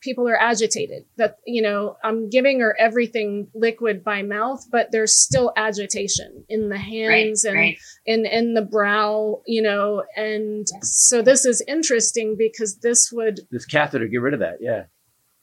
people 0.00 0.26
are 0.26 0.40
agitated 0.40 1.04
that 1.18 1.36
you 1.46 1.60
know 1.60 1.94
i'm 2.02 2.30
giving 2.30 2.60
her 2.60 2.74
everything 2.80 3.46
liquid 3.54 4.02
by 4.02 4.22
mouth 4.22 4.64
but 4.72 4.90
there's 4.90 5.14
still 5.14 5.52
agitation 5.54 6.44
in 6.48 6.70
the 6.70 6.76
right. 6.76 6.80
hands 6.80 7.44
and 7.44 7.56
Right. 7.56 7.78
in 8.06 8.24
in 8.24 8.54
the 8.54 8.62
brow 8.62 9.42
you 9.46 9.60
know 9.60 10.02
and 10.16 10.66
so 10.82 11.20
this 11.20 11.44
is 11.44 11.62
interesting 11.68 12.36
because 12.38 12.78
this 12.78 13.10
would 13.12 13.40
This 13.50 13.66
catheter, 13.66 14.06
get 14.06 14.22
rid 14.22 14.32
of 14.32 14.40
that. 14.40 14.58
Yeah, 14.60 14.84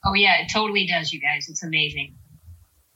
Oh 0.04 0.14
yeah, 0.14 0.42
it 0.42 0.48
totally 0.52 0.88
does, 0.88 1.12
you 1.14 1.20
guys. 1.22 1.48
It's 1.50 1.64
amazing. 1.64 2.16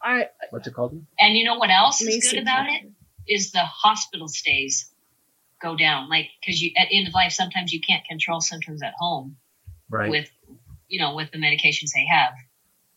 i 0.01 0.27
what's 0.49 0.67
it 0.67 0.73
called? 0.73 0.99
And 1.19 1.38
you 1.38 1.43
know 1.43 1.57
what 1.57 1.69
else 1.69 2.01
is 2.01 2.32
good 2.32 2.41
about 2.41 2.67
it? 2.67 2.89
Is 3.27 3.51
the 3.51 3.59
hospital 3.63 4.27
stays 4.27 4.89
go 5.61 5.75
down. 5.75 6.09
Like 6.09 6.29
because 6.41 6.59
you 6.61 6.71
at 6.77 6.88
end 6.91 7.07
of 7.07 7.13
life, 7.13 7.32
sometimes 7.32 7.71
you 7.71 7.79
can't 7.79 8.03
control 8.05 8.41
symptoms 8.41 8.82
at 8.82 8.93
home 8.97 9.38
Right. 9.91 10.09
with 10.09 10.29
you 10.87 10.99
know 10.99 11.15
with 11.15 11.31
the 11.31 11.37
medications 11.37 11.91
they 11.93 12.05
have. 12.05 12.33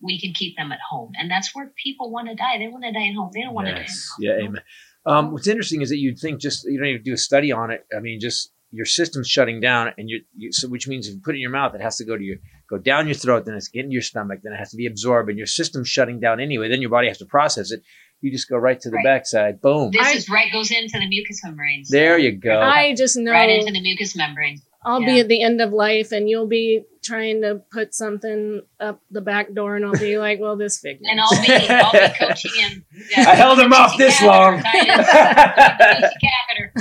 We 0.03 0.21
can 0.21 0.35
keep 0.35 0.57
them 0.57 0.71
at 0.71 0.81
home, 0.91 1.13
and 1.19 1.31
that's 1.31 1.55
where 1.55 1.73
people 1.83 2.11
want 2.11 2.29
to 2.29 2.35
die. 2.35 2.59
They 2.59 2.69
want 2.69 2.85
to 2.85 2.93
die 2.93 3.09
at 3.09 3.15
home. 3.15 3.31
They 3.33 3.41
don't 3.41 3.55
want 3.55 3.69
to 3.69 3.75
die. 3.75 3.81
At 3.81 3.89
home. 3.89 3.97
Yeah. 4.19 4.33
Amen. 4.33 4.63
Um, 5.07 5.33
what's 5.33 5.47
interesting 5.47 5.81
is 5.83 5.89
that 5.91 5.99
you'd 5.99 6.19
think 6.19 6.41
just 6.41 6.65
you 6.65 6.79
don't 6.79 6.89
even 6.89 7.03
do 7.03 7.15
a 7.15 7.17
study 7.19 7.53
on 7.53 7.71
it. 7.71 7.87
I 7.97 8.01
mean, 8.01 8.21
just 8.21 8.51
your 8.71 8.87
system's 8.87 9.29
shutting 9.29 9.61
down, 9.61 9.93
and 9.97 10.11
you, 10.11 10.23
you 10.37 10.53
so 10.53 10.69
which 10.69 10.89
means 10.89 11.07
if 11.07 11.15
you 11.15 11.21
put 11.25 11.35
it 11.35 11.39
in 11.39 11.43
your 11.43 11.51
mouth, 11.51 11.75
it 11.75 11.81
has 11.81 11.97
to 11.99 12.05
go 12.05 12.17
to 12.17 12.23
your 12.23 12.37
go 12.69 12.77
down 12.77 13.07
your 13.07 13.15
throat, 13.15 13.45
then 13.47 13.55
it's 13.55 13.69
getting 13.69 13.91
to 13.91 13.93
your 13.95 14.03
stomach, 14.03 14.41
then 14.43 14.53
it 14.53 14.57
has 14.57 14.71
to 14.73 14.77
be 14.77 14.87
absorbed, 14.87 15.29
and 15.31 15.39
your 15.39 15.47
system's 15.47 15.89
shutting 15.89 16.21
down 16.21 16.41
anyway. 16.41 16.69
Then 16.69 16.81
your 16.81 16.91
body 16.91 17.09
has 17.09 17.19
to 17.19 17.27
process 17.27 17.71
it. 17.71 17.83
You 18.21 18.33
just 18.33 18.49
go 18.49 18.57
right 18.57 18.81
to 18.81 18.91
the 18.91 18.97
Right. 18.97 19.05
backside. 19.05 19.61
Boom. 19.61 19.91
This 19.93 20.01
I- 20.03 20.13
is 20.13 20.29
right 20.31 20.51
goes 20.51 20.71
into 20.71 20.99
the 20.99 21.07
mucous 21.07 21.45
membranes. 21.45 21.89
There 21.91 22.19
you 22.19 22.33
go. 22.33 22.59
i 22.59 22.95
just 22.95 23.17
know 23.17 23.31
Right 23.31 23.51
into 23.51 23.71
the 23.73 23.81
mucous 23.83 24.17
membrane. 24.17 24.61
I'll 24.85 25.01
be 25.01 25.21
at 25.21 25.29
the 25.29 25.43
end 25.43 25.61
of 25.61 25.73
life 25.73 26.13
and 26.13 26.29
you'll 26.29 26.47
be 26.47 26.85
trying 27.03 27.43
to 27.43 27.63
put 27.71 27.95
something 27.95 28.63
up 28.81 29.01
the 29.11 29.21
back 29.21 29.53
door 29.55 29.77
and 29.77 29.85
I'll 29.85 29.93
be 29.93 30.19
like, 30.27 30.41
well, 30.41 30.57
this 30.57 30.79
figure. 30.79 31.07
And 31.11 31.21
I'll 31.21 31.31
be 31.31 31.53
I'll 31.53 31.93
be 31.93 32.15
coaching 32.19 32.51
him. 32.55 32.85
yeah, 33.17 33.31
I 33.31 33.35
held 33.35 33.59
him 33.59 33.73
off 33.73 33.97
this 33.97 34.21
long. 34.23 34.63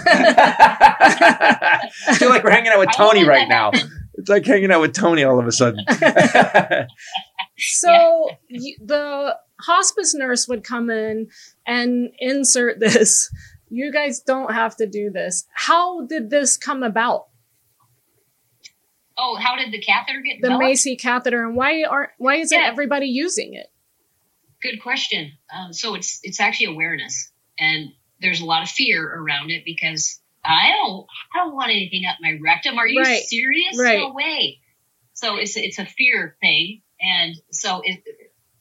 I 0.06 1.90
feel 2.18 2.30
like 2.30 2.44
we're 2.44 2.52
hanging 2.52 2.72
out 2.72 2.80
with 2.80 2.92
Tony 2.96 3.26
right 3.26 3.48
now. 3.48 3.72
It's 4.16 4.30
like 4.30 4.46
hanging 4.46 4.72
out 4.72 4.82
with 4.82 4.94
Tony 4.94 5.24
all 5.24 5.40
of 5.40 5.48
a 5.48 5.52
sudden. 5.52 5.86
so 7.58 8.30
you, 8.48 8.78
the 8.84 9.38
hospice 9.62 10.14
nurse 10.14 10.48
would 10.48 10.64
come 10.64 10.90
in 10.90 11.30
and 11.66 12.10
insert 12.20 12.80
this. 12.80 13.34
You 13.70 13.92
guys 13.92 14.20
don't 14.20 14.54
have 14.54 14.76
to 14.78 14.86
do 14.86 15.10
this. 15.10 15.48
How 15.54 16.06
did 16.06 16.30
this 16.30 16.58
come 16.58 16.84
about? 16.84 17.28
Oh, 19.26 19.36
how 19.36 19.56
did 19.56 19.72
the 19.72 19.80
catheter 19.80 20.20
get 20.22 20.38
The 20.42 20.48
developed? 20.50 20.66
Macy 20.66 20.96
catheter 20.98 21.46
and 21.46 21.56
why 21.56 21.84
aren't 21.84 22.10
why 22.18 22.36
isn't 22.36 22.58
Yeah. 22.60 22.68
everybody 22.68 23.06
using 23.08 23.54
it? 23.54 23.68
Good 24.62 24.82
question. 24.82 25.32
Um, 25.54 25.72
so 25.74 25.96
it's 25.96 26.20
it's 26.24 26.40
actually 26.42 26.68
awareness, 26.68 27.32
and 27.58 27.90
there's 28.20 28.42
a 28.42 28.46
lot 28.46 28.64
of 28.64 28.70
fear 28.70 29.06
around 29.06 29.52
it 29.52 29.64
because 29.66 30.20
I 30.44 30.72
don't 30.72 31.06
I 31.34 31.40
don't 31.40 31.56
want 31.56 31.72
anything 31.72 32.06
up 32.06 32.18
my 32.22 32.38
rectum. 32.44 32.78
Are 32.78 32.88
you 32.88 33.02
Right. 33.02 33.24
serious? 33.24 33.78
Right. 33.80 34.00
No 34.00 34.12
way. 34.14 34.60
So 35.14 35.38
it's 35.38 35.56
it's 35.58 35.80
a 35.80 35.86
fear 35.86 36.36
thing, 36.42 36.82
and 37.00 37.36
so 37.52 37.82
it, 37.84 38.04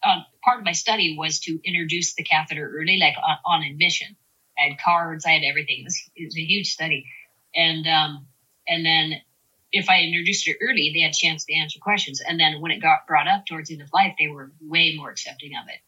uh, 0.05 0.21
part 0.45 0.59
of 0.61 0.65
my 0.65 0.73
study 0.73 1.17
was 1.19 1.41
to 1.41 1.59
introduce 1.65 2.15
the 2.15 2.23
catheter 2.25 2.71
early, 2.77 2.99
like 2.99 3.15
on, 3.17 3.37
on 3.63 3.63
admission. 3.65 4.17
I 4.59 4.69
had 4.71 4.79
cards, 4.79 5.25
I 5.25 5.31
had 5.31 5.43
everything. 5.45 5.81
It 5.81 5.85
was, 5.85 6.11
it 6.15 6.25
was 6.27 6.37
a 6.37 6.43
huge 6.45 6.69
study, 6.73 7.07
and 7.55 7.87
um, 7.87 8.27
and 8.69 8.85
then 8.85 9.15
if 9.73 9.89
I 9.89 10.01
introduced 10.03 10.47
it 10.49 10.57
early, 10.63 10.91
they 10.95 11.01
had 11.01 11.13
a 11.13 11.15
chance 11.15 11.45
to 11.47 11.55
answer 11.55 11.79
questions. 11.81 12.21
And 12.21 12.39
then 12.39 12.61
when 12.61 12.71
it 12.73 12.81
got 12.81 13.07
brought 13.07 13.27
up 13.29 13.47
towards 13.47 13.69
the 13.69 13.75
end 13.75 13.83
of 13.83 13.91
life, 13.93 14.15
they 14.19 14.29
were 14.29 14.53
way 14.61 14.95
more 14.97 15.11
accepting 15.11 15.53
of 15.61 15.69
it. 15.69 15.81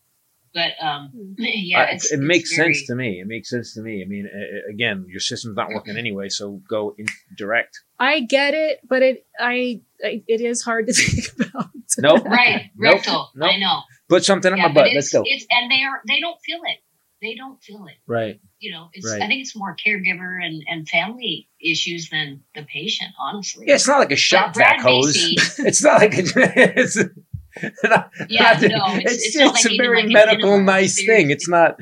But 0.55 0.73
um, 0.85 1.11
yeah, 1.39 1.81
I- 1.81 1.85
it's, 1.95 2.11
it 2.13 2.17
it's 2.17 2.23
makes 2.23 2.55
very- 2.57 2.75
sense 2.75 2.87
to 2.87 2.95
me. 2.95 3.21
It 3.21 3.27
makes 3.27 3.51
sense 3.51 3.75
to 3.75 3.83
me. 3.83 4.03
I 4.03 4.09
mean, 4.09 4.27
uh, 4.33 4.71
again, 4.73 5.07
your 5.09 5.21
system's 5.21 5.57
not 5.57 5.69
working 5.71 5.97
anyway, 5.97 6.29
so 6.29 6.61
go 6.69 6.95
in 6.97 7.07
direct. 7.37 7.81
I 7.99 8.21
get 8.21 8.55
it, 8.55 8.81
but 8.89 9.03
it 9.03 9.27
I, 9.39 9.81
I 10.05 10.23
it 10.27 10.41
is 10.41 10.63
hard 10.63 10.87
to 10.87 10.93
think 10.95 11.49
about. 11.49 11.71
Nope. 11.99 12.25
Right, 12.25 12.71
Nope. 12.77 12.95
rectal. 12.95 13.31
Nope. 13.35 13.51
I 13.53 13.57
know. 13.59 13.81
Put 14.09 14.25
something 14.25 14.51
on 14.53 14.59
Yeah, 14.59 14.69
my 14.69 14.75
butt. 14.75 14.87
it's, 14.89 14.95
Let's 14.95 15.13
go. 15.13 15.23
it's 15.25 15.47
and 15.51 15.71
they 15.71 15.83
are 15.83 16.01
they 16.09 16.21
don't 16.21 16.39
feel 16.45 16.61
it. 16.65 16.79
They 17.25 17.35
don't 17.35 17.61
feel 17.63 17.87
it. 17.87 17.97
Right. 18.07 18.39
You 18.61 18.73
know, 18.73 18.91
it's 18.93 19.11
Right. 19.11 19.23
I 19.23 19.27
think 19.27 19.41
it's 19.41 19.57
more 19.57 19.75
caregiver 19.75 20.45
and, 20.45 20.63
and 20.69 20.87
family 20.89 21.49
issues 21.59 22.11
than 22.11 22.43
the 22.55 22.63
patient, 22.65 23.13
honestly. 23.19 23.65
Yeah, 23.67 23.77
it's 23.77 23.89
not 23.89 23.99
like 23.99 24.13
a 24.13 24.17
shop 24.17 24.49
But 24.49 24.55
Brad 24.57 24.77
vac 24.77 24.81
hose. 24.83 25.17
It's 25.61 25.83
not 25.83 26.01
like 26.03 26.13
a, 26.15 26.23
it's. 26.81 26.97
Not, 27.85 28.11
Yeah, 28.29 28.53
not- 28.53 28.63
no, 28.63 28.97
it's- 28.99 29.15
it's, 29.15 29.27
it's 29.29 29.37
not 29.37 29.55
it's 29.55 29.65
like 29.65 29.75
a 29.75 29.77
very 29.79 30.03
like 30.03 30.13
medical, 30.13 30.51
enema, 30.55 30.73
nice 30.73 31.03
thing. 31.05 31.31
It's 31.31 31.49
not. 31.49 31.79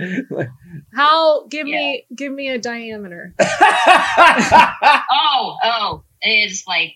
How 0.94 1.46
give 1.48 1.66
me 1.66 2.06
give 2.14 2.32
me 2.32 2.48
a 2.50 2.58
diameter. 2.58 3.34
Oh, 3.40 5.56
oh, 5.64 6.04
it's 6.20 6.66
like 6.66 6.94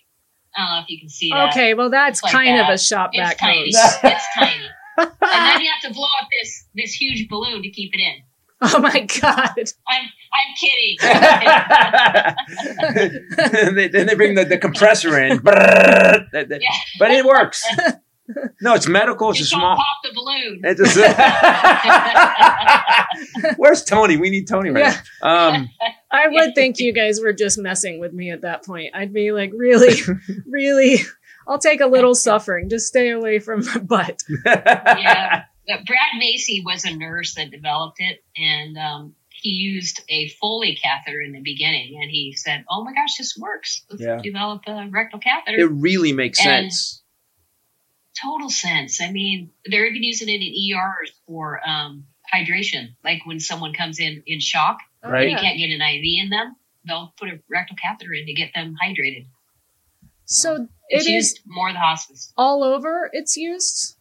I 0.57 0.65
don't 0.65 0.75
know 0.77 0.81
if 0.83 0.89
you 0.89 1.01
can 1.01 1.09
see 1.09 1.31
that. 1.31 1.51
Okay, 1.51 1.75
well 1.75 1.91
that's 1.91 2.19
It's 2.19 2.25
like 2.25 2.33
kind 2.33 2.61
of 2.61 2.69
a 2.69 2.79
shop 2.79 3.11
It's 3.13 3.21
back 3.23 3.39
tiny. 3.39 3.65
hose. 3.65 3.75
it's 4.05 4.27
tiny. 4.39 4.69
And 4.99 5.11
then 5.21 5.61
you 5.61 5.71
have 5.71 5.91
to 5.91 5.95
blow 5.95 6.09
up 6.23 6.29
this 6.41 6.67
this 6.75 6.93
huge 6.95 7.29
balloon 7.29 7.63
to 7.63 7.71
keep 7.71 7.95
it 7.95 8.01
in. 8.01 8.23
Oh 8.63 8.79
my 8.79 9.01
god. 9.21 9.51
I'm 9.87 10.09
I'm 10.33 10.55
kidding. 10.59 10.97
and 13.59 13.77
they, 13.77 13.89
then 13.89 14.07
they 14.07 14.15
bring 14.15 14.35
the, 14.35 14.45
the 14.47 14.57
compressor 14.59 15.19
in, 15.21 15.39
but 15.43 16.25
it 16.33 17.25
works. 17.27 17.63
No, 18.61 18.75
it's 18.75 18.89
medical. 18.89 19.31
It's 19.31 19.39
a 19.39 19.43
Just 19.43 19.53
don't 19.53 19.61
small. 19.61 19.77
pop 19.77 19.87
the 20.03 20.13
balloon. 20.15 20.61
It's 20.65 20.81
a, 23.47 23.55
Where's 23.57 23.85
Tony? 23.85 24.17
We 24.17 24.31
need 24.31 24.49
Tony 24.49 24.71
right 24.71 24.81
Yeah. 24.85 25.01
now. 25.23 25.49
Um, 25.49 25.69
I 26.11 26.27
would 26.29 26.55
think 26.55 26.79
you 26.79 26.93
guys 26.93 27.21
were 27.21 27.33
just 27.33 27.59
messing 27.59 28.01
with 28.01 28.13
me 28.13 28.31
at 28.31 28.41
that 28.43 28.65
point. 28.65 28.91
I'd 28.95 29.13
be 29.13 29.33
like, 29.33 29.53
really, 29.55 29.95
really, 30.49 30.97
I'll 31.47 31.59
take 31.59 31.81
a 31.81 31.87
little 31.87 32.15
suffering. 32.15 32.69
Just 32.69 32.87
stay 32.89 33.11
away 33.11 33.39
from 33.39 33.65
my 33.65 33.79
butt. 33.79 34.23
yeah. 34.45 35.45
But 35.69 35.85
Brad 35.87 36.17
Macy 36.19 36.63
was 36.65 36.85
a 36.85 36.95
nurse 36.97 37.35
that 37.35 37.51
developed 37.51 37.97
it, 38.01 38.23
and 38.37 38.77
um, 38.79 39.15
he 39.31 39.51
used 39.51 40.01
a 40.09 40.29
Foley 40.41 40.77
catheter 40.81 41.21
in 41.21 41.33
the 41.33 41.41
beginning, 41.41 41.99
and 42.01 42.11
he 42.11 42.33
said, 42.35 42.65
"Oh 42.71 42.85
my 42.85 42.93
gosh, 42.95 43.17
this 43.19 43.37
works. 43.37 43.85
Let's 43.91 44.03
Yeah. 44.03 44.19
develop 44.23 44.63
a 44.67 44.89
rectal 44.91 45.19
catheter." 45.19 45.59
it 45.59 45.65
really 45.73 46.13
makes 46.13 46.39
And- 46.41 46.73
sense. 46.73 47.03
Total 48.23 48.49
sense. 48.49 49.03
I 49.03 49.11
mean, 49.13 49.51
they're 49.67 49.85
even 49.85 50.03
using 50.03 50.29
it 50.31 50.37
in 50.41 50.55
ERs 50.73 51.13
for 51.27 51.61
um, 51.69 52.07
hydration. 52.35 52.95
Like 53.05 53.27
when 53.27 53.41
someone 53.41 53.75
comes 53.75 53.99
in 53.99 54.23
in 54.27 54.41
shock, 54.41 54.79
Right. 55.05 55.23
and 55.25 55.31
you 55.33 55.37
Oh, 55.37 55.41
can't 55.41 55.59
get 55.59 55.69
an 55.69 55.83
IV 55.83 56.03
in 56.23 56.31
them, 56.31 56.57
they'll 56.87 57.13
put 57.19 57.29
a 57.29 57.41
rectal 57.51 57.77
catheter 57.77 58.15
in 58.15 58.25
to 58.27 58.33
get 58.33 58.53
them 58.55 58.75
hydrated. 58.83 59.27
So 60.25 60.67
It's 60.89 61.07
it 61.07 61.09
is 61.11 61.15
used 61.37 61.41
more 61.45 61.69
in 61.69 61.75
the 61.75 61.81
hospice. 61.81 62.33
all 62.39 62.65
over. 62.65 63.11
It's 63.13 63.37
used. 63.37 63.96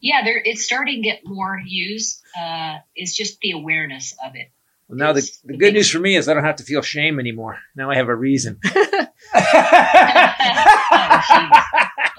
Yeah, 0.00 0.24
there 0.24 0.40
it's 0.44 0.64
starting 0.64 1.02
to 1.02 1.08
get 1.08 1.20
more 1.24 1.60
used. 1.64 2.22
Uh, 2.38 2.78
it's 2.94 3.16
just 3.16 3.38
the 3.40 3.52
awareness 3.52 4.14
of 4.24 4.34
it. 4.34 4.50
Well, 4.88 4.98
now 4.98 5.12
the, 5.12 5.30
the 5.44 5.56
good 5.56 5.74
news 5.74 5.88
for 5.88 6.00
me 6.00 6.16
is 6.16 6.28
I 6.28 6.34
don't 6.34 6.42
have 6.42 6.56
to 6.56 6.64
feel 6.64 6.82
shame 6.82 7.20
anymore. 7.20 7.58
Now 7.76 7.90
I 7.90 7.94
have 7.94 8.08
a 8.08 8.16
reason. 8.16 8.58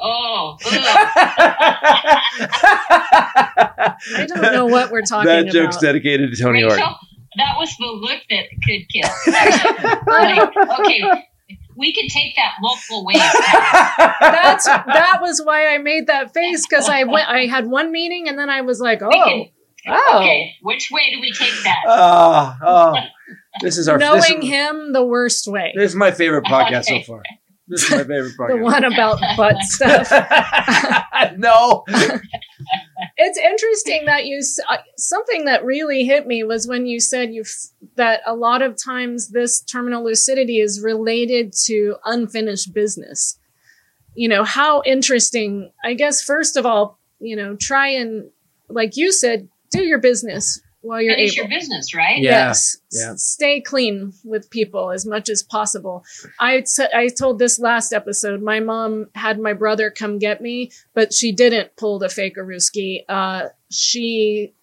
oh, 0.02 0.58
ugh. 0.66 0.82
I 4.16 4.26
don't 4.28 4.42
know 4.42 4.66
what 4.68 4.92
we're 4.92 5.02
talking 5.02 5.30
about. 5.30 5.36
that 5.36 5.42
about. 5.42 5.54
joke's 5.54 5.78
dedicated 5.78 6.32
to 6.32 6.42
Tony 6.42 6.64
Rachel, 6.64 6.78
Horton. 6.80 6.98
that 7.38 7.56
was 7.58 7.76
the 7.78 7.88
look 7.88 8.22
that 8.30 8.46
could 8.66 8.88
kill. 8.90 9.10
Like, 10.08 10.80
okay, 10.80 11.04
we 11.76 11.94
could 11.94 12.10
take 12.10 12.36
that 12.36 12.54
multiple 12.62 13.06
ways. 13.06 13.18
That's 14.20 14.66
that 14.66 15.20
was 15.22 15.42
why 15.44 15.74
I 15.74 15.78
made 15.78 16.08
that 16.08 16.34
face 16.34 16.66
because 16.68 16.90
I 16.90 17.04
went. 17.04 17.28
I 17.30 17.46
had 17.48 17.68
one 17.68 17.92
meeting 17.92 18.28
and 18.28 18.38
then 18.38 18.50
I 18.50 18.62
was 18.62 18.80
like, 18.80 19.02
oh, 19.02 19.10
can- 19.10 19.50
oh. 19.88 20.18
Okay, 20.20 20.54
which 20.62 20.90
way 20.92 21.02
do 21.14 21.20
we 21.22 21.32
take 21.32 21.64
that? 21.64 21.78
oh, 21.88 22.56
oh, 22.64 22.96
this 23.62 23.78
is 23.78 23.88
our 23.88 23.98
knowing 23.98 24.44
is, 24.44 24.50
him 24.50 24.94
the 24.94 25.04
worst 25.04 25.48
way. 25.48 25.74
This 25.76 25.92
is 25.92 25.96
my 25.96 26.12
favorite 26.12 26.46
podcast 26.46 26.90
Okay. 26.90 27.04
so 27.04 27.14
far. 27.14 27.24
This 27.72 27.84
is 27.84 27.92
my 27.92 28.00
favorite 28.00 28.36
part. 28.36 28.52
The 28.52 28.58
one 28.58 28.84
about 28.84 29.18
butt 29.38 29.58
stuff. 29.62 30.12
no. 31.38 31.86
It's 33.16 33.38
interesting 33.38 34.06
that 34.08 34.26
you 34.26 34.42
uh, 34.70 34.78
something 34.98 35.46
that 35.46 35.64
really 35.64 36.04
hit 36.04 36.28
me 36.28 36.44
was 36.44 36.68
when 36.68 36.86
you 36.86 37.00
said 37.00 37.34
you 37.34 37.46
that 37.96 38.22
a 38.26 38.36
lot 38.36 38.62
of 38.62 38.76
times 38.76 39.30
this 39.30 39.62
terminal 39.62 40.04
lucidity 40.04 40.60
is 40.60 40.82
related 40.82 41.54
to 41.68 41.96
unfinished 42.04 42.74
business. 42.74 43.40
You 44.16 44.28
know, 44.28 44.44
how 44.44 44.82
interesting. 44.86 45.72
I 45.82 45.94
guess 45.94 46.22
first 46.22 46.58
of 46.58 46.66
all, 46.66 47.00
you 47.20 47.38
know, 47.38 47.56
try 47.56 47.88
and 47.88 48.30
like 48.68 48.98
you 48.98 49.14
said, 49.14 49.48
do 49.72 49.82
your 49.82 50.00
business 50.00 50.60
while 50.82 51.02
you're 51.02 51.16
Finish 51.16 51.38
able. 51.38 51.50
your 51.50 51.60
business, 51.60 51.94
right? 51.96 52.20
Yeah. 52.20 52.48
Yes. 52.48 52.78
yeah. 52.92 53.14
Stay 53.16 53.62
clean 53.62 54.14
with 54.24 54.50
people 54.50 54.92
as 54.92 55.06
much 55.06 55.30
as 55.30 55.44
possible. 55.44 56.04
I 56.40 56.62
t- 56.62 56.86
I 56.94 57.08
told 57.10 57.38
this 57.40 57.60
last 57.60 57.94
episode, 57.94 58.42
my 58.42 58.60
mom 58.60 59.08
had 59.16 59.40
my 59.40 59.54
brother 59.54 59.92
come 59.92 60.18
get 60.20 60.42
me, 60.42 60.72
but 60.94 61.14
she 61.14 61.32
didn't 61.32 61.76
pull 61.76 62.00
the 62.00 62.10
fake 62.10 62.36
Aruski. 62.38 63.04
Uh, 63.08 63.50
she, 63.70 64.54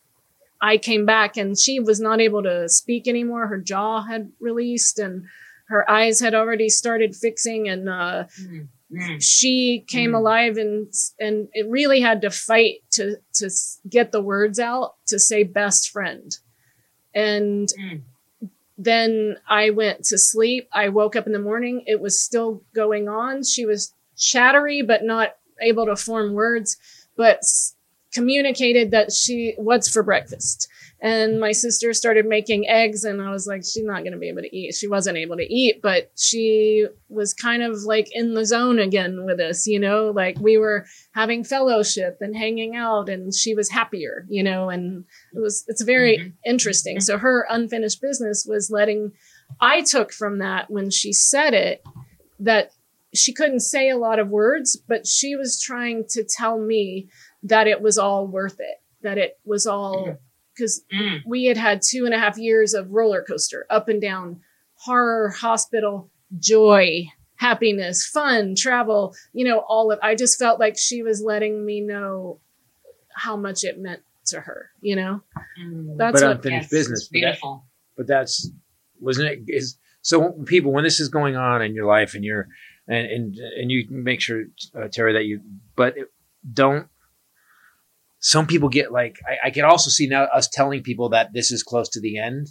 I 0.61 0.77
came 0.77 1.07
back 1.07 1.37
and 1.37 1.57
she 1.59 1.79
was 1.81 2.01
not 2.01 2.21
able 2.21 2.43
to 2.43 2.69
speak 2.69 3.07
anymore. 3.07 3.47
Her 3.47 3.59
jaw 3.61 4.03
had 4.03 4.33
released 4.41 4.99
and 4.99 5.25
her 5.69 5.89
eyes 5.89 6.19
had 6.21 6.35
already 6.35 6.69
started 6.69 7.15
fixing 7.15 7.69
and, 7.69 7.89
uh, 7.89 8.25
Mm, 8.43 8.69
mm. 8.93 9.23
she 9.23 9.85
came 9.87 10.13
Mm. 10.13 10.17
alive 10.17 10.57
and 10.57 10.93
and 11.19 11.49
it 11.53 11.67
really 11.69 12.01
had 12.01 12.21
to 12.23 12.31
fight 12.31 12.83
to 12.93 13.17
to 13.35 13.51
get 13.89 14.13
the 14.13 14.23
words 14.23 14.59
out 14.59 14.95
to 15.07 15.19
say 15.19 15.43
best 15.43 15.91
friend 15.91 16.39
and 17.15 17.69
Mm. 17.79 18.01
then 18.77 19.37
i 19.49 19.71
went 19.71 20.05
to 20.05 20.19
sleep 20.19 20.69
i 20.73 20.89
woke 20.89 21.17
up 21.17 21.27
in 21.27 21.33
the 21.33 21.39
morning 21.39 21.83
it 21.87 22.01
was 22.01 22.21
still 22.21 22.63
going 22.75 23.09
on 23.09 23.43
she 23.43 23.65
was 23.67 23.93
chattery 24.17 24.83
but 24.83 25.03
not 25.05 25.37
able 25.61 25.87
to 25.87 25.97
form 25.97 26.33
words 26.35 26.77
but 27.17 27.41
communicated 28.13 28.91
that 28.91 29.13
she 29.13 29.55
what's 29.59 29.89
for 29.91 30.03
breakfast 30.03 30.69
and 31.01 31.39
my 31.39 31.53
sister 31.53 31.93
started 31.95 32.27
making 32.27 32.69
eggs 32.69 33.05
and 33.05 33.23
i 33.23 33.31
was 33.31 33.47
like 33.47 33.63
she's 33.65 33.85
not 33.85 34.03
going 34.03 34.13
to 34.13 34.19
be 34.19 34.29
able 34.29 34.43
to 34.43 34.57
eat. 34.57 34.75
She 34.75 34.89
wasn't 34.89 35.17
able 35.19 35.37
to 35.37 35.55
eat 35.55 35.81
but 35.83 36.11
she 36.17 36.87
was 37.09 37.33
kind 37.35 37.63
of 37.63 37.83
like 37.83 38.09
in 38.13 38.35
the 38.35 38.45
zone 38.45 38.79
again 38.79 39.25
with 39.25 39.39
us 39.41 39.67
you 39.67 39.79
know? 39.79 40.11
Like 40.11 40.39
we 40.41 40.59
were 40.59 40.87
having 41.13 41.45
fellowship 41.45 42.19
and 42.21 42.37
hanging 42.37 42.75
out 42.75 43.09
and 43.09 43.33
she 43.35 43.55
was 43.55 43.71
happier 43.71 44.27
you 44.29 44.43
know? 44.43 44.71
And 44.71 45.05
it 45.35 45.41
was 45.41 45.65
it's 45.69 45.83
very 45.83 46.19
Mhm. 46.19 46.33
interesting. 46.45 47.01
So 47.01 47.17
her 47.19 47.47
unfinished 47.49 48.01
business 48.03 48.45
was 48.49 48.71
letting 48.71 49.13
i 49.61 49.83
took 49.83 50.13
from 50.13 50.39
that 50.39 50.69
when 50.71 50.91
she 50.91 51.13
said 51.13 51.55
it 51.55 51.83
that 52.41 52.73
she 53.15 53.33
couldn't 53.33 53.61
say 53.61 53.89
a 53.89 53.97
lot 53.97 54.19
of 54.19 54.29
words 54.29 54.77
but 54.89 55.07
she 55.07 55.35
was 55.37 55.61
trying 55.61 56.05
to 56.11 56.23
tell 56.25 56.59
me 56.59 57.09
that 57.43 57.67
it 57.67 57.81
was 57.81 57.97
all 57.99 58.27
worth 58.27 58.59
it 58.59 58.77
that 59.03 59.17
it 59.17 59.39
was 59.45 59.67
all 59.67 60.19
because 60.59 60.83
Mm. 60.93 61.21
we 61.27 61.45
had 61.45 61.57
had 61.57 61.81
two 61.83 62.05
and 62.05 62.15
a 62.15 62.19
half 62.19 62.37
years 62.37 62.75
of 62.75 62.91
roller 62.91 63.23
coaster 63.23 63.67
up 63.71 63.89
and 63.89 64.01
down 64.03 64.41
horror 64.75 65.31
hospital 65.31 66.11
joy 66.39 67.07
happiness 67.37 68.05
fun 68.07 68.55
travel 68.57 69.15
you 69.33 69.45
know 69.45 69.59
all 69.69 69.91
of 69.93 69.99
i 70.03 70.15
just 70.15 70.39
felt 70.39 70.59
like 70.61 70.77
she 70.77 71.03
was 71.03 71.23
letting 71.23 71.65
me 71.65 71.81
know 71.81 72.41
how 73.15 73.37
much 73.37 73.65
it 73.65 73.79
meant 73.79 74.03
to 74.27 74.41
her 74.41 74.71
you 74.81 74.95
know 74.97 75.21
Mm. 75.61 75.97
that's 75.97 76.21
but 76.21 76.27
what 76.29 76.37
unfinished 76.37 76.65
Yes, 76.65 76.71
business. 76.71 77.01
it's 77.03 77.09
But, 77.09 77.21
that, 77.21 77.27
beautiful. 77.27 77.65
but 77.97 78.07
that's 78.07 78.51
wasn't 79.01 79.29
it? 79.31 79.39
Is 79.49 79.77
so 80.03 80.33
people 80.47 80.73
when 80.73 80.85
this 80.85 80.99
is 81.01 81.09
going 81.09 81.37
on 81.37 81.63
in 81.63 81.75
your 81.75 81.87
life 81.87 82.15
and 82.15 82.25
you're 82.25 82.49
and 82.89 83.07
and 83.07 83.37
and 83.37 83.71
you 83.71 83.87
make 83.91 84.21
sure 84.21 84.45
uh, 84.75 84.89
Teri 84.89 85.13
that 85.15 85.25
you 85.25 85.41
but 85.77 85.97
it, 85.97 86.09
don't. 86.53 86.87
Some 88.21 88.47
people 88.47 88.69
get 88.69 88.93
like 88.93 89.21
I, 89.27 89.49
I 89.49 89.51
can 89.51 89.65
also 89.65 89.91
see 89.91 90.07
now 90.07 90.25
us 90.25 90.49
telling 90.49 90.83
people 90.83 91.11
that 91.11 91.33
this 91.33 91.51
is 91.51 91.63
close 91.63 91.89
to 91.91 92.01
the 92.01 92.19
end. 92.19 92.49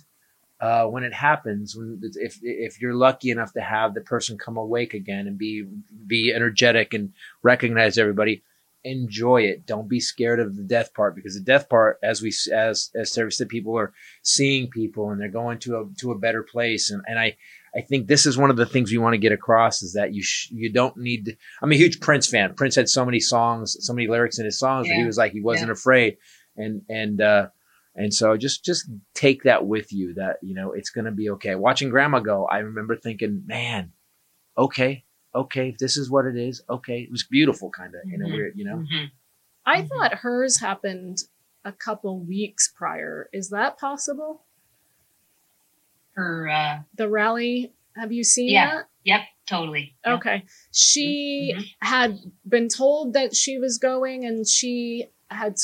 Uh, 0.59 0.85
when 0.85 1.03
it 1.03 1.13
happens, 1.13 1.75
when 1.75 2.01
if 2.15 2.39
if 2.41 2.81
you're 2.81 2.95
lucky 2.95 3.29
enough 3.29 3.53
to 3.53 3.61
have 3.61 3.93
the 3.93 4.01
person 4.01 4.39
come 4.39 4.57
awake 4.57 4.95
again 4.95 5.27
and 5.27 5.37
be 5.37 5.65
be 6.07 6.33
energetic 6.33 6.95
and 6.95 7.13
recognize 7.43 7.97
everybody, 7.99 8.41
enjoy 8.83 9.41
it. 9.41 9.65
Don't 9.65 9.87
be 9.87 9.99
scared 9.99 10.39
of 10.39 10.55
the 10.55 10.63
death 10.63 10.93
part 10.93 11.15
because 11.15 11.35
the 11.35 11.41
death 11.41 11.69
part, 11.69 11.99
as 12.01 12.21
we 12.21 12.29
as 12.51 12.89
as 12.95 13.11
Teri 13.11 13.33
said, 13.33 13.49
people 13.49 13.77
are 13.77 13.93
seeing 14.23 14.69
people 14.69 15.09
and 15.09 15.19
they're 15.19 15.29
going 15.29 15.59
to 15.59 15.77
a 15.77 15.85
to 15.99 16.11
a 16.11 16.17
better 16.17 16.43
place. 16.43 16.89
And 16.89 17.03
and 17.07 17.19
I 17.19 17.37
I 17.77 17.81
think 17.81 18.07
this 18.07 18.25
is 18.25 18.37
one 18.37 18.49
of 18.49 18.57
the 18.57 18.65
things 18.65 18.91
we 18.91 18.97
want 18.97 19.13
to 19.13 19.19
get 19.19 19.31
across 19.31 19.83
is 19.83 19.93
that 19.93 20.13
you 20.13 20.23
sh- 20.23 20.49
you 20.51 20.71
don't 20.71 20.97
need. 20.97 21.25
To, 21.25 21.35
I'm 21.61 21.71
a 21.71 21.75
huge 21.75 21.99
Prince 21.99 22.27
fan. 22.27 22.55
Prince 22.55 22.75
had 22.75 22.89
so 22.89 23.05
many 23.05 23.19
songs, 23.19 23.77
so 23.79 23.93
many 23.93 24.07
lyrics 24.07 24.39
in 24.39 24.45
his 24.45 24.57
songs 24.57 24.87
that 24.87 24.95
he 24.95 25.05
was 25.05 25.17
like 25.17 25.31
he 25.31 25.41
wasn't 25.41 25.69
afraid. 25.71 26.17
And 26.55 26.81
and 26.89 27.21
uh, 27.21 27.47
and 27.95 28.11
so 28.13 28.35
just 28.35 28.65
just 28.65 28.89
take 29.13 29.43
that 29.43 29.67
with 29.67 29.93
you 29.93 30.15
that 30.15 30.37
you 30.41 30.55
know 30.55 30.71
it's 30.71 30.89
going 30.89 31.05
to 31.05 31.11
be 31.11 31.29
okay. 31.31 31.53
Watching 31.55 31.89
Grandma 31.89 32.19
go, 32.19 32.45
I 32.47 32.59
remember 32.59 32.95
thinking, 32.95 33.43
man, 33.45 33.91
okay, 34.57 35.03
okay, 35.35 35.69
if 35.69 35.77
this 35.77 35.97
is 35.97 36.09
what 36.09 36.25
it 36.25 36.35
is. 36.35 36.63
Okay, 36.67 37.01
it 37.01 37.11
was 37.11 37.23
beautiful, 37.23 37.69
kind 37.69 37.93
of 37.93 38.01
in 38.11 38.21
a 38.23 38.25
Mhm. 38.25 38.31
weird, 38.33 38.53
you 38.57 38.65
know. 38.65 38.77
Mhm. 38.77 39.11
i 39.65 39.81
Mhm. 39.83 39.89
thought 39.89 40.13
hers 40.15 40.59
happened 40.61 41.17
a 41.65 41.71
couple 41.73 42.19
weeks 42.25 42.71
prior 42.75 43.29
is 43.33 43.49
that 43.49 43.77
possible 43.77 44.46
Her, 46.17 46.49
uh, 46.49 46.79
the 46.95 47.07
rally 47.07 47.73
have 47.95 48.11
you 48.11 48.23
seen 48.23 48.49
Yeah. 48.49 48.65
that 48.77 48.85
yep, 49.03 49.21
totally. 49.47 49.95
Yep. 50.05 50.15
Okay. 50.17 50.43
She 50.73 51.53
Mhm. 51.55 51.65
had 51.81 52.19
been 52.47 52.69
told 52.69 53.13
that 53.13 53.35
she 53.35 53.59
was 53.59 53.77
going 53.77 54.25
and 54.25 54.47
she 54.47 55.07
had 55.29 55.55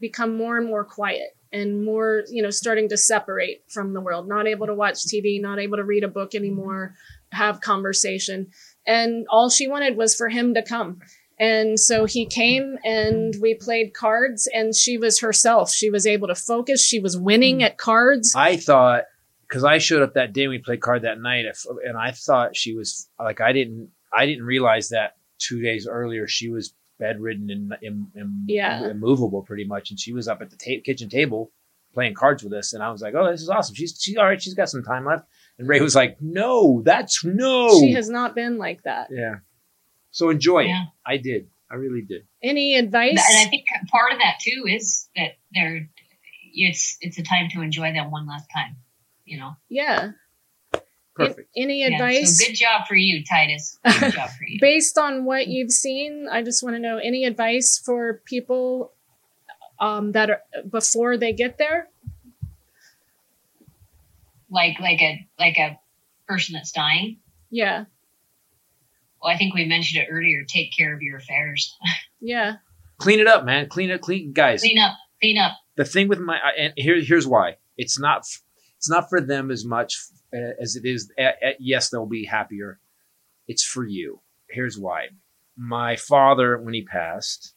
become 0.00 0.36
more 0.36 0.56
and 0.56 0.66
more 0.66 0.82
quiet 0.84 1.36
and 1.52 1.84
more, 1.84 2.24
you 2.30 2.42
know, 2.42 2.50
starting 2.50 2.88
to 2.88 2.96
separate 2.96 3.62
from 3.68 3.92
the 3.92 4.00
world, 4.00 4.26
not 4.28 4.46
able 4.46 4.66
to 4.66 4.74
watch 4.74 5.04
TV, 5.06 5.38
not 5.40 5.58
able 5.58 5.76
to 5.76 5.84
read 5.84 6.04
a 6.04 6.08
book 6.08 6.34
anymore, 6.34 6.94
have 7.32 7.60
conversation. 7.60 8.46
And 8.86 9.26
all 9.28 9.50
she 9.50 9.68
wanted 9.68 9.96
was 9.98 10.14
for 10.14 10.30
him 10.30 10.54
to 10.54 10.62
come. 10.62 11.00
And 11.38 11.78
so 11.78 12.06
he 12.06 12.24
came 12.26 12.78
and 12.82 13.34
we 13.42 13.54
played 13.54 13.92
cards 13.94 14.48
and 14.52 14.74
she 14.74 14.96
was 14.98 15.20
herself. 15.20 15.70
She 15.70 15.90
was 15.90 16.06
able 16.06 16.28
to 16.28 16.34
focus. 16.34 16.82
She 16.84 16.98
was 16.98 17.16
winning 17.16 17.62
at 17.62 17.76
cards. 17.76 18.32
I 18.34 18.56
thought 18.56 19.04
because 19.48 19.64
I 19.64 19.78
showed 19.78 20.02
up 20.02 20.14
that 20.14 20.32
day 20.32 20.42
and 20.44 20.50
we 20.50 20.58
played 20.58 20.80
card 20.80 21.02
that 21.02 21.20
night, 21.20 21.46
and 21.84 21.96
I 21.96 22.10
thought 22.12 22.56
she 22.56 22.74
was 22.74 23.08
like 23.18 23.40
I 23.40 23.52
didn't 23.52 23.90
I 24.12 24.26
didn't 24.26 24.44
realize 24.44 24.88
that 24.90 25.16
two 25.38 25.60
days 25.62 25.86
earlier 25.88 26.26
she 26.26 26.48
was 26.48 26.74
bedridden 26.98 27.48
and, 27.50 27.72
and, 27.82 28.06
and 28.14 28.48
Yeah. 28.48 28.88
immovable 28.90 29.42
pretty 29.42 29.64
much, 29.64 29.90
and 29.90 29.98
she 30.00 30.12
was 30.12 30.26
up 30.28 30.42
at 30.42 30.50
the 30.50 30.56
ta- 30.56 30.82
kitchen 30.84 31.08
table 31.08 31.52
playing 31.94 32.14
cards 32.14 32.42
with 32.44 32.52
us, 32.52 32.72
and 32.74 32.82
I 32.82 32.90
was 32.90 33.00
like, 33.02 33.14
oh, 33.14 33.30
this 33.30 33.40
is 33.42 33.48
awesome. 33.48 33.74
She's 33.74 33.98
she's 34.00 34.16
all 34.16 34.24
right. 34.26 34.40
She's 34.42 34.54
got 34.54 34.68
some 34.68 34.82
time 34.82 35.04
left. 35.04 35.24
And 35.58 35.68
Ray 35.68 35.80
was 35.80 35.94
like, 35.96 36.16
no, 36.20 36.82
that's 36.84 37.24
no. 37.24 37.80
She 37.80 37.92
has 37.92 38.08
not 38.08 38.34
been 38.34 38.58
like 38.58 38.82
that. 38.82 39.08
yeah. 39.10 39.36
So 40.10 40.30
enjoy 40.30 40.60
Yeah. 40.60 40.82
it. 40.82 40.88
I 41.06 41.16
did. 41.18 41.48
I 41.70 41.74
really 41.74 42.02
did. 42.02 42.26
Any 42.42 42.76
advice? 42.76 43.10
And 43.28 43.46
I 43.46 43.50
think 43.50 43.64
part 43.90 44.12
of 44.12 44.18
that 44.18 44.38
too 44.40 44.64
is 44.68 45.08
that 45.16 45.32
they're, 45.52 45.88
it's, 46.54 46.96
it's 47.00 47.18
a 47.18 47.22
time 47.22 47.48
to 47.54 47.60
enjoy 47.60 47.92
them 47.92 48.10
one 48.10 48.26
last 48.26 48.46
time, 48.52 48.76
you 49.28 49.38
know? 49.38 49.52
yeah. 49.68 50.10
Perfect. 51.14 51.50
A- 51.56 51.60
any 51.60 51.80
Yeah, 51.80 51.94
advice? 51.94 52.38
So 52.38 52.46
good 52.46 52.54
job 52.54 52.82
for 52.86 52.94
you, 52.94 53.24
Titus. 53.24 53.76
Good 54.00 54.12
job 54.12 54.30
for 54.30 54.44
you. 54.46 54.58
Based 54.60 54.96
on 54.96 55.24
what 55.24 55.48
you've 55.48 55.72
seen, 55.72 56.28
I 56.30 56.42
just 56.44 56.62
want 56.62 56.76
to 56.76 56.80
know 56.80 56.98
any 56.98 57.24
advice 57.24 57.76
for 57.84 58.22
people 58.24 58.92
um, 59.80 60.12
that 60.12 60.30
are 60.30 60.40
before 60.70 61.16
they 61.16 61.32
get 61.32 61.58
there. 61.58 61.88
Like, 64.50 64.78
like 64.80 65.02
a, 65.02 65.26
like 65.38 65.58
a 65.58 65.78
person 66.26 66.54
that's 66.54 66.70
dying. 66.72 67.18
Yeah, 67.50 67.86
Well, 69.20 69.34
I 69.34 69.36
think 69.38 69.54
we 69.54 69.64
mentioned 69.64 70.02
it 70.04 70.08
earlier. 70.10 70.44
Take 70.46 70.70
care 70.76 70.94
of 70.94 71.02
your 71.02 71.16
affairs. 71.16 71.76
yeah, 72.20 72.56
Clean 72.98 73.18
it 73.20 73.26
up, 73.26 73.44
man. 73.44 73.68
Clean 73.68 73.90
it. 73.90 74.00
Clean, 74.02 74.32
guys. 74.32 74.60
Clean 74.60 74.78
up, 74.78 74.92
clean 75.20 75.38
up. 75.38 75.52
the 75.76 75.84
thing 75.84 76.08
with 76.08 76.18
my 76.20 76.38
and 76.58 76.72
here 76.76 77.00
here's 77.00 77.26
why 77.26 77.56
it's 77.76 77.98
not 77.98 78.22
It's 78.78 78.88
not 78.88 79.08
for 79.08 79.20
them 79.20 79.50
as 79.50 79.64
much 79.64 79.96
uh, 80.34 80.54
as 80.60 80.76
it 80.76 80.84
is. 80.84 81.12
Uh, 81.18 81.22
uh, 81.22 81.50
yes, 81.58 81.90
they'll 81.90 82.06
be 82.06 82.24
happier. 82.24 82.78
It's 83.46 83.64
for 83.64 83.84
you. 83.84 84.20
Here's 84.48 84.78
why. 84.78 85.08
My 85.56 85.96
father, 85.96 86.58
when 86.58 86.74
he 86.74 86.82
passed, 86.82 87.54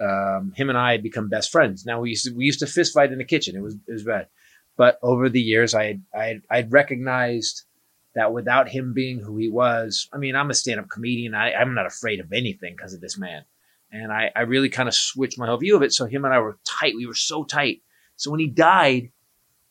um, 0.00 0.52
him 0.56 0.68
and 0.68 0.78
I 0.78 0.92
had 0.92 1.02
become 1.02 1.28
best 1.28 1.50
friends. 1.50 1.86
Now 1.86 2.00
we 2.00 2.10
used 2.10 2.24
to 2.24 2.34
we 2.34 2.44
used 2.44 2.60
to 2.60 2.66
fist 2.66 2.94
fight 2.94 3.12
in 3.12 3.18
the 3.18 3.24
kitchen. 3.24 3.56
It 3.56 3.62
was 3.62 3.74
it 3.86 3.92
was 3.92 4.04
bad, 4.04 4.28
but 4.76 4.98
over 5.02 5.28
the 5.28 5.40
years, 5.40 5.74
I 5.74 5.86
had, 5.86 6.02
I 6.14 6.24
had, 6.24 6.42
I'd 6.50 6.72
recognized 6.72 7.64
that 8.14 8.32
without 8.32 8.68
him 8.68 8.94
being 8.94 9.18
who 9.18 9.36
he 9.36 9.50
was, 9.50 10.08
I 10.12 10.18
mean, 10.18 10.34
I'm 10.34 10.50
a 10.50 10.54
stand 10.54 10.80
up 10.80 10.88
comedian. 10.88 11.34
I, 11.34 11.52
I'm 11.52 11.74
not 11.74 11.86
afraid 11.86 12.20
of 12.20 12.32
anything 12.32 12.74
because 12.76 12.94
of 12.94 13.00
this 13.00 13.18
man. 13.18 13.44
And 13.90 14.12
I, 14.12 14.30
I 14.34 14.42
really 14.42 14.68
kind 14.68 14.88
of 14.88 14.94
switched 14.94 15.38
my 15.38 15.46
whole 15.46 15.56
view 15.56 15.76
of 15.76 15.82
it. 15.82 15.92
So 15.92 16.06
him 16.06 16.24
and 16.24 16.32
I 16.32 16.38
were 16.38 16.58
tight. 16.64 16.94
We 16.96 17.06
were 17.06 17.14
so 17.14 17.44
tight. 17.44 17.82
So 18.16 18.30
when 18.30 18.40
he 18.40 18.46
died, 18.46 19.10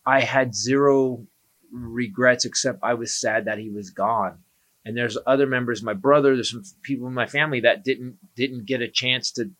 I 0.07 0.21
had 0.21 0.55
zero 0.55 1.25
regrets 1.71 2.45
except 2.45 2.79
I 2.81 2.93
was 2.93 3.13
sad 3.13 3.45
that 3.45 3.57
he 3.59 3.69
was 3.69 3.89
gone. 3.89 4.39
And 4.85 4.95
there's 4.95 5.17
other 5.27 5.45
members, 5.45 5.83
my 5.83 5.93
brother, 5.93 6.33
there's 6.35 6.51
some 6.51 6.63
people 6.81 7.07
in 7.07 7.13
my 7.13 7.25
family 7.27 7.59
that 7.61 7.83
didn't 7.83 8.17
didn't 8.35 8.65
get 8.65 8.81
a 8.81 8.87
chance 8.87 9.31
to 9.33 9.51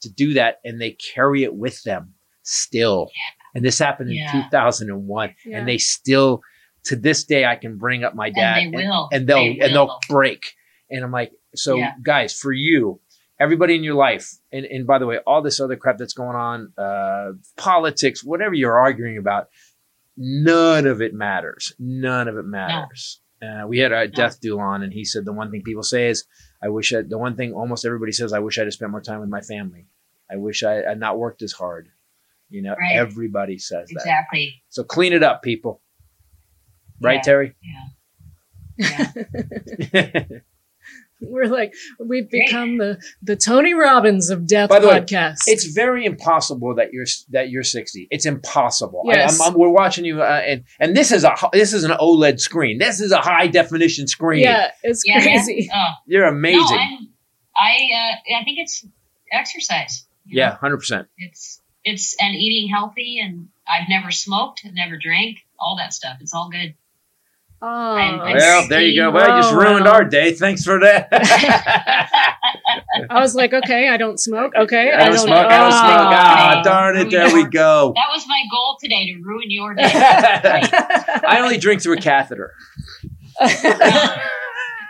to 0.00 0.10
do 0.12 0.34
that 0.34 0.60
and 0.64 0.80
they 0.80 0.90
carry 1.14 1.44
it 1.44 1.54
with 1.54 1.82
them 1.84 2.14
still. 2.42 3.08
And 3.54 3.64
this 3.64 3.78
happened 3.78 4.10
in 4.10 4.16
Yeah. 4.16 4.32
2001 4.32 5.34
Yeah. 5.46 5.58
and 5.58 5.68
they 5.68 5.78
still 5.78 6.42
to 6.84 6.96
this 6.96 7.22
day 7.22 7.44
I 7.44 7.54
can 7.54 7.78
bring 7.78 8.02
up 8.02 8.16
my 8.16 8.30
dad 8.30 8.64
And 8.64 8.74
they 8.74 8.76
will. 8.78 9.08
and 9.12 9.26
they'll 9.28 9.36
They 9.54 9.60
and 9.60 9.74
they'll 9.74 9.86
will. 9.86 10.00
break. 10.08 10.54
And 10.90 11.04
I'm 11.04 11.12
like, 11.12 11.30
so 11.54 11.76
Yeah. 11.76 11.92
guys, 12.02 12.32
for 12.36 12.50
you, 12.52 13.00
everybody 13.38 13.76
in 13.76 13.84
your 13.84 13.94
life, 13.94 14.32
and, 14.50 14.64
and 14.66 14.84
by 14.86 14.98
the 14.98 15.06
way, 15.06 15.18
all 15.18 15.42
this 15.42 15.60
other 15.60 15.76
crap 15.76 15.98
that's 15.98 16.12
going 16.14 16.34
on, 16.36 16.72
uh, 16.76 17.32
politics, 17.56 18.24
whatever 18.24 18.54
you're 18.54 18.78
arguing 18.80 19.16
about, 19.16 19.48
none 20.16 20.86
of 20.86 21.00
it 21.02 21.14
matters. 21.14 21.74
None 21.78 22.28
of 22.28 22.36
it 22.36 22.44
matters. 22.44 23.20
Uh, 23.42 23.66
we 23.66 23.78
had 23.78 23.90
a 23.92 24.06
death 24.06 24.40
doula 24.40 24.60
on, 24.60 24.82
and 24.82 24.92
he 24.92 25.04
said 25.04 25.24
the 25.24 25.32
one 25.32 25.50
thing 25.50 25.62
people 25.62 25.82
say 25.82 26.08
is, 26.08 26.24
"I 26.62 26.68
wish 26.68 26.94
I." 26.94 27.02
The 27.02 27.18
one 27.18 27.34
thing 27.36 27.52
almost 27.52 27.84
everybody 27.84 28.12
says, 28.12 28.32
"I 28.32 28.38
wish 28.38 28.56
I'd 28.58 28.66
have 28.66 28.72
spent 28.74 28.92
more 28.92 29.00
time 29.00 29.18
with 29.20 29.28
my 29.28 29.40
family. 29.40 29.86
I 30.30 30.36
wish 30.36 30.62
I 30.62 30.74
had 30.74 31.00
not 31.00 31.18
worked 31.18 31.42
as 31.42 31.52
hard." 31.52 31.88
You 32.50 32.62
know, 32.62 32.74
Right. 32.78 32.96
everybody 32.96 33.58
says 33.58 33.88
that. 33.88 33.94
Exactly. 33.96 34.62
So 34.68 34.84
clean 34.84 35.12
it 35.12 35.22
up, 35.24 35.42
people. 35.42 35.80
Right, 37.00 37.20
Yeah. 37.26 37.32
Teri? 37.32 37.54
Yeah. 38.78 39.12
Yeah. 39.92 40.24
We're 41.24 41.46
like 41.46 41.72
we've 41.98 42.28
become 42.28 42.78
the 42.78 43.00
the 43.22 43.36
Tony 43.36 43.74
Robbins 43.74 44.28
of 44.30 44.46
death 44.46 44.68
By 44.68 44.80
the 44.80 44.88
way, 44.88 45.00
podcast. 45.00 45.38
it's 45.46 45.66
very 45.66 46.04
impossible 46.04 46.74
that 46.74 46.92
you're 46.92 47.06
that 47.30 47.48
you're 47.50 47.62
60. 47.62 48.08
It's 48.10 48.26
impossible. 48.26 49.02
Yes. 49.06 49.40
I'm, 49.40 49.46
I'm- 49.48 49.58
we're 49.58 49.68
watching 49.70 50.04
you, 50.04 50.20
uh, 50.22 50.42
and 50.44 50.64
and 50.80 50.96
this 50.96 51.12
is 51.12 51.24
a 51.24 51.34
this 51.52 51.72
is 51.72 51.84
an 51.84 51.92
OLED 51.92 52.40
screen. 52.40 52.78
This 52.78 53.00
is 53.00 53.12
a 53.12 53.18
high 53.18 53.46
definition 53.46 54.06
screen. 54.08 54.42
yeah, 54.42 54.70
it's 54.82 55.02
Yeah, 55.06 55.18
yeah. 55.18 55.22
crazy. 55.24 55.70
Oh, 55.74 55.90
You're 56.06 56.26
amazing. 56.26 56.60
No, 56.60 56.76
I'm, 56.76 57.08
I 57.56 57.72
uh, 57.94 58.40
I 58.40 58.44
think 58.44 58.58
it's 58.58 58.84
exercise. 59.30 60.06
yeah, 60.26 60.56
hundred 60.56 60.78
percent. 60.78 61.08
It's 61.18 61.60
it's 61.84 62.16
and 62.20 62.34
eating 62.34 62.68
healthy 62.72 63.20
and 63.22 63.48
I've 63.68 63.88
never 63.88 64.10
smoked, 64.10 64.62
never 64.72 64.96
drank, 64.96 65.38
all 65.58 65.76
that 65.78 65.92
stuff. 65.92 66.16
It's 66.20 66.34
all 66.34 66.50
good. 66.50 66.74
Oh, 67.64 67.66
I 67.68 68.34
Well, 68.34 68.66
there 68.68 68.80
you 68.82 69.00
go. 69.00 69.10
Well, 69.12 69.36
you 69.36 69.42
just 69.42 69.54
Oh, 69.54 69.56
ruined 69.56 69.84
wow. 69.84 69.92
our 69.92 70.04
day. 70.04 70.32
Thanks 70.32 70.64
for 70.64 70.80
that. 70.80 71.08
I 73.08 73.20
was 73.20 73.36
like, 73.36 73.52
okay, 73.52 73.88
I 73.88 73.96
don't 73.96 74.18
smoke. 74.18 74.52
Okay, 74.56 74.90
I 74.90 74.96
I 74.96 75.04
don't 75.04 75.14
don't 75.14 75.26
smoke. 75.26 75.46
I 75.46 75.58
don't 75.58 75.70
smoke. 75.70 75.80
Ah. 76.12 76.58
Ah, 76.58 76.62
darn 76.64 76.96
it. 76.96 77.10
There 77.10 77.32
we 77.32 77.44
go. 77.50 77.92
That 77.94 78.08
was 78.12 78.24
my 78.26 78.42
goal 78.50 78.76
today 78.82 79.06
to 79.12 79.20
ruin 79.22 79.48
your 79.50 79.74
day. 79.76 79.84
I 79.92 81.38
only 81.40 81.56
drink 81.56 81.82
through 81.82 81.94
a 81.98 82.00
catheter. 82.00 82.52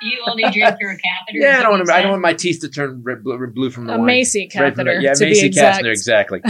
you 0.03 0.19
only 0.27 0.45
drink 0.51 0.77
through 0.79 0.93
a 0.95 0.97
catheter. 0.97 1.39
Yeah, 1.39 1.59
I 1.59 1.63
don't 1.63 1.73
want 1.73 1.87
you 1.87 1.93
I 1.95 2.03
don't 2.03 2.11
want 2.13 2.23
my 2.23 2.35
teeth 2.35 2.61
to 2.63 2.69
turn 2.69 3.03
red, 3.05 3.23
blue, 3.23 3.37
red 3.37 3.55
blue 3.55 3.71
from 3.71 3.87
the 3.87 3.95
a 3.95 3.99
wine. 3.99 4.07
Macy 4.07 4.49
Red 4.55 4.75
from 4.75 4.87
the- 4.87 4.93
catheter, 4.93 5.01
yeah, 5.01 5.15
to 5.15 5.25
Macy 5.27 5.41
be 5.43 5.47
exact. 5.49 5.75
catheter, 5.77 5.91
exactly. 5.91 6.41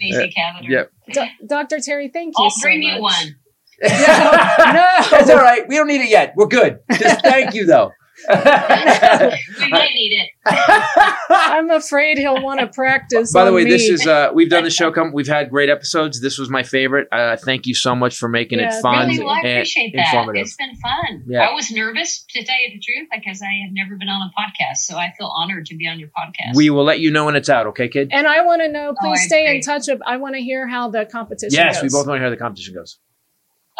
Macy 0.00 0.32
catheter. 0.34 0.70
Yep. 0.72 0.92
Do- 1.12 1.46
Dr. 1.46 1.76
Teri, 1.76 2.12
thank 2.12 2.34
you 2.36 2.44
I'll 2.44 2.50
so 2.50 2.62
bring 2.62 2.82
much. 2.82 2.94
you 2.96 3.00
one. 3.02 3.36
No. 3.82 3.88
That's 5.10 5.30
all 5.30 5.36
right. 5.36 5.66
We 5.68 5.76
don't 5.76 5.86
need 5.88 6.00
it 6.02 6.10
yet. 6.10 6.34
We're 6.36 6.46
good. 6.46 6.80
Just 6.92 7.22
thank 7.22 7.54
you, 7.54 7.66
though. 7.66 7.92
We 8.28 9.70
might 9.70 9.90
need 9.94 10.12
it. 10.20 10.30
I'm 11.30 11.70
afraid 11.70 12.18
he'll 12.18 12.42
want 12.42 12.58
to 12.60 12.66
practice. 12.66 13.32
By 13.32 13.44
the 13.44 13.50
on 13.50 13.54
way, 13.54 13.64
this 13.64 13.88
is 13.88 14.06
uh, 14.06 14.30
we've 14.34 14.50
done 14.50 14.64
the 14.64 14.70
show. 14.70 14.90
Come, 14.90 15.12
we've 15.12 15.28
had 15.28 15.50
great 15.50 15.68
episodes. 15.68 16.20
This 16.20 16.38
was 16.38 16.48
my 16.50 16.62
favorite. 16.62 17.06
Uh, 17.12 17.36
thank 17.36 17.66
you 17.66 17.74
so 17.74 17.94
much 17.94 18.16
for 18.16 18.28
making 18.28 18.58
Yeah, 18.58 18.76
it 18.76 18.82
fun 18.82 19.08
Really, 19.08 19.20
well, 19.20 19.28
I 19.34 19.38
and 19.40 19.46
appreciate 19.58 19.92
that. 19.94 20.06
informative. 20.08 20.42
It's 20.46 20.56
been 20.56 20.74
fun. 20.76 21.24
Yeah. 21.28 21.48
I 21.48 21.52
was 21.54 21.70
nervous 21.70 22.24
to 22.30 22.44
tell 22.44 22.56
you 22.60 22.70
the 22.74 22.80
truth 22.80 23.08
because 23.14 23.40
I 23.42 23.52
have 23.64 23.72
never 23.72 23.96
been 23.96 24.08
on 24.08 24.22
a 24.28 24.32
podcast, 24.40 24.78
so 24.78 24.96
I 24.96 25.12
feel 25.16 25.28
honored 25.36 25.66
to 25.66 25.76
be 25.76 25.86
on 25.86 25.98
your 26.00 26.08
podcast. 26.08 26.56
We 26.56 26.70
will 26.70 26.84
let 26.84 26.98
you 27.00 27.10
know 27.10 27.26
when 27.26 27.36
it's 27.36 27.48
out. 27.48 27.66
Okay, 27.68 27.88
kid. 27.88 28.08
And 28.12 28.26
I 28.26 28.42
want 28.44 28.62
to 28.62 28.68
know. 28.68 28.90
Oh, 28.90 28.94
Please 29.00 29.20
I 29.22 29.26
stay 29.26 29.54
in 29.54 29.60
touch. 29.60 29.88
Of, 29.88 30.02
I 30.04 30.16
want 30.16 30.34
to 30.34 30.40
hear 30.40 30.66
how 30.66 30.90
the 30.90 31.04
competition. 31.06 31.56
Goes. 31.56 31.74
Yes, 31.74 31.82
we 31.82 31.88
both 31.88 32.06
want 32.06 32.16
to 32.16 32.20
hear 32.20 32.24
how 32.24 32.30
the 32.30 32.36
competition 32.36 32.74
goes. 32.74 32.98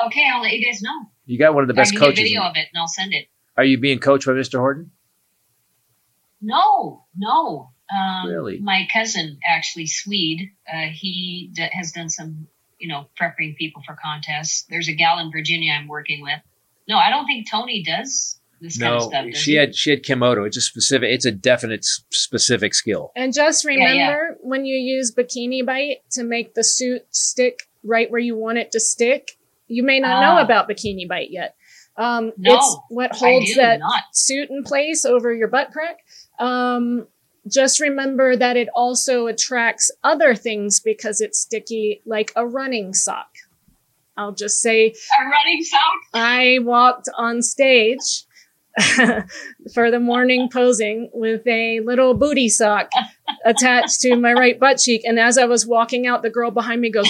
Okay, 0.06 0.26
I'll 0.32 0.42
let 0.42 0.52
you 0.52 0.64
guys 0.66 0.80
know. 0.82 0.90
You 1.26 1.38
got 1.38 1.54
one 1.54 1.62
of 1.64 1.68
the 1.68 1.74
I 1.74 1.82
best 1.82 1.92
can 1.92 2.00
get 2.00 2.06
coaches. 2.06 2.22
video 2.24 2.42
of 2.42 2.56
it 2.56 2.66
and 2.72 2.80
I'll 2.80 2.88
send 2.88 3.12
it. 3.12 3.26
Are 3.56 3.64
you 3.64 3.78
being 3.78 3.98
coached 3.98 4.26
by 4.26 4.32
Mr. 4.32 4.58
Horton? 4.58 4.90
No, 6.40 7.04
no. 7.16 7.70
Um, 7.92 8.28
Really? 8.30 8.60
My 8.60 8.86
cousin, 8.92 9.38
actually, 9.46 9.86
Swede, 9.86 10.50
uh, 10.72 10.86
he 10.92 11.50
d- 11.54 11.68
has 11.72 11.90
done 11.92 12.10
some, 12.10 12.46
you 12.78 12.86
know, 12.88 13.06
prepping 13.20 13.56
people 13.56 13.82
for 13.84 13.96
contests. 14.02 14.64
There's 14.70 14.88
a 14.88 14.92
gal 14.92 15.18
in 15.18 15.32
Virginia 15.32 15.72
I'm 15.72 15.88
working 15.88 16.22
with. 16.22 16.38
No, 16.86 16.96
I 16.96 17.10
don't 17.10 17.26
think 17.26 17.50
Tony 17.50 17.82
does 17.82 18.40
this 18.60 18.78
kind 18.78 18.94
of 18.94 19.02
stuff. 19.04 19.24
Does 19.26 19.38
she 19.38 19.52
he? 19.52 19.56
had 19.56 19.74
she 19.74 19.90
had 19.90 20.02
Kimoto. 20.04 20.46
It's 20.46 20.56
a 20.56 20.60
specific. 20.60 21.10
It's 21.10 21.24
a 21.24 21.32
definite 21.32 21.80
s- 21.80 22.02
specific 22.10 22.74
skill. 22.74 23.10
And 23.16 23.32
just 23.32 23.64
Yeah, 23.64 23.72
yeah. 23.72 23.90
remember 24.10 24.38
when 24.42 24.64
you 24.64 24.76
use 24.76 25.12
Bikini 25.14 25.64
Bite 25.64 25.98
to 26.12 26.22
make 26.24 26.54
the 26.54 26.64
suit 26.64 27.02
stick 27.10 27.64
right 27.82 28.10
where 28.10 28.20
you 28.20 28.36
want 28.36 28.58
it 28.58 28.70
to 28.72 28.80
stick. 28.80 29.32
You 29.68 29.82
may 29.82 30.00
not 30.00 30.20
know 30.20 30.40
Ah. 30.40 30.42
about 30.42 30.68
Bikini 30.68 31.06
Bite 31.08 31.30
yet. 31.30 31.54
Um, 31.96 32.32
No, 32.36 32.54
it's 32.56 32.76
what 32.88 33.12
holds 33.14 33.54
that 33.56 33.80
not. 33.80 34.02
suit 34.12 34.50
in 34.50 34.62
place 34.64 35.04
over 35.04 35.32
your 35.34 35.48
butt 35.48 35.72
crack. 35.72 35.98
Um, 36.38 37.06
just 37.46 37.80
remember 37.80 38.36
that 38.36 38.56
it 38.56 38.68
also 38.74 39.26
attracts 39.26 39.90
other 40.04 40.34
things 40.34 40.80
because 40.80 41.20
it's 41.20 41.38
sticky, 41.38 42.02
like 42.06 42.32
a 42.36 42.46
running 42.46 42.92
sock. 42.94 43.28
I'll 44.16 44.32
just 44.32 44.60
say 44.60 44.88
A 45.20 45.24
running 45.24 45.62
sock? 45.64 46.00
I 46.14 46.58
walked 46.62 47.08
on 47.16 47.40
stage 47.42 48.24
for 49.74 49.90
the 49.90 50.00
morning 50.00 50.48
posing 50.52 51.10
with 51.12 51.46
a 51.46 51.80
little 51.80 52.14
booty 52.14 52.48
sock 52.48 52.90
attached 53.44 54.00
to 54.02 54.16
my 54.16 54.32
right 54.32 54.58
butt 54.58 54.78
cheek. 54.78 55.02
And 55.04 55.18
as 55.18 55.38
I 55.38 55.44
was 55.46 55.66
walking 55.66 56.06
out, 56.06 56.22
the 56.22 56.30
girl 56.30 56.50
behind 56.50 56.80
me 56.80 56.90
goes, 56.90 57.08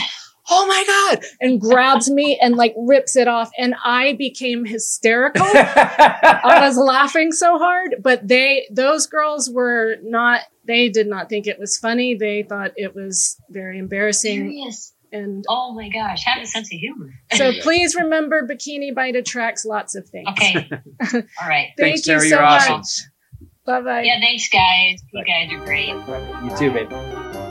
Oh 0.50 0.66
my 0.66 0.84
God, 0.86 1.24
and 1.40 1.60
grabs 1.60 2.10
me 2.10 2.38
and 2.40 2.56
like 2.56 2.74
rips 2.76 3.16
it 3.16 3.28
off. 3.28 3.50
And 3.58 3.74
I 3.84 4.14
became 4.14 4.64
hysterical. 4.64 5.44
I 5.46 6.60
was 6.66 6.76
laughing 6.76 7.32
so 7.32 7.58
hard, 7.58 7.96
but 8.02 8.26
they, 8.26 8.66
those 8.70 9.06
girls 9.06 9.50
were 9.50 9.96
not, 10.02 10.40
they 10.66 10.88
did 10.88 11.06
not 11.06 11.28
think 11.28 11.46
it 11.46 11.58
was 11.58 11.76
funny. 11.78 12.14
They 12.14 12.42
thought 12.42 12.72
it 12.76 12.94
was 12.94 13.36
very 13.50 13.78
embarrassing. 13.78 14.50
Serious. 14.50 14.94
And 15.10 15.44
Oh 15.48 15.72
my 15.74 15.88
gosh, 15.88 16.22
have 16.24 16.42
a 16.42 16.46
sense 16.46 16.68
of 16.72 16.78
humor. 16.78 17.10
so 17.32 17.52
please 17.62 17.94
remember 17.94 18.46
Bikini 18.46 18.94
Bite 18.94 19.16
attracts 19.16 19.64
lots 19.64 19.94
of 19.94 20.06
things. 20.08 20.28
Okay. 20.30 20.70
All 21.14 21.48
right. 21.48 21.68
Thank 21.78 22.04
Thanks, 22.04 22.06
you 22.06 22.14
Teri. 22.14 22.20
so 22.20 22.24
You're 22.26 22.42
much. 22.42 22.68
awesome. 22.70 23.06
Bye 23.64 23.80
bye. 23.82 24.02
Yeah, 24.02 24.18
thanks, 24.20 24.48
guys. 24.50 25.02
You 25.12 25.24
guys 25.24 25.50
are 25.52 25.64
great. 25.64 25.88
You 25.88 26.56
too, 26.58 26.70
baby. 26.72 27.47